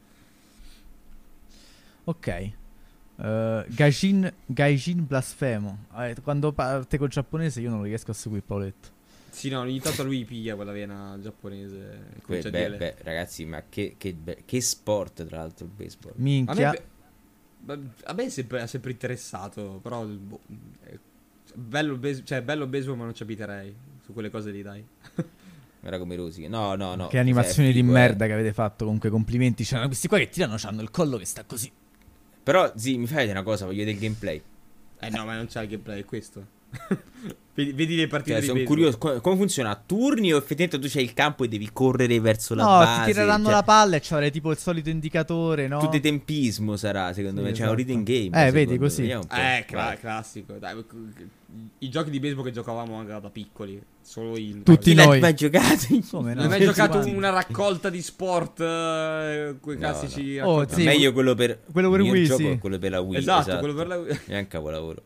Ok. 2.05 2.27
Eh, 2.27 3.65
Gaijin, 3.67 4.31
Gaijin 4.45 5.05
blasfemo. 5.05 5.85
Eh, 5.97 6.15
quando 6.21 6.51
parte 6.51 6.97
col 6.97 7.09
giapponese 7.09 7.61
io 7.61 7.69
non 7.69 7.83
riesco 7.83 8.11
a 8.11 8.13
seguire 8.13 8.43
Paoletto. 8.45 8.89
Sì, 9.29 9.49
no, 9.49 9.59
ogni 9.59 9.81
tanto 9.81 10.03
lui 10.03 10.23
piglia 10.23 10.55
quella 10.55 10.71
vena 10.71 11.17
giapponese. 11.21 12.03
A 12.21 12.31
beh, 12.31 12.41
dire- 12.49 12.77
beh, 12.77 12.95
ragazzi, 12.99 13.43
ma 13.45 13.63
che, 13.67 13.95
che 13.97 14.15
che 14.45 14.61
sport, 14.61 15.25
tra 15.25 15.39
l'altro, 15.39 15.65
il 15.65 15.71
baseball. 15.75 16.11
A 16.11 16.15
me, 16.17 16.23
Minchia. 16.23 16.69
pe- 16.71 16.79
ma- 16.79 16.94
a 17.67 18.13
me 18.13 18.25
è 18.25 18.29
sempre, 18.29 18.61
è 18.61 18.67
sempre 18.67 18.91
interessato, 18.91 19.79
però 19.81 20.05
boh, 20.05 20.39
è 20.81 20.97
bello, 21.53 21.99
cioè, 22.23 22.41
bello 22.41 22.67
baseball 22.67 22.97
ma 22.97 23.03
non 23.05 23.15
ci 23.15 23.23
abiterei 23.23 23.75
su 24.03 24.13
quelle 24.13 24.29
cose 24.29 24.51
lì, 24.51 24.61
dai. 24.61 24.85
Era 25.81 25.99
come 25.99 26.15
Rosy. 26.15 26.47
No, 26.47 26.73
no, 26.75 26.95
no. 26.95 27.07
che 27.07 27.19
animazioni 27.19 27.67
Cioè, 27.67 27.75
di 27.75 27.81
figo, 27.81 27.91
merda 27.91 28.25
eh. 28.25 28.27
che 28.27 28.33
avete 28.33 28.53
fatto. 28.53 28.85
Comunque, 28.85 29.11
complimenti. 29.11 29.63
C'erano 29.63 29.85
questi 29.85 30.07
qua 30.07 30.17
che 30.17 30.29
tirano, 30.29 30.57
hanno 30.63 30.81
il 30.81 30.89
collo 30.89 31.17
che 31.17 31.25
sta 31.25 31.43
così. 31.43 31.71
Però, 32.41 32.71
sì, 32.75 32.97
mi 32.97 33.05
fai 33.05 33.17
vedere 33.17 33.37
una 33.37 33.43
cosa, 33.43 33.65
voglio 33.65 33.79
vedere 33.79 33.95
il 33.95 34.01
gameplay. 34.01 34.41
Eh 34.99 35.09
no, 35.09 35.25
ma 35.25 35.35
non 35.35 35.45
c'è 35.45 35.61
il 35.61 35.67
gameplay, 35.67 36.01
è 36.01 36.05
questo. 36.05 36.53
vedi, 37.55 37.71
vedi 37.73 37.95
le 37.95 38.07
partite 38.07 38.37
Cioè, 38.39 38.45
sono 38.47 38.63
curioso. 38.63 38.97
co- 38.97 39.21
come 39.21 39.35
funziona? 39.37 39.69
A 39.69 39.81
turni 39.83 40.33
o 40.33 40.37
effettivamente 40.37 40.79
tu 40.79 40.87
c'hai 40.89 41.03
il 41.03 41.13
campo 41.13 41.43
e 41.43 41.47
devi 41.47 41.69
correre 41.71 42.19
verso 42.19 42.53
la 42.55 42.63
No, 42.63 42.69
base? 42.79 42.99
ti 43.05 43.11
tireranno 43.13 43.45
Cioè, 43.45 43.53
la 43.53 43.63
palla 43.63 43.95
e 43.95 43.99
c'avrai 44.01 44.31
tipo 44.31 44.51
il 44.51 44.57
solito 44.57 44.89
indicatore, 44.89 45.67
no? 45.67 45.79
Tutto 45.79 45.99
tempismo 45.99 46.75
sarà, 46.75 47.13
secondo 47.13 47.41
Sì, 47.41 47.47
me. 47.47 47.51
C'è 47.53 47.63
un 47.63 47.67
esatto. 47.69 47.75
reading 47.75 48.03
game. 48.31 48.47
Eh, 48.47 48.51
vedi, 48.51 48.77
così. 48.77 49.03
Un. 49.11 49.21
Eh, 49.31 49.65
Vai. 49.71 49.97
classico. 49.99 50.53
Dai, 50.59 50.83
I 51.79 51.89
giochi 51.89 52.09
di 52.09 52.19
baseball 52.19 52.43
che 52.45 52.51
giocavamo 52.51 52.95
anche 52.97 53.17
da 53.19 53.29
piccoli. 53.29 53.81
Solo 54.01 54.37
in. 54.37 54.61
Tutti 54.63 54.89
Chi 54.91 54.95
noi. 54.95 55.07
l'hai 55.07 55.19
mai 55.21 55.33
giocato? 55.33 55.85
Come 56.11 56.33
no? 56.33 56.41
Non 56.43 56.51
hai 56.51 56.59
mai 56.59 56.67
giocato 56.67 56.99
una 57.07 57.29
raccolta 57.29 57.89
di 57.89 58.01
sport? 58.01 58.59
eh, 58.59 59.55
quei 59.61 59.77
No, 59.77 59.81
classici. 59.81 60.35
no. 60.35 60.45
Oh, 60.45 60.67
sì, 60.67 60.83
Meglio 60.83 61.11
quello 61.13 61.33
per 61.33 61.61
quello 61.71 61.89
per 61.89 62.01
il 62.01 62.11
Wii, 62.11 62.25
sì. 62.27 62.57
quello 62.59 62.77
per 62.77 62.91
la 62.91 62.99
Wii. 62.99 63.17
Esatto, 63.17 63.57
quello 63.59 63.73
per 63.73 63.87
la 63.87 64.03
È 64.25 64.37
un 64.37 64.47
capolavoro. 64.47 65.01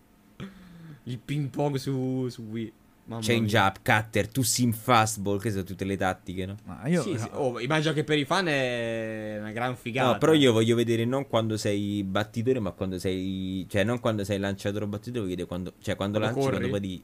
Il 1.04 1.18
ping 1.20 1.50
pong 1.50 1.76
su, 1.78 2.28
su 2.30 2.42
Wii. 2.44 2.74
Mamma 3.10 3.24
Change 3.24 3.56
mia. 3.58 3.66
up, 3.66 3.80
cutter, 3.84 4.28
tu 4.28 4.44
sim 4.44 4.72
fastball, 4.72 5.40
che 5.40 5.50
sono 5.50 5.64
tutte 5.64 5.84
le 5.84 5.98
tattiche, 5.98 6.46
no? 6.46 6.56
Ma 6.66 6.86
io. 6.88 7.02
Sì, 7.02 7.18
sì. 7.18 7.28
Oh, 7.32 7.60
immagino 7.60 7.92
che 7.92 8.04
per 8.04 8.20
i 8.20 8.26
fan 8.26 8.48
è 8.48 9.38
una 9.40 9.52
gran 9.52 9.76
figata. 9.76 10.12
No, 10.12 10.18
però 10.20 10.34
io 10.34 10.52
voglio 10.52 10.76
vedere 10.76 11.06
non 11.06 11.28
quando 11.28 11.58
sei 11.58 12.04
battitore, 12.04 12.60
ma 12.60 12.70
quando 12.70 13.00
sei. 13.00 13.66
Cioè, 13.68 13.84
non 13.84 14.00
quando 14.00 14.24
sei 14.24 14.38
lanciatore 14.38 14.84
o 14.86 14.88
battitore, 14.88 15.20
voglio 15.22 15.30
vedere 15.32 15.48
quando. 15.48 15.74
Cioè, 15.82 15.96
quando, 15.96 16.20
Quando 16.20 16.38
lanci, 16.40 16.52
corri? 16.52 16.70
quando 16.70 16.80
poi 16.80 16.88
di. 16.88 17.04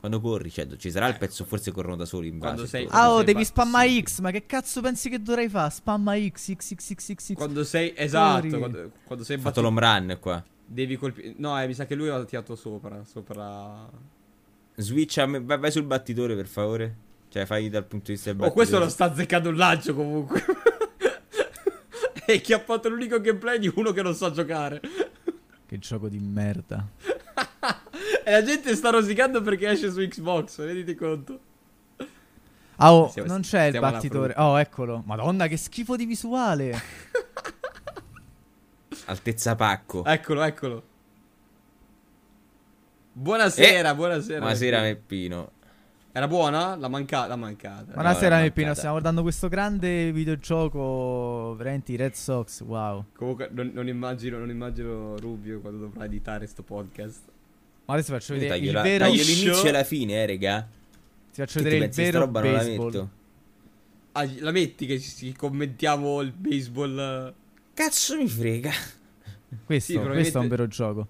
Quando 0.00 0.20
corri, 0.20 0.50
cioè, 0.50 0.66
ci 0.76 0.90
sarà 0.90 1.08
il 1.08 1.16
pezzo, 1.18 1.44
forse 1.44 1.72
corrono 1.72 1.96
da 1.96 2.04
soli 2.06 2.28
in 2.28 2.38
base. 2.38 2.52
Quando 2.52 2.66
sei- 2.70 2.86
Ah, 2.90 3.10
oh, 3.12 3.16
sei 3.16 3.24
devi 3.26 3.38
ba- 3.40 3.44
spammare 3.44 3.88
sì. 3.88 4.02
X. 4.02 4.20
Ma 4.20 4.30
che 4.30 4.46
cazzo 4.46 4.80
pensi 4.80 5.08
che 5.10 5.20
dovrei 5.20 5.48
fare? 5.50 5.70
Spamma 5.70 6.14
X, 6.16 6.54
X, 6.54 6.74
X, 6.74 6.94
X, 6.94 7.12
X, 7.14 7.14
X. 7.14 7.34
Quando 7.34 7.64
sei. 7.64 7.92
Esatto. 7.94 8.58
Quando, 8.58 8.90
quando 9.04 9.24
sei 9.24 9.36
Ho 9.36 9.40
fatto 9.40 9.60
l'home 9.60 9.80
run 9.80 10.16
qua. 10.20 10.42
Devi 10.66 10.96
colpire. 10.96 11.34
No, 11.36 11.60
eh, 11.60 11.66
mi 11.66 11.74
sa 11.74 11.86
che 11.86 11.94
lui 11.94 12.08
ha 12.08 12.24
tirato 12.24 12.56
sopra. 12.56 13.04
Sopra. 13.04 13.88
Switch 14.76 15.18
a 15.18 15.26
me- 15.26 15.40
vai, 15.40 15.58
vai 15.58 15.70
sul 15.70 15.84
battitore, 15.84 16.34
per 16.34 16.46
favore. 16.46 16.96
Cioè, 17.28 17.44
fai 17.46 17.68
dal 17.68 17.84
punto 17.84 18.06
di 18.06 18.12
vista 18.12 18.32
del 18.32 18.40
Oh, 18.42 18.52
questo 18.52 18.78
lo 18.78 18.84
battitore. 18.86 19.06
sta 19.08 19.14
azzeccando 19.14 19.48
un 19.50 19.56
lancio 19.56 19.94
comunque. 19.94 20.44
e 22.26 22.40
chi 22.40 22.52
ha 22.52 22.58
fatto 22.60 22.88
l'unico 22.88 23.20
gameplay 23.20 23.58
di 23.58 23.70
uno 23.74 23.92
che 23.92 24.02
non 24.02 24.14
sa 24.14 24.30
giocare. 24.30 24.80
Che 25.66 25.78
gioco 25.78 26.08
di 26.08 26.18
merda. 26.18 26.86
e 28.24 28.30
la 28.30 28.42
gente 28.42 28.74
sta 28.74 28.90
rosicando 28.90 29.42
perché 29.42 29.68
esce 29.70 29.90
su 29.90 30.00
Xbox, 30.00 30.58
renditi 30.58 30.94
conto. 30.94 31.40
Ah, 32.76 32.92
oh, 32.92 33.08
Stiamo- 33.08 33.28
non 33.28 33.40
c'è 33.42 33.66
il 33.66 33.78
battitore. 33.78 34.34
Oh, 34.36 34.58
eccolo. 34.58 35.02
Madonna, 35.06 35.46
che 35.46 35.56
schifo 35.56 35.96
di 35.96 36.06
visuale. 36.06 36.72
Altezza 39.06 39.54
pacco. 39.54 40.04
Eccolo, 40.04 40.42
eccolo. 40.42 40.82
Buonasera, 43.12 43.94
buonasera. 43.94 44.38
Buonasera, 44.40 44.80
Meppino. 44.80 45.50
Era 46.10 46.26
buona? 46.28 46.74
L'ha 46.76 46.88
mancata, 46.88 47.26
l'ha 47.28 47.36
mancata. 47.36 47.92
Buonasera, 47.92 48.36
l'ho 48.36 48.42
Meppino. 48.42 48.66
mancata. 48.66 48.74
Stiamo 48.74 48.90
guardando 48.92 49.22
questo 49.22 49.48
grande 49.48 50.10
videogioco. 50.12 51.54
Veramente 51.56 51.92
i 51.92 51.96
Red 51.96 52.12
Sox. 52.14 52.62
Wow. 52.62 53.04
Comunque 53.14 53.48
non, 53.52 53.70
non 53.74 53.88
immagino, 53.88 54.38
non 54.38 54.48
immagino 54.48 55.16
Rubio 55.18 55.60
quando 55.60 55.78
dovrà 55.86 56.04
editare 56.04 56.46
sto 56.46 56.62
podcast. 56.62 57.20
Ma 57.86 57.94
adesso 57.94 58.12
faccio 58.12 58.32
Io 58.34 58.40
vedere 58.40 58.58
taglio, 58.58 58.70
il 58.70 58.74
la- 58.76 58.82
vero. 58.82 59.04
taglio 59.04 59.22
Ti 59.22 59.34
l'inizio 59.34 59.64
e 59.68 59.70
la 59.72 59.84
fine, 59.84 60.12
eh, 60.14 60.26
raga. 60.26 60.68
faccio 61.30 61.58
Che 61.58 61.64
vedere 61.64 61.76
il 61.84 61.86
che 61.88 61.92
sta 61.92 62.02
vero 62.02 62.18
roba 62.20 62.40
non 62.40 62.52
la 62.52 62.58
baseball. 62.58 62.84
metto? 62.86 63.10
Ah, 64.12 64.28
la 64.38 64.50
metti 64.52 64.86
che 64.86 65.00
ci 65.00 65.32
commentiamo 65.34 66.20
il 66.20 66.32
baseball? 66.32 67.34
Cazzo 67.74 68.16
mi 68.16 68.28
frega. 68.28 68.70
Questo, 69.64 69.92
Sì, 69.92 69.98
probabilmente- 69.98 70.12
questo 70.32 70.38
è 70.38 70.40
un 70.42 70.48
vero 70.48 70.66
gioco. 70.68 71.08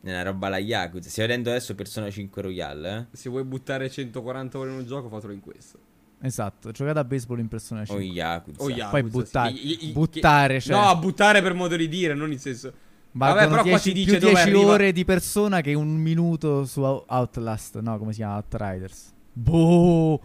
È 0.00 0.10
una 0.10 0.22
roba 0.22 0.46
alla 0.46 0.58
Yakuza. 0.58 1.08
Stai 1.10 1.26
vedendo 1.26 1.50
adesso 1.50 1.74
Persona 1.74 2.10
5 2.10 2.40
Royale, 2.42 2.96
eh? 3.12 3.16
Se 3.16 3.28
vuoi 3.28 3.44
buttare 3.44 3.90
140 3.90 4.58
ore 4.58 4.70
in 4.70 4.76
un 4.76 4.86
gioco, 4.86 5.08
fatelo 5.08 5.32
in 5.32 5.40
questo. 5.40 5.78
Esatto. 6.20 6.70
Giocate 6.70 6.98
a 6.98 7.04
baseball 7.04 7.38
in 7.40 7.48
persona 7.48 7.82
O 7.82 7.84
5. 7.86 8.04
in 8.04 8.12
Yakuza. 8.12 8.62
Oh, 8.62 8.68
Yakuza, 8.70 8.88
Poi 8.90 9.02
buttare. 9.02 9.50
I- 9.50 9.88
i- 9.88 9.92
buttare, 9.92 10.54
che- 10.54 10.60
cioè. 10.60 10.76
No, 10.84 10.98
buttare 10.98 11.42
per 11.42 11.54
modo 11.54 11.76
di 11.76 11.88
dire, 11.88 12.14
non 12.14 12.30
in 12.32 12.38
senso. 12.38 12.72
Vabbè, 13.10 13.48
però 13.48 13.54
qua 13.54 13.62
10 13.62 13.92
ti 13.92 13.92
dice 13.94 14.10
più 14.12 14.18
dove 14.20 14.32
10 14.34 14.48
arriva- 14.50 14.70
ore 14.72 14.92
di 14.92 15.04
persona 15.04 15.60
che 15.60 15.74
un 15.74 15.96
minuto 15.96 16.64
su 16.64 16.82
Out- 16.82 17.04
Outlast. 17.08 17.78
No, 17.80 17.98
come 17.98 18.12
si 18.12 18.18
chiama? 18.18 18.36
Outriders. 18.36 19.12
Boh. 19.32 20.20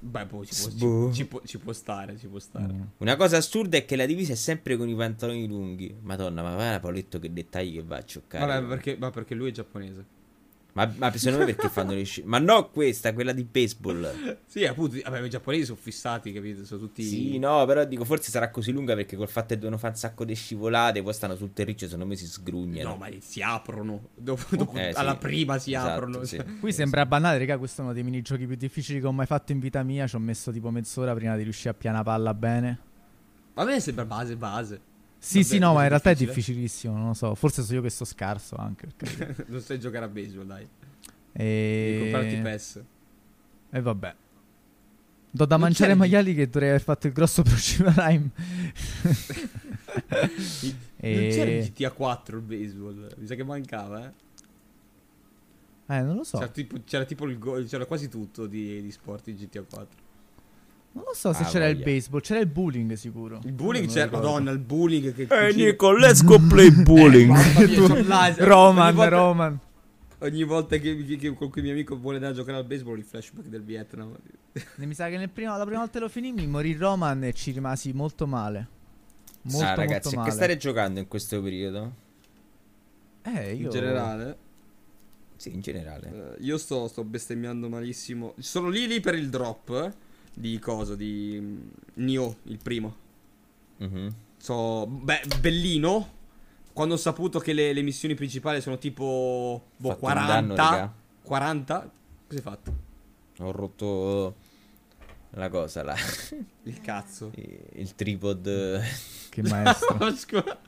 Beh, 0.00 0.26
poi 0.26 0.46
ci 0.46 0.54
può, 0.54 0.70
ci, 1.08 1.14
ci 1.14 1.26
può, 1.26 1.40
ci 1.44 1.58
può 1.58 1.72
stare, 1.72 2.16
ci 2.16 2.28
può 2.28 2.38
stare. 2.38 2.72
Mm. 2.72 2.82
Una 2.98 3.16
cosa 3.16 3.36
assurda 3.36 3.76
è 3.76 3.84
che 3.84 3.96
la 3.96 4.06
divisa 4.06 4.32
è 4.32 4.36
sempre 4.36 4.76
con 4.76 4.88
i 4.88 4.94
pantaloni 4.94 5.46
lunghi. 5.48 5.96
Madonna, 6.02 6.42
ma 6.42 6.54
guarda 6.54 6.78
Paoletto 6.78 7.18
che 7.18 7.32
dettagli 7.32 7.74
che 7.74 7.82
va 7.82 7.96
a 7.96 8.04
cioccare. 8.04 8.46
Vabbè, 8.46 8.66
perché, 8.66 8.96
ma 8.96 9.10
perché 9.10 9.34
lui 9.34 9.48
è 9.48 9.52
giapponese. 9.52 10.16
Ma, 10.78 10.92
ma 10.96 11.16
secondo 11.16 11.44
me 11.44 11.52
perché 11.52 11.68
fanno 11.68 11.92
le 11.92 12.04
sci... 12.04 12.22
Ma 12.24 12.38
no 12.38 12.70
questa, 12.70 13.12
quella 13.12 13.32
di 13.32 13.42
baseball. 13.44 14.38
Sì, 14.46 14.64
appunto, 14.64 14.96
vabbè, 15.02 15.22
i 15.22 15.28
giapponesi 15.28 15.64
sono 15.64 15.78
fissati, 15.80 16.32
capito? 16.32 16.64
Sono 16.64 16.80
tutti... 16.80 17.02
Sì, 17.02 17.38
no, 17.38 17.64
però 17.66 17.84
dico 17.84 18.04
forse 18.04 18.30
sarà 18.30 18.48
così 18.50 18.70
lunga 18.70 18.94
perché 18.94 19.16
col 19.16 19.28
fatto 19.28 19.48
che 19.48 19.58
devono 19.58 19.76
fare 19.76 19.94
un 19.94 19.98
sacco 19.98 20.24
di 20.24 20.34
scivolate, 20.34 21.02
poi 21.02 21.12
stanno 21.12 21.34
sul 21.34 21.52
terriccio, 21.52 21.86
secondo 21.86 22.06
me 22.06 22.14
si 22.14 22.26
sgrugnano. 22.26 22.90
No, 22.90 22.96
ma 22.96 23.08
si 23.20 23.42
aprono. 23.42 24.10
Dopo, 24.14 24.56
dopo- 24.56 24.76
Eh, 24.78 24.92
sì. 24.92 24.98
alla 24.98 25.16
prima 25.16 25.58
si 25.58 25.72
Esatto, 25.72 25.90
aprono. 25.90 26.24
sì. 26.24 26.36
cioè. 26.36 26.46
Qui 26.60 26.72
sembra 26.72 27.04
banale, 27.06 27.38
raga. 27.38 27.58
Questo 27.58 27.80
è 27.80 27.84
uno 27.84 27.92
dei 27.92 28.04
minigiochi 28.04 28.46
più 28.46 28.54
difficili 28.56 29.00
che 29.00 29.06
ho 29.06 29.12
mai 29.12 29.26
fatto 29.26 29.50
in 29.52 29.58
vita 29.58 29.82
mia. 29.82 30.06
Ci 30.06 30.14
ho 30.14 30.20
messo 30.20 30.52
tipo 30.52 30.70
mezz'ora 30.70 31.12
prima 31.14 31.36
di 31.36 31.42
riuscire 31.42 31.70
a 31.70 31.74
piana 31.74 32.02
palla 32.04 32.32
bene. 32.34 32.78
A 33.54 33.64
me 33.64 33.80
sembra 33.80 34.04
base, 34.04 34.36
base. 34.36 34.80
Sì, 35.18 35.42
sì, 35.42 35.58
no, 35.58 35.74
ma 35.74 35.82
in 35.82 35.88
realtà 35.88 36.10
è 36.10 36.14
difficilissimo. 36.14 36.96
Non 36.96 37.08
lo 37.08 37.14
so. 37.14 37.34
Forse 37.34 37.62
sono 37.62 37.76
io 37.78 37.82
che 37.82 37.90
sto 37.90 38.04
scarso 38.04 38.56
anche. 38.56 38.88
perché- 38.96 39.44
non 39.48 39.60
sai 39.60 39.78
giocare 39.80 40.04
a 40.04 40.08
baseball, 40.08 40.46
dai. 40.46 40.68
E... 41.32 41.98
Devi 41.98 42.10
comprarti 42.10 42.36
PES. 42.40 42.82
E 43.70 43.80
vabbè. 43.80 44.14
Do 45.30 45.44
da 45.44 45.56
Non 45.56 45.64
mangiare 45.64 45.92
ai 45.92 45.98
maiali 45.98 46.34
che 46.34 46.48
dovrei 46.48 46.70
aver 46.70 46.80
fatto 46.80 47.06
il 47.06 47.12
grosso 47.12 47.42
Proshima 47.44 47.92
Rhyme. 47.94 48.30
Non 50.10 51.28
c'era 51.30 51.50
e... 51.50 51.58
il 51.58 51.70
GTA 51.70 51.90
4 51.90 52.36
il 52.36 52.42
baseball. 52.42 53.14
Mi 53.18 53.26
sa 53.26 53.34
che 53.34 53.44
mancava, 53.44 54.06
eh. 54.06 54.12
Eh, 55.90 56.02
non 56.02 56.16
lo 56.16 56.24
so. 56.24 56.38
C'era, 56.38 56.50
tipo, 56.50 56.76
c'era 56.84 57.04
tipo 57.04 57.26
il 57.26 57.38
go- 57.38 57.64
c'era 57.64 57.86
quasi 57.86 58.08
tutto 58.08 58.46
di, 58.46 58.82
di 58.82 58.90
sport 58.90 59.28
in 59.28 59.36
GTA 59.36 59.62
4. 59.62 60.06
Non 60.98 61.06
lo 61.06 61.14
so 61.14 61.32
se 61.32 61.42
Ah, 61.44 61.46
c'era 61.46 61.66
il 61.68 61.76
voglia. 61.78 61.84
baseball. 61.92 62.20
C'era 62.20 62.40
il 62.40 62.46
bullying 62.46 62.92
sicuro. 62.94 63.40
Il 63.44 63.52
bullying 63.52 63.86
Non 63.86 63.94
c'era, 63.94 64.10
madonna, 64.10 64.50
il 64.50 64.58
bullying 64.58 65.14
che... 65.14 65.22
Eh, 65.22 65.26
cucina- 65.26 65.64
Nico, 65.66 65.92
let's 65.96 66.24
go 66.24 66.38
play 66.38 66.70
bowling. 66.70 67.30
Mamma 67.30 67.60
mia, 67.60 67.86
c'ho 67.86 68.02
l'ansia. 68.02 68.44
Roman, 68.44 68.86
ogni 68.86 68.94
volta, 68.96 69.08
Roman. 69.16 69.58
Ogni 70.20 70.42
volta 70.44 70.76
che, 70.78 71.04
che, 71.04 71.16
che 71.16 71.32
con 71.34 71.48
cui 71.50 71.62
mio 71.62 71.70
amico 71.72 71.96
vuole 71.96 72.16
andare 72.16 72.32
a 72.34 72.36
giocare 72.36 72.58
al 72.58 72.64
baseball, 72.64 72.98
i 72.98 73.02
flashback 73.02 73.46
del 73.46 73.62
Vietnam. 73.62 74.16
Mi 74.76 74.92
sa 74.94 75.08
che 75.08 75.16
nel 75.16 75.28
primo- 75.30 75.56
la 75.56 75.62
prima 75.64 75.78
volta 75.78 75.98
che 75.98 76.04
lo 76.04 76.08
finì 76.10 76.32
morì 76.46 76.74
Roman 76.74 77.22
e 77.24 77.32
ci 77.32 77.52
rimasi 77.52 77.92
molto 77.92 78.26
male. 78.26 78.66
Molto, 79.42 79.64
ah, 79.64 79.74
ragazzi, 79.74 80.14
molto 80.14 80.18
male. 80.18 80.28
che 80.30 80.34
state 80.34 80.56
giocando 80.56 80.98
in 80.98 81.06
questo 81.08 81.40
periodo? 81.40 81.92
Eh, 83.22 83.54
io... 83.54 83.64
In 83.66 83.70
generale, 83.70 84.36
Sì, 85.36 85.52
in 85.54 85.60
generale. 85.60 86.34
eh, 86.38 86.42
io 86.42 86.58
sto, 86.58 86.88
sto 86.88 87.04
bestemmiando 87.04 87.68
malissimo. 87.68 88.34
Sono 88.38 88.68
lì 88.68 88.86
lì 88.88 88.98
per 89.00 89.14
il 89.14 89.28
drop 89.28 89.70
eh, 89.70 90.06
di 90.38 90.58
cosa? 90.58 90.94
Di 90.94 91.38
mm, 91.40 91.68
Nioh, 91.94 92.36
il 92.44 92.58
primo. 92.62 92.96
Mhm. 93.78 94.14
So, 94.38 94.86
beh, 94.86 95.22
bellino. 95.40 96.16
Quando 96.72 96.94
ho 96.94 96.98
saputo 96.98 97.40
che 97.40 97.52
le, 97.52 97.72
le 97.72 97.82
missioni 97.82 98.14
principali 98.14 98.60
sono 98.60 98.78
tipo 98.78 99.70
boh, 99.76 99.88
Fatto 99.88 100.04
un 100.04 100.12
40. 100.12 100.32
danno, 100.32 100.54
raga. 100.54 100.94
40. 101.22 101.74
Cosa 102.28 102.38
hai 102.38 102.40
fatto? 102.40 102.76
Ho 103.38 103.50
rotto 103.50 104.36
la 105.30 105.48
cosa 105.48 105.82
là. 105.82 105.96
Il 106.62 106.80
cazzo. 106.80 107.32
il 107.34 107.94
tripod. 107.96 108.80
Che 109.28 109.42
maestro. 109.42 109.98
Scusa. 110.14 110.60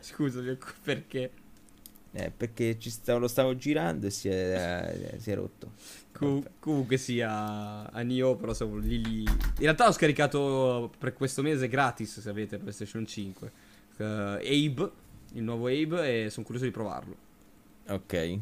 Scusami, 0.00 0.56
perché? 0.82 1.32
Eh, 2.12 2.30
perché 2.30 2.78
ci 2.78 2.90
stavo, 2.90 3.18
lo 3.18 3.28
stavo 3.28 3.56
girando 3.56 4.06
e 4.06 4.10
si 4.10 4.28
è, 4.28 5.10
eh, 5.12 5.18
si 5.18 5.32
è 5.32 5.34
rotto. 5.34 5.72
Com- 6.16 6.44
comunque 6.60 6.96
sia 6.96 7.90
a 7.90 8.00
Nio, 8.02 8.36
però 8.36 8.52
siamo 8.52 8.76
lì, 8.76 9.02
lì. 9.04 9.22
In 9.22 9.54
realtà 9.58 9.88
ho 9.88 9.92
scaricato 9.92 10.92
per 10.98 11.12
questo 11.12 11.42
mese 11.42 11.68
gratis, 11.68 12.20
se 12.20 12.28
avete 12.28 12.58
PlayStation 12.58 13.04
5. 13.04 13.52
Uh, 13.96 14.02
Abe, 14.02 14.90
il 15.32 15.42
nuovo 15.42 15.66
Abe, 15.66 16.24
e 16.24 16.30
sono 16.30 16.44
curioso 16.44 16.66
di 16.66 16.72
provarlo. 16.72 17.16
Ok. 17.88 18.38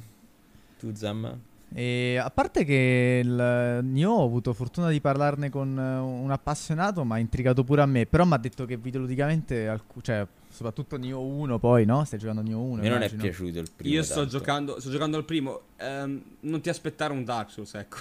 Tu 0.78 0.94
Zamma? 0.94 1.36
E 1.74 2.18
a 2.18 2.30
parte 2.30 2.64
che 2.64 3.22
il 3.24 3.80
Nio 3.82 4.10
ho 4.10 4.24
avuto 4.24 4.52
fortuna 4.52 4.90
di 4.90 5.00
parlarne 5.00 5.48
con 5.48 5.76
un 5.76 6.30
appassionato, 6.30 7.04
ma 7.04 7.14
ha 7.14 7.18
intrigato 7.18 7.64
pure 7.64 7.80
a 7.80 7.86
me. 7.86 8.04
Però 8.04 8.24
mi 8.24 8.34
ha 8.34 8.38
detto 8.38 8.66
che 8.66 8.76
videoludicamente, 8.76 9.68
alc- 9.68 10.02
cioè, 10.02 10.26
soprattutto 10.52 10.96
Nio 10.96 11.20
1, 11.20 11.58
poi, 11.58 11.84
no? 11.84 12.04
Stai 12.04 12.18
giocando 12.18 12.42
Nio 12.42 12.58
1. 12.60 12.74
A 12.80 12.82
me 12.82 12.88
non 12.88 13.02
è 13.02 13.10
piaciuto 13.10 13.58
il 13.58 13.70
primo. 13.74 13.94
Io 13.94 14.02
sto 14.02 14.14
tanto. 14.20 14.30
giocando, 14.38 14.80
sto 14.80 14.90
giocando 14.90 15.16
al 15.16 15.24
primo. 15.24 15.60
Ehm, 15.78 16.22
non 16.40 16.60
ti 16.60 16.68
aspettare 16.68 17.12
un 17.12 17.24
Dark 17.24 17.50
Souls, 17.50 17.74
ecco. 17.74 17.96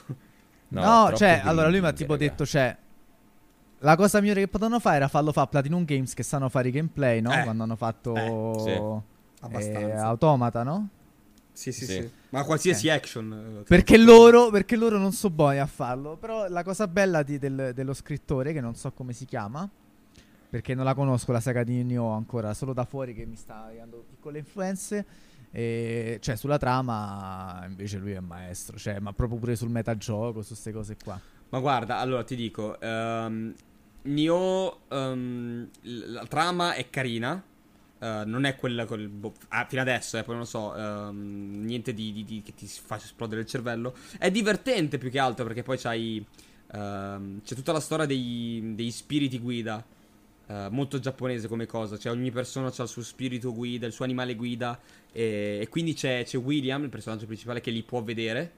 No, 0.69 0.81
troppo 1.07 1.17
cioè, 1.17 1.41
allora 1.43 1.67
lui 1.69 1.81
mi 1.81 1.87
ha 1.87 1.93
tipo 1.93 2.13
raga. 2.13 2.25
detto, 2.25 2.45
cioè, 2.45 2.77
la 3.79 3.95
cosa 3.95 4.21
migliore 4.21 4.41
che 4.41 4.47
potevano 4.47 4.79
fare 4.79 4.97
era 4.97 5.07
farlo 5.07 5.31
fare 5.31 5.47
a 5.47 5.49
Platinum 5.49 5.83
Games 5.85 6.13
che 6.13 6.23
sanno 6.23 6.49
fare 6.49 6.67
i 6.67 6.71
gameplay, 6.71 7.19
no? 7.21 7.31
Eh, 7.33 7.43
Quando 7.43 7.63
hanno 7.63 7.75
fatto 7.75 8.15
eh, 8.15 8.59
sì. 8.59 8.69
eh, 8.69 9.01
Abbastanza. 9.41 10.05
Automata, 10.05 10.63
no? 10.63 10.87
Sì, 11.53 11.71
sì, 11.71 11.85
Sì. 11.85 11.91
sì. 11.93 12.09
Ma 12.29 12.43
qualsiasi 12.45 12.89
action. 12.89 13.57
eh, 13.59 13.63
Perché 13.63 13.97
loro, 13.97 14.49
perché 14.51 14.75
loro 14.77 14.97
non 14.97 15.11
sono 15.11 15.33
buoni 15.33 15.57
a 15.59 15.65
farlo. 15.65 16.15
Però 16.15 16.47
la 16.47 16.63
cosa 16.63 16.87
bella 16.87 17.23
di- 17.23 17.37
del- 17.39 17.71
dello 17.75 17.93
scrittore, 17.93 18.53
che 18.53 18.61
non 18.61 18.75
so 18.75 18.91
come 18.93 19.11
si 19.13 19.25
chiama, 19.25 19.67
perché 20.51 20.75
non 20.75 20.83
la 20.83 20.93
conosco 20.93 21.31
la 21.31 21.39
saga 21.39 21.63
di 21.63 21.81
Nioh 21.81 22.09
ancora, 22.09 22.53
solo 22.53 22.73
da 22.73 22.83
fuori 22.83 23.13
che 23.13 23.25
mi 23.25 23.37
sta 23.37 23.71
dando 23.73 24.03
piccole 24.09 24.39
influenze. 24.39 25.05
E, 25.49 26.17
cioè, 26.21 26.35
sulla 26.35 26.57
trama, 26.57 27.63
invece 27.67 27.97
lui 27.99 28.11
è 28.11 28.19
maestro, 28.19 28.77
cioè, 28.77 28.99
ma 28.99 29.13
proprio 29.13 29.39
pure 29.39 29.55
sul 29.55 29.69
metagioco, 29.69 30.41
su 30.41 30.49
queste 30.49 30.73
cose 30.73 30.97
qua. 31.01 31.17
Ma 31.49 31.59
guarda, 31.59 31.99
allora 31.99 32.25
ti 32.25 32.35
dico, 32.35 32.79
ehm, 32.81 33.53
Nioh, 34.03 34.79
l- 34.89 36.11
la 36.11 36.25
trama 36.27 36.73
è 36.73 36.89
carina, 36.89 37.41
eh, 37.99 38.23
non 38.25 38.43
è 38.43 38.57
quella 38.57 38.83
col, 38.85 39.07
boh, 39.07 39.33
ah, 39.49 39.65
fino 39.69 39.81
adesso, 39.81 40.17
eh, 40.17 40.23
poi 40.23 40.33
non 40.35 40.43
lo 40.43 40.49
so, 40.49 40.75
ehm, 40.75 41.63
niente 41.63 41.93
di, 41.93 42.11
di- 42.11 42.25
di- 42.25 42.41
che 42.41 42.53
ti 42.53 42.65
faccia 42.67 43.05
esplodere 43.05 43.39
il 43.39 43.47
cervello. 43.47 43.95
È 44.17 44.29
divertente 44.29 44.97
più 44.97 45.09
che 45.09 45.19
altro 45.19 45.45
perché 45.45 45.63
poi 45.63 45.77
c'hai, 45.77 46.25
ehm, 46.73 47.41
c'è 47.41 47.55
tutta 47.55 47.71
la 47.71 47.79
storia 47.79 48.05
dei, 48.05 48.73
dei 48.75 48.91
spiriti 48.91 49.39
guida, 49.39 49.81
eh, 50.51 50.67
molto 50.69 50.99
giapponese 50.99 51.47
come 51.47 51.65
cosa, 51.65 51.97
cioè 51.97 52.11
ogni 52.11 52.29
persona 52.29 52.67
ha 52.75 52.81
il 52.81 52.87
suo 52.89 53.03
spirito 53.03 53.53
guida, 53.53 53.85
il 53.85 53.93
suo 53.93 54.03
animale 54.03 54.35
guida 54.35 54.77
e, 55.11 55.59
e 55.61 55.69
quindi 55.69 55.93
c'è, 55.93 56.25
c'è 56.25 56.37
William, 56.37 56.83
il 56.83 56.89
personaggio 56.89 57.25
principale, 57.25 57.61
che 57.61 57.71
li 57.71 57.83
può 57.83 58.03
vedere 58.03 58.51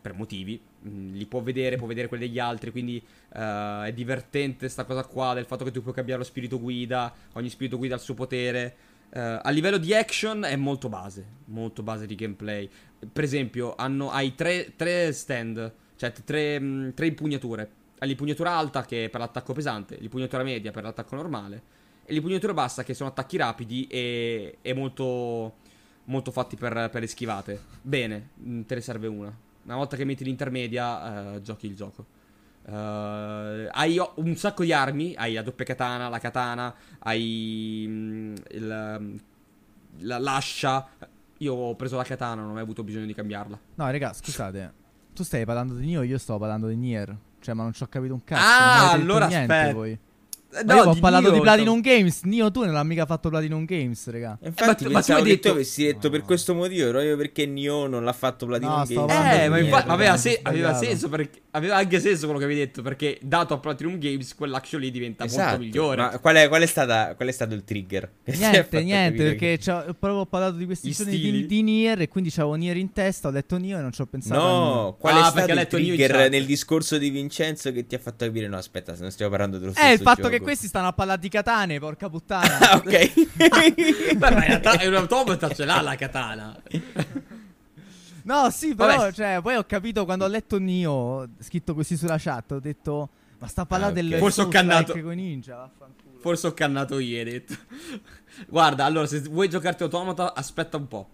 per 0.00 0.14
motivi, 0.14 0.60
mm, 0.86 1.14
li 1.14 1.26
può 1.26 1.40
vedere, 1.42 1.76
può 1.76 1.88
vedere 1.88 2.06
quelli 2.06 2.28
degli 2.28 2.38
altri, 2.38 2.70
quindi 2.70 3.02
eh, 3.34 3.84
è 3.86 3.92
divertente 3.92 4.68
sta 4.68 4.84
cosa 4.84 5.04
qua 5.04 5.34
del 5.34 5.44
fatto 5.44 5.64
che 5.64 5.72
tu 5.72 5.82
puoi 5.82 5.92
cambiare 5.92 6.20
lo 6.20 6.26
spirito 6.26 6.60
guida, 6.60 7.12
ogni 7.32 7.48
spirito 7.48 7.76
guida 7.76 7.94
ha 7.94 7.98
il 7.98 8.04
suo 8.04 8.14
potere. 8.14 8.76
Eh, 9.12 9.18
a 9.42 9.50
livello 9.50 9.78
di 9.78 9.92
action 9.92 10.44
è 10.44 10.54
molto 10.54 10.88
base, 10.88 11.26
molto 11.46 11.82
base 11.82 12.06
di 12.06 12.14
gameplay. 12.14 12.70
Per 13.12 13.24
esempio, 13.24 13.74
hanno, 13.74 14.10
hai 14.10 14.36
tre, 14.36 14.74
tre 14.76 15.12
stand, 15.12 15.72
cioè 15.96 16.12
tre, 16.12 16.60
mm, 16.60 16.90
tre 16.90 17.06
impugnature. 17.08 17.70
L'impugnatura 18.00 18.52
alta 18.52 18.82
che 18.84 19.04
è 19.04 19.08
per 19.10 19.20
l'attacco 19.20 19.52
pesante, 19.52 19.96
l'impugnatura 19.98 20.42
media 20.42 20.70
per 20.70 20.82
l'attacco 20.82 21.16
normale 21.16 21.62
e 22.04 22.12
l'impugnatura 22.12 22.54
bassa 22.54 22.82
che 22.82 22.94
sono 22.94 23.10
attacchi 23.10 23.36
rapidi 23.36 23.86
e, 23.86 24.58
e 24.62 24.74
molto, 24.74 25.56
molto 26.04 26.30
fatti 26.30 26.56
per, 26.56 26.88
per 26.90 27.00
le 27.00 27.06
schivate. 27.06 27.60
Bene, 27.82 28.30
mm, 28.40 28.62
te 28.62 28.74
ne 28.74 28.80
serve 28.80 29.06
una. 29.06 29.32
Una 29.64 29.76
volta 29.76 29.96
che 29.96 30.04
metti 30.04 30.24
l'intermedia, 30.24 31.34
eh, 31.34 31.42
giochi 31.42 31.66
il 31.66 31.76
gioco. 31.76 32.06
Eh, 32.66 33.68
hai 33.70 34.00
un 34.14 34.34
sacco 34.34 34.64
di 34.64 34.72
armi, 34.72 35.14
hai 35.14 35.34
la 35.34 35.42
doppia 35.42 35.64
katana, 35.64 36.08
la 36.08 36.18
katana, 36.18 36.74
hai 36.98 37.84
mm, 37.86 38.34
il, 38.52 38.96
mm, 39.00 39.16
la, 40.00 40.18
l'ascia. 40.18 40.88
Io 41.38 41.54
ho 41.54 41.76
preso 41.76 41.96
la 41.96 42.04
katana, 42.04 42.40
non 42.40 42.50
ho 42.50 42.54
mai 42.54 42.62
avuto 42.62 42.82
bisogno 42.82 43.06
di 43.06 43.14
cambiarla. 43.14 43.58
No, 43.76 43.90
raga, 43.90 44.12
scusate. 44.12 44.72
Tu 45.14 45.22
stai 45.22 45.44
parlando 45.44 45.74
di 45.74 45.86
Nioh, 45.86 46.02
io 46.02 46.18
sto 46.18 46.38
parlando 46.38 46.66
di 46.66 46.76
Nier. 46.76 47.16
Cioè, 47.40 47.54
ma 47.54 47.62
non 47.62 47.72
ci 47.72 47.82
ho 47.82 47.86
capito 47.88 48.14
un 48.14 48.24
cazzo. 48.24 48.42
Ah, 48.42 48.90
allora 48.92 49.26
aspetta. 49.26 49.72
voi. 49.72 49.98
Eh, 50.52 50.64
Ma 50.64 50.74
io 50.74 50.82
ho 50.84 50.94
parlato 50.96 51.26
Nioh, 51.28 51.34
di 51.34 51.40
Platinum 51.40 51.82
cioè- 51.82 51.96
Games. 51.96 52.20
Nio, 52.24 52.50
tu 52.50 52.64
non 52.64 52.74
hai 52.74 52.84
mica 52.84 53.06
fatto 53.06 53.28
Platinum 53.28 53.64
Games, 53.64 54.10
raga. 54.10 54.36
Infatti, 54.42 54.64
ma 54.66 54.74
tu- 54.74 54.82
ma 54.84 54.88
tu 54.88 54.92
pensavo 54.94 55.18
hai 55.20 55.24
che 55.24 55.30
detto- 55.30 55.48
tu 55.48 55.54
avessi 55.54 55.84
detto 55.84 56.10
per 56.10 56.20
No. 56.20 56.26
questo 56.26 56.54
motivo, 56.54 56.90
proprio 56.90 57.16
perché 57.16 57.46
Nioh 57.46 57.86
non 57.86 58.02
l'ha 58.04 58.12
fatto 58.12 58.46
Platinum 58.46 58.78
No, 58.78 58.84
Games. 58.84 59.12
Eh, 59.42 59.48
ma 59.48 59.58
infatti 59.58 59.88
aveva, 59.88 60.16
se- 60.16 60.40
aveva 60.42 60.74
senso 60.74 61.08
perché 61.08 61.42
aveva 61.52 61.76
anche 61.76 62.00
senso 62.00 62.24
quello 62.24 62.38
che 62.38 62.44
avevi 62.46 62.60
detto 62.60 62.82
perché 62.82 63.18
dato 63.22 63.54
a 63.54 63.58
Platinum 63.58 63.98
Games 63.98 64.34
quell'action 64.34 64.80
lì 64.80 64.90
diventa 64.90 65.24
molto 65.24 65.40
Esatto. 65.40 65.58
migliore. 65.58 65.96
Ma 66.02 66.18
qual 66.18 66.36
è, 66.36 66.48
qual 66.48 66.62
è 66.62 66.66
stata, 66.66 67.14
qual 67.14 67.28
è 67.28 67.32
stato 67.32 67.54
il 67.54 67.62
trigger? 67.64 68.10
Che 68.24 68.32
ha 68.32 68.50
Niente, 68.50 68.82
niente, 68.82 69.22
perché 69.22 69.58
che- 69.58 69.94
proprio 69.98 70.14
ho 70.20 70.26
parlato 70.26 70.56
di 70.56 70.64
questi 70.66 70.88
Gli 70.88 70.94
giorni 70.94 71.12
di, 71.12 71.18
stili. 71.18 71.46
di 71.46 71.62
Nier 71.62 72.00
e 72.02 72.08
quindi 72.08 72.30
c'avevo 72.30 72.54
Nier 72.54 72.76
in 72.76 72.92
testa, 72.92 73.28
ho 73.28 73.30
detto 73.30 73.56
Nio 73.56 73.78
e 73.78 73.82
non 73.82 73.92
ci 73.92 74.00
ho 74.00 74.06
pensato. 74.06 74.40
No, 74.40 74.96
qual 74.98 75.14
Ah, 75.14 75.28
è 75.28 75.32
perché 75.32 75.52
stato 75.52 75.76
il 75.76 75.84
trigger 75.84 76.28
nel 76.30 76.44
discorso 76.44 76.98
di 76.98 77.10
Vincenzo 77.10 77.70
che 77.72 77.86
ti 77.86 77.94
ha 77.94 77.98
fatto 77.98 78.24
capire? 78.24 78.48
No, 78.48 78.56
aspetta, 78.56 78.94
se 78.96 79.02
non 79.02 79.10
stiamo 79.12 79.30
parlando 79.30 79.58
dello 79.58 79.70
Eh, 79.70 79.74
stesso 79.74 79.92
il 79.94 80.00
fatto 80.00 80.22
gioco. 80.22 80.39
Che 80.40 80.44
questi 80.44 80.66
stanno 80.66 80.88
a 80.88 80.92
parlare 80.92 81.20
di 81.20 81.28
katane, 81.28 81.78
porca 81.78 82.08
puttana. 82.08 82.58
Ah, 82.70 82.76
ok. 82.82 84.16
Ma 84.18 84.28
in 84.34 84.40
realtà 84.40 84.78
è 84.78 84.86
un 84.86 84.94
automata, 84.94 85.48
ce 85.52 85.64
l'ha 85.64 85.80
la 85.80 85.94
katana. 85.96 86.60
No, 88.22 88.50
sì, 88.50 88.74
però, 88.74 88.96
Vabbè. 88.96 89.12
cioè, 89.12 89.38
poi 89.42 89.56
ho 89.56 89.64
capito 89.64 90.04
quando 90.04 90.24
ho 90.24 90.28
letto 90.28 90.58
Nio, 90.58 91.28
scritto 91.40 91.74
così 91.74 91.96
sulla 91.96 92.18
chat, 92.18 92.52
ho 92.52 92.60
detto, 92.60 93.08
ma 93.38 93.46
sta 93.46 93.62
a 93.62 93.66
parlare 93.66 93.92
Ah, 93.98 94.02
ok. 94.02 94.08
del 94.08 94.18
Forse 94.18 94.42
ho 94.42 94.48
cannato. 94.48 94.94
ninja, 95.12 95.56
vaffanculo. 95.56 96.18
Forse 96.20 96.46
ho 96.48 96.52
cannato 96.52 96.98
io, 96.98 97.18
hai 97.18 97.24
detto. 97.24 97.54
Guarda, 98.46 98.84
allora, 98.84 99.06
se 99.06 99.20
vuoi 99.20 99.48
giocarti 99.48 99.82
automata, 99.82 100.34
aspetta 100.34 100.76
un 100.76 100.86
po'. 100.86 101.08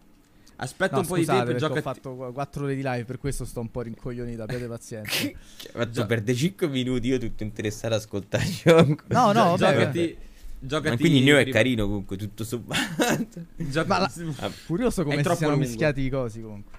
Aspetta 0.59 0.95
No, 0.97 1.01
un 1.03 1.07
po' 1.07 1.17
di 1.17 1.25
tempo 1.27 1.43
e 1.43 1.45
perché 1.45 1.61
giocati. 1.61 1.79
ho 1.79 1.83
fatto 1.83 2.33
4 2.33 2.65
ore 2.65 2.75
di 2.75 2.83
live, 2.83 3.05
per 3.05 3.19
questo 3.19 3.45
sto 3.45 3.61
un 3.61 3.71
po' 3.71 3.83
rincoglionito, 3.83 4.43
abbiate 4.43 4.67
pazienza. 4.67 5.11
Cioè, 5.11 5.35
fatto 5.71 6.07
perdere 6.07 6.37
5 6.37 6.69
minuti, 6.69 7.09
io 7.09 7.19
tutto 7.19 7.43
interessato 7.43 7.93
a 7.95 7.97
ascoltare 7.99 8.45
il 8.45 8.55
gioco. 8.65 8.97
No, 9.09 9.33
no, 9.33 9.55
Gio- 9.57 9.65
vabbè, 9.67 9.77
giocati. 9.79 10.17
Giocati. 10.59 10.89
Ma 10.89 10.97
quindi 10.97 11.21
Neo 11.21 11.37
è 11.37 11.47
carino 11.49 11.85
comunque, 11.85 12.17
tutto 12.17 12.43
sommato. 12.45 13.45
Gioca- 13.57 13.87
Ma 13.87 13.99
la- 13.99 14.11
Ah, 14.39 14.51
Curioso 14.67 15.03
come 15.03 15.15
È 15.15 15.19
si 15.19 15.23
troppo 15.25 15.39
siano 15.39 15.53
lungo. 15.53 15.69
mischiati 15.69 16.01
i 16.01 16.09
cosi 16.09 16.41
comunque. 16.41 16.73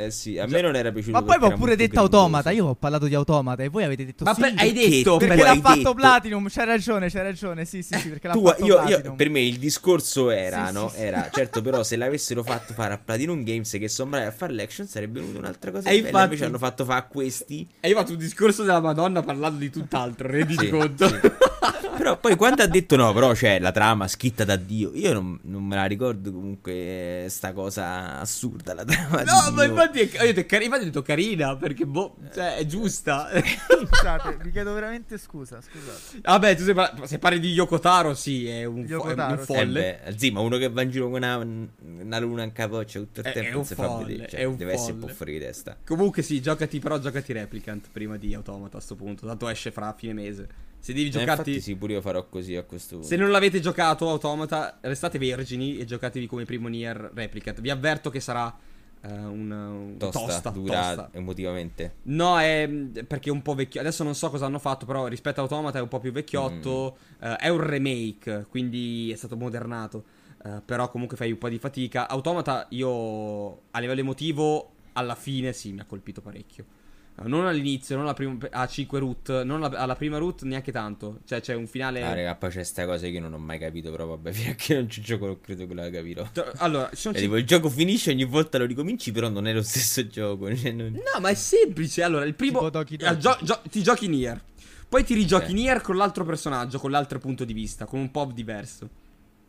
Eh 0.00 0.12
sì, 0.12 0.38
a 0.38 0.46
me 0.46 0.60
non 0.60 0.76
era 0.76 0.92
piaciuto. 0.92 1.10
Ma 1.10 1.22
poi 1.22 1.30
perché 1.32 1.46
era 1.46 1.56
pure 1.56 1.74
detto 1.74 1.98
automata, 1.98 2.50
gringoso. 2.50 2.66
io 2.68 2.70
ho 2.70 2.74
parlato 2.76 3.06
di 3.08 3.14
automata 3.16 3.64
e 3.64 3.68
voi 3.68 3.82
avete 3.82 4.04
detto 4.04 4.22
Ma 4.22 4.32
sì. 4.32 4.40
per- 4.42 4.52
hai 4.56 4.72
perché? 4.72 4.88
detto 4.88 5.16
Perché 5.16 5.34
Tu 5.36 5.42
l'ha 5.42 5.54
fatto 5.56 5.74
detto- 5.76 5.94
Platinum, 5.94 6.48
c'hai 6.48 6.66
ragione, 6.66 7.10
c'hai 7.10 7.22
ragione, 7.24 7.64
sì, 7.64 7.82
sì, 7.82 7.98
sì, 7.98 8.08
perché 8.08 8.28
l'ha 8.28 8.32
Tu, 8.34 8.46
fatto 8.46 8.64
io, 8.64 8.80
io- 8.86 9.14
per 9.16 9.28
me 9.28 9.40
il 9.40 9.58
discorso 9.58 10.30
era, 10.30 10.68
Sì, 10.68 10.72
no? 10.74 10.88
sì, 10.88 10.96
sì. 10.98 11.02
Era, 11.02 11.28
certo, 11.34 11.62
però 11.62 11.82
se 11.82 11.96
l'avessero 11.96 12.44
fatto 12.44 12.74
fare 12.74 12.94
a 12.94 12.98
Platinum 12.98 13.42
Games 13.42 13.68
che 13.72 13.88
sono 13.88 14.10
bravi 14.10 14.26
a 14.26 14.30
fare 14.30 14.52
l'action 14.52 14.86
sarebbe 14.86 15.18
venuta 15.18 15.38
un'altra 15.40 15.72
cosa 15.72 15.88
E 15.88 15.94
bella. 15.94 16.06
infatti- 16.06 16.22
Invece 16.26 16.44
hanno 16.44 16.58
fatto 16.58 16.84
fare 16.84 17.00
a 17.00 17.02
questi. 17.06 17.68
E 17.80 17.88
io 17.88 17.96
ho 17.96 17.98
fatto 17.98 18.12
un 18.12 18.18
discorso 18.18 18.62
della 18.62 18.80
Madonna 18.80 19.20
parlando 19.22 19.58
di 19.58 19.68
tutt'altro, 19.70 20.28
renditi 20.28 20.66
Sì, 20.66 20.70
conto. 20.70 21.06
sì. 21.98 22.02
Però 22.02 22.18
poi 22.18 22.36
quando 22.36 22.62
ha 22.62 22.66
detto 22.66 22.96
no, 22.96 23.12
però 23.12 23.32
c'è 23.32 23.58
la 23.58 23.72
trama 23.72 24.08
scritta 24.08 24.44
da 24.44 24.56
Dio. 24.56 24.92
Io 24.94 25.12
non, 25.12 25.38
non 25.42 25.64
me 25.64 25.76
la 25.76 25.84
ricordo 25.84 26.32
comunque 26.32 27.26
sta 27.28 27.52
cosa 27.52 28.18
assurda 28.20 28.72
la 28.74 28.84
trama 28.84 29.22
di 29.22 29.30
No, 29.30 29.50
ma 29.52 29.64
Dio. 29.64 29.72
infatti, 29.72 30.00
è, 30.00 30.22
ho 30.22 30.24
detto, 30.32 30.46
cari- 30.46 30.64
infatti 30.64 30.82
ho 30.82 30.86
detto 30.86 31.02
carina 31.02 31.56
perché 31.56 31.84
boh, 31.86 32.16
cioè, 32.32 32.56
è 32.56 32.64
giusta. 32.66 33.28
Scusate, 33.86 34.38
vi 34.42 34.50
chiedo 34.50 34.72
veramente 34.72 35.18
scusa, 35.18 35.60
scusate. 35.60 36.20
Vabbè, 36.22 36.56
tu 36.56 36.64
se, 36.64 36.74
par- 36.74 37.06
se 37.06 37.18
parli 37.18 37.40
di 37.40 37.52
Yokotaro, 37.52 38.14
sì, 38.14 38.48
è 38.48 38.64
un, 38.64 38.86
fo- 38.86 39.04
è 39.08 39.12
un 39.12 39.34
sì. 39.36 39.52
Eh 39.52 39.56
folle. 39.56 40.00
beh, 40.04 40.16
zì, 40.16 40.30
ma 40.30 40.40
uno 40.40 40.56
che 40.56 40.68
va 40.68 40.82
in 40.82 40.90
giro 40.90 41.04
con 41.10 41.14
una, 41.22 41.36
una 41.36 42.18
luna 42.18 42.42
in 42.42 42.52
capoccia 42.52 42.98
tutto 43.00 43.20
il 43.20 43.26
È- 43.26 43.32
tempo 43.32 43.48
è 43.48 43.52
non 43.52 43.64
si 43.64 43.74
fa 43.74 43.86
folle, 43.86 44.04
vedere. 44.06 44.28
Cioè, 44.28 44.40
è 44.40 44.44
un 44.44 44.56
deve 44.56 44.72
essere 44.72 44.92
un 44.92 44.98
po' 44.98 45.04
folle. 45.06 45.16
fuori 45.16 45.32
di 45.32 45.38
testa. 45.40 45.76
Comunque 45.84 46.22
sì, 46.22 46.40
giocati 46.40 46.78
però 46.78 46.98
giocati 46.98 47.32
Replicant 47.32 47.88
prima 47.92 48.16
di 48.16 48.34
Automata 48.34 48.78
a 48.78 48.80
sto 48.80 48.94
punto, 48.94 49.26
tanto 49.26 49.48
esce 49.48 49.70
fra 49.70 49.94
fine 49.96 50.12
mese. 50.12 50.48
Se 50.80 50.92
devi 50.92 51.08
Eh, 51.08 51.10
giocarti 51.10 51.50
infatti 51.50 51.60
sì, 51.60 51.76
pure 51.76 51.94
io 51.94 52.00
farò 52.00 52.26
così 52.28 52.56
a 52.56 52.62
questo 52.62 52.94
punto. 52.94 53.08
Se 53.08 53.16
non 53.16 53.30
l'avete 53.30 53.60
giocato 53.60 54.08
Automata, 54.08 54.78
restate 54.82 55.18
vergini 55.18 55.78
e 55.78 55.84
giocatevi 55.84 56.26
come 56.26 56.44
primo 56.44 56.68
Nier 56.68 57.10
Replicant. 57.14 57.60
Vi 57.60 57.70
avverto 57.70 58.10
che 58.10 58.20
sarà 58.20 58.56
eh, 59.02 59.12
un, 59.12 59.50
un- 59.50 59.96
tosta, 59.98 60.20
tosta, 60.20 60.50
dura 60.50 60.94
tosta. 60.94 61.10
emotivamente. 61.12 61.94
No, 62.04 62.38
è 62.38 62.68
perché 63.06 63.28
è 63.28 63.32
un 63.32 63.42
po' 63.42 63.54
vecchio. 63.54 63.80
Adesso 63.80 64.02
non 64.04 64.14
so 64.14 64.30
cosa 64.30 64.46
hanno 64.46 64.58
fatto, 64.58 64.86
però 64.86 65.06
rispetto 65.08 65.40
a 65.40 65.42
Automata 65.42 65.78
è 65.78 65.82
un 65.82 65.88
po' 65.88 65.98
più 65.98 66.12
vecchiotto. 66.12 66.96
Mm. 67.22 67.24
Eh, 67.28 67.36
è 67.36 67.48
un 67.48 67.60
remake, 67.60 68.46
quindi 68.48 69.10
è 69.12 69.16
stato 69.16 69.36
modernato. 69.36 70.04
Eh, 70.44 70.62
però 70.64 70.88
comunque 70.90 71.16
fai 71.16 71.32
un 71.32 71.38
po' 71.38 71.48
di 71.48 71.58
fatica. 71.58 72.08
Automata 72.08 72.66
io 72.70 73.62
a 73.72 73.80
livello 73.80 74.00
emotivo 74.00 74.70
alla 74.94 75.14
fine 75.16 75.52
sì 75.52 75.72
mi 75.72 75.80
ha 75.80 75.84
colpito 75.84 76.20
parecchio. 76.20 76.64
Non 77.24 77.46
all'inizio, 77.46 77.96
non 77.96 78.04
alla 78.04 78.14
prima, 78.14 78.36
a 78.50 78.66
5 78.66 78.98
root, 79.00 79.42
non 79.42 79.64
alla, 79.64 79.76
alla 79.78 79.96
prima 79.96 80.18
root 80.18 80.42
neanche 80.42 80.70
tanto. 80.70 81.18
Cioè 81.26 81.40
c'è 81.40 81.54
un 81.54 81.66
finale... 81.66 82.02
Ah, 82.02 82.14
raga, 82.14 82.34
poi 82.36 82.50
c'è 82.50 82.62
sta 82.62 82.84
cosa 82.86 83.06
che 83.06 83.12
io 83.12 83.20
non 83.20 83.32
ho 83.32 83.38
mai 83.38 83.58
capito, 83.58 83.90
però 83.90 84.06
vabbè, 84.06 84.30
fino 84.32 84.52
a 84.52 84.54
che 84.54 84.74
non 84.74 84.88
ci 84.88 85.00
gioco 85.00 85.26
non 85.26 85.40
credo 85.40 85.66
che 85.66 85.74
la 85.74 85.90
capirò. 85.90 86.28
Allora, 86.58 86.88
ci 86.90 86.96
sono 86.96 87.14
Cioè, 87.14 87.20
cinque- 87.20 87.20
tipo, 87.22 87.36
il 87.36 87.44
gioco 87.44 87.68
finisce 87.68 88.12
ogni 88.12 88.24
volta 88.24 88.58
lo 88.58 88.66
ricominci, 88.66 89.10
però 89.10 89.28
non 89.28 89.46
è 89.48 89.52
lo 89.52 89.62
stesso 89.62 90.06
gioco. 90.08 90.54
cioè, 90.56 90.70
non- 90.70 90.92
No, 90.92 91.20
ma 91.20 91.28
è 91.30 91.34
semplice. 91.34 92.02
Allora, 92.02 92.24
il 92.24 92.34
primo. 92.34 92.58
Tipo 92.58 92.70
Doki 92.70 92.96
Doki. 92.96 93.18
gio- 93.18 93.38
gio- 93.42 93.62
ti 93.68 93.82
giochi 93.82 94.06
Nier. 94.06 94.40
Poi 94.88 95.04
ti 95.04 95.14
rigiochi 95.14 95.48
Sì. 95.48 95.52
Nier 95.54 95.80
con 95.82 95.96
l'altro 95.96 96.24
personaggio, 96.24 96.78
con 96.78 96.90
l'altro 96.90 97.18
punto 97.18 97.44
di 97.44 97.52
vista, 97.52 97.84
con 97.84 97.98
un 98.00 98.10
po' 98.10 98.30
diverso. 98.32 98.88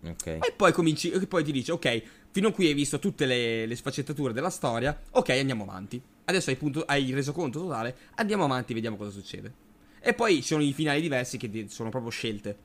Ok. 0.01 0.25
E 0.27 0.53
poi 0.55 0.71
cominci. 0.71 1.11
E 1.11 1.27
poi 1.27 1.43
ti 1.43 1.51
dice, 1.51 1.71
ok, 1.73 2.01
fino 2.31 2.49
a 2.49 2.51
qui 2.51 2.67
hai 2.67 2.73
visto 2.73 2.99
tutte 2.99 3.25
le, 3.25 3.65
le 3.65 3.75
sfaccettature 3.75 4.33
della 4.33 4.49
storia. 4.49 4.97
Ok, 5.11 5.29
andiamo 5.29 5.63
avanti. 5.63 6.01
Adesso 6.25 6.49
hai, 6.51 6.55
punto, 6.55 6.83
hai 6.85 7.11
reso 7.11 7.31
conto 7.31 7.59
totale. 7.59 7.95
Andiamo 8.15 8.43
avanti, 8.45 8.73
vediamo 8.73 8.95
cosa 8.97 9.09
succede. 9.11 9.51
E 9.99 10.13
poi 10.13 10.35
ci 10.37 10.43
sono 10.43 10.63
i 10.63 10.71
finali 10.73 11.01
diversi 11.01 11.37
che 11.37 11.49
ti- 11.49 11.67
sono 11.69 11.89
proprio 11.89 12.11
scelte. 12.11 12.57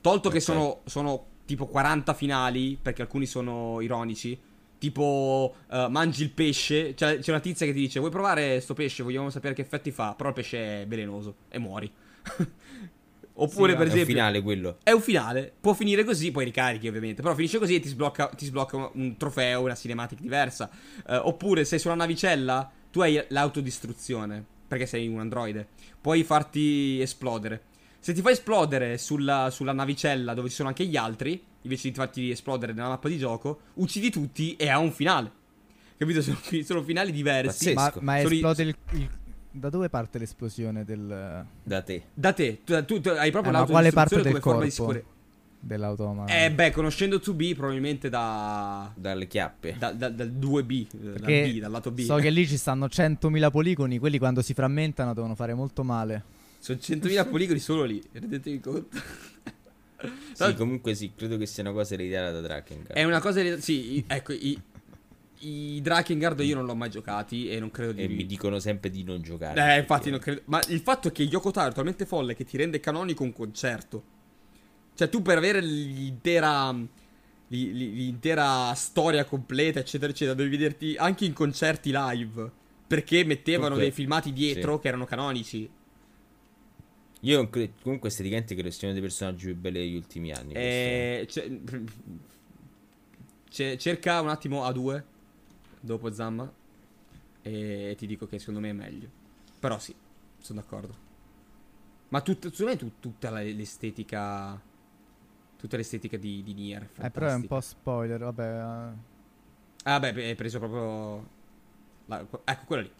Tolto 0.00 0.28
che 0.28 0.36
Ok. 0.36 0.42
sono, 0.42 0.80
sono 0.84 1.26
tipo 1.46 1.66
40 1.66 2.14
finali, 2.14 2.78
perché 2.80 3.02
alcuni 3.02 3.26
sono 3.26 3.80
ironici. 3.80 4.38
Tipo, 4.78 5.56
eh, 5.70 5.86
mangi 5.88 6.22
il 6.22 6.30
pesce. 6.30 6.94
Cioè, 6.94 7.18
c'è 7.18 7.30
una 7.30 7.40
tizia 7.40 7.66
che 7.66 7.72
ti 7.72 7.80
dice: 7.80 7.98
Vuoi 7.98 8.10
provare 8.12 8.60
sto 8.60 8.74
pesce? 8.74 9.02
Vogliamo 9.02 9.30
sapere 9.30 9.54
che 9.54 9.62
effetti 9.62 9.90
fa. 9.90 10.14
Però 10.14 10.28
il 10.28 10.34
pesce 10.34 10.82
è 10.82 10.86
velenoso 10.86 11.34
e 11.48 11.58
muori. 11.58 11.90
Oppure, 13.38 13.72
Sì, 13.72 13.76
per 13.76 13.86
È 13.86 13.90
un 13.90 13.94
esempio, 13.94 14.14
finale 14.14 14.40
quello. 14.42 14.78
è 14.82 14.92
un 14.92 15.00
finale, 15.02 15.52
può 15.60 15.74
finire 15.74 16.04
così, 16.04 16.30
poi 16.30 16.44
ricarichi 16.46 16.88
ovviamente, 16.88 17.20
però 17.20 17.34
finisce 17.34 17.58
così 17.58 17.74
e 17.74 17.80
ti 17.80 17.88
sblocca, 17.88 18.28
ti 18.28 18.46
sblocca 18.46 18.90
un 18.94 19.16
trofeo, 19.18 19.60
una 19.62 19.74
cinematic 19.74 20.20
diversa. 20.20 20.70
Eh, 21.06 21.16
oppure 21.16 21.64
sei 21.66 21.78
sulla 21.78 21.94
navicella, 21.94 22.70
tu 22.90 23.00
hai 23.00 23.22
l'autodistruzione, 23.28 24.42
perché 24.66 24.86
sei 24.86 25.06
un 25.08 25.20
androide, 25.20 25.66
puoi 26.00 26.24
farti 26.24 26.98
esplodere. 27.00 27.62
Se 27.98 28.12
ti 28.14 28.20
fai 28.22 28.32
esplodere 28.32 28.96
sulla, 28.98 29.50
sulla 29.50 29.72
navicella 29.72 30.32
dove 30.32 30.48
ci 30.48 30.54
sono 30.54 30.68
anche 30.68 30.86
gli 30.86 30.96
altri, 30.96 31.42
invece 31.62 31.88
di 31.90 31.94
farti 31.94 32.30
esplodere 32.30 32.72
nella 32.72 32.88
mappa 32.88 33.08
di 33.08 33.18
gioco, 33.18 33.60
uccidi 33.74 34.10
tutti 34.10 34.56
e 34.56 34.68
ha 34.70 34.78
un 34.78 34.92
finale. 34.92 35.30
Capito? 35.98 36.20
Sono, 36.22 36.38
sono 36.62 36.82
finali 36.82 37.10
diversi. 37.12 37.72
Pazzesco. 37.74 38.00
Ma, 38.02 38.12
ma 38.14 38.20
esplode 38.20 38.62
il, 38.62 38.76
il- 38.92 39.08
Da 39.58 39.70
dove 39.70 39.88
parte 39.88 40.18
l'esplosione 40.18 40.84
del, 40.84 41.44
Da 41.62 41.80
te. 41.82 42.02
Da 42.12 42.32
te, 42.34 42.62
tu, 42.62 42.84
tu- 42.84 43.00
tu 43.00 43.08
hai 43.08 43.30
proprio 43.30 43.52
Eh, 43.52 43.56
ma 43.56 43.64
quale 43.64 43.90
parte 43.90 44.20
del 44.20 44.38
corpo? 44.38 44.68
sicurezza. 44.68 45.06
dell'automa? 45.58 46.26
Eh 46.26 46.52
beh, 46.52 46.70
conoscendo 46.72 47.16
2B 47.16 47.54
probabilmente 47.54 48.10
da... 48.10 48.92
Dalle 48.94 49.26
chiappe. 49.26 49.76
Da- 49.78 49.92
da- 49.92 50.10
dal 50.10 50.30
2B, 50.30 50.86
dal 50.92 51.12
Perché 51.12 51.50
B, 51.54 51.58
dal 51.60 51.70
lato 51.70 51.90
B. 51.90 52.00
So 52.00 52.16
che 52.16 52.28
lì 52.28 52.46
ci 52.46 52.56
stanno 52.58 52.84
100.000 52.86 53.50
poligoni, 53.50 53.98
quelli 53.98 54.18
quando 54.18 54.42
si 54.42 54.52
frammentano 54.52 55.14
devono 55.14 55.34
fare 55.34 55.54
molto 55.54 55.82
male. 55.82 56.22
Sono 56.58 56.78
100.000 56.80 57.28
poligoni 57.30 57.58
solo 57.58 57.84
lì, 57.84 58.02
rendetevi 58.12 58.60
conto. 58.60 58.98
Sì, 60.34 60.54
comunque 60.54 60.94
sì, 60.94 61.12
credo 61.16 61.38
che 61.38 61.46
sia 61.46 61.62
una 61.62 61.72
cosa 61.72 61.94
ereditata 61.94 62.30
da 62.30 62.40
Drakengard. 62.42 62.92
È 62.92 63.02
una 63.04 63.20
cosa... 63.20 63.40
Sì, 63.58 63.96
i- 63.96 64.04
ecco, 64.06 64.32
i, 64.32 64.60
i 65.40 65.80
Drakengard 65.82 66.40
io 66.40 66.54
non 66.54 66.64
l'ho 66.66 66.74
mai 66.74 66.90
giocati 66.90 67.48
e 67.48 67.58
non 67.60 67.70
credo 67.70 67.92
di... 67.92 68.02
E 68.02 68.08
mi 68.08 68.24
dicono 68.26 68.58
sempre 68.58 68.90
di 68.90 69.02
non 69.02 69.20
giocare. 69.22 69.74
Eh, 69.74 69.78
infatti 69.80 70.10
non 70.10 70.18
credo... 70.18 70.42
Ma 70.46 70.60
il 70.68 70.80
fatto 70.80 71.08
è 71.08 71.12
che 71.12 71.22
Yoko 71.22 71.50
Taro 71.50 71.70
è 71.70 71.74
talmente 71.74 72.06
folle 72.06 72.34
che 72.34 72.44
ti 72.44 72.56
rende 72.56 72.80
canonico 72.80 73.22
un 73.22 73.32
concerto. 73.32 74.02
Cioè 74.94 75.08
tu 75.08 75.22
per 75.22 75.36
avere 75.38 75.60
l'intera... 75.60 76.70
li- 76.72 77.72
li- 77.72 77.94
L'intera 77.94 78.72
storia 78.74 79.24
completa, 79.24 79.78
eccetera, 79.80 80.10
eccetera, 80.10 80.34
devi 80.36 80.50
vederti 80.50 80.96
anche 80.96 81.24
in 81.24 81.32
concerti 81.32 81.90
live. 81.92 82.50
Perché 82.86 83.24
mettevano 83.24 83.74
Comunque, 83.74 83.82
dei 83.84 83.92
filmati 83.92 84.32
dietro 84.32 84.76
sì. 84.76 84.80
che 84.82 84.88
erano 84.88 85.04
canonici. 85.04 85.68
Io 87.20 87.48
credo- 87.50 87.72
comunque 87.82 88.08
esteticamente 88.08 88.54
credo 88.54 88.70
sia 88.70 88.88
uno 88.88 88.92
dei 88.92 89.02
personaggi 89.06 89.46
più 89.46 89.56
belli 89.56 89.78
degli 89.78 89.94
ultimi 89.96 90.32
anni. 90.32 90.52
Eh, 90.54 91.24
c'è- 91.28 91.50
c'è- 93.50 93.76
cerca 93.76 94.20
un 94.20 94.28
attimo 94.28 94.64
A2 94.68 95.02
dopo 95.86 96.12
Zamma 96.12 96.52
e 97.42 97.94
ti 97.96 98.06
dico 98.06 98.26
che 98.26 98.38
secondo 98.38 98.60
me 98.60 98.70
è 98.70 98.72
meglio. 98.72 99.08
Però 99.60 99.78
sì, 99.78 99.94
sono 100.38 100.60
d'accordo. 100.60 101.04
Ma 102.08 102.20
tut- 102.20 102.50
secondo 102.50 102.72
me 102.72 102.76
tut- 102.78 103.00
tutta 103.00 103.30
la- 103.30 103.40
l'estetica 103.42 104.60
tutta 105.56 105.76
l'estetica 105.78 106.16
di, 106.18 106.42
di 106.42 106.52
Nier 106.54 106.82
è 106.94 107.06
Eh, 107.06 107.10
però 107.10 107.26
è 107.26 107.34
un 107.34 107.42
fantastica. 107.44 107.54
po' 107.54 107.60
spoiler, 107.60 108.18
vabbè. 108.20 108.44
eh. 108.44 109.14
Ah 109.84 109.98
beh, 110.00 110.08
hai 110.24 110.34
preso 110.34 110.58
proprio 110.58 111.28
la- 112.06 112.20
ecco 112.44 112.64
quella 112.66 112.82
lì. 112.82 112.92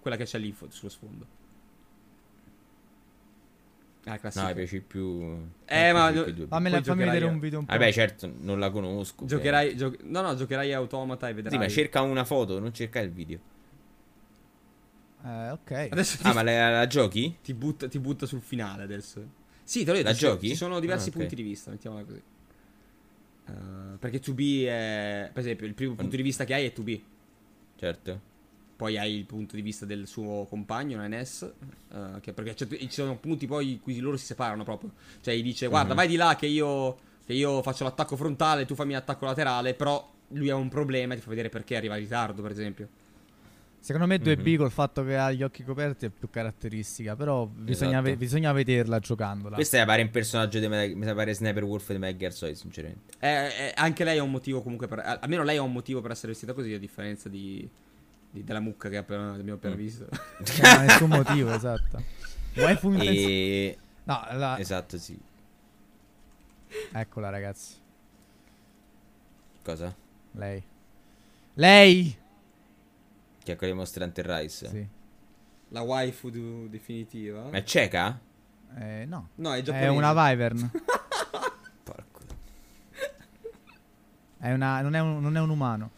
Quella 0.00 0.16
che 0.16 0.24
c'è 0.24 0.38
lì 0.38 0.54
sullo 0.68 0.90
sfondo. 0.90 1.26
Ah, 4.08 4.12
No, 4.12 4.18
classica. 4.20 4.46
mi 4.46 4.54
piace 4.54 4.80
più. 4.80 5.20
Eh, 5.64 5.92
ma- 5.92 6.10
piace 6.12 6.32
più. 6.32 6.46
Fammela- 6.46 6.76
Poi 6.76 6.84
fammi 6.84 6.98
giocherai 7.00 7.06
vedere 7.06 7.24
a- 7.24 7.28
un 7.34 7.38
video 7.40 7.58
un 7.58 7.64
po'. 7.66 7.72
Vabbè, 7.72 7.92
certo, 7.92 8.32
non 8.38 8.58
la 8.60 8.70
conosco. 8.70 9.24
Giocherai 9.26 9.76
gio- 9.76 9.96
No, 10.04 10.20
no, 10.20 10.34
giocherai 10.36 10.72
Automata 10.72 11.28
e 11.28 11.34
vedrai. 11.34 11.52
Sì, 11.52 11.58
ma 11.58 11.68
cerca 11.68 12.02
una 12.02 12.24
foto, 12.24 12.58
non 12.60 12.72
cerca 12.72 13.00
il 13.00 13.10
video. 13.10 13.38
Eh, 15.24 15.50
ok. 15.50 15.88
Adesso 15.90 16.18
ti 16.18 16.22
Ah, 16.28 16.32
ma 16.34 16.42
la, 16.42 16.70
la 16.70 16.86
giochi? 16.86 17.38
Ti 17.42 17.52
butta, 17.52 17.88
ti 17.88 17.98
butta 17.98 18.26
sul 18.26 18.40
finale 18.42 18.84
adesso. 18.84 19.24
Sì, 19.64 19.80
te 19.82 19.90
l'ho 19.90 19.96
detto. 19.96 20.08
La 20.08 20.14
ci- 20.14 20.20
giochi? 20.20 20.48
Ci 20.50 20.54
sono 20.54 20.78
diversi 20.78 21.08
Ah, 21.08 21.12
ok. 21.12 21.18
punti 21.18 21.34
di 21.34 21.42
vista, 21.42 21.70
mettiamola 21.72 22.04
così. 22.04 22.22
Eh, 23.48 23.52
perché 23.98 24.20
2B 24.20 24.66
è. 24.66 25.30
Per 25.32 25.42
esempio, 25.42 25.66
il 25.66 25.74
primo 25.74 25.94
punto 25.96 26.14
di 26.14 26.22
vista 26.22 26.44
che 26.44 26.54
hai 26.54 26.64
è 26.66 26.72
2B. 26.72 27.00
Certo. 27.76 28.20
Poi 28.76 28.98
hai 28.98 29.14
il 29.14 29.24
punto 29.24 29.56
di 29.56 29.62
vista 29.62 29.86
del 29.86 30.06
suo 30.06 30.44
compagno, 30.48 31.00
NS. 31.06 31.50
eh, 31.92 32.20
che 32.20 32.32
perché 32.34 32.52
c'è- 32.52 32.68
ci 32.76 32.90
sono 32.90 33.16
punti 33.16 33.46
poi 33.46 33.72
in 33.72 33.80
cui 33.80 33.98
loro 34.00 34.16
si 34.18 34.26
separano 34.26 34.64
proprio. 34.64 34.90
Cioè, 35.22 35.34
gli 35.34 35.42
dice: 35.42 35.66
Guarda, 35.68 35.90
Mhm. 35.90 35.96
vai 35.96 36.08
di 36.08 36.16
là 36.16 36.36
che 36.36 36.46
io, 36.46 36.96
che 37.24 37.32
io 37.32 37.62
faccio 37.62 37.84
l'attacco 37.84 38.16
frontale, 38.16 38.66
tu 38.66 38.74
fammi 38.74 38.92
l'attacco 38.92 39.24
laterale. 39.24 39.72
Però 39.74 40.12
lui 40.30 40.50
ha 40.50 40.56
un 40.56 40.68
problema 40.68 41.14
e 41.14 41.16
ti 41.16 41.22
fa 41.22 41.30
vedere 41.30 41.48
perché 41.48 41.74
arriva 41.76 41.96
in 41.96 42.02
ritardo, 42.02 42.42
per 42.42 42.50
esempio. 42.50 42.88
Secondo 43.80 44.08
me 44.08 44.18
2B 44.18 44.48
Mhm. 44.52 44.56
col 44.56 44.70
fatto 44.72 45.04
che 45.04 45.16
ha 45.16 45.30
gli 45.30 45.44
occhi 45.44 45.62
coperti 45.62 46.06
è 46.06 46.08
più 46.10 46.28
caratteristica, 46.28 47.14
però 47.14 47.46
bisogna, 47.46 47.90
Esatto. 47.92 48.02
ve- 48.04 48.16
bisogna 48.16 48.52
vederla 48.52 48.98
giocandola. 48.98 49.54
Questo 49.54 49.76
è 49.76 49.84
pare 49.86 50.02
un 50.02 50.10
personaggio 50.10 50.58
di 50.58 50.66
Metal- 50.66 50.96
mi 50.96 51.14
pare 51.14 51.32
Sniper 51.32 51.62
Wolf 51.62 51.92
di 51.92 51.98
Metal 51.98 52.16
Gear 52.18 52.32
Solid, 52.32 52.56
sinceramente. 52.56 53.12
Eh, 53.20 53.28
eh, 53.68 53.72
anche 53.76 54.02
lei 54.02 54.18
ha 54.18 54.22
un 54.24 54.30
motivo 54.32 54.60
comunque 54.60 54.88
per. 54.88 54.98
al- 54.98 55.18
Almeno 55.22 55.44
lei 55.44 55.56
ha 55.58 55.62
un 55.62 55.72
motivo 55.72 56.00
per 56.00 56.10
essere 56.10 56.32
vestita 56.32 56.52
così, 56.52 56.72
a 56.74 56.78
differenza 56.80 57.28
di. 57.28 57.66
Di- 58.36 58.44
della 58.44 58.60
mucca 58.60 58.88
che 58.88 58.96
appena- 58.98 59.32
abbiamo 59.32 59.54
appena 59.54 59.74
Mm. 59.74 59.78
visto. 59.78 60.06
Non 60.10 60.64
ha 60.70 60.80
nessun 60.82 61.08
motivo, 61.08 61.52
esatto. 61.54 62.02
Waifu 62.56 62.92
E... 63.00 63.78
No, 64.04 64.26
la... 64.32 64.58
Esatto, 64.58 64.98
sì. 64.98 65.18
eccola 66.92 67.28
ragazzi. 67.30 67.74
Cosa? 69.62 69.94
Lei. 70.32 70.62
Lei! 71.54 72.18
Che 73.42 73.52
è 73.52 73.56
quello 73.56 73.72
di 73.72 73.78
Monster 73.78 74.02
Hunter 74.02 74.26
Rise? 74.26 74.68
Sì. 74.68 74.86
La 75.70 75.80
waifu 75.82 76.30
du- 76.30 76.68
definitiva. 76.68 77.42
Ma 77.50 77.56
è 77.58 77.64
cieca? 77.64 78.18
Eh, 78.78 79.04
no. 79.06 79.30
No, 79.36 79.54
è 79.54 79.58
È 79.58 79.62
giapponese. 79.62 79.90
una 79.90 80.10
Wyvern. 80.12 80.70
Porco. 81.82 82.20
È 84.38 84.52
una, 84.52 84.80
non, 84.82 84.94
è 84.94 85.00
un, 85.00 85.20
non 85.20 85.36
è 85.36 85.40
un 85.40 85.50
umano. 85.50 85.90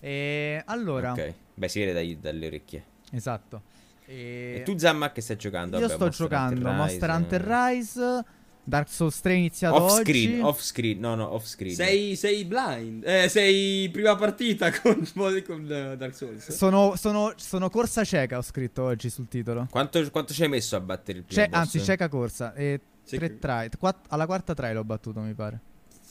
E 0.00 0.62
allora, 0.66 1.12
Ok. 1.12 1.34
Beh, 1.56 1.68
si 1.68 1.80
vede 1.80 1.92
dai- 1.92 2.18
dalle 2.20 2.46
orecchie. 2.46 2.84
esatto. 3.12 3.62
E 4.04 4.58
E 4.58 4.62
tu 4.64 4.76
Zamma 4.78 5.10
che 5.10 5.20
stai 5.20 5.36
giocando? 5.36 5.76
io 5.78 5.82
Vabbè, 5.82 5.94
sto 5.94 6.04
Monster 6.04 6.26
giocando 6.28 6.60
Hunter 6.60 6.74
Monster 6.74 7.08
Rise, 7.08 7.16
Hunter 7.16 7.48
eh. 7.50 7.68
Rise, 7.72 8.24
Dark 8.62 8.88
Souls 8.88 9.20
3 9.20 9.34
iniziato 9.34 9.74
Off 9.82 9.92
oggi. 9.98 10.02
screen, 10.24 10.42
off 10.44 10.60
screen, 10.60 10.98
no, 11.00 11.14
no, 11.14 11.32
off 11.34 11.44
screen. 11.44 11.74
Sei, 11.74 12.14
sei 12.16 12.44
blind. 12.44 13.04
Eh, 13.04 13.28
sei 13.28 13.88
prima 13.90 14.14
partita 14.16 14.70
con, 14.80 15.08
con 15.46 15.72
eh, 15.72 15.96
Dark 15.96 16.14
Souls. 16.14 16.50
Sono, 16.52 16.94
sono, 16.96 17.32
sono 17.36 17.68
corsa 17.70 18.04
cieca, 18.04 18.38
ho 18.38 18.42
scritto 18.42 18.82
oggi 18.84 19.08
sul 19.10 19.28
titolo. 19.28 19.66
Quanto, 19.70 20.08
quanto 20.10 20.32
ci 20.32 20.42
hai 20.42 20.48
messo 20.48 20.76
a 20.76 20.80
battere 20.80 21.18
il 21.18 21.24
primo 21.24 21.42
C'è, 21.42 21.48
boss? 21.48 21.58
anzi, 21.60 21.80
cieca 21.82 22.08
corsa. 22.08 22.54
E 22.54 22.80
tre 23.04 23.38
try. 23.38 23.68
Quatt- 23.78 24.06
alla 24.08 24.26
quarta 24.26 24.52
try 24.54 24.72
l'ho 24.72 24.84
battuto, 24.84 25.20
mi 25.20 25.34
pare. 25.34 25.60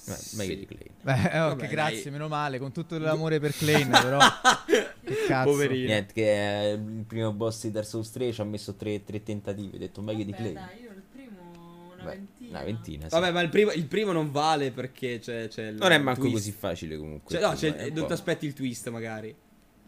Ma, 0.08 0.18
meglio 0.34 0.56
di 0.56 0.66
Clay. 0.66 0.90
Beh, 1.02 1.14
eh, 1.32 1.40
ok, 1.40 1.50
Vabbè, 1.50 1.68
grazie, 1.68 2.04
dai. 2.04 2.12
meno 2.12 2.28
male, 2.28 2.60
con 2.60 2.72
tutto 2.72 2.98
l'amore 2.98 3.40
per 3.40 3.54
Klein, 3.54 3.90
però. 3.90 4.20
che 5.04 5.26
cazzo. 5.28 5.50
Poverino. 5.50 5.86
Niente, 5.88 6.14
che 6.14 6.32
è 6.34 6.72
il 6.74 7.04
primo 7.08 7.32
boss 7.34 7.64
di 7.64 7.72
Dark 7.72 7.88
Souls 7.88 8.12
3 8.12 8.32
ci 8.32 8.42
ha 8.42 8.44
messo 8.44 8.76
tre, 8.76 9.04
tre 9.04 9.24
tentativi. 9.24 9.76
Ho 9.76 9.80
detto 9.80 10.02
meglio 10.02 10.24
di 10.24 10.32
Vabbè, 10.32 10.42
Clay. 10.44 10.54
dai, 10.54 10.82
io 10.84 10.92
il 10.92 11.02
primo 11.12 11.92
una 11.94 12.04
Beh, 12.04 12.10
ventina. 12.18 12.50
Una 12.50 12.64
ventina. 12.64 13.04
sì. 13.04 13.10
Vabbè, 13.20 13.32
ma 13.32 13.42
il 13.42 13.50
primo, 13.50 13.72
il 13.72 13.86
primo 13.86 14.12
non 14.12 14.32
vale 14.32 14.72
perché 14.72 15.20
c'è, 15.20 15.48
c'è 15.48 15.68
il 15.70 15.76
non 15.76 15.92
è 15.92 15.98
manco 15.98 16.22
twist. 16.22 16.36
così 16.36 16.52
facile 16.52 16.98
comunque. 16.98 17.34
Cioè, 17.36 17.42
no, 17.48 17.54
c'è- 17.56 17.68
insomma, 17.68 17.84
è 17.84 17.88
un 17.90 17.94
non 17.96 18.08
ti 18.08 18.14
aspetti 18.14 18.46
il 18.46 18.54
twist 18.54 18.90
magari. 18.90 19.36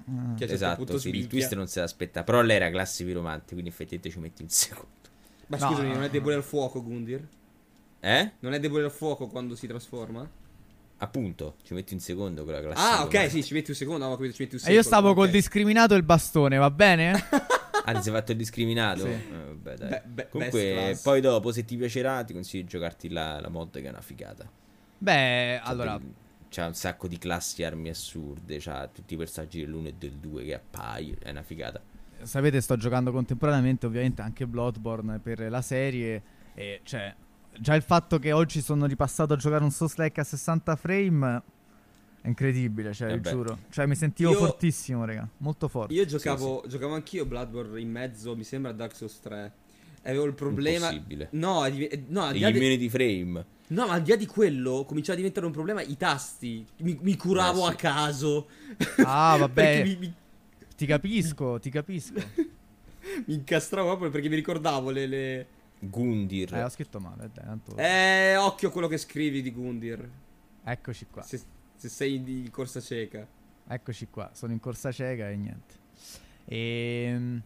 Ah. 0.09 0.33
Che 0.33 0.39
certo 0.39 0.53
Esatto, 0.53 0.75
punto 0.77 0.97
sì, 0.99 1.09
il 1.09 1.27
twist 1.27 1.53
non 1.53 1.67
se 1.67 1.79
l'aspetta. 1.81 2.23
Però 2.23 2.41
lei 2.41 2.55
era 2.55 2.69
classe 2.71 3.03
piromante, 3.03 3.51
quindi 3.53 3.69
effettivamente 3.69 4.09
ci 4.09 4.19
metti 4.19 4.41
un 4.41 4.49
secondo. 4.49 4.95
Ma 5.47 5.57
No. 5.57 5.67
scusami, 5.67 5.89
non 5.93 6.03
è 6.03 6.09
debole 6.09 6.35
al 6.35 6.43
fuoco 6.43 6.81
Gundir? 6.83 7.25
Eh? 7.99 8.31
Non 8.39 8.53
è 8.53 8.59
debole 8.59 8.85
al 8.85 8.91
fuoco 8.91 9.27
quando 9.27 9.55
si 9.55 9.67
trasforma? 9.67 10.27
Appunto, 10.99 11.55
ci 11.63 11.73
metti 11.73 11.93
un 11.93 11.99
secondo 11.99 12.43
con 12.43 12.53
la 12.53 12.61
classe 12.61 12.79
Ah, 12.81 13.01
ok, 13.03 13.07
piromante. 13.09 13.29
sì, 13.35 13.43
ci 13.43 13.53
metti 13.53 13.69
un 13.69 13.75
secondo. 13.75 14.03
No, 14.05 14.09
ma 14.11 14.31
ci 14.31 14.41
metti 14.43 14.55
un 14.55 14.61
E 14.65 14.73
io 14.73 14.81
stavo 14.81 15.13
col 15.13 15.27
ok. 15.27 15.31
discriminato 15.31 15.93
e 15.93 15.97
il 15.97 16.03
bastone, 16.03 16.57
va 16.57 16.71
bene? 16.71 17.13
Ah, 17.87 17.93
ti 17.93 18.01
sei 18.01 18.11
fatto 18.11 18.31
il 18.33 18.37
discriminato? 18.37 18.99
Sì. 19.03 19.07
Eh, 19.07 19.21
vabbè, 19.29 19.75
dai. 19.75 19.89
Beh, 19.89 20.01
best 20.03 20.29
Comunque, 20.29 20.99
poi 21.01 21.21
dopo, 21.21 21.53
se 21.53 21.63
ti 21.63 21.77
piacerà, 21.77 22.21
ti 22.25 22.33
consiglio 22.33 22.63
di 22.63 22.67
giocarti 22.67 23.07
la, 23.07 23.39
la 23.39 23.47
mod 23.47 23.79
che 23.79 23.85
è 23.85 23.89
una 23.89 24.01
figata. 24.01 24.45
Beh, 24.97 25.59
C'ha 25.63 25.69
allora, 25.69 25.97
del- 25.97 26.13
C'ha 26.49 26.65
un 26.67 26.73
sacco 26.73 27.07
di 27.07 27.17
classi 27.17 27.63
armi 27.63 27.87
assurde, 27.87 28.57
c'ha 28.59 28.89
tutti 28.91 29.13
i 29.13 29.17
personaggi 29.17 29.61
dell'1 29.65 29.85
e 29.87 29.93
del 29.97 30.11
2 30.15 30.43
che 30.43 30.53
appaiono, 30.55 31.19
è 31.21 31.29
una 31.29 31.43
figata. 31.43 31.81
sapete, 32.23 32.59
sto 32.59 32.75
giocando 32.75 33.13
contemporaneamente 33.13 33.85
ovviamente 33.85 34.21
anche 34.21 34.45
Bloodborne 34.45 35.19
per 35.19 35.49
la 35.49 35.61
serie. 35.61 36.21
E 36.55 36.81
cioè, 36.83 37.15
già 37.59 37.75
il 37.75 37.81
fatto 37.81 38.19
che 38.19 38.31
oggi 38.31 38.61
sono 38.61 38.85
ripassato 38.85 39.33
a 39.33 39.37
giocare 39.37 39.63
un 39.63 39.71
Souls-like 39.71 40.19
a 40.19 40.23
60 40.23 40.75
frame 40.75 41.41
è 42.21 42.27
incredibile, 42.27 42.93
cioè, 42.93 43.11
Eh 43.13 43.21
giuro. 43.21 43.57
Cioè, 43.69 43.85
mi 43.85 43.95
sentivo 43.95 44.31
Io- 44.31 44.37
fortissimo, 44.37 45.05
raga. 45.05 45.27
Molto 45.37 45.67
forte. 45.67 45.93
Io 45.93 46.05
giocavo, 46.05 46.63
giocavo 46.67 46.93
anch'io 46.95 47.25
Bloodborne 47.25 47.79
in 47.79 47.89
mezzo, 47.91 48.35
mi 48.35 48.43
sembra 48.43 48.71
a 48.71 48.73
Dark 48.73 48.95
Souls 48.95 49.19
3. 49.19 49.53
E 50.01 50.09
avevo 50.09 50.25
il 50.25 50.33
problema. 50.33 50.89
Impossibile. 50.91 51.27
No, 51.31 51.65
eh, 51.65 52.03
no, 52.07 52.23
al 52.23 52.33
di 52.33 52.77
di- 52.77 52.89
Frame. 52.89 53.45
no, 53.67 53.85
ma 53.87 53.93
al 53.93 54.01
di 54.01 54.09
là 54.11 54.15
di 54.15 54.25
quello 54.25 54.83
cominciava 54.85 55.13
a 55.13 55.17
diventare 55.17 55.45
un 55.45 55.51
problema 55.51 55.81
i 55.81 55.97
tasti. 55.97 56.65
Mi, 56.77 56.97
mi 57.01 57.15
curavo 57.17 57.61
Eh, 57.61 57.65
sì. 57.65 57.71
a 57.71 57.75
caso. 57.75 58.47
Ah, 59.03 59.35
vabbè. 59.39 59.83
mi, 59.83 59.97
mi- 59.97 60.13
Ti 60.75 60.85
capisco, 60.85 61.59
ti 61.59 61.69
capisco. 61.69 62.13
mi 63.25 63.33
incastravo 63.33 63.87
proprio 63.87 64.09
perché 64.09 64.29
mi 64.29 64.35
ricordavo 64.35 64.89
le. 64.91 65.07
le- 65.07 65.47
Gundir. 65.79 66.53
Eh, 66.53 66.63
ho 66.63 66.69
scritto 66.69 66.99
male, 66.99 67.29
dai, 67.33 67.45
tanto... 67.45 67.75
Eh, 67.77 68.35
occhio 68.37 68.69
a 68.69 68.71
quello 68.71 68.87
che 68.87 68.97
scrivi 68.97 69.41
di 69.41 69.51
Gundir. 69.51 70.09
Eccoci 70.63 71.07
qua. 71.11 71.21
Se, 71.21 71.39
se 71.75 71.89
sei 71.89 72.15
in 72.15 72.49
corsa 72.51 72.81
cieca. 72.81 73.25
Eccoci 73.67 74.07
qua. 74.09 74.29
Sono 74.33 74.53
in 74.53 74.59
corsa 74.59 74.91
cieca 74.91 75.29
e 75.29 75.35
niente. 75.35 75.75
Ehm... 76.45 77.41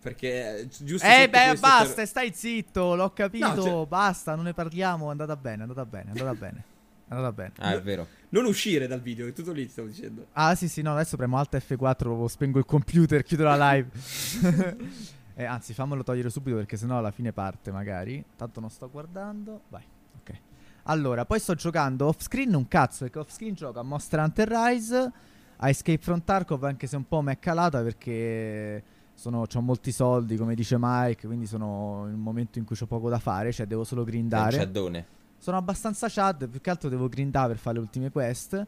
Perché 0.00 0.58
eh, 0.58 0.68
giusto. 0.68 1.06
Eh 1.06 1.30
beh, 1.30 1.56
basta, 1.58 1.94
per- 1.94 2.06
stai 2.06 2.30
zitto, 2.34 2.94
l'ho 2.94 3.10
capito, 3.14 3.54
No, 3.54 3.62
cioè- 3.62 3.86
basta, 3.86 4.34
non 4.34 4.44
ne 4.44 4.52
parliamo, 4.52 5.08
è 5.08 5.10
andata 5.12 5.34
bene, 5.34 5.60
è 5.60 5.62
andata 5.62 5.86
bene, 5.86 6.12
è 6.12 6.18
andata 6.18 6.34
bene. 6.38 6.64
È 7.08 7.14
andata 7.14 7.32
bene. 7.32 7.52
Ah, 7.58 7.72
è 7.72 7.80
vero. 7.80 8.06
Non 8.30 8.44
uscire 8.44 8.86
dal 8.86 9.00
video, 9.00 9.26
è 9.26 9.32
tutto 9.32 9.52
lì, 9.52 9.66
stavo 9.66 9.88
dicendo. 9.88 10.26
Ah 10.32 10.54
sì 10.54 10.68
sì, 10.68 10.82
no, 10.82 10.92
adesso 10.92 11.16
premo 11.16 11.38
Alt 11.38 11.56
F4, 11.56 12.26
spengo 12.26 12.58
il 12.58 12.66
computer, 12.66 13.22
chiudo 13.22 13.44
la 13.44 13.72
live. 13.72 13.88
Eh, 15.34 15.44
anzi, 15.44 15.74
fammelo 15.74 16.02
togliere 16.02 16.30
subito 16.30 16.56
perché 16.56 16.76
sennò 16.76 16.98
alla 16.98 17.10
fine 17.10 17.32
parte 17.32 17.72
magari. 17.72 18.24
Tanto 18.36 18.60
non 18.60 18.70
sto 18.70 18.88
guardando. 18.88 19.62
Vai, 19.68 19.82
ok. 20.20 20.38
Allora, 20.84 21.24
poi 21.24 21.40
sto 21.40 21.54
giocando 21.54 22.06
off 22.06 22.20
screen 22.20 22.54
un 22.54 22.68
cazzo, 22.68 23.04
perché 23.04 23.18
off 23.18 23.30
screen 23.30 23.54
gioco 23.54 23.80
a 23.80 23.82
Monster 23.82 24.20
Hunter 24.20 24.48
Rise, 24.48 25.12
a 25.56 25.68
Escape 25.68 26.02
from 26.02 26.22
Tarkov, 26.22 26.62
anche 26.64 26.86
se 26.86 26.96
un 26.96 27.08
po' 27.08 27.20
mi 27.22 27.32
è 27.32 27.38
calata 27.38 27.82
perché 27.82 28.82
sono, 29.14 29.46
ho 29.52 29.60
molti 29.60 29.92
soldi, 29.92 30.36
come 30.36 30.54
dice 30.54 30.76
Mike, 30.78 31.26
quindi 31.26 31.46
sono 31.46 32.04
in 32.06 32.14
un 32.14 32.20
momento 32.20 32.58
in 32.58 32.64
cui 32.64 32.76
ho 32.78 32.86
poco 32.86 33.08
da 33.08 33.18
fare, 33.18 33.50
cioè 33.52 33.66
devo 33.66 33.84
solo 33.84 34.02
È 34.02 34.04
un 34.04 34.10
grindare. 34.10 34.56
ciaddone. 34.56 35.06
Sono 35.38 35.56
abbastanza 35.56 36.08
chad, 36.08 36.48
più 36.48 36.60
che 36.60 36.70
altro 36.70 36.88
devo 36.88 37.08
grindare 37.08 37.48
per 37.48 37.58
fare 37.58 37.76
le 37.76 37.82
ultime 37.82 38.10
quest. 38.10 38.66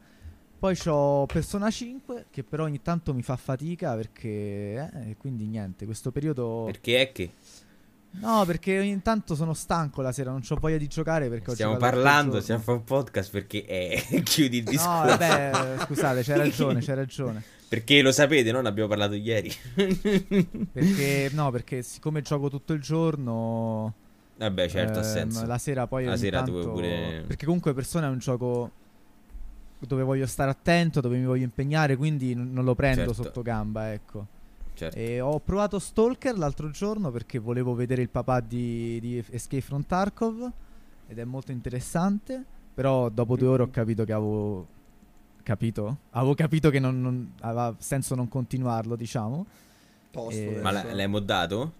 Poi 0.67 0.77
ho 0.87 1.27
Persona 1.27 1.71
5, 1.71 2.27
che 2.29 2.43
però 2.43 2.65
ogni 2.65 2.83
tanto 2.83 3.15
mi 3.15 3.23
fa 3.23 3.37
fatica 3.37 3.95
perché... 3.95 4.91
Eh, 4.93 5.17
quindi 5.17 5.47
niente, 5.47 5.85
questo 5.85 6.11
periodo... 6.11 6.65
Perché 6.67 7.01
è 7.03 7.13
che 7.13 7.31
No, 8.19 8.45
perché 8.45 8.81
ogni 8.81 9.01
tanto 9.01 9.37
sono 9.37 9.55
stanco 9.55 10.03
la 10.03 10.11
sera, 10.11 10.33
non 10.33 10.43
ho 10.45 10.57
voglia 10.57 10.77
di 10.77 10.89
giocare 10.89 11.29
perché 11.29 11.53
stiamo 11.53 11.77
parlando, 11.77 12.41
stiamo 12.41 12.63
fare 12.63 12.79
un 12.79 12.85
podcast 12.85 13.31
perché 13.31 13.65
è... 13.65 14.03
chiudi 14.25 14.57
il 14.57 14.65
No, 14.65 14.71
discorso. 14.71 15.17
vabbè, 15.17 15.77
scusate, 15.85 16.23
c'hai 16.25 16.39
ragione, 16.39 16.81
c'hai 16.81 16.97
ragione. 16.97 17.43
Perché 17.69 18.03
lo 18.03 18.11
sapete, 18.11 18.51
no? 18.51 18.61
Ne 18.61 18.69
abbiamo 18.69 18.89
parlato 18.89 19.15
ieri. 19.15 19.53
Perché, 20.73 21.31
no, 21.33 21.51
perché 21.53 21.83
siccome 21.83 22.23
gioco 22.23 22.49
tutto 22.51 22.73
il 22.73 22.81
giorno... 22.81 23.95
Vabbè, 24.37 24.69
certo, 24.69 24.99
ha 24.99 25.03
ehm, 25.05 25.13
senso. 25.13 25.47
La 25.47 25.59
sera 25.59 25.87
poi 25.87 26.07
La 26.07 26.17
sera 26.17 26.43
tanto... 26.43 26.73
pure- 26.73 27.23
Perché 27.25 27.45
comunque 27.45 27.73
Persona 27.73 28.07
è 28.07 28.11
un 28.11 28.19
gioco 28.19 28.71
dove 29.79 30.03
voglio 30.03 30.27
stare 30.27 30.51
attento, 30.51 31.01
dove 31.01 31.19
mi 31.19 31.25
voglio 31.25 31.45
impegnare, 31.45 31.97
quindi 31.97 32.35
n- 32.35 32.53
non 32.53 32.65
lo 32.65 32.75
prendo 32.75 33.07
Certo. 33.07 33.23
sotto 33.23 33.43
gamba, 33.43 33.93
ecco. 33.93 34.27
Certo. 34.75 34.97
E 34.99 35.21
ho 35.21 35.39
provato 35.41 35.79
Stalker 35.79 36.37
l'altro 36.37 36.71
giorno 36.71 37.11
perché 37.11 37.39
volevo 37.39 37.75
vedere 37.75 38.03
il 38.03 38.09
papà 38.11 38.41
di, 38.41 38.99
di 39.01 39.25
Escape 39.31 39.63
from 39.63 39.85
Tarkov 39.87 40.51
ed 41.09 41.19
è 41.19 41.25
molto 41.25 41.51
interessante, 41.53 42.45
però 42.75 43.09
dopo 43.09 43.37
due 43.37 43.49
ore 43.49 43.63
ho 43.63 43.71
capito 43.71 44.05
che 44.05 44.13
avevo 44.13 44.67
capito? 45.43 45.99
Avevo 46.11 46.35
capito 46.35 46.71
che 46.71 46.79
non, 46.79 47.01
non- 47.01 47.33
aveva 47.41 47.75
senso 47.79 48.15
non 48.15 48.29
continuarlo, 48.29 48.97
diciamo. 48.97 49.47
Eh, 50.11 50.21
adesso. 50.21 50.63
Ma 50.63 50.71
l'ha- 50.73 50.93
l'hai 50.95 51.09
moddato? 51.09 51.73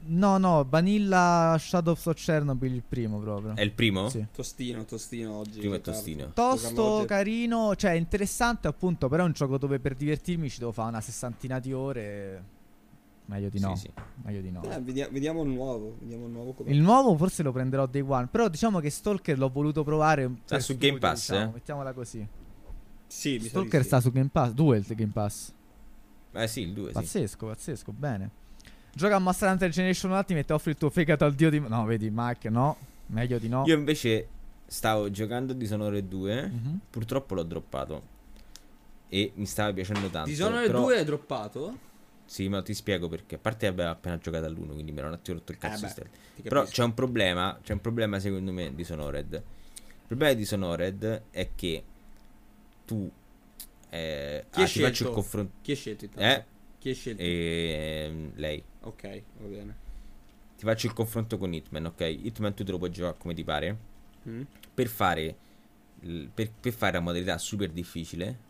No, 0.00 0.38
no, 0.38 0.66
Vanilla 0.68 1.56
Shadows 1.58 2.06
of 2.06 2.16
Chernobyl 2.16 2.72
il 2.72 2.82
primo 2.82 3.18
proprio. 3.18 3.54
È 3.54 3.60
il 3.60 3.72
primo? 3.72 4.08
Sì. 4.08 4.24
Tostino, 4.32 4.84
tostino 4.84 5.34
oggi. 5.34 5.58
Primo 5.58 5.74
è 5.74 5.80
tostino. 5.80 6.32
Tosto, 6.32 7.04
carino, 7.06 7.74
cioè 7.76 7.92
interessante 7.92 8.68
appunto, 8.68 9.08
però 9.08 9.24
è 9.24 9.26
un 9.26 9.32
gioco 9.32 9.58
dove 9.58 9.78
per 9.80 9.94
divertirmi 9.94 10.48
ci 10.48 10.60
devo 10.60 10.72
fare 10.72 10.88
una 10.88 11.00
sessantina 11.00 11.58
di 11.58 11.72
ore. 11.72 12.44
Meglio 13.26 13.50
di 13.50 13.60
no. 13.60 13.76
Sì, 13.76 13.82
sì. 13.82 14.02
Meglio 14.24 14.40
di 14.40 14.50
no. 14.50 14.62
Eh, 14.62 14.80
vediamo, 14.80 15.12
vediamo 15.12 15.42
il 15.42 15.50
nuovo. 15.50 15.96
Vediamo 16.00 16.24
il 16.24 16.32
nuovo 16.32 16.52
come. 16.52 16.70
Il 16.70 16.80
nuovo 16.80 17.14
forse 17.16 17.42
lo 17.42 17.52
prenderò 17.52 17.84
day 17.86 18.00
one, 18.00 18.28
però 18.28 18.48
diciamo 18.48 18.80
che 18.80 18.88
Stalker 18.88 19.36
l'ho 19.36 19.50
voluto 19.50 19.84
provare 19.84 20.30
per 20.46 20.62
su 20.62 20.72
studio, 20.72 20.88
Game 20.88 20.98
Pass, 20.98 21.28
diciamo, 21.28 21.50
eh? 21.50 21.52
mettiamola 21.54 21.92
così. 21.92 22.26
Sì, 23.06 23.38
mi 23.38 23.48
Stalker 23.48 23.82
sì. 23.82 23.86
sta 23.86 24.00
su 24.00 24.10
Game 24.10 24.30
Pass, 24.32 24.52
due 24.52 24.78
il 24.78 24.84
Game 24.86 25.12
Pass. 25.12 25.52
Eh 26.32 26.46
sì, 26.46 26.60
il 26.60 26.72
2, 26.72 26.88
sì. 26.88 26.92
Pazzesco, 26.92 27.46
pazzesco, 27.46 27.92
bene. 27.92 28.30
Gioca 28.98 29.14
a 29.14 29.18
Monster 29.20 29.48
Hunter 29.52 29.70
Generation 29.70 30.10
Ultimate 30.10 30.50
e 30.50 30.54
offri 30.56 30.70
il 30.72 30.76
tuo 30.76 30.90
fegato 30.90 31.24
al 31.24 31.32
dio 31.32 31.50
di... 31.50 31.60
No, 31.60 31.84
vedi, 31.84 32.10
Mac, 32.10 32.46
no. 32.46 32.76
Meglio 33.06 33.38
di 33.38 33.46
no. 33.48 33.62
Io 33.64 33.76
invece 33.76 34.26
stavo 34.66 35.08
giocando 35.12 35.52
Dishonored 35.52 36.04
2, 36.08 36.46
Mhm. 36.48 36.80
purtroppo 36.90 37.36
l'ho 37.36 37.44
droppato. 37.44 38.02
E 39.08 39.30
mi 39.36 39.46
stava 39.46 39.72
piacendo 39.72 40.08
tanto. 40.08 40.28
Dishonored 40.28 40.66
però... 40.66 40.80
2 40.80 40.96
è 40.96 41.04
droppato? 41.04 41.78
Sì, 42.24 42.48
ma 42.48 42.60
ti 42.60 42.74
spiego 42.74 43.06
perché. 43.08 43.36
A 43.36 43.38
parte 43.38 43.68
avevo 43.68 43.88
appena 43.88 44.18
giocato 44.18 44.46
all'1, 44.46 44.72
quindi 44.72 44.90
mi 44.90 44.98
ero 44.98 45.06
un 45.06 45.12
attimo 45.14 45.38
rotto 45.38 45.52
il 45.52 45.58
Eh 45.58 45.60
cazzo. 45.60 45.82
beh, 45.82 45.88
stealth. 45.90 46.10
ti 46.34 46.42
Però 46.42 46.64
c'è 46.64 46.82
un 46.82 46.94
problema, 46.94 47.56
c'è 47.62 47.74
un 47.74 47.80
problema 47.80 48.18
secondo 48.18 48.50
me 48.52 48.70
di 48.70 48.74
Dishonored. 48.74 49.32
Il 49.32 50.06
problema 50.08 50.32
di 50.32 50.38
Dishonored 50.40 51.22
è 51.30 51.48
che 51.54 51.84
tu 52.84 53.08
eh, 53.90 54.44
Chi 54.50 54.60
ah, 54.60 54.66
ti 54.66 54.80
faccio 54.80 55.04
il 55.06 55.14
confronto 55.14 55.52
Chi 55.62 55.70
è 55.70 55.74
scelto 55.76 56.04
intanto? 56.04 56.28
eh 56.40 56.44
Chi 56.80 56.90
è 56.90 56.94
scelto? 56.94 57.22
ehm, 57.22 58.32
lei. 58.34 58.62
Ok, 58.82 59.22
va 59.38 59.46
bene. 59.46 59.76
Ti 60.56 60.64
faccio 60.64 60.86
il 60.86 60.92
confronto 60.92 61.38
con 61.38 61.52
Hitman, 61.52 61.86
ok? 61.86 62.00
Hitman 62.00 62.54
tu 62.54 62.64
te 62.64 62.72
lo 62.72 62.78
puoi 62.78 62.90
giocare 62.90 63.16
come 63.18 63.34
ti 63.34 63.44
pare. 63.44 63.76
Mm? 64.28 64.42
Per 64.74 64.86
fare 64.88 65.36
per, 66.32 66.50
per 66.60 66.72
fare 66.72 66.92
la 66.92 67.00
modalità 67.00 67.38
super 67.38 67.70
difficile 67.70 68.46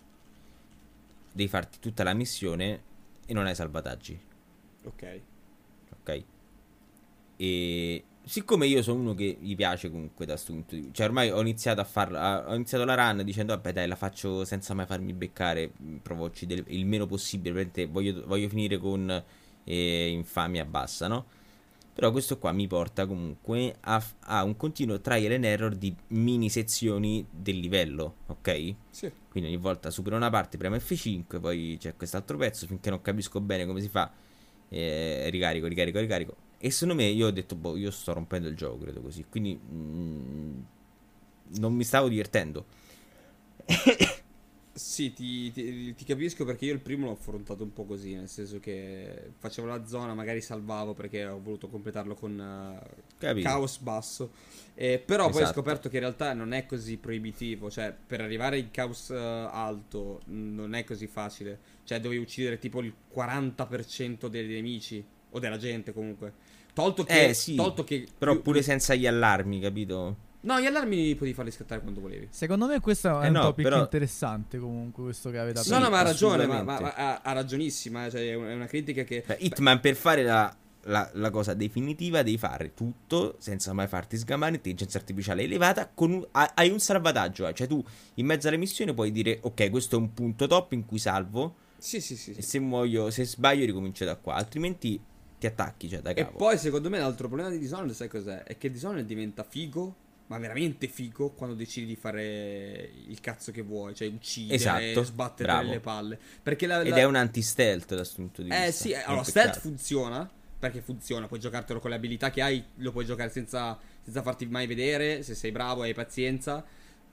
devi 1.32 1.48
farti 1.48 1.78
tutta 1.78 2.02
la 2.02 2.14
missione 2.14 2.82
e 3.26 3.32
non 3.32 3.46
hai 3.46 3.54
salvataggi. 3.54 4.18
Ok. 4.84 5.20
ok? 5.92 6.24
E 7.36 8.04
siccome 8.24 8.66
io 8.66 8.82
sono 8.82 9.00
uno 9.00 9.14
che 9.14 9.38
gli 9.40 9.54
piace 9.54 9.90
comunque 9.90 10.26
da 10.26 10.36
sto 10.36 10.52
punto 10.52 10.74
di 10.74 10.80
vista, 10.80 10.96
cioè 10.96 11.06
ormai 11.06 11.30
ho 11.30 11.40
iniziato 11.40 11.80
a 11.80 11.84
farla, 11.84 12.48
ho 12.48 12.54
iniziato 12.54 12.84
la 12.84 12.94
run 12.94 13.22
dicendo 13.24 13.54
vabbè 13.54 13.72
dai 13.72 13.86
la 13.86 13.96
faccio 13.96 14.44
senza 14.44 14.74
mai 14.74 14.86
farmi 14.86 15.12
beccare, 15.12 15.70
provo 16.02 16.24
a 16.24 16.26
uccidere 16.28 16.64
il 16.68 16.86
meno 16.86 17.06
possibile, 17.06 17.70
voglio, 17.86 18.26
voglio 18.26 18.48
finire 18.48 18.78
con 18.78 19.22
infamia 19.74 20.64
bassa, 20.64 21.08
no? 21.08 21.26
Però 21.94 22.12
questo 22.12 22.38
qua 22.38 22.52
mi 22.52 22.66
porta 22.68 23.06
comunque 23.06 23.76
a, 23.80 24.02
a 24.20 24.44
un 24.44 24.56
continuo 24.56 25.00
trial 25.00 25.32
and 25.32 25.44
error 25.44 25.74
di 25.74 25.94
mini 26.08 26.48
sezioni 26.48 27.26
del 27.30 27.58
livello, 27.58 28.18
ok? 28.26 28.74
Sì. 28.90 29.10
Quindi 29.28 29.50
ogni 29.50 29.58
volta 29.58 29.90
supero 29.90 30.16
una 30.16 30.30
parte, 30.30 30.56
premo 30.58 30.76
F5, 30.76 31.40
poi 31.40 31.76
c'è 31.80 31.96
quest'altro 31.96 32.36
pezzo 32.38 32.66
finché 32.66 32.90
non 32.90 33.02
capisco 33.02 33.40
bene 33.40 33.66
come 33.66 33.80
si 33.80 33.88
fa. 33.88 34.12
eh, 34.68 35.28
ricarico, 35.30 35.66
ricarico, 35.66 35.98
ricarico. 35.98 36.36
E 36.58 36.70
secondo 36.70 36.94
me 37.02 37.08
io 37.08 37.26
ho 37.28 37.30
detto, 37.30 37.54
boh, 37.56 37.76
io 37.76 37.90
sto 37.90 38.12
rompendo 38.12 38.48
il 38.48 38.56
gioco, 38.56 38.78
credo 38.78 39.00
così. 39.00 39.24
Quindi 39.28 39.58
mm, 39.58 40.60
non 41.58 41.74
mi 41.74 41.84
stavo 41.84 42.08
divertendo. 42.08 42.64
Sì, 44.78 45.12
ti, 45.12 45.50
ti- 45.50 45.92
ti 45.96 46.04
capisco 46.04 46.44
perché 46.44 46.66
io 46.66 46.72
il 46.72 46.78
primo 46.78 47.06
l'ho 47.06 47.12
affrontato 47.12 47.64
un 47.64 47.72
po' 47.72 47.84
così, 47.84 48.14
nel 48.14 48.28
senso 48.28 48.60
che 48.60 49.32
facevo 49.36 49.66
la 49.66 49.84
zona, 49.84 50.14
magari 50.14 50.40
salvavo 50.40 50.94
perché 50.94 51.24
ho 51.26 51.40
voluto 51.42 51.66
completarlo 51.68 52.14
con 52.14 52.80
Capito? 53.18 53.48
caos 53.48 53.78
basso. 53.78 54.30
Eh, 54.76 55.02
però 55.04 55.30
poi 55.30 55.38
ho 55.40 55.42
Esatto. 55.42 55.54
scoperto 55.54 55.88
che 55.88 55.96
in 55.96 56.02
realtà 56.02 56.32
non 56.32 56.52
è 56.52 56.64
così 56.66 56.96
proibitivo, 56.96 57.68
cioè 57.70 57.92
per 58.06 58.20
arrivare 58.20 58.58
in 58.58 58.70
caos 58.70 59.10
eh, 59.10 59.16
alto 59.16 60.20
non 60.26 60.74
è 60.74 60.84
così 60.84 61.08
facile. 61.08 61.58
Cioè 61.82 62.00
dovevi 62.00 62.22
uccidere 62.22 62.58
tipo 62.58 62.80
il 62.80 62.94
40% 63.12 64.28
dei 64.28 64.46
nemici 64.46 65.04
o 65.30 65.38
della 65.40 65.56
gente 65.58 65.92
comunque. 65.92 66.32
Tolto 66.72 67.02
che... 67.02 67.30
Eh 67.30 67.34
sì, 67.34 67.56
tolto 67.56 67.82
che 67.82 68.06
Però 68.16 68.32
più- 68.34 68.42
pure 68.42 68.62
senza 68.62 68.94
gli 68.94 69.08
allarmi, 69.08 69.58
capito? 69.58 70.26
No, 70.40 70.60
gli 70.60 70.66
allarmi 70.66 71.14
potevi 71.14 71.34
farli 71.34 71.50
scattare 71.50 71.80
quando 71.80 72.00
volevi. 72.00 72.28
Secondo 72.30 72.66
me 72.66 72.78
questo 72.80 73.20
è 73.20 73.24
Eh 73.24 73.26
un 73.28 73.32
no, 73.34 73.40
topic 73.42 73.64
però- 73.64 73.80
interessante 73.80 74.58
comunque, 74.58 75.02
questo 75.02 75.30
che 75.30 75.38
avete 75.38 75.60
Sì, 75.62 75.68
aperto. 75.68 75.84
no, 75.84 75.90
no, 75.90 75.96
ma 75.96 76.00
ha 76.00 76.04
ragione, 76.04 76.46
ma, 76.46 76.62
ma- 76.62 76.80
ma 76.80 76.94
ha, 76.94 77.20
ha 77.24 77.32
ragionissima. 77.32 78.06
eh, 78.06 78.10
Cioè, 78.10 78.30
è 78.30 78.34
una, 78.34 78.50
è 78.50 78.54
una 78.54 78.66
critica 78.66 79.02
che. 79.02 79.24
Beh, 79.26 79.36
Hitman 79.40 79.80
per 79.80 79.96
fare 79.96 80.22
la, 80.22 80.54
la- 80.82 81.10
la 81.14 81.30
cosa 81.30 81.54
definitiva 81.54 82.22
devi 82.22 82.38
fare 82.38 82.72
tutto 82.72 83.34
senza 83.38 83.72
mai 83.72 83.88
farti 83.88 84.16
sgamare, 84.16 84.54
intelligenza 84.54 84.96
artificiale 84.98 85.42
elevata, 85.42 85.90
con 85.92 86.12
un- 86.12 86.26
ha- 86.30 86.52
hai 86.54 86.70
un 86.70 86.78
salvataggio, 86.78 87.46
eh. 87.48 87.52
cioè 87.54 87.66
tu 87.66 87.82
in 88.14 88.24
mezzo 88.26 88.46
alle 88.46 88.56
missioni 88.58 88.94
puoi 88.94 89.10
dire 89.10 89.40
ok 89.42 89.70
questo 89.70 89.96
è 89.96 89.98
un 89.98 90.14
punto 90.14 90.46
top 90.46 90.70
in 90.72 90.86
cui 90.86 90.98
salvo 90.98 91.56
Sì, 91.78 92.00
sì, 92.00 92.16
sì. 92.16 92.30
e 92.30 92.34
sì. 92.34 92.42
se 92.42 92.58
muoio, 92.60 93.10
se 93.10 93.24
sbaglio 93.24 93.66
ricomincio 93.66 94.04
da 94.04 94.14
qua, 94.14 94.34
altrimenti 94.34 94.98
ti 95.38 95.46
attacchi, 95.46 95.88
cioè 95.88 96.00
da 96.00 96.10
E 96.10 96.14
capo. 96.14 96.36
poi, 96.36 96.56
secondo 96.58 96.88
me, 96.90 96.98
l'altro 96.98 97.26
problema 97.26 97.50
di 97.50 97.58
Dishonored, 97.58 97.92
sai 97.92 98.08
cos'è? 98.08 98.44
È 98.44 98.56
che 98.56 98.70
Dishonored 98.70 99.04
diventa 99.06 99.42
figo, 99.44 99.94
ma 100.28 100.38
veramente 100.38 100.88
figo, 100.88 101.30
quando 101.30 101.54
decidi 101.56 101.86
di 101.86 101.96
fare 101.96 102.90
il 103.08 103.18
cazzo 103.20 103.50
che 103.50 103.62
vuoi, 103.62 103.94
cioè 103.94 104.08
uccidere, 104.08 104.54
Esatto, 104.54 105.02
sbattere 105.02 105.48
bravo. 105.48 105.70
le 105.70 105.80
palle. 105.80 106.18
Perché 106.42 106.66
la, 106.66 106.80
Ed 106.80 106.88
la- 106.88 106.96
è 106.98 107.04
un 107.04 107.14
anti-stealth 107.16 107.88
da 107.88 107.96
questo 107.96 108.16
punto 108.16 108.42
di 108.42 108.50
vista. 108.50 108.66
Eh 108.66 108.72
sì, 108.72 108.94
allora 108.94 109.22
stealth 109.24 109.58
funziona, 109.60 110.30
perché 110.58 110.80
funziona, 110.82 111.26
puoi 111.28 111.40
giocartelo 111.40 111.80
con 111.80 111.90
le 111.90 111.96
abilità 111.96 112.30
che 112.30 112.42
hai, 112.42 112.62
lo 112.76 112.92
puoi 112.92 113.06
giocare 113.06 113.30
senza, 113.30 113.78
senza 114.02 114.22
farti 114.22 114.46
mai 114.46 114.66
vedere, 114.66 115.22
se 115.22 115.34
sei 115.34 115.50
bravo 115.50 115.82
hai 115.82 115.94
pazienza. 115.94 116.64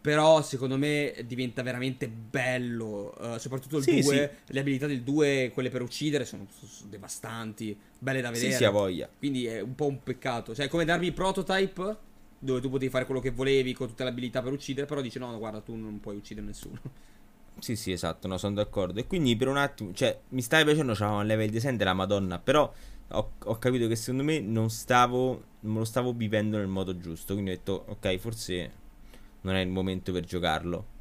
Però 0.02 0.44
secondo 0.44 0.78
me 0.78 1.16
diventa 1.26 1.64
veramente 1.64 2.08
bello, 2.08 3.18
eh, 3.18 3.40
soprattutto 3.40 3.78
il 3.78 3.84
Sì, 3.84 4.02
2, 4.02 4.36
le 4.46 4.60
abilità 4.60 4.86
del 4.86 5.02
2, 5.02 5.50
quelle 5.52 5.70
per 5.70 5.82
uccidere, 5.82 6.26
sono, 6.26 6.46
sono 6.52 6.90
devastanti, 6.92 7.76
belle 7.98 8.22
da 8.22 8.28
Sì, 8.28 8.42
vedere. 8.42 8.56
sì, 8.58 8.64
ha 8.66 8.70
voglia. 8.70 9.10
Quindi 9.18 9.48
è 9.48 9.62
un 9.62 9.74
po' 9.74 9.88
un 9.88 10.04
peccato. 10.04 10.54
Cioè, 10.54 10.68
come 10.68 10.86
darmi 10.86 11.12
prototype, 11.12 11.98
dove 12.40 12.62
tu 12.62 12.70
potevi 12.70 12.91
fare 12.91 13.06
quello 13.06 13.22
che 13.22 13.32
volevi 13.32 13.74
con 13.74 13.88
tutte 13.88 14.03
le 14.03 14.10
abilità 14.10 14.41
per 14.41 14.52
uccidere, 14.52 14.86
però 14.86 15.02
dici 15.02 15.20
no, 15.20 15.32
no, 15.32 15.38
guarda, 15.38 15.62
tu 15.62 15.76
non 15.76 15.99
puoi 15.99 16.16
uccidere 16.18 16.45
nessuno. 16.45 16.80
Sì, 17.57 17.78
sì, 17.78 17.94
esatto, 17.94 18.28
no, 18.28 18.38
sono 18.38 18.56
d'accordo. 18.56 18.99
E 18.99 19.07
quindi 19.07 19.36
per 19.38 19.48
un 19.48 19.56
attimo, 19.56 19.94
cioè, 19.94 20.20
mi 20.30 20.41
stava 20.41 20.66
piacendo, 20.66 20.94
c'aveva 20.94 21.20
un 21.20 21.26
level 21.26 21.49
design 21.49 21.78
della 21.78 21.94
Madonna, 21.94 22.38
però 22.38 22.72
ho, 23.10 23.32
ho 23.44 23.57
capito 23.57 23.88
che 23.88 23.95
secondo 23.95 24.24
me 24.24 24.41
non 24.41 24.70
stavo, 24.70 25.44
non 25.62 25.74
me 25.74 25.80
lo 25.80 25.86
stavo 25.86 26.12
vivendo 26.12 26.57
nel 26.57 26.68
modo 26.68 26.98
giusto, 26.98 27.34
quindi 27.34 27.52
ho 27.52 27.56
detto, 27.56 27.86
ok, 27.88 28.18
forse 28.18 28.72
non 29.41 29.56
è 29.56 29.62
il 29.62 29.70
momento 29.70 30.12
per 30.12 30.26
giocarlo. 30.26 30.94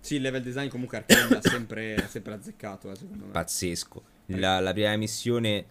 Sì, 0.00 0.16
il 0.16 0.22
level 0.22 0.42
design 0.42 0.68
comunque 0.68 0.98
Arcane 0.98 1.36
ha 1.36 1.40
sempre, 1.40 2.06
sempre 2.08 2.34
azzeccato, 2.34 2.90
eh, 2.90 2.96
secondo 2.96 3.26
me. 3.26 3.30
Pazzesco. 3.30 4.02
La, 4.26 4.58
la 4.58 4.72
prima 4.72 4.96
missione, 4.96 5.66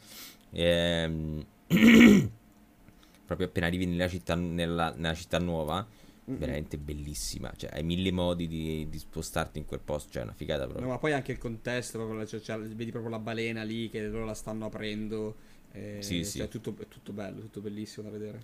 ehm, 0.52 1.46
proprio 3.36 3.48
appena 3.48 3.68
arrivi 3.68 3.86
nella 3.86 4.08
città, 4.08 4.36
nella, 4.36 4.94
nella 4.96 5.14
città 5.14 5.40
nuova, 5.40 5.86
Mm-mm. 6.30 6.38
veramente 6.38 6.78
bellissima. 6.78 7.52
Cioè, 7.56 7.72
hai 7.74 7.84
mille 7.84 8.12
modi 8.12 8.48
di, 8.48 8.88
di 8.90 9.00
spostarti 9.00 9.60
in 9.60 9.66
quel 9.66 9.80
posto, 9.80 10.12
cioè 10.12 10.22
è 10.22 10.26
una 10.26 10.34
figata 10.34 10.64
proprio. 10.66 10.86
No, 10.86 10.92
ma 10.92 10.98
poi 11.00 11.14
anche 11.14 11.32
il 11.32 11.38
contesto, 11.38 11.98
proprio, 11.98 12.26
cioè, 12.26 12.40
cioè, 12.42 12.60
vedi 12.60 12.92
proprio 12.92 13.12
la 13.12 13.20
balena 13.20 13.64
lì 13.64 13.90
che 13.90 14.06
loro 14.08 14.26
la 14.26 14.34
stanno 14.34 14.66
aprendo. 14.66 15.36
eh, 15.72 15.98
Sì, 16.02 16.18
cioè, 16.18 16.24
sì. 16.24 16.40
È 16.42 16.48
tutto, 16.48 16.76
è 16.80 16.88
tutto 16.88 17.12
bello, 17.14 17.40
tutto 17.40 17.62
bellissimo 17.62 18.10
da 18.10 18.12
vedere. 18.18 18.44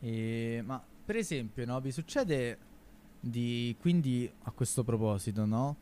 E- 0.00 0.62
ma 0.64 0.82
per 1.04 1.16
esempio, 1.16 1.64
no, 1.64 1.80
vi 1.80 1.92
succede 1.92 2.58
di 3.20 3.74
quindi 3.78 4.30
a 4.44 4.50
questo 4.50 4.82
proposito, 4.84 5.44
no? 5.44 5.76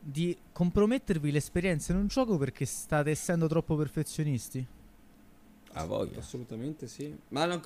Di 0.00 0.36
compromettervi 0.52 1.30
l'esperienza 1.30 1.92
in 1.92 1.98
un 1.98 2.06
gioco 2.08 2.36
perché 2.36 2.64
state 2.64 3.10
essendo 3.10 3.46
troppo 3.46 3.76
perfezionisti? 3.76 4.66
Ha 5.74 5.84
voglia. 5.84 6.18
Assolutamente 6.18 6.86
sì. 6.86 7.16
Ma 7.28 7.44
non- 7.46 7.60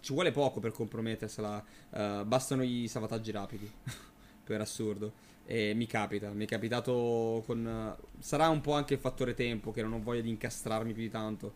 ci 0.00 0.12
vuole 0.12 0.32
poco 0.32 0.60
per 0.60 0.72
compromettersela. 0.72 1.64
eh, 1.90 2.22
bastano 2.26 2.62
i 2.62 2.88
salvataggi 2.88 3.30
rapidi. 3.30 3.70
per 4.44 4.60
assurdo. 4.60 5.12
E 5.46 5.74
mi 5.74 5.86
capita. 5.86 6.30
Mi 6.30 6.44
è 6.44 6.48
capitato 6.48 7.42
con. 7.46 7.66
eh, 7.66 8.02
sarà 8.18 8.48
un 8.48 8.60
po' 8.60 8.72
anche 8.72 8.94
il 8.94 9.00
fattore 9.00 9.34
tempo 9.34 9.70
che 9.70 9.82
non 9.82 9.92
ho 9.92 10.00
voglia 10.02 10.20
di 10.22 10.28
incastrarmi 10.30 10.92
più 10.92 11.02
di 11.02 11.10
tanto. 11.10 11.52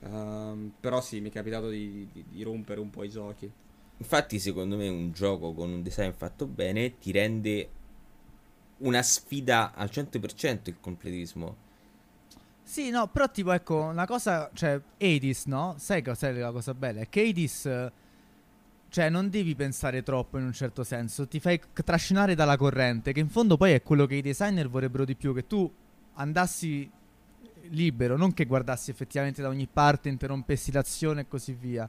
Ehm, 0.00 0.72
però 0.80 1.00
sì, 1.00 1.20
mi 1.20 1.28
è 1.30 1.32
capitato 1.32 1.68
di, 1.68 2.08
di- 2.12 2.24
di 2.28 2.42
rompere 2.42 2.80
un 2.80 2.90
po' 2.90 3.02
i 3.04 3.08
giochi. 3.10 3.50
Infatti, 3.96 4.38
secondo 4.38 4.76
me, 4.76 4.88
un 4.88 5.12
gioco 5.12 5.52
con 5.54 5.70
un 5.72 5.82
design 5.82 6.10
fatto 6.10 6.46
bene 6.46 6.98
ti 6.98 7.12
rende 7.12 7.68
una 8.78 9.02
sfida 9.02 9.72
al 9.74 9.88
100% 9.90 10.68
il 10.70 10.76
completismo. 10.80 11.56
Sì, 12.74 12.90
no, 12.90 13.06
però 13.06 13.30
tipo 13.30 13.52
ecco, 13.52 13.82
una 13.82 14.04
cosa, 14.04 14.50
cioè, 14.52 14.80
Hades, 14.98 15.44
no? 15.44 15.76
Sai 15.78 16.02
cos'è 16.02 16.32
la 16.32 16.50
cosa 16.50 16.74
bella? 16.74 17.02
È 17.02 17.08
che 17.08 17.20
eh, 17.22 17.92
cioè, 18.88 19.08
non 19.10 19.30
devi 19.30 19.54
pensare 19.54 20.02
troppo 20.02 20.38
in 20.38 20.44
un 20.44 20.52
certo 20.52 20.82
senso, 20.82 21.28
ti 21.28 21.38
fai 21.38 21.60
c- 21.60 21.84
trascinare 21.84 22.34
dalla 22.34 22.56
corrente, 22.56 23.12
che 23.12 23.20
in 23.20 23.28
fondo 23.28 23.56
poi 23.56 23.74
è 23.74 23.82
quello 23.84 24.06
che 24.06 24.16
i 24.16 24.22
designer 24.22 24.68
vorrebbero 24.68 25.04
di 25.04 25.14
più, 25.14 25.32
che 25.32 25.46
tu 25.46 25.72
andassi 26.14 26.90
libero, 27.68 28.16
non 28.16 28.34
che 28.34 28.44
guardassi 28.44 28.90
effettivamente 28.90 29.40
da 29.40 29.46
ogni 29.46 29.68
parte, 29.72 30.08
interrompessi 30.08 30.72
l'azione 30.72 31.20
e 31.20 31.28
così 31.28 31.52
via. 31.52 31.88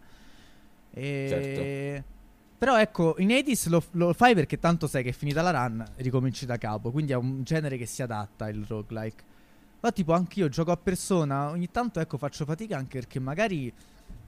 E... 0.92 1.26
Certo. 1.28 2.14
Però 2.60 2.80
ecco, 2.80 3.16
in 3.18 3.32
Hades 3.32 3.70
lo, 3.70 3.84
lo 3.94 4.14
fai 4.14 4.36
perché 4.36 4.60
tanto 4.60 4.86
sai 4.86 5.02
che 5.02 5.10
è 5.10 5.14
finita 5.14 5.42
la 5.42 5.50
run 5.50 5.84
ricominci 5.96 6.46
da 6.46 6.60
capo, 6.60 6.92
quindi 6.92 7.12
è 7.12 7.16
un 7.16 7.42
genere 7.42 7.76
che 7.76 7.88
si 7.88 8.04
adatta 8.04 8.48
il 8.50 8.64
roguelike. 8.68 9.34
Ma 9.80 9.92
tipo 9.92 10.14
anch'io 10.14 10.50
gioco 10.50 10.72
a 10.72 10.78
persona, 10.78 11.50
ogni 11.50 11.70
tanto 11.70 12.00
ecco 12.00 12.18
faccio 12.18 12.46
fatica 12.46 12.78
anche 12.78 13.00
perché 13.00 13.20
magari 13.20 13.72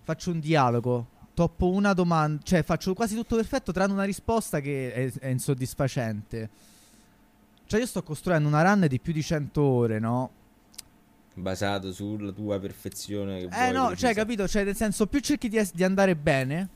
faccio 0.04 0.32
un 0.32 0.40
dialogo, 0.40 1.08
toppo 1.34 1.70
una 1.70 1.94
domanda, 1.94 2.42
cioè 2.44 2.64
faccio 2.64 2.94
quasi 2.94 3.16
tutto 3.16 3.36
perfetto 3.36 3.72
tranne 3.72 3.94
una 3.94 4.04
risposta 4.04 4.60
che 4.60 4.94
è, 4.94 5.12
è 5.20 5.28
insoddisfacente. 5.28 6.50
Cioè 7.66 7.80
io 7.80 7.86
sto 7.86 8.02
costruendo 8.02 8.48
una 8.48 8.62
run 8.62 8.86
di 8.88 9.00
più 9.00 9.12
di 9.12 9.22
100 9.22 9.62
ore, 9.62 10.00
no? 10.00 10.32
Basato 11.34 11.92
sulla 11.92 12.32
tua 12.32 12.60
perfezione. 12.60 13.42
Eh 13.42 13.72
no, 13.72 13.88
precisa. 13.88 14.08
cioè 14.08 14.16
capito, 14.16 14.48
cioè 14.48 14.64
nel 14.64 14.76
senso 14.76 15.06
più 15.06 15.20
cerchi 15.20 15.50
di, 15.50 15.58
es- 15.58 15.74
di 15.74 15.84
andare 15.84 16.16
bene, 16.16 16.70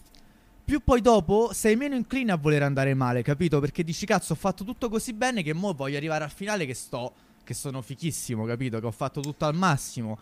più 0.63 0.83
poi 0.83 1.01
dopo 1.01 1.51
sei 1.53 1.75
meno 1.75 1.95
incline 1.95 2.31
a 2.31 2.37
voler 2.37 2.63
andare 2.63 2.93
male, 2.93 3.23
capito? 3.23 3.59
Perché 3.59 3.83
dici 3.83 4.05
cazzo 4.05 4.33
ho 4.33 4.35
fatto 4.35 4.63
tutto 4.63 4.89
così 4.89 5.13
bene 5.13 5.41
che 5.41 5.53
mo 5.53 5.73
voglio 5.73 5.97
arrivare 5.97 6.23
al 6.23 6.29
finale 6.29 6.65
che 6.65 6.73
sto, 6.73 7.13
che 7.51 7.53
sono 7.53 7.81
fichissimo, 7.81 8.45
capito? 8.45 8.79
Che 8.79 8.85
ho 8.85 8.91
fatto 8.91 9.19
tutto 9.19 9.45
al 9.45 9.55
massimo. 9.55 10.17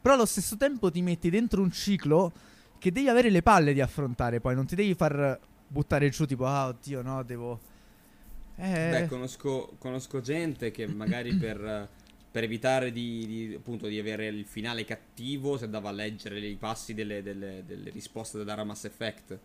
Però 0.00 0.14
allo 0.14 0.26
stesso 0.26 0.56
tempo 0.56 0.90
ti 0.90 1.02
metti 1.02 1.28
dentro 1.28 1.60
un 1.60 1.70
ciclo 1.72 2.32
che 2.78 2.92
devi 2.92 3.08
avere 3.08 3.30
le 3.30 3.42
palle 3.42 3.72
di 3.72 3.80
affrontare, 3.80 4.40
poi 4.40 4.54
non 4.54 4.64
ti 4.64 4.76
devi 4.76 4.94
far 4.94 5.38
buttare 5.66 6.08
giù 6.08 6.24
tipo 6.24 6.46
ah 6.46 6.68
oddio 6.68 7.02
no, 7.02 7.22
devo... 7.24 7.60
Eh... 8.56 8.90
Beh, 8.90 9.06
conosco, 9.08 9.74
conosco 9.78 10.20
gente 10.20 10.70
che 10.70 10.86
magari 10.86 11.34
per, 11.34 11.88
per 12.30 12.44
evitare 12.44 12.92
di, 12.92 13.26
di- 13.26 13.54
appunto, 13.54 13.88
di 13.88 13.98
avere 13.98 14.26
il 14.28 14.44
finale 14.46 14.84
cattivo 14.84 15.58
si 15.58 15.64
andava 15.64 15.88
a 15.88 15.92
leggere 15.92 16.38
i 16.38 16.56
passi 16.56 16.94
delle, 16.94 17.22
delle- 17.22 17.64
delle 17.66 17.90
risposte 17.90 18.38
da 18.38 18.44
dare 18.44 18.60
a 18.60 18.64
Mass 18.64 18.84
Effect. 18.84 19.38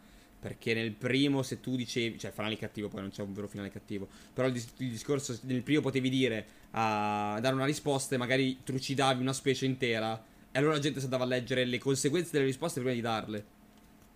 Perché 0.43 0.73
nel 0.73 0.91
primo, 0.91 1.41
se 1.41 1.61
tu 1.61 1.77
dicevi, 1.77 2.19
cioè, 2.19 2.31
finale 2.31 2.57
cattivo, 2.57 2.89
poi 2.89 2.99
non 2.99 3.11
c'è 3.11 3.21
un 3.21 3.31
vero 3.33 3.47
finale 3.47 3.69
cattivo. 3.71 4.09
Però 4.33 4.45
il, 4.45 4.51
dis- 4.53 4.73
il 4.77 4.89
discorso, 4.89 5.39
nel 5.43 5.61
primo 5.63 5.79
potevi 5.79 6.09
dire 6.09 6.45
a 6.71 7.37
dare 7.41 7.55
una 7.55 7.63
risposta 7.63 8.15
e 8.15 8.17
magari 8.17 8.59
trucidavi 8.61 9.21
una 9.21 9.31
specie 9.31 9.65
intera. 9.65 10.21
E 10.51 10.59
allora 10.59 10.73
la 10.73 10.79
gente 10.79 10.99
si 10.99 11.05
andava 11.05 11.23
a 11.23 11.27
leggere 11.27 11.63
le 11.63 11.77
conseguenze 11.79 12.31
delle 12.33 12.43
risposte 12.43 12.81
prima 12.81 12.93
di 12.93 12.99
darle. 13.01 13.45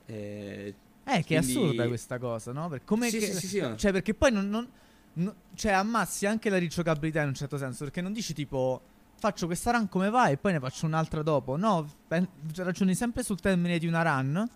Eh, 0.05 0.73
Eh, 1.05 1.23
che 1.23 1.37
è 1.37 1.39
Quindi- 1.39 1.51
assurda 1.53 1.87
questa 1.87 2.17
cosa, 2.19 2.51
no? 2.51 2.67
Per 2.67 2.83
come 2.83 3.09
Sì, 3.09 3.19
che- 3.19 3.31
sì, 3.33 3.47
sì. 3.47 3.63
Cioè, 3.77 3.91
perché 3.93 4.13
poi 4.13 4.29
non, 4.33 4.49
non- 4.49 4.67
no- 5.13 5.35
Cioè, 5.55 5.71
ammazzi 5.71 6.25
anche 6.25 6.49
la 6.49 6.57
rigiocabilità 6.57 7.21
in 7.21 7.29
un 7.29 7.33
certo 7.35 7.57
senso. 7.57 7.85
Perché 7.85 8.01
non 8.01 8.11
dici 8.11 8.33
tipo. 8.33 8.81
Faccio 9.19 9.47
questa 9.47 9.71
run 9.71 9.87
come 9.89 10.09
va 10.11 10.27
e 10.27 10.37
poi 10.37 10.51
ne 10.51 10.59
faccio 10.59 10.85
un'altra 10.85 11.23
dopo. 11.23 11.55
No, 11.55 11.89
pen- 12.07 12.27
ragioni 12.57 12.93
sempre 12.93 13.23
sul 13.23 13.39
termine 13.39 13.79
di 13.79 13.87
una 13.87 14.03
run. 14.03 14.47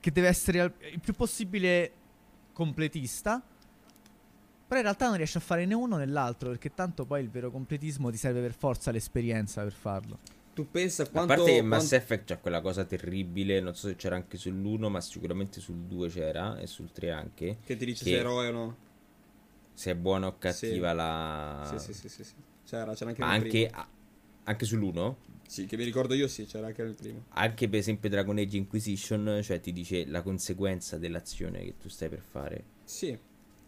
Che 0.00 0.10
deve 0.12 0.28
essere 0.28 0.60
al- 0.60 0.72
il 0.92 1.00
più 1.00 1.12
possibile 1.12 1.92
completista. 2.52 3.42
Però 4.66 4.78
in 4.80 4.86
realtà 4.86 5.08
non 5.08 5.16
riesci 5.16 5.36
a 5.36 5.40
fare 5.40 5.66
né 5.66 5.74
uno 5.74 5.96
né 5.96 6.06
l'altro. 6.06 6.48
Perché 6.50 6.72
tanto 6.74 7.04
poi 7.04 7.22
il 7.22 7.28
vero 7.30 7.50
completismo 7.50 8.10
ti 8.10 8.16
serve 8.16 8.40
per 8.40 8.54
forza 8.54 8.90
l'esperienza 8.90 9.62
per 9.62 9.72
farlo. 9.72 10.18
tu 10.52 10.68
pensa 10.70 11.04
A 11.04 11.08
quanto... 11.08 11.34
parte 11.34 11.54
che 11.54 11.62
Mass 11.62 11.88
quanto- 11.88 11.94
Effect 11.96 12.24
c'ha 12.26 12.36
quella 12.38 12.60
cosa 12.60 12.84
terribile, 12.84 13.60
non 13.60 13.74
so 13.74 13.86
se 13.88 13.96
c'era 13.96 14.16
anche 14.16 14.36
sull'1, 14.36 14.88
ma 14.90 15.00
sicuramente 15.00 15.58
sul 15.60 15.76
2 15.76 16.08
c'era 16.10 16.58
e 16.58 16.66
sul 16.66 16.90
3 16.92 17.10
anche. 17.12 17.58
Che 17.64 17.76
ti 17.76 17.84
dice 17.86 18.04
che- 18.04 18.10
se 18.10 18.16
è 18.16 18.18
eroe 18.20 18.48
o 18.48 18.52
no. 18.52 18.76
Se 19.72 19.92
è 19.92 19.94
buona 19.94 20.26
o 20.26 20.36
cattiva 20.38 20.90
Sì. 20.90 20.96
la... 20.96 21.78
Sì, 21.78 21.78
sì, 21.78 21.94
sì, 21.94 22.08
sì, 22.10 22.24
sì. 22.24 22.34
C'era, 22.66 22.92
c'era 22.94 23.10
anche 23.10 23.22
Ma 23.22 23.30
anche, 23.30 23.70
a- 23.72 23.88
anche 24.44 24.66
sull'1? 24.66 25.14
Sì, 25.50 25.66
che 25.66 25.76
mi 25.76 25.82
ricordo 25.82 26.14
io 26.14 26.28
sì, 26.28 26.46
c'era 26.46 26.68
anche 26.68 26.84
nel 26.84 26.94
primo. 26.94 27.24
Anche 27.30 27.68
per 27.68 27.80
esempio 27.80 28.08
Dragon 28.08 28.38
Age 28.38 28.56
Inquisition, 28.56 29.40
cioè 29.42 29.58
ti 29.58 29.72
dice 29.72 30.06
la 30.06 30.22
conseguenza 30.22 30.96
dell'azione 30.96 31.64
che 31.64 31.74
tu 31.76 31.88
stai 31.88 32.08
per 32.08 32.22
fare. 32.24 32.62
Sì. 32.84 33.18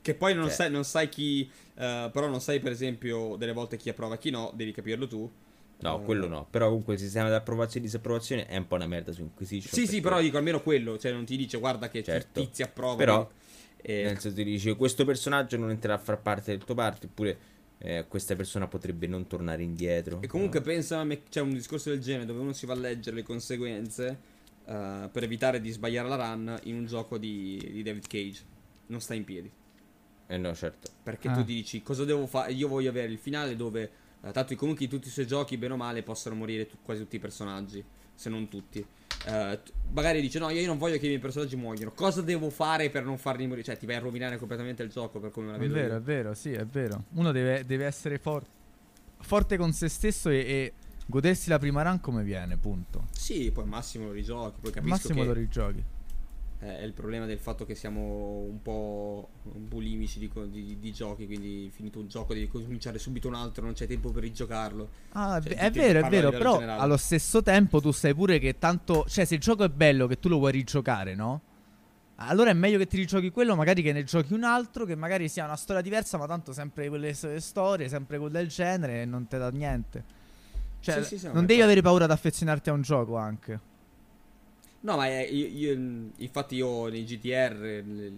Che 0.01 0.15
poi 0.15 0.33
non, 0.33 0.45
Cioè- 0.45 0.55
sai, 0.55 0.71
non 0.71 0.85
sai 0.85 1.09
chi... 1.09 1.43
eh, 1.75 2.09
però 2.13 2.29
non 2.29 2.41
sai 2.41 2.61
per 2.61 2.71
esempio 2.71 3.35
delle 3.35 3.51
volte 3.53 3.77
chi 3.77 3.89
approva 3.89 4.15
e 4.15 4.19
chi 4.19 4.31
no, 4.31 4.53
devi 4.55 4.71
capirlo 4.71 5.09
tu. 5.09 5.29
No, 5.81 5.97
uh, 5.97 6.05
quello 6.05 6.29
no. 6.29 6.47
Però 6.49 6.69
comunque 6.69 6.95
il 6.95 7.01
sistema 7.01 7.27
di 7.27 7.35
approvazione 7.35 7.85
e 7.85 7.89
disapprovazione 7.89 8.47
è 8.47 8.57
un 8.57 8.69
po' 8.69 8.77
una 8.77 8.87
merda 8.87 9.11
su 9.11 9.23
Inquisition. 9.23 9.73
Sì, 9.73 9.89
sì, 9.89 10.01
però 10.01 10.21
dico 10.21 10.37
almeno 10.37 10.63
quello. 10.63 10.97
Cioè, 10.97 11.11
non 11.11 11.25
ti 11.25 11.37
dice 11.37 11.59
guarda 11.59 11.89
che 11.89 12.05
certo. 12.05 12.41
tizi 12.41 12.63
approvano. 12.63 12.97
Però, 12.97 13.31
e... 13.83 14.05
nel 14.05 14.21
senso 14.21 14.37
ti 14.37 14.45
dice 14.45 14.77
questo 14.77 15.05
personaggio 15.05 15.57
non 15.57 15.71
entrerà 15.71 15.95
a 15.95 15.99
far 15.99 16.21
parte 16.23 16.53
del 16.53 16.63
tuo 16.63 16.77
party, 16.77 17.07
oppure 17.07 17.39
eh, 17.85 18.05
questa 18.07 18.37
persona 18.37 18.69
potrebbe 18.69 19.09
non 19.09 19.27
tornare 19.27 19.63
indietro. 19.63 20.21
E 20.23 20.29
comunque 20.29 20.61
no? 20.61 20.65
pensa 20.65 20.99
a 21.01 21.05
me, 21.05 21.25
c'è 21.29 21.41
un 21.41 21.53
discorso 21.53 21.91
del 21.91 22.01
genere 22.01 22.27
dove 22.27 22.39
uno 22.39 22.53
si 22.53 22.65
va 22.65 22.75
a 22.75 22.77
leggere 22.77 23.17
le 23.17 23.23
conseguenze 23.25 24.19
uh, 24.67 25.11
per 25.11 25.25
evitare 25.25 25.61
di 25.61 25.71
sbagliare 25.71 26.09
la 26.09 26.17
run 26.17 26.61
in 26.65 26.77
un 26.77 26.87
gioco 26.87 27.19
di, 27.19 27.59
di 27.73 27.83
David 27.83 28.07
Cage. 28.07 28.43
Non 28.87 29.01
sta 29.01 29.15
in 29.15 29.25
piedi. 29.25 29.51
Eh 30.29 30.37
no, 30.37 30.55
certo. 30.55 30.91
Perché 31.03 31.29
ah. 31.29 31.35
tu 31.35 31.43
dici 31.43 31.83
cosa 31.83 32.05
devo 32.05 32.27
fare? 32.27 32.53
Io 32.53 32.69
voglio 32.69 32.91
avere 32.91 33.11
il 33.11 33.19
finale 33.19 33.57
dove, 33.57 33.91
uh, 34.21 34.31
tanto 34.31 34.55
comunque 34.55 34.85
in 34.85 34.91
tutti 34.91 35.09
i 35.09 35.11
suoi 35.11 35.27
giochi, 35.27 35.57
bene 35.57 35.73
o 35.73 35.77
male, 35.77 36.05
possono 36.05 36.37
morire 36.37 36.67
tu- 36.67 36.77
quasi 36.85 37.01
tutti 37.01 37.17
i 37.17 37.21
personaggi, 37.21 37.85
se 38.15 38.31
non 38.31 38.49
tutti. 38.49 38.87
Uh, 39.25 39.59
magari 39.93 40.21
dice 40.21 40.39
no 40.39 40.51
io 40.51 40.67
non 40.67 40.79
voglio 40.79 40.99
che 40.99 41.05
i 41.05 41.09
miei 41.09 41.21
personaggi 41.21 41.57
muoiano. 41.57 41.93
Cosa 41.93 42.23
devo 42.23 42.51
fare 42.51 42.91
per 42.91 43.05
non 43.05 43.19
farli 43.19 43.47
morire? 43.47 43.65
Cioè 43.65 43.77
ti 43.77 43.87
vai 43.87 43.97
a 43.97 44.01
rovinare 44.01 44.39
completamente 44.39 44.83
il 44.83 44.91
gioco 44.91 45.21
per 45.21 45.31
come 45.31 45.53
la 45.53 45.59
vedo 45.59 45.75
è 45.75 45.77
vero 45.77 45.93
io. 45.93 45.99
è 45.99 46.03
vero 46.03 46.35
sì 46.35 46.53
è 46.53 46.65
vero. 46.65 47.05
Uno 47.15 47.33
deve, 47.33 47.65
deve 47.65 47.85
essere 47.85 48.19
for- 48.19 48.45
forte 49.21 49.57
con 49.57 49.73
se 49.73 49.89
stesso 49.89 50.29
e, 50.29 50.37
e, 50.37 50.73
godersi 51.07 51.49
la 51.49 51.59
prima 51.59 51.83
run 51.83 52.01
come 52.01 52.23
viene 52.25 52.57
punto. 52.57 53.07
Sì 53.13 53.51
poi 53.53 53.65
massimo 53.65 54.07
lo 54.07 54.13
rigiochi 54.13 54.61
poi 54.61 54.73
capisco 54.73 54.95
massimo 54.95 55.21
che... 55.21 55.27
lo 55.27 55.33
rigiochi 55.33 55.85
eh, 56.63 56.79
è 56.79 56.83
il 56.83 56.93
problema 56.93 57.27
del 57.27 57.41
fatto 57.41 57.65
che 57.65 57.75
siamo 57.75 58.47
un 58.49 58.63
po' 58.63 59.31
bulimici 59.43 60.21
di, 60.21 60.31
di, 60.49 60.79
di, 60.79 60.93
giochi, 60.93 61.27
quindi 61.27 61.69
finito 61.75 61.99
un 61.99 62.07
gioco 62.07 62.35
devi 62.35 62.47
cominciare 62.47 63.01
subito 63.01 63.27
un 63.27 63.35
altro, 63.35 63.65
non 63.65 63.73
c'è 63.73 63.89
tempo 63.89 64.11
per 64.11 64.23
rigiocarlo. 64.23 64.89
Ah, 65.13 65.41
cioè, 65.41 65.55
è 65.55 65.71
vero, 65.73 66.07
è 66.07 66.09
vero, 66.09 66.31
però 66.31 66.55
generale. 66.55 66.81
allo 66.81 66.97
stesso 66.97 67.43
tempo 67.43 67.81
tu 67.81 67.91
sai 67.91 68.15
pure 68.15 68.39
che 68.39 68.59
tanto, 68.59 69.05
cioè 69.09 69.25
se 69.25 69.35
il 69.35 69.41
gioco 69.41 69.65
è 69.65 69.69
bello 69.69 70.07
che 70.07 70.21
tu 70.21 70.29
lo 70.29 70.39
vuoi 70.39 70.53
rigiocare, 70.53 71.17
no? 71.17 71.41
Allora 72.17 72.51
è 72.51 72.55
meglio 72.55 72.79
che 72.79 72.87
ti 72.87 72.97
rigiochi 72.97 73.31
quello, 73.33 73.57
magari 73.57 73.83
che 73.83 73.93
ne 73.93 74.05
giochi 74.05 74.33
un 74.33 74.45
altro, 74.45 74.85
che 74.85 74.95
magari 74.95 75.29
sia 75.29 75.45
una 75.45 75.57
storia 75.57 75.83
diversa, 75.83 76.17
ma 76.17 76.27
tanto 76.29 76.53
sempre 76.53 76.89
quelle 76.89 77.13
storie, 77.13 77.89
sempre 77.89 78.19
quelle 78.19 78.39
del 78.39 78.47
genere 78.47 79.03
e 79.03 79.05
non 79.05 79.27
ti 79.27 79.37
dà 79.37 79.51
niente. 79.51 80.05
Cioè, 80.79 81.03
sì, 81.03 81.19
sì, 81.19 81.29
non 81.33 81.45
devi 81.45 81.61
avere 81.61 81.81
paura 81.81 82.05
ad 82.05 82.13
affezionarti 82.13 82.71
a 82.71 82.73
un 82.73 82.83
gioco 82.83 83.17
anche. 83.17 83.71
No, 84.83 84.97
ma 84.97 85.07
è, 85.07 85.29
io, 85.31 85.47
io, 85.47 86.11
infatti 86.17 86.57
io 86.57 86.89
nei 86.89 87.05
GTR 87.05 88.11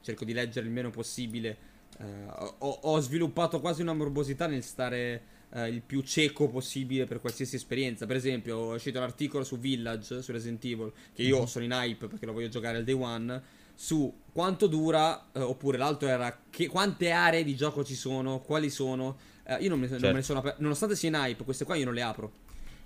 cerco 0.00 0.24
di 0.24 0.32
leggere 0.32 0.66
il 0.66 0.72
meno 0.72 0.90
possibile. 0.90 1.72
Uh, 1.98 2.54
ho, 2.58 2.78
ho, 2.82 3.00
sviluppato 3.00 3.60
quasi 3.60 3.80
una 3.80 3.94
morbosità 3.94 4.46
nel 4.46 4.62
stare 4.62 5.22
uh, 5.50 5.64
il 5.64 5.80
più 5.80 6.02
cieco 6.02 6.48
possibile 6.48 7.06
per 7.06 7.20
qualsiasi 7.20 7.56
esperienza. 7.56 8.06
Per 8.06 8.16
esempio, 8.16 8.72
è 8.72 8.74
uscito 8.74 9.00
l'articolo 9.00 9.44
su 9.44 9.58
Village, 9.58 10.22
su 10.22 10.30
Resident 10.30 10.64
Evil, 10.64 10.92
che 11.12 11.22
io 11.22 11.38
mm-hmm. 11.38 11.46
sono 11.46 11.64
in 11.64 11.72
hype 11.72 12.06
perché 12.06 12.26
lo 12.26 12.32
voglio 12.32 12.48
giocare 12.48 12.76
al 12.76 12.84
day 12.84 12.94
one. 12.94 13.42
Su 13.76 14.20
quanto 14.30 14.68
dura, 14.68 15.30
uh, 15.32 15.40
oppure 15.40 15.78
l'altro 15.78 16.06
era 16.06 16.42
che, 16.48 16.68
quante 16.68 17.10
aree 17.10 17.42
di 17.42 17.56
gioco 17.56 17.82
ci 17.82 17.94
sono, 17.94 18.40
quali 18.40 18.70
sono. 18.70 19.16
io 19.58 19.68
non 19.68 19.80
me, 19.80 19.88
certo. 19.88 20.04
non 20.04 20.12
me 20.12 20.18
ne 20.18 20.24
sono 20.24 20.38
aperto. 20.40 20.62
Nonostante 20.62 20.94
sia 20.94 21.08
in 21.08 21.14
hype, 21.14 21.42
queste 21.42 21.64
qua 21.64 21.74
io 21.74 21.86
non 21.86 21.94
le 21.94 22.02
apro 22.02 22.32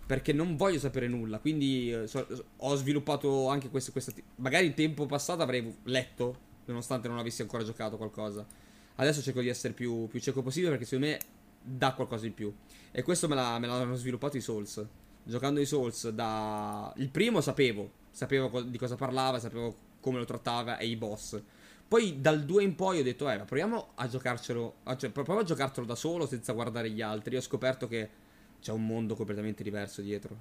perché 0.09 0.33
non 0.33 0.57
voglio 0.57 0.79
sapere 0.79 1.07
nulla. 1.07 1.39
Quindi 1.39 1.93
eh, 1.93 2.07
so, 2.07 2.27
ho 2.57 2.75
sviluppato 2.77 3.49
anche 3.49 3.69
questo, 3.69 3.93
questa. 3.93 4.11
Magari 4.37 4.65
in 4.65 4.73
tempo 4.73 5.05
passato 5.05 5.43
avrei 5.43 5.77
letto, 5.83 6.39
nonostante 6.65 7.09
non 7.09 7.19
avessi 7.19 7.43
ancora 7.43 7.63
giocato 7.63 7.99
qualcosa. 7.99 8.47
Adesso 8.95 9.21
cerco 9.21 9.43
di 9.43 9.49
essere 9.49 9.75
più, 9.75 10.07
più 10.07 10.19
cieco 10.19 10.41
possibile 10.41 10.71
perché 10.71 10.87
secondo 10.87 11.09
me 11.09 11.19
dà 11.63 11.93
qualcosa 11.93 12.25
in 12.25 12.33
più. 12.33 12.51
E 12.91 13.03
questo 13.03 13.29
me, 13.29 13.35
l'ha, 13.35 13.59
me 13.59 13.67
l'hanno 13.67 13.97
sviluppato 13.97 14.39
i 14.39 14.41
Souls. 14.41 14.83
Giocando 15.25 15.61
i 15.61 15.67
Souls 15.67 16.09
da. 16.09 16.91
Il 16.97 17.11
primo 17.11 17.43
sapevo, 17.43 17.91
sapevo 18.11 18.63
di 18.63 18.79
cosa 18.79 18.97
parlava, 18.97 19.39
sapevo 19.39 19.77
come 20.01 20.17
lo 20.17 20.25
trattava 20.25 20.79
e 20.79 20.87
i 20.87 20.97
boss. 20.97 21.39
Poi 21.87 22.19
dal 22.23 22.47
2 22.47 22.63
in 22.63 22.75
poi 22.75 23.01
ho 23.01 23.03
detto, 23.03 23.29
eh, 23.29 23.37
proviamo 23.41 23.89
a 23.97 24.09
giocarcelo. 24.09 24.77
Cioè, 24.97 25.11
proviamo 25.11 25.41
a 25.41 25.45
giocartelo 25.45 25.85
da 25.85 25.95
solo 25.95 26.27
senza 26.27 26.55
guardare 26.55 26.89
gli 26.89 27.03
altri. 27.03 27.37
Ho 27.37 27.43
scoperto 27.43 27.87
che 27.87 28.27
c'è 28.61 28.73
un 28.73 28.87
mondo 28.87 29.15
completamente 29.15 29.63
diverso 29.63 30.03
dietro. 30.03 30.37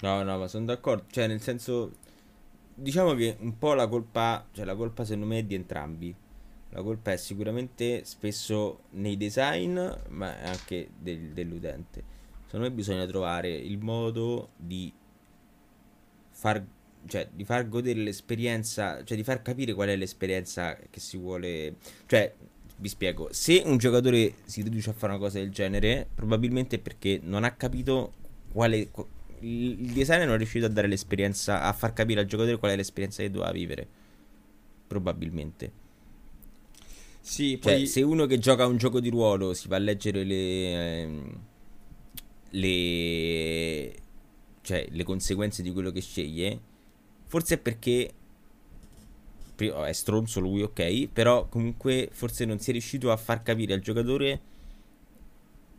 No, 0.00 0.22
no, 0.22 0.38
ma 0.38 0.46
sono 0.48 0.66
d'accordo. 0.66 1.04
Cioè, 1.10 1.26
nel 1.26 1.40
senso, 1.40 1.92
diciamo 2.74 3.14
che 3.14 3.36
un 3.40 3.58
po' 3.58 3.74
la 3.74 3.88
colpa, 3.88 4.46
cioè 4.52 4.64
la 4.64 4.74
colpa 4.74 5.04
secondo 5.04 5.26
me 5.26 5.38
è 5.38 5.44
di 5.44 5.54
entrambi. 5.54 6.14
La 6.70 6.82
colpa 6.82 7.12
è 7.12 7.16
sicuramente 7.16 8.04
spesso 8.04 8.80
nei 8.90 9.16
design, 9.16 9.78
ma 10.08 10.36
anche 10.42 10.90
del, 10.98 11.32
dell'utente. 11.32 12.16
Secondo 12.44 12.68
me 12.68 12.72
bisogna 12.72 13.06
trovare 13.06 13.50
il 13.50 13.78
modo 13.78 14.50
di 14.56 14.92
far, 16.30 16.64
cioè, 17.06 17.28
di 17.32 17.44
far 17.44 17.68
godere 17.68 18.00
l'esperienza, 18.00 19.02
cioè 19.02 19.16
di 19.16 19.24
far 19.24 19.40
capire 19.40 19.72
qual 19.72 19.88
è 19.88 19.96
l'esperienza 19.96 20.76
che 20.90 21.00
si 21.00 21.16
vuole. 21.16 21.76
Cioè, 22.06 22.34
vi 22.78 22.88
spiego. 22.88 23.28
Se 23.32 23.62
un 23.64 23.76
giocatore 23.76 24.34
si 24.44 24.62
riduce 24.62 24.90
a 24.90 24.92
fare 24.92 25.12
una 25.12 25.20
cosa 25.20 25.38
del 25.38 25.50
genere, 25.50 26.08
probabilmente 26.14 26.76
è 26.76 26.78
perché 26.78 27.20
non 27.22 27.44
ha 27.44 27.52
capito 27.52 28.12
quale. 28.52 28.90
Il 29.40 29.92
designer 29.92 30.26
non 30.26 30.34
è 30.34 30.38
riuscito 30.38 30.66
a 30.66 30.68
dare 30.68 30.88
l'esperienza, 30.88 31.62
a 31.62 31.72
far 31.72 31.92
capire 31.92 32.20
al 32.20 32.26
giocatore 32.26 32.56
qual 32.58 32.72
è 32.72 32.76
l'esperienza 32.76 33.22
che 33.22 33.30
doveva 33.30 33.52
vivere. 33.52 33.86
Probabilmente. 34.86 35.86
Sì, 37.20 37.60
cioè, 37.60 37.74
poi... 37.74 37.86
se 37.86 38.02
uno 38.02 38.26
che 38.26 38.38
gioca 38.38 38.66
un 38.66 38.78
gioco 38.78 39.00
di 39.00 39.10
ruolo 39.10 39.54
si 39.54 39.68
va 39.68 39.76
a 39.76 39.80
leggere 39.80 40.24
le. 40.24 41.00
Ehm, 41.02 41.40
le. 42.50 43.94
cioè, 44.62 44.86
le 44.90 45.02
conseguenze 45.04 45.62
di 45.62 45.72
quello 45.72 45.90
che 45.90 46.00
sceglie, 46.00 46.60
forse 47.26 47.56
è 47.56 47.58
perché 47.58 48.12
è 49.66 49.92
stronzo 49.92 50.40
lui, 50.40 50.62
ok, 50.62 51.08
però 51.08 51.48
comunque 51.48 52.08
forse 52.12 52.44
non 52.44 52.58
si 52.58 52.70
è 52.70 52.72
riuscito 52.72 53.10
a 53.10 53.16
far 53.16 53.42
capire 53.42 53.74
al 53.74 53.80
giocatore 53.80 54.40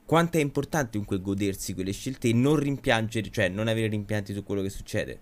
quanto 0.06 0.38
è 0.38 0.42
importante 0.42 0.92
comunque 0.94 1.22
godersi 1.22 1.76
quelle 1.76 1.92
scelte 1.92 2.30
e 2.30 2.34
non 2.34 2.56
rimpiangere, 2.56 3.30
cioè 3.30 3.48
non 3.48 3.68
avere 3.68 3.88
rimpianti 3.88 4.34
su 4.34 4.44
quello 4.44 4.64
che 4.64 4.72
succede. 4.72 5.20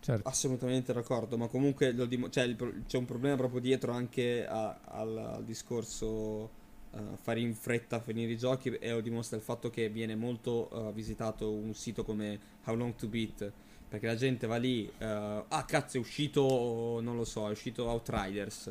Certo. 0.00 0.26
Assolutamente 0.26 0.94
d'accordo, 0.94 1.36
ma 1.36 1.48
comunque 1.48 1.94
dim- 2.08 2.30
cioè, 2.30 2.44
il, 2.44 2.56
c'è 2.86 2.96
un 2.96 3.04
problema 3.04 3.36
proprio 3.36 3.60
dietro 3.60 3.92
anche 3.92 4.46
a, 4.46 4.78
al, 4.84 5.18
al, 5.18 5.44
discorso 5.44 6.06
uh, 6.06 7.16
fare 7.20 7.40
in 7.40 7.54
fretta 7.54 7.96
a 7.96 8.00
finire 8.00 8.32
i 8.32 8.38
giochi 8.38 8.70
e 8.70 8.90
lo 8.90 9.02
dimostra 9.02 9.36
il 9.36 9.42
fatto 9.42 9.68
che 9.68 9.90
viene 9.90 10.16
molto 10.16 10.70
uh, 10.72 10.92
visitato 10.94 11.50
un 11.52 11.74
sito 11.74 12.04
come 12.04 12.40
How 12.64 12.74
Long 12.74 12.94
to 12.94 13.06
Beat 13.06 13.52
perché 13.88 14.06
la 14.06 14.16
gente 14.16 14.46
va 14.46 14.56
lì, 14.56 14.90
uh, 14.98 15.04
ah 15.48 15.64
cazzo 15.66 15.96
è 15.96 16.00
uscito, 16.00 17.00
non 17.02 17.16
lo 17.16 17.24
so, 17.24 17.48
è 17.48 17.50
uscito 17.50 17.86
Outriders. 17.86 18.70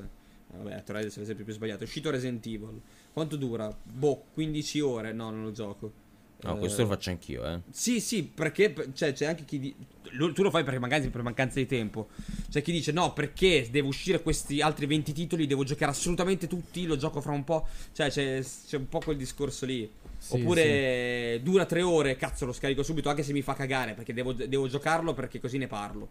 Vabbè, 0.56 0.76
Outriders 0.76 1.16
è 1.16 1.20
l'esempio 1.20 1.44
più 1.44 1.54
sbagliato. 1.54 1.84
È 1.84 1.86
uscito 1.86 2.10
Resident 2.10 2.46
Evil. 2.46 2.80
Quanto 3.12 3.36
dura? 3.36 3.76
Boh, 3.84 4.26
15 4.34 4.80
ore. 4.80 5.14
No, 5.14 5.30
non 5.30 5.44
lo 5.44 5.52
gioco. 5.52 6.06
No, 6.42 6.54
uh, 6.54 6.60
questo 6.60 6.84
lo 6.84 6.90
faccio 6.90 7.10
anch'io, 7.10 7.46
eh. 7.46 7.62
Sì, 7.72 8.00
sì, 8.00 8.24
perché 8.24 8.74
cioè, 8.94 9.14
c'è 9.14 9.26
anche 9.26 9.44
chi. 9.44 9.60
Di... 9.60 9.76
Tu 10.04 10.44
lo 10.44 10.52
fai 10.52 10.64
perché 10.64 10.80
magari 10.80 11.10
per 11.10 11.24
mancanza 11.24 11.60
di 11.60 11.66
tempo. 11.66 12.10
C'è 12.50 12.62
chi 12.62 12.72
dice: 12.72 12.92
No, 12.92 13.14
perché 13.14 13.68
devo 13.72 13.88
uscire 13.88 14.22
questi 14.22 14.62
altri 14.62 14.86
20 14.86 15.14
titoli, 15.14 15.48
devo 15.48 15.64
giocare 15.64 15.92
assolutamente 15.92 16.46
tutti, 16.48 16.86
lo 16.86 16.96
gioco 16.96 17.22
fra 17.22 17.32
un 17.32 17.44
po'. 17.44 17.68
Cioè, 17.92 18.10
c'è, 18.10 18.44
c'è 18.68 18.78
un 18.78 18.88
po' 18.88 19.00
quel 19.00 19.18
discorso 19.18 19.66
lì. 19.66 19.90
Sì, 20.28 20.42
Oppure 20.42 21.36
sì. 21.38 21.42
dura 21.42 21.66
tre 21.66 21.82
ore, 21.82 22.18
cazzo 22.18 22.46
lo 22.46 22.52
scarico 22.52 22.84
subito 22.84 23.08
anche 23.08 23.24
se 23.24 23.32
mi 23.32 23.42
fa 23.42 23.54
cagare 23.54 23.94
perché 23.94 24.14
devo, 24.14 24.34
devo 24.34 24.68
giocarlo 24.68 25.14
perché 25.14 25.40
così 25.40 25.58
ne 25.58 25.68
parlo. 25.68 26.10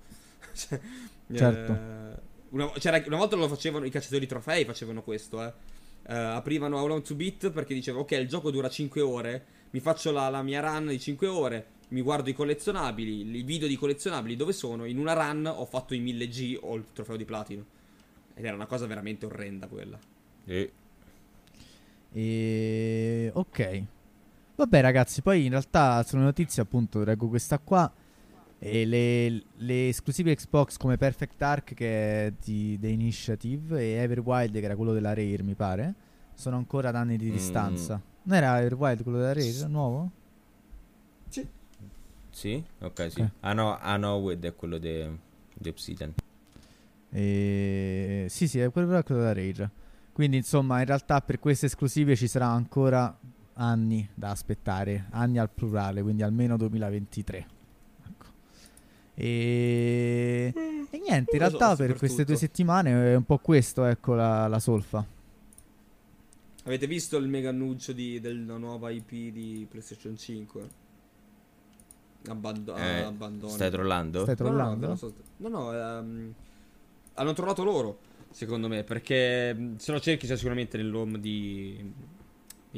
Cioè, 0.56 0.80
certo. 1.36 1.72
Eh, 1.72 2.20
una, 2.50 2.72
una, 3.06 3.16
volta 3.18 3.36
lo 3.36 3.46
facevano 3.46 3.84
i 3.84 3.90
cacciatori 3.90 4.26
trofei, 4.26 4.64
facevano 4.64 5.02
questo, 5.02 5.42
eh. 5.42 5.52
Uh, 6.08 6.12
aprivano 6.36 6.78
How 6.78 6.86
Long 6.86 7.02
to 7.02 7.14
Beat 7.14 7.50
perché 7.50 7.74
dicevano 7.74 8.04
ok 8.04 8.12
il 8.12 8.28
gioco 8.28 8.50
dura 8.50 8.70
5 8.70 9.00
ore, 9.02 9.44
mi 9.70 9.80
faccio 9.80 10.12
la, 10.12 10.30
la, 10.30 10.40
mia 10.42 10.60
run 10.60 10.86
di 10.86 10.98
5 10.98 11.26
ore, 11.26 11.66
mi 11.88 12.00
guardo 12.00 12.30
i 12.30 12.32
collezionabili, 12.32 13.36
i 13.36 13.42
video 13.42 13.68
di 13.68 13.76
collezionabili 13.76 14.34
dove 14.34 14.52
sono, 14.52 14.86
in 14.86 14.98
una 14.98 15.12
run 15.12 15.44
ho 15.46 15.66
fatto 15.66 15.94
i 15.94 16.00
1000G 16.00 16.58
o 16.62 16.76
il 16.76 16.84
trofeo 16.94 17.16
di 17.16 17.24
platino. 17.26 17.64
Ed 18.34 18.44
era 18.44 18.54
una 18.54 18.66
cosa 18.66 18.86
veramente 18.86 19.26
orrenda 19.26 19.66
quella. 19.66 19.98
E... 20.46 20.72
e... 22.12 23.30
Ok. 23.34 23.84
Vabbè 24.56 24.80
ragazzi, 24.80 25.20
poi 25.20 25.44
in 25.44 25.50
realtà 25.50 26.02
sulle 26.02 26.22
notizie 26.22 26.62
appunto 26.62 27.04
leggo 27.04 27.28
questa 27.28 27.58
qua. 27.58 27.92
E 28.58 28.86
le, 28.86 29.42
le, 29.56 29.88
esclusive 29.88 30.34
Xbox 30.34 30.78
come 30.78 30.96
Perfect 30.96 31.34
Dark 31.36 31.74
che 31.74 32.26
è 32.26 32.32
di 32.42 32.78
The 32.80 32.88
Initiative 32.88 33.78
e 33.78 34.02
Everwild 34.02 34.52
che 34.52 34.64
era 34.64 34.74
quello 34.74 34.94
della 34.94 35.10
Rare 35.10 35.42
mi 35.42 35.54
pare 35.54 35.94
sono 36.36 36.56
ancora 36.56 36.88
ad 36.90 36.96
anni 36.96 37.16
di 37.16 37.28
mm. 37.28 37.32
distanza. 37.32 38.00
Non 38.22 38.36
era 38.36 38.60
Everwild 38.60 39.02
quello 39.02 39.18
della 39.18 39.32
Rare? 39.32 39.42
S- 39.42 39.62
nuovo? 39.64 40.10
Sì. 41.28 41.46
Sì? 42.30 42.64
Ok, 42.80 43.10
sì. 43.10 43.20
Okay. 43.20 43.30
Ah 43.40 43.52
no, 43.52 43.78
Anowed 43.78 44.44
è 44.44 44.54
quello 44.54 44.78
di 44.78 45.04
Obsidian. 45.66 46.14
E... 47.10 48.26
Sì, 48.28 48.48
sì, 48.48 48.58
è 48.58 48.70
quello, 48.70 49.02
quello 49.02 49.20
della 49.20 49.32
Rare. 49.32 49.70
Quindi 50.12 50.38
insomma 50.38 50.80
in 50.80 50.86
realtà 50.86 51.20
per 51.20 51.38
queste 51.38 51.66
esclusive 51.66 52.16
ci 52.16 52.26
sarà 52.26 52.46
ancora 52.46 53.18
anni 53.58 54.08
da 54.14 54.30
aspettare, 54.30 55.06
anni 55.10 55.38
al 55.38 55.50
plurale, 55.50 56.02
quindi 56.02 56.22
almeno 56.22 56.56
2023. 56.56 57.46
Ecco. 58.08 58.26
E... 59.14 60.52
e 60.90 60.98
niente, 60.98 61.36
in 61.36 61.42
lo 61.42 61.50
so, 61.50 61.56
realtà 61.58 61.76
per 61.76 61.96
queste 61.96 62.24
due 62.24 62.36
settimane 62.36 63.12
è 63.12 63.14
un 63.14 63.24
po' 63.24 63.38
questo, 63.38 63.84
ecco, 63.84 64.14
la, 64.14 64.46
la 64.46 64.58
solfa. 64.58 65.04
Avete 66.64 66.86
visto 66.86 67.16
il 67.16 67.28
mega 67.28 67.50
annuncio 67.50 67.92
di, 67.92 68.20
della 68.20 68.56
nuova 68.56 68.90
IP 68.90 69.08
di 69.08 69.66
PlayStation 69.70 70.16
5? 70.16 70.68
Abbando- 72.28 72.74
Eh, 72.74 73.02
abbandono. 73.02 73.52
Stai 73.52 73.70
trollando? 73.70 74.22
Stai 74.22 74.34
No, 74.38 74.44
no, 74.44 74.50
trollando? 74.50 74.86
no, 74.88 74.96
so- 74.96 75.14
no, 75.36 75.48
no, 75.48 75.72
ehm, 75.72 76.34
hanno 77.14 77.32
trovato 77.34 77.62
loro, 77.62 77.98
secondo 78.30 78.66
me, 78.66 78.82
perché 78.82 79.54
mh, 79.54 79.76
se 79.76 79.92
lo 79.92 80.00
cerchi 80.00 80.26
c'è 80.26 80.34
sicuramente 80.36 80.76
nell'home 80.76 81.20
di, 81.20 81.92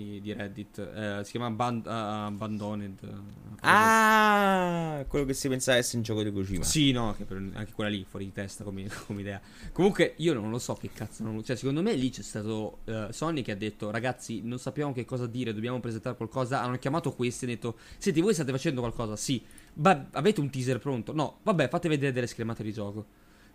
di, 0.03 0.20
di 0.20 0.33
Reddit. 0.33 0.79
Eh, 0.79 1.25
si 1.25 1.31
chiama 1.33 1.47
Aban- 1.47 1.83
ah, 1.87 2.27
Abandoned. 2.27 2.99
eh, 3.03 3.47
Ah, 3.61 5.05
quello 5.09 5.25
che 5.25 5.35
si 5.35 5.49
pensava 5.49 5.79
essere 5.79 5.99
un 5.99 6.03
gioco 6.05 6.23
di 6.23 6.31
Kojima. 6.33 6.65
Sì, 6.65 6.93
no, 6.93 7.09
anche 7.55 7.73
quella 7.73 7.91
lì 7.91 8.05
fuori 8.09 8.27
di 8.27 8.33
testa 8.33 8.65
come, 8.65 8.89
come 9.07 9.20
idea. 9.20 9.41
Comunque, 9.73 10.15
io 10.19 10.33
non 10.35 10.51
lo 10.51 10.59
so 10.59 10.75
che 10.75 10.91
cazzo. 10.93 11.23
Non, 11.25 11.43
cioè, 11.43 11.57
secondo 11.57 11.83
me 11.83 11.95
lì 11.95 12.11
c'è 12.11 12.23
stato 12.23 12.79
eh, 12.85 13.09
Sony 13.11 13.43
che 13.43 13.53
ha 13.53 13.57
detto: 13.57 13.91
Ragazzi, 13.91 14.43
non 14.43 14.59
sappiamo 14.59 14.93
che 14.93 15.05
cosa 15.05 15.27
dire, 15.27 15.53
dobbiamo 15.53 15.81
presentare 15.81 16.16
qualcosa. 16.16 16.62
Hanno 16.62 16.79
chiamato 16.79 17.12
questi 17.12 17.45
e 17.45 17.49
hanno 17.49 17.57
detto: 17.57 17.79
Senti, 17.99 18.20
voi 18.20 18.35
state 18.35 18.51
facendo 18.53 18.81
qualcosa? 18.81 19.16
Sì. 19.16 19.43
Ma 19.75 20.09
avete 20.12 20.41
un 20.41 20.51
teaser 20.51 20.79
pronto? 20.79 21.12
No, 21.12 21.39
vabbè, 21.43 21.69
fate 21.69 21.89
vedere 21.89 22.12
delle 22.12 22.27
schermate 22.27 22.62
di 22.62 22.73
gioco. 22.73 23.05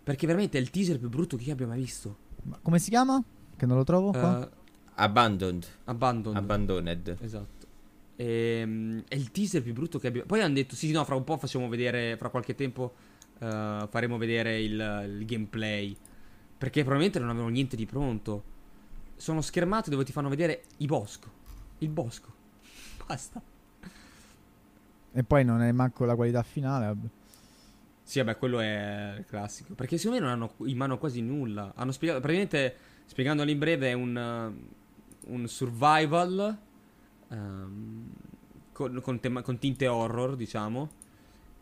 Perché 0.02 0.26
veramente 0.26 0.58
è 0.58 0.60
il 0.60 0.70
teaser 0.70 0.98
più 0.98 1.08
brutto 1.08 1.36
che 1.36 1.44
io 1.44 1.52
abbia 1.52 1.66
mai 1.66 1.80
visto. 1.80 2.16
Ma 2.44 2.58
come 2.60 2.78
si 2.78 2.90
chiama? 2.90 3.22
Che 3.56 3.66
non 3.66 3.76
lo 3.76 3.84
trovo 3.84 4.10
qua. 4.10 4.42
Eh, 4.46 4.62
Abandoned. 4.96 5.66
Abandoned. 5.84 6.36
Abandoned. 6.36 7.16
Esatto. 7.20 7.66
Ehm, 8.16 9.02
è 9.08 9.14
il 9.14 9.30
teaser 9.30 9.62
più 9.62 9.72
brutto 9.72 9.98
che 9.98 10.06
abbiamo. 10.08 10.26
Poi 10.26 10.40
hanno 10.40 10.54
detto: 10.54 10.74
Sì, 10.74 10.90
no, 10.92 11.04
fra 11.04 11.14
un 11.14 11.24
po' 11.24 11.36
facciamo 11.36 11.68
vedere. 11.68 12.16
Fra 12.16 12.28
qualche 12.28 12.54
tempo 12.54 12.94
eh, 13.38 13.86
faremo 13.88 14.16
vedere 14.18 14.60
il, 14.60 15.06
il 15.18 15.24
gameplay. 15.26 15.96
Perché 16.56 16.80
probabilmente 16.80 17.18
non 17.18 17.28
avevano 17.28 17.50
niente 17.52 17.76
di 17.76 17.86
pronto. 17.86 18.52
Sono 19.16 19.40
schermate 19.40 19.90
dove 19.90 20.04
ti 20.04 20.12
fanno 20.12 20.28
vedere 20.28 20.62
i 20.78 20.86
bosco. 20.86 21.30
Il 21.78 21.88
bosco. 21.88 22.32
Basta. 23.06 23.42
E 25.16 25.22
poi 25.22 25.44
non 25.44 25.62
è 25.62 25.70
manco 25.72 26.04
la 26.04 26.14
qualità 26.14 26.42
finale. 26.42 26.86
vabbè. 26.86 27.06
Sì, 28.02 28.18
vabbè, 28.18 28.36
quello 28.36 28.60
è 28.60 29.24
classico. 29.26 29.74
Perché 29.74 29.96
secondo 29.96 30.20
me 30.20 30.26
non 30.26 30.34
hanno 30.34 30.68
in 30.68 30.76
mano 30.76 30.98
quasi 30.98 31.20
nulla. 31.20 31.72
Hanno 31.74 31.92
spiegato. 31.92 32.20
Praticamente, 32.20 32.76
spiegandolo 33.06 33.50
in 33.50 33.58
breve, 33.58 33.88
è 33.90 33.92
un, 33.92 34.14
uh, 34.14 34.74
un 35.26 35.46
survival. 35.48 36.56
ehm, 37.30 38.10
con, 38.72 39.00
con 39.02 39.20
tema- 39.20 39.42
con 39.42 39.58
tinte 39.58 39.86
horror, 39.86 40.36
diciamo. 40.36 40.90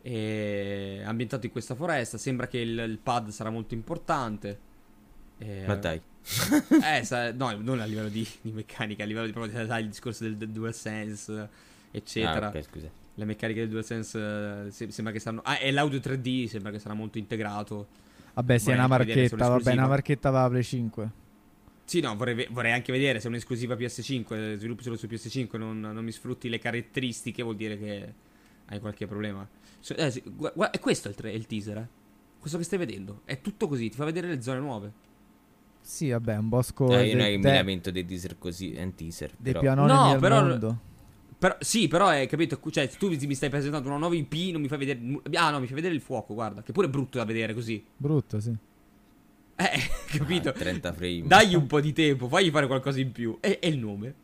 E 0.02 1.02
ambientato 1.05 1.47
in 1.47 1.52
questa 1.52 1.74
foresta. 1.74 2.18
Sembra 2.18 2.48
che 2.48 2.59
il, 2.59 2.76
il 2.78 2.98
pad 2.98 3.28
sarà 3.28 3.51
molto 3.51 3.74
importante. 3.74 4.59
E- 5.39 5.64
Ma 5.66 5.76
dai. 5.76 6.01
eh, 6.84 7.05
sa- 7.05 7.32
no, 7.32 7.51
non 7.59 7.80
a 7.80 7.84
livello 7.84 8.09
di, 8.09 8.26
di 8.40 8.52
meccanica, 8.52 9.02
a 9.02 9.06
livello 9.06 9.26
di 9.26 9.32
proprio 9.32 9.66
sai, 9.66 9.82
il 9.82 9.89
discorso 9.89 10.24
del, 10.24 10.36
del 10.36 10.51
DualSense, 10.51 11.48
eccetera. 11.90 12.47
Ah, 12.47 12.51
ok, 12.51 12.62
scusa. 12.62 12.89
Le 13.14 13.24
meccaniche 13.24 13.60
del 13.60 13.68
DualSense 13.68 14.18
eh, 14.66 14.70
se- 14.70 14.90
sembra 14.90 15.12
che 15.12 15.18
stanno. 15.20 15.40
Ah, 15.44 15.59
e 15.59 15.70
l'audio 15.70 15.98
3D 15.98 16.47
sembra 16.47 16.70
che 16.70 16.78
sarà 16.78 16.94
molto 16.94 17.18
integrato. 17.18 17.86
Vabbè, 18.34 18.59
sì, 18.59 18.70
è 18.70 18.74
una 18.74 18.86
marchetta. 18.86 19.48
Vabbè, 19.48 19.72
una 19.72 19.86
marchetta 19.89 20.30
per 20.30 20.40
la 20.40 20.48
Play 20.48 20.62
5. 20.62 21.10
Sì, 21.93 22.01
no, 22.01 22.16
vorrei, 22.16 22.47
vorrei 22.51 22.73
anche 22.73 22.90
vedere 22.90 23.20
se 23.20 23.27
è 23.27 23.28
un'esclusiva 23.28 23.74
PS5. 23.74 24.32
eh, 24.35 24.56
Sviluppi 24.56 24.82
solo 24.82 24.97
su 24.97 25.06
PS5, 25.06 25.59
non, 25.59 25.78
non 25.78 26.02
mi 26.02 26.10
sfrutti 26.10 26.48
le 26.48 26.59
caratteristiche, 26.59 27.43
vuol 27.43 27.55
dire 27.56 27.77
che 27.78 28.14
hai 28.64 28.81
qualche 28.81 29.06
problema. 29.06 29.47
So- 29.78 29.94
eh, 29.97 30.10
sì, 30.10 30.23
gua- 30.24 30.70
è 30.70 30.78
questo 30.78 31.10
il, 31.10 31.14
tre- 31.14 31.32
il 31.32 31.44
teaser, 31.47 31.77
eh? 31.77 31.89
Questo 32.39 32.56
che 32.56 32.64
stai 32.64 32.78
vedendo. 32.78 33.20
È 33.27 33.43
tutto 33.43 33.69
così, 33.69 33.90
ti 33.90 33.97
fa 33.97 34.06
vedere 34.06 34.28
le 34.28 34.40
zone 34.40 34.59
nuove. 34.59 34.90
Sì, 35.82 36.09
vabbè, 36.09 36.35
un 36.39 36.48
bosco 36.48 36.89
Eh, 36.98 37.09
io 37.09 37.16
non 37.19 37.27
è 37.27 37.36
mi 37.36 37.43
lamento 37.43 37.90
dei 37.90 38.06
teaser 38.06 38.39
così. 38.39 38.73
È 38.73 38.82
un 38.82 38.94
teaser. 38.94 39.32
dei 39.36 39.52
però. 39.52 39.60
pianoni 39.60 39.93
No, 39.93 40.19
però- 40.19 40.40
mondo. 40.40 40.81
Però, 41.39 41.55
sì, 41.60 41.89
però 41.89 42.06
hai 42.06 42.27
capito? 42.27 42.59
Cioè, 42.70 42.89
tu 42.89 43.09
mi 43.10 43.35
stai 43.35 43.51
presentando 43.51 43.86
una 43.89 43.98
nuova 43.98 44.14
IP, 44.14 44.51
non 44.51 44.62
mi 44.62 44.69
fai 44.69 44.78
vedere. 44.78 45.20
Ah, 45.35 45.51
no, 45.51 45.60
mi 45.60 45.66
fai 45.66 45.74
vedere 45.74 45.93
il 45.93 46.01
fuoco, 46.01 46.32
guarda. 46.32 46.62
Che 46.62 46.73
pure 46.73 46.86
è 46.86 46.90
brutto 46.90 47.19
da 47.19 47.27
vedere 47.27 47.52
così. 47.52 47.85
Brutto, 47.94 48.40
sì. 48.40 48.56
Eh, 49.57 49.81
capito? 50.19 50.49
Ah, 50.51 50.53
30 50.53 50.93
frame. 50.93 51.23
Dagli 51.27 51.55
un 51.55 51.66
po' 51.66 51.81
di 51.81 51.93
tempo, 51.93 52.29
fagli 52.29 52.51
fare 52.51 52.66
qualcosa 52.66 53.01
in 53.01 53.12
più. 53.12 53.37
E, 53.41 53.59
e 53.61 53.69
il 53.69 53.79
nome? 53.79 54.15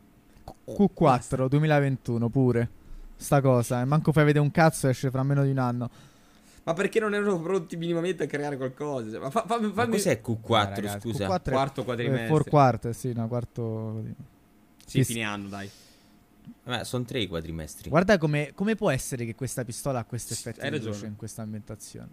Q4 0.67 1.47
2021 1.47 2.29
pure. 2.29 2.69
Sta 3.15 3.41
cosa, 3.41 3.81
e 3.81 3.85
manco 3.85 4.11
fai 4.13 4.23
vedere 4.23 4.43
un 4.43 4.51
cazzo 4.51 4.87
esce 4.87 5.09
fra 5.11 5.23
meno 5.23 5.43
di 5.43 5.49
un 5.51 5.57
anno. 5.57 5.89
Ma 6.63 6.73
perché 6.73 6.99
non 6.99 7.13
erano 7.13 7.39
pronti 7.41 7.75
minimamente 7.75 8.23
a 8.23 8.27
creare 8.27 8.55
qualcosa? 8.55 9.09
Cioè, 9.09 9.19
Ma 9.19 9.29
fa, 9.29 9.43
fa- 9.45 9.59
Ma 9.59 9.71
fammi... 9.71 9.91
cos'è 9.91 10.21
Q4? 10.23 10.53
Ah, 10.55 10.63
ragazzi, 10.69 10.99
scusa. 11.09 11.27
Q4 11.27 11.43
è- 11.43 11.51
Quarto 11.51 11.81
eh, 11.81 11.83
quadrimestre. 11.83 12.27
four 12.27 12.43
quarter, 12.47 12.95
sì, 12.95 13.13
no, 13.13 13.27
quarto. 13.27 14.03
Sì, 14.85 15.03
Sì, 15.03 15.13
fine 15.13 15.23
anno, 15.23 15.49
dai. 15.49 15.69
Ma 16.63 16.83
sono 16.83 17.03
tre 17.03 17.19
i 17.19 17.27
quadrimestri. 17.27 17.89
Guarda 17.89 18.17
come, 18.17 18.51
come 18.53 18.75
può 18.75 18.89
essere 18.89 19.25
che 19.25 19.35
questa 19.35 19.65
pistola 19.65 19.99
ha 19.99 20.17
Sì, 20.17 20.43
di 20.43 20.51
ragione. 20.69 20.85
luce 20.85 21.05
in 21.07 21.15
questa 21.15 21.41
ambientazione. 21.41 22.07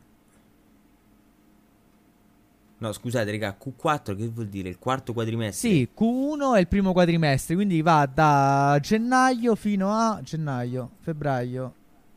No, 2.79 2.93
scusate, 2.93 3.31
raga, 3.31 3.57
Q4 3.59 4.15
che 4.17 4.29
vuol 4.29 4.49
dire? 4.49 4.69
Il 4.69 4.79
quarto 4.79 5.15
quadrimestre? 5.15 5.69
Sì, 5.71 5.89
Q1 5.99 6.57
è 6.57 6.61
il 6.61 6.69
primo 6.69 6.93
quadrimestre, 6.93 7.55
quindi 7.55 7.81
va 7.81 8.07
da 8.13 8.79
gennaio 8.83 9.55
fino 9.55 9.93
a 9.93 10.21
gennaio, 10.23 10.91
febbraio, 11.01 11.73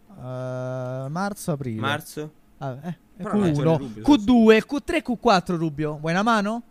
eh, 0.10 0.22
marzo, 1.10 1.52
aprile. 1.52 1.80
Marzo? 1.80 2.34
Ah, 2.58 2.78
eh, 2.84 2.98
Però 3.16 3.36
non 3.38 3.54
c'è 3.54 3.62
Q1, 3.62 3.78
Rubio, 3.78 4.04
Q2, 4.04 4.62
Q3, 4.68 5.02
Q4 5.02 5.56
Rubio. 5.56 5.98
Vuoi 5.98 6.12
una 6.12 6.24
mano? 6.24 6.64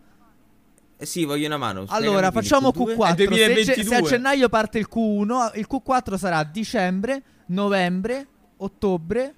Eh 0.97 1.05
sì, 1.07 1.23
voglio 1.25 1.47
una 1.47 1.57
mano. 1.57 1.85
Allora, 1.87 2.29
facciamo 2.29 2.69
Q2? 2.69 2.95
Q4. 2.95 3.05
È 3.05 3.15
Se, 3.15 3.15
ge- 3.15 3.27
2022. 3.27 3.83
se 3.83 3.95
a 3.95 4.01
gennaio 4.01 4.49
parte 4.49 4.77
il 4.77 4.87
Q1, 4.91 5.57
il 5.57 5.65
Q4 5.67 6.15
sarà 6.15 6.43
dicembre, 6.43 7.23
novembre, 7.47 8.27
ottobre, 8.57 9.33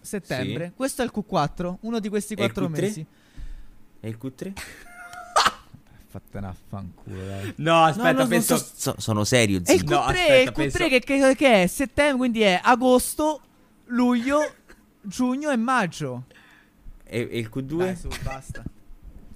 settembre. 0.00 0.66
Sì. 0.68 0.72
Questo 0.74 1.02
è 1.02 1.04
il 1.04 1.12
Q4, 1.14 1.74
uno 1.80 1.98
di 1.98 2.08
questi 2.08 2.34
quattro 2.34 2.66
Q3? 2.66 2.70
mesi. 2.80 3.06
E 4.00 4.08
il 4.08 4.18
Q3? 4.20 4.52
Fattene 6.10 6.46
a 6.46 6.54
fanculo, 6.68 7.16
dai. 7.26 7.52
No, 7.56 7.84
aspetta, 7.84 8.12
no, 8.12 8.18
no, 8.20 8.26
penso... 8.28 8.56
so- 8.56 8.72
so- 8.74 8.94
sono 8.98 9.24
serio, 9.24 9.58
E 9.64 9.72
il 9.74 9.78
zio. 9.80 9.88
Q3, 9.88 9.90
No, 9.90 9.98
aspetta, 10.00 10.34
il 10.42 10.48
Q3 10.48 10.52
penso- 10.54 10.88
che, 10.88 11.00
che- 11.00 11.34
che 11.36 11.62
è 11.62 11.66
settembre, 11.66 12.16
quindi 12.16 12.40
è 12.40 12.60
agosto, 12.62 13.40
luglio, 13.86 14.40
giugno 15.02 15.50
e 15.50 15.56
maggio. 15.56 16.24
E, 17.04 17.28
e 17.30 17.38
il 17.38 17.50
Q2? 17.54 17.76
Dai, 17.76 17.96
su, 17.96 18.08
basta. 18.22 18.62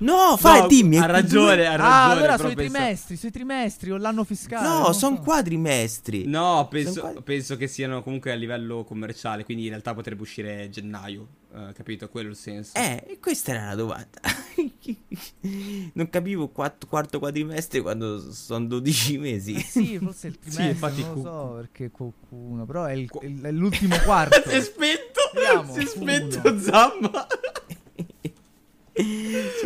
No, 0.02 0.36
fai, 0.36 0.60
No, 0.60 0.66
dimmi. 0.66 0.98
Ha 0.98 1.04
il 1.04 1.10
Q2? 1.10 1.12
ragione, 1.12 1.66
ha 1.66 1.76
ragione. 1.76 1.82
Ah, 1.88 2.10
allora 2.10 2.38
sui 2.38 2.54
trimestri, 2.54 3.16
sui 3.16 3.30
trimestri 3.30 3.90
o 3.90 3.96
l'anno 3.96 4.24
fiscale. 4.24 4.66
No, 4.68 4.92
sono 4.92 5.16
so. 5.16 5.22
quadrimestri. 5.22 6.26
No, 6.26 6.66
penso, 6.70 6.92
Sono 6.92 7.12
qua- 7.12 7.22
penso 7.22 7.56
che 7.56 7.66
siano 7.68 8.02
comunque 8.02 8.32
a 8.32 8.34
livello 8.34 8.84
commerciale, 8.84 9.44
quindi 9.44 9.64
in 9.64 9.70
realtà 9.70 9.94
potrebbe 9.94 10.22
uscire 10.22 10.68
gennaio, 10.70 11.26
eh, 11.54 11.72
capito? 11.74 12.08
Quello 12.08 12.28
è 12.28 12.30
il 12.32 12.36
senso. 12.36 12.72
Eh, 12.74 13.04
e 13.06 13.18
questa 13.20 13.52
era 13.52 13.66
la 13.66 13.74
domanda. 13.74 14.20
non 15.94 16.08
capivo 16.10 16.48
quatt- 16.48 16.86
quarto 16.86 17.18
quadrimestre 17.18 17.80
quando 17.80 18.32
sono 18.32 18.66
12 18.66 19.18
mesi. 19.18 19.54
Eh 19.54 19.60
sì, 19.62 19.98
forse 19.98 20.28
è 20.28 20.30
il 20.30 20.38
Sì, 20.42 20.50
trimestre, 20.50 20.68
infatti 20.70 21.00
non 21.02 21.14
lo 21.14 21.22
so 21.22 21.52
perché 21.56 21.90
qualcuno, 21.90 22.64
però 22.64 22.84
è, 22.84 22.92
il- 22.92 23.08
il- 23.22 23.40
è 23.42 23.50
l'ultimo 23.52 23.96
quarto. 24.04 24.42
si 24.48 24.56
è 24.56 24.60
spento! 24.60 25.20
Vediamo, 25.34 25.72
si 25.72 25.80
è 25.80 25.86
spento 25.86 26.58
Zamma! 26.58 27.26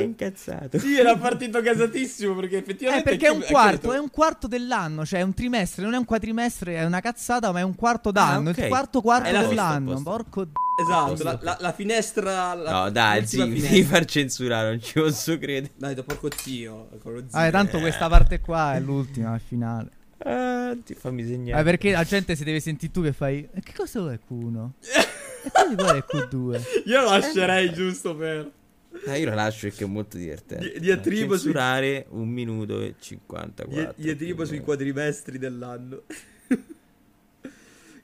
Incazzato. 0.07 0.79
sì, 0.79 0.99
era 0.99 1.17
partito 1.17 1.61
gasatissimo 1.61 2.35
perché 2.35 2.57
Eh, 2.57 2.59
effettivamente... 2.61 3.03
perché 3.11 3.27
è 3.27 3.31
un 3.31 3.45
quarto, 3.47 3.93
è 3.93 3.99
un 3.99 4.11
quarto 4.11 4.47
dell'anno, 4.47 5.05
cioè 5.05 5.21
è 5.21 5.23
un 5.23 5.35
trimestre, 5.35 5.83
non 5.85 5.95
è 5.95 5.97
un 5.99 6.05
quadrimestre, 6.05 6.77
è 6.77 6.85
una 6.85 7.01
cazzata, 7.01 7.53
ma 7.53 7.61
è 7.61 7.63
un 7.63 7.75
quarto 7.75 8.11
d'anno, 8.11 8.49
Ah, 8.49 8.53
ok. 8.53 8.59
il 8.59 8.69
quarto 8.69 9.01
quarto 9.01 9.31
la- 9.31 9.43
dell'anno. 9.45 9.93
posto, 9.93 10.03
posto. 10.03 10.11
Porco 10.11 10.45
d- 10.45 10.53
Esatto, 10.79 11.23
la, 11.23 11.39
la- 11.41 11.57
la 11.61 11.73
finestra... 11.73 12.55
La, 12.55 12.71
No, 12.83 12.91
dai, 12.91 13.27
zio, 13.27 13.47
devi 13.47 13.83
far 13.83 14.05
censurare, 14.05 14.69
non 14.71 14.81
ci 14.83 14.93
posso 14.95 15.39
credere. 15.39 15.73
Dai, 15.77 15.95
da 15.95 16.03
porco 16.03 16.29
zio. 16.37 16.89
zio. 17.01 17.27
Ah, 17.31 17.51
tanto 17.51 17.79
questa 17.79 18.09
parte 18.09 18.41
qua 18.41 18.75
è 18.75 18.81
l'ultima, 18.81 19.35
il 19.35 19.41
finale. 19.41 19.91
Ah, 20.19 20.75
ti 20.85 20.95
fammi 20.95 21.25
segnare. 21.25 21.61
Ah, 21.61 21.65
perché 21.65 21.93
la 21.93 22.05
gente 22.05 22.35
si 22.37 22.45
deve 22.45 22.61
sentire 22.61 22.93
tu 22.93 23.03
che 23.03 23.13
fai. 23.15 23.49
E 23.55 23.61
che 23.63 23.73
cosa 23.75 24.13
è 24.13 24.19
Q1? 24.31 24.69
e 25.45 25.51
quindi 25.53 25.75
qual 25.83 25.97
è 25.97 26.05
Q2? 26.07 26.61
Io 26.87 27.01
lo 27.03 27.11
lascerei 27.11 27.73
giusto 27.73 28.15
per... 28.17 28.51
Ah, 29.07 29.17
io 29.17 29.27
la 29.29 29.35
lascio 29.35 29.69
perché 29.69 29.85
è 29.85 29.87
molto 29.87 30.17
divertente. 30.17 30.73
Di- 30.73 30.81
diatribo 30.81 31.35
sui- 31.37 31.53
Censurare 31.53 32.07
un 32.11 32.29
minuto 32.29 32.81
e 32.81 32.95
54. 32.99 33.95
Gli 33.97 34.03
diatribo 34.05 34.45
sui 34.45 34.61
quadrimestri 34.61 35.39
dell'anno. 35.39 36.03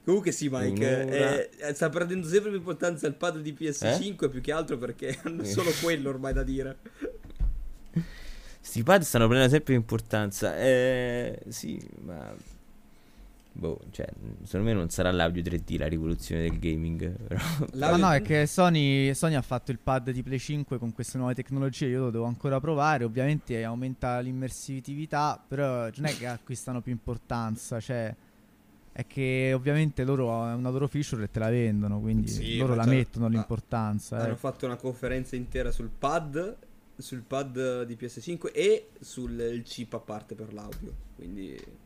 Comunque 0.05 0.31
sì, 0.31 0.49
Mike, 0.51 1.07
eh, 1.07 1.49
eh, 1.69 1.73
sta 1.73 1.89
perdendo 1.89 2.27
sempre 2.27 2.49
più 2.49 2.59
importanza 2.59 3.07
il 3.07 3.15
pad 3.15 3.39
di 3.39 3.55
PS5 3.57 4.29
più 4.29 4.41
che 4.41 4.51
altro 4.51 4.77
perché 4.77 5.17
hanno 5.23 5.43
Eh. 5.43 5.45
solo 5.45 5.71
quello 5.81 6.09
ormai 6.09 6.33
da 6.33 6.43
dire. 6.43 6.77
Sti 8.59 8.83
pad 8.83 9.01
stanno 9.03 9.27
prendendo 9.27 9.53
sempre 9.53 9.73
più 9.73 9.81
importanza. 9.81 10.57
Eh, 10.57 11.39
sì, 11.49 11.79
ma 12.01 12.33
Boh, 13.55 13.79
cioè, 13.91 14.07
secondo 14.43 14.67
me 14.67 14.73
non 14.73 14.89
sarà 14.89 15.11
l'audio 15.11 15.43
3D 15.43 15.77
la 15.77 15.87
rivoluzione 15.87 16.41
del 16.41 16.57
gaming. 16.57 17.11
Però. 17.27 17.41
Ma 17.75 17.95
no, 17.97 18.11
è 18.11 18.21
che 18.23 18.47
Sony, 18.47 19.13
Sony, 19.13 19.35
ha 19.35 19.43
fatto 19.43 19.71
il 19.71 19.77
pad 19.77 20.09
di 20.09 20.23
Play 20.23 20.39
5 20.39 20.79
con 20.79 20.91
queste 20.91 21.19
nuove 21.19 21.35
tecnologie. 21.35 21.85
Io 21.85 21.99
lo 22.05 22.09
devo 22.09 22.25
ancora 22.25 22.59
provare. 22.59 23.03
Ovviamente 23.03 23.63
aumenta 23.63 24.19
l'immersività, 24.19 25.43
però 25.47 25.89
non 25.95 26.05
è 26.05 26.17
che 26.17 26.25
acquistano 26.25 26.81
più 26.81 26.91
importanza. 26.91 27.79
Cioè, 27.79 28.15
è 28.91 29.05
che 29.05 29.51
ovviamente 29.53 30.03
loro 30.03 30.47
è 30.47 30.53
una 30.53 30.69
loro 30.71 30.87
feature 30.87 31.25
e 31.25 31.29
te 31.29 31.37
la 31.37 31.49
vendono. 31.49 31.99
Quindi 31.99 32.29
Sì, 32.29 32.57
loro 32.57 32.73
la 32.73 32.85
mettono 32.85 33.27
l'importanza. 33.27 34.17
Hanno 34.17 34.33
eh. 34.33 34.37
fatto 34.37 34.65
una 34.65 34.77
conferenza 34.77 35.35
intera 35.35 35.69
sul 35.69 35.91
pad, 35.95 36.57
sul 36.97 37.21
pad 37.21 37.83
di 37.83 37.95
PS5 37.95 38.51
e 38.51 38.89
sul 38.99 39.39
il 39.39 39.61
chip 39.61 39.93
a 39.93 39.99
parte 39.99 40.33
per 40.33 40.51
l'audio. 40.53 40.91
Quindi 41.15 41.81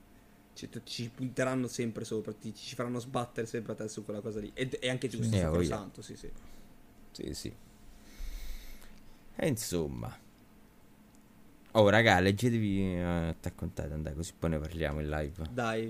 ci, 0.58 0.70
ci 0.84 1.10
punteranno 1.14 1.68
sempre 1.68 2.04
sopra, 2.04 2.34
ti- 2.34 2.54
ci 2.54 2.74
faranno 2.76 3.00
sbattere 3.00 3.46
sempre 3.46 3.74
a 3.74 3.76
te 3.76 3.88
su 3.88 4.04
quella 4.04 4.20
cosa 4.22 4.40
lì. 4.40 4.52
E, 4.54 4.70
e 4.82 4.90
anche 4.90 5.08
giusto, 5.08 5.36
Eh, 5.36 5.40
sì, 5.40 5.46
voglia. 5.46 5.78
santo, 5.78 6.02
sì, 6.02 6.16
sì. 6.16 6.30
Sì, 7.12 7.34
sì. 7.34 7.54
E 9.36 9.48
insomma. 9.48 10.26
Oh, 11.74 11.90
raga, 11.90 12.20
leggetevi 12.20 12.96
eh, 12.96 13.02
Attack 13.02 13.62
on 13.62 13.74
Titan, 13.74 14.02
dai, 14.02 14.16
così 14.16 14.34
poi 14.38 14.50
ne 14.50 14.58
parliamo 14.58 15.00
in 15.00 15.10
live. 15.10 15.44
Dai, 15.54 15.86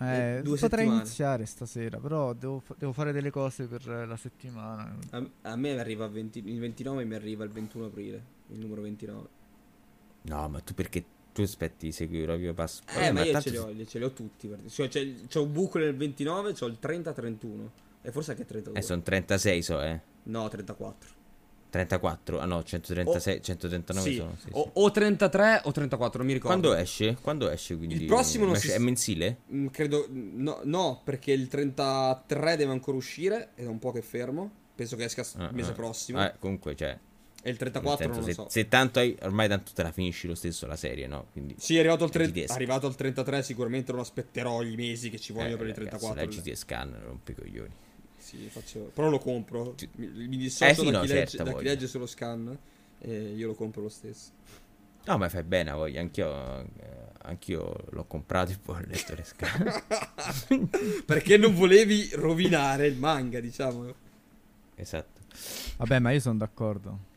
Eh, 0.00 0.40
due 0.42 0.56
potrei 0.56 0.80
settimane. 0.86 1.00
iniziare 1.02 1.46
stasera, 1.46 1.98
però 1.98 2.32
devo, 2.32 2.58
fa- 2.58 2.74
devo 2.76 2.92
fare 2.92 3.12
delle 3.12 3.30
cose 3.30 3.66
per 3.68 3.86
la 3.86 4.16
settimana. 4.16 4.96
A, 5.10 5.18
a 5.42 5.56
me 5.56 5.72
mi 5.74 5.78
arriva 5.78 6.06
il 6.06 6.10
20 6.10 6.42
il 6.44 6.58
29 6.58 7.04
mi 7.04 7.14
arriva 7.14 7.44
il 7.44 7.50
21 7.50 7.86
aprile, 7.86 8.24
il 8.48 8.58
numero 8.58 8.82
29. 8.82 9.28
No, 10.22 10.48
ma 10.48 10.60
tu 10.60 10.74
perché 10.74 11.04
tu 11.38 11.44
aspetti 11.44 11.92
segui 11.92 12.22
proprio 12.22 12.52
passo. 12.52 12.82
Eh, 12.88 12.94
Vabbè, 12.94 13.12
ma 13.12 13.24
io 13.24 13.30
tanto 13.30 13.48
ce 13.48 13.50
li 13.50 13.56
ho, 13.58 13.86
ce 13.86 13.98
li 13.98 14.04
ho 14.04 14.12
tutti. 14.12 14.50
Cioè, 14.68 14.88
c'è, 14.88 15.14
c'è 15.28 15.38
un 15.38 15.52
buco 15.52 15.78
nel 15.78 15.94
29, 15.94 16.52
c'ho 16.52 16.66
il 16.66 16.78
30-31. 16.82 17.68
E 18.02 18.10
forse 18.10 18.30
anche 18.30 18.42
il 18.42 18.48
32. 18.48 18.78
Eh, 18.78 18.82
sono 18.82 19.02
36, 19.02 19.62
so, 19.62 19.80
eh. 19.80 20.00
No, 20.24 20.48
34. 20.48 21.16
34, 21.70 22.40
ah 22.40 22.46
no, 22.46 22.64
136, 22.64 23.42
139 23.42 24.10
Sì, 24.10 24.16
sono. 24.16 24.36
Sì, 24.40 24.48
o, 24.52 24.62
sì. 24.64 24.70
o 24.72 24.90
33 24.90 25.60
o 25.64 25.70
34, 25.70 26.18
non 26.18 26.26
mi 26.26 26.32
ricordo. 26.32 26.58
Quando 26.60 26.80
esce? 26.80 27.16
Quando 27.20 27.50
esce 27.50 27.76
quindi? 27.76 27.94
Il 27.94 28.06
prossimo 28.06 28.44
non 28.44 28.54
Ma 28.54 28.58
si 28.58 28.70
È 28.70 28.78
mensile? 28.78 29.42
Mm, 29.52 29.66
Credo. 29.68 30.06
No, 30.10 30.60
no, 30.64 31.00
perché 31.04 31.30
il 31.30 31.46
33 31.46 32.56
deve 32.56 32.72
ancora 32.72 32.96
uscire. 32.96 33.50
Ed 33.54 33.66
è 33.66 33.68
un 33.68 33.78
po' 33.78 33.92
che 33.92 34.02
fermo. 34.02 34.50
Penso 34.74 34.96
che 34.96 35.04
esca 35.04 35.24
Ah, 35.36 35.48
il 35.48 35.54
mese 35.54 35.70
ah. 35.70 35.74
prossimo. 35.74 36.24
Eh, 36.24 36.34
comunque, 36.38 36.74
cioè. 36.74 36.98
E 37.48 37.52
il 37.52 37.56
nel 37.60 37.70
34 37.70 37.96
senso, 37.96 38.20
non 38.20 38.20
lo 38.20 38.26
se, 38.26 38.32
so. 38.34 38.46
se 38.48 38.68
tanto 38.68 38.98
hai, 38.98 39.16
ormai 39.22 39.48
tanto 39.48 39.72
te 39.74 39.82
la 39.82 39.92
finisci 39.92 40.26
lo 40.26 40.34
stesso 40.34 40.66
la 40.66 40.76
serie, 40.76 41.06
no? 41.06 41.28
Quindi. 41.32 41.54
Sì, 41.58 41.76
è 41.76 41.78
arrivato 41.78 42.04
al, 42.04 42.10
tre- 42.10 42.44
arrivato 42.46 42.86
al 42.86 42.94
33. 42.94 43.42
Sicuramente 43.42 43.92
non 43.92 44.02
aspetterò 44.02 44.62
i 44.62 44.76
mesi 44.76 45.10
che 45.10 45.18
ci 45.18 45.32
vogliono 45.32 45.54
eh, 45.54 45.56
per 45.56 45.66
il 45.68 45.74
ragazzi, 45.74 46.06
34. 46.06 46.24
La 46.24 46.52
GT 46.52 46.54
scan 46.54 46.98
rompe 47.02 47.32
i 47.32 47.34
coglioni. 47.34 47.72
Sì, 48.16 48.48
faccio... 48.50 48.90
però 48.92 49.08
lo 49.08 49.18
compro. 49.18 49.74
Mi, 49.96 50.08
mi 50.08 50.36
dissocio 50.36 50.70
Eh 50.70 50.74
sì, 50.74 50.84
da, 50.84 50.90
no, 50.90 51.00
chi, 51.00 51.08
certo, 51.08 51.36
legge, 51.36 51.50
da 51.50 51.58
chi 51.58 51.64
legge 51.64 51.86
solo 51.86 52.06
scan. 52.06 52.58
E 53.00 53.32
io 53.34 53.46
lo 53.46 53.54
compro 53.54 53.82
lo 53.82 53.88
stesso. 53.88 54.30
No, 55.06 55.16
ma 55.16 55.28
fai 55.30 55.42
bene, 55.42 55.72
voglio. 55.72 56.00
Anch'io, 56.00 56.60
eh, 56.60 56.66
anch'io 57.22 57.74
l'ho 57.90 58.04
comprato 58.04 58.52
e 58.52 58.58
poi 58.60 58.82
ho 58.82 58.86
letto 58.86 59.14
le 59.14 59.24
scan. 59.24 60.68
Perché 61.06 61.38
non 61.38 61.54
volevi 61.54 62.10
rovinare 62.12 62.86
il 62.86 62.96
manga, 62.96 63.40
diciamo. 63.40 63.94
esatto. 64.74 65.20
Vabbè, 65.78 65.98
ma 66.00 66.10
io 66.10 66.20
sono 66.20 66.36
d'accordo. 66.36 67.07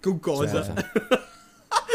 Con 0.00 0.18
cosa? 0.20 0.62
Cioè, 0.64 0.74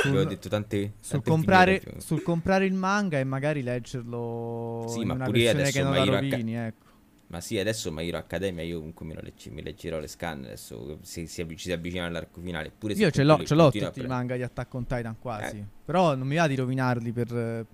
Avevo 0.03 0.21
sul, 0.21 0.27
detto 0.29 0.49
tante. 0.49 0.93
sul 0.99 1.21
comprare, 1.23 1.79
più. 1.79 1.91
sul 1.99 2.23
comprare 2.23 2.65
il 2.65 2.73
manga 2.73 3.19
e 3.19 3.23
magari 3.23 3.61
leggerlo 3.61 4.85
Sì, 4.89 5.01
in 5.01 5.07
ma 5.07 5.13
una 5.13 5.25
pure 5.25 5.49
adesso 5.49 5.71
che 5.71 5.83
non 5.83 5.93
la 5.93 6.03
rovini, 6.03 6.55
ecco. 6.55 6.89
Ma 7.27 7.39
sì, 7.39 7.57
adesso 7.59 7.91
My 7.93 8.05
Hero 8.07 8.17
Academia 8.17 8.61
io 8.63 8.77
comunque 8.79 9.05
me 9.05 9.13
lo 9.13 9.21
leggi- 9.21 9.49
mi 9.51 9.61
leggerò 9.61 9.99
le 9.99 10.07
scan 10.07 10.43
adesso 10.43 10.97
se 11.01 11.27
si, 11.27 11.39
avvic- 11.39 11.59
ci 11.59 11.67
si 11.67 11.71
avvicina 11.71 12.05
all'arco 12.05 12.41
finale. 12.41 12.73
Pure 12.77 12.93
se 12.95 13.01
Io 13.03 13.09
ce 13.11 13.23
l'ho, 13.23 13.41
ce 13.45 13.55
l'ho 13.55 13.71
tutti 13.71 13.77
i 13.85 13.89
pre- 13.89 14.07
manga 14.07 14.35
di 14.35 14.41
Attack 14.43 14.73
on 14.73 14.85
Titan 14.85 15.15
quasi. 15.17 15.57
Eh. 15.57 15.65
Però 15.85 16.15
non 16.15 16.27
mi 16.27 16.35
va 16.35 16.47
di 16.47 16.55
rovinarli 16.55 17.11
per... 17.13 17.65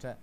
Cioè, 0.00 0.16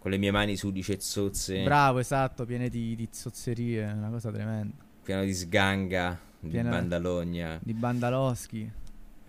Con 0.00 0.10
le 0.10 0.16
mie 0.16 0.32
mani 0.32 0.56
sudice 0.56 0.94
e 0.94 1.00
zozze, 1.00 1.62
bravo, 1.62 1.98
esatto, 2.00 2.44
piene 2.44 2.68
di, 2.68 2.96
di 2.96 3.08
zozzerie, 3.12 3.84
una 3.84 4.08
cosa 4.08 4.32
tremenda. 4.32 4.74
pieno 5.04 5.22
di 5.22 5.32
sganga, 5.34 6.18
di 6.40 6.50
Piena- 6.50 6.70
bandalogna. 6.70 7.58
Di 7.62 7.72
Bandalowski. 7.72 8.72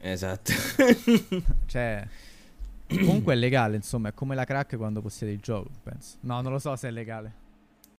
Esatto. 0.02 0.52
Cioè... 1.66 2.08
Comunque 2.98 3.34
è 3.34 3.38
legale, 3.38 3.76
insomma, 3.76 4.10
è 4.10 4.14
come 4.14 4.34
la 4.34 4.46
crack 4.46 4.76
quando 4.76 5.02
possiede 5.02 5.32
il 5.32 5.40
gioco, 5.40 5.70
penso. 5.84 6.18
No, 6.22 6.42
non 6.42 6.52
lo 6.52 6.60
so 6.60 6.76
se 6.76 6.88
è 6.88 6.92
legale. 6.92 7.48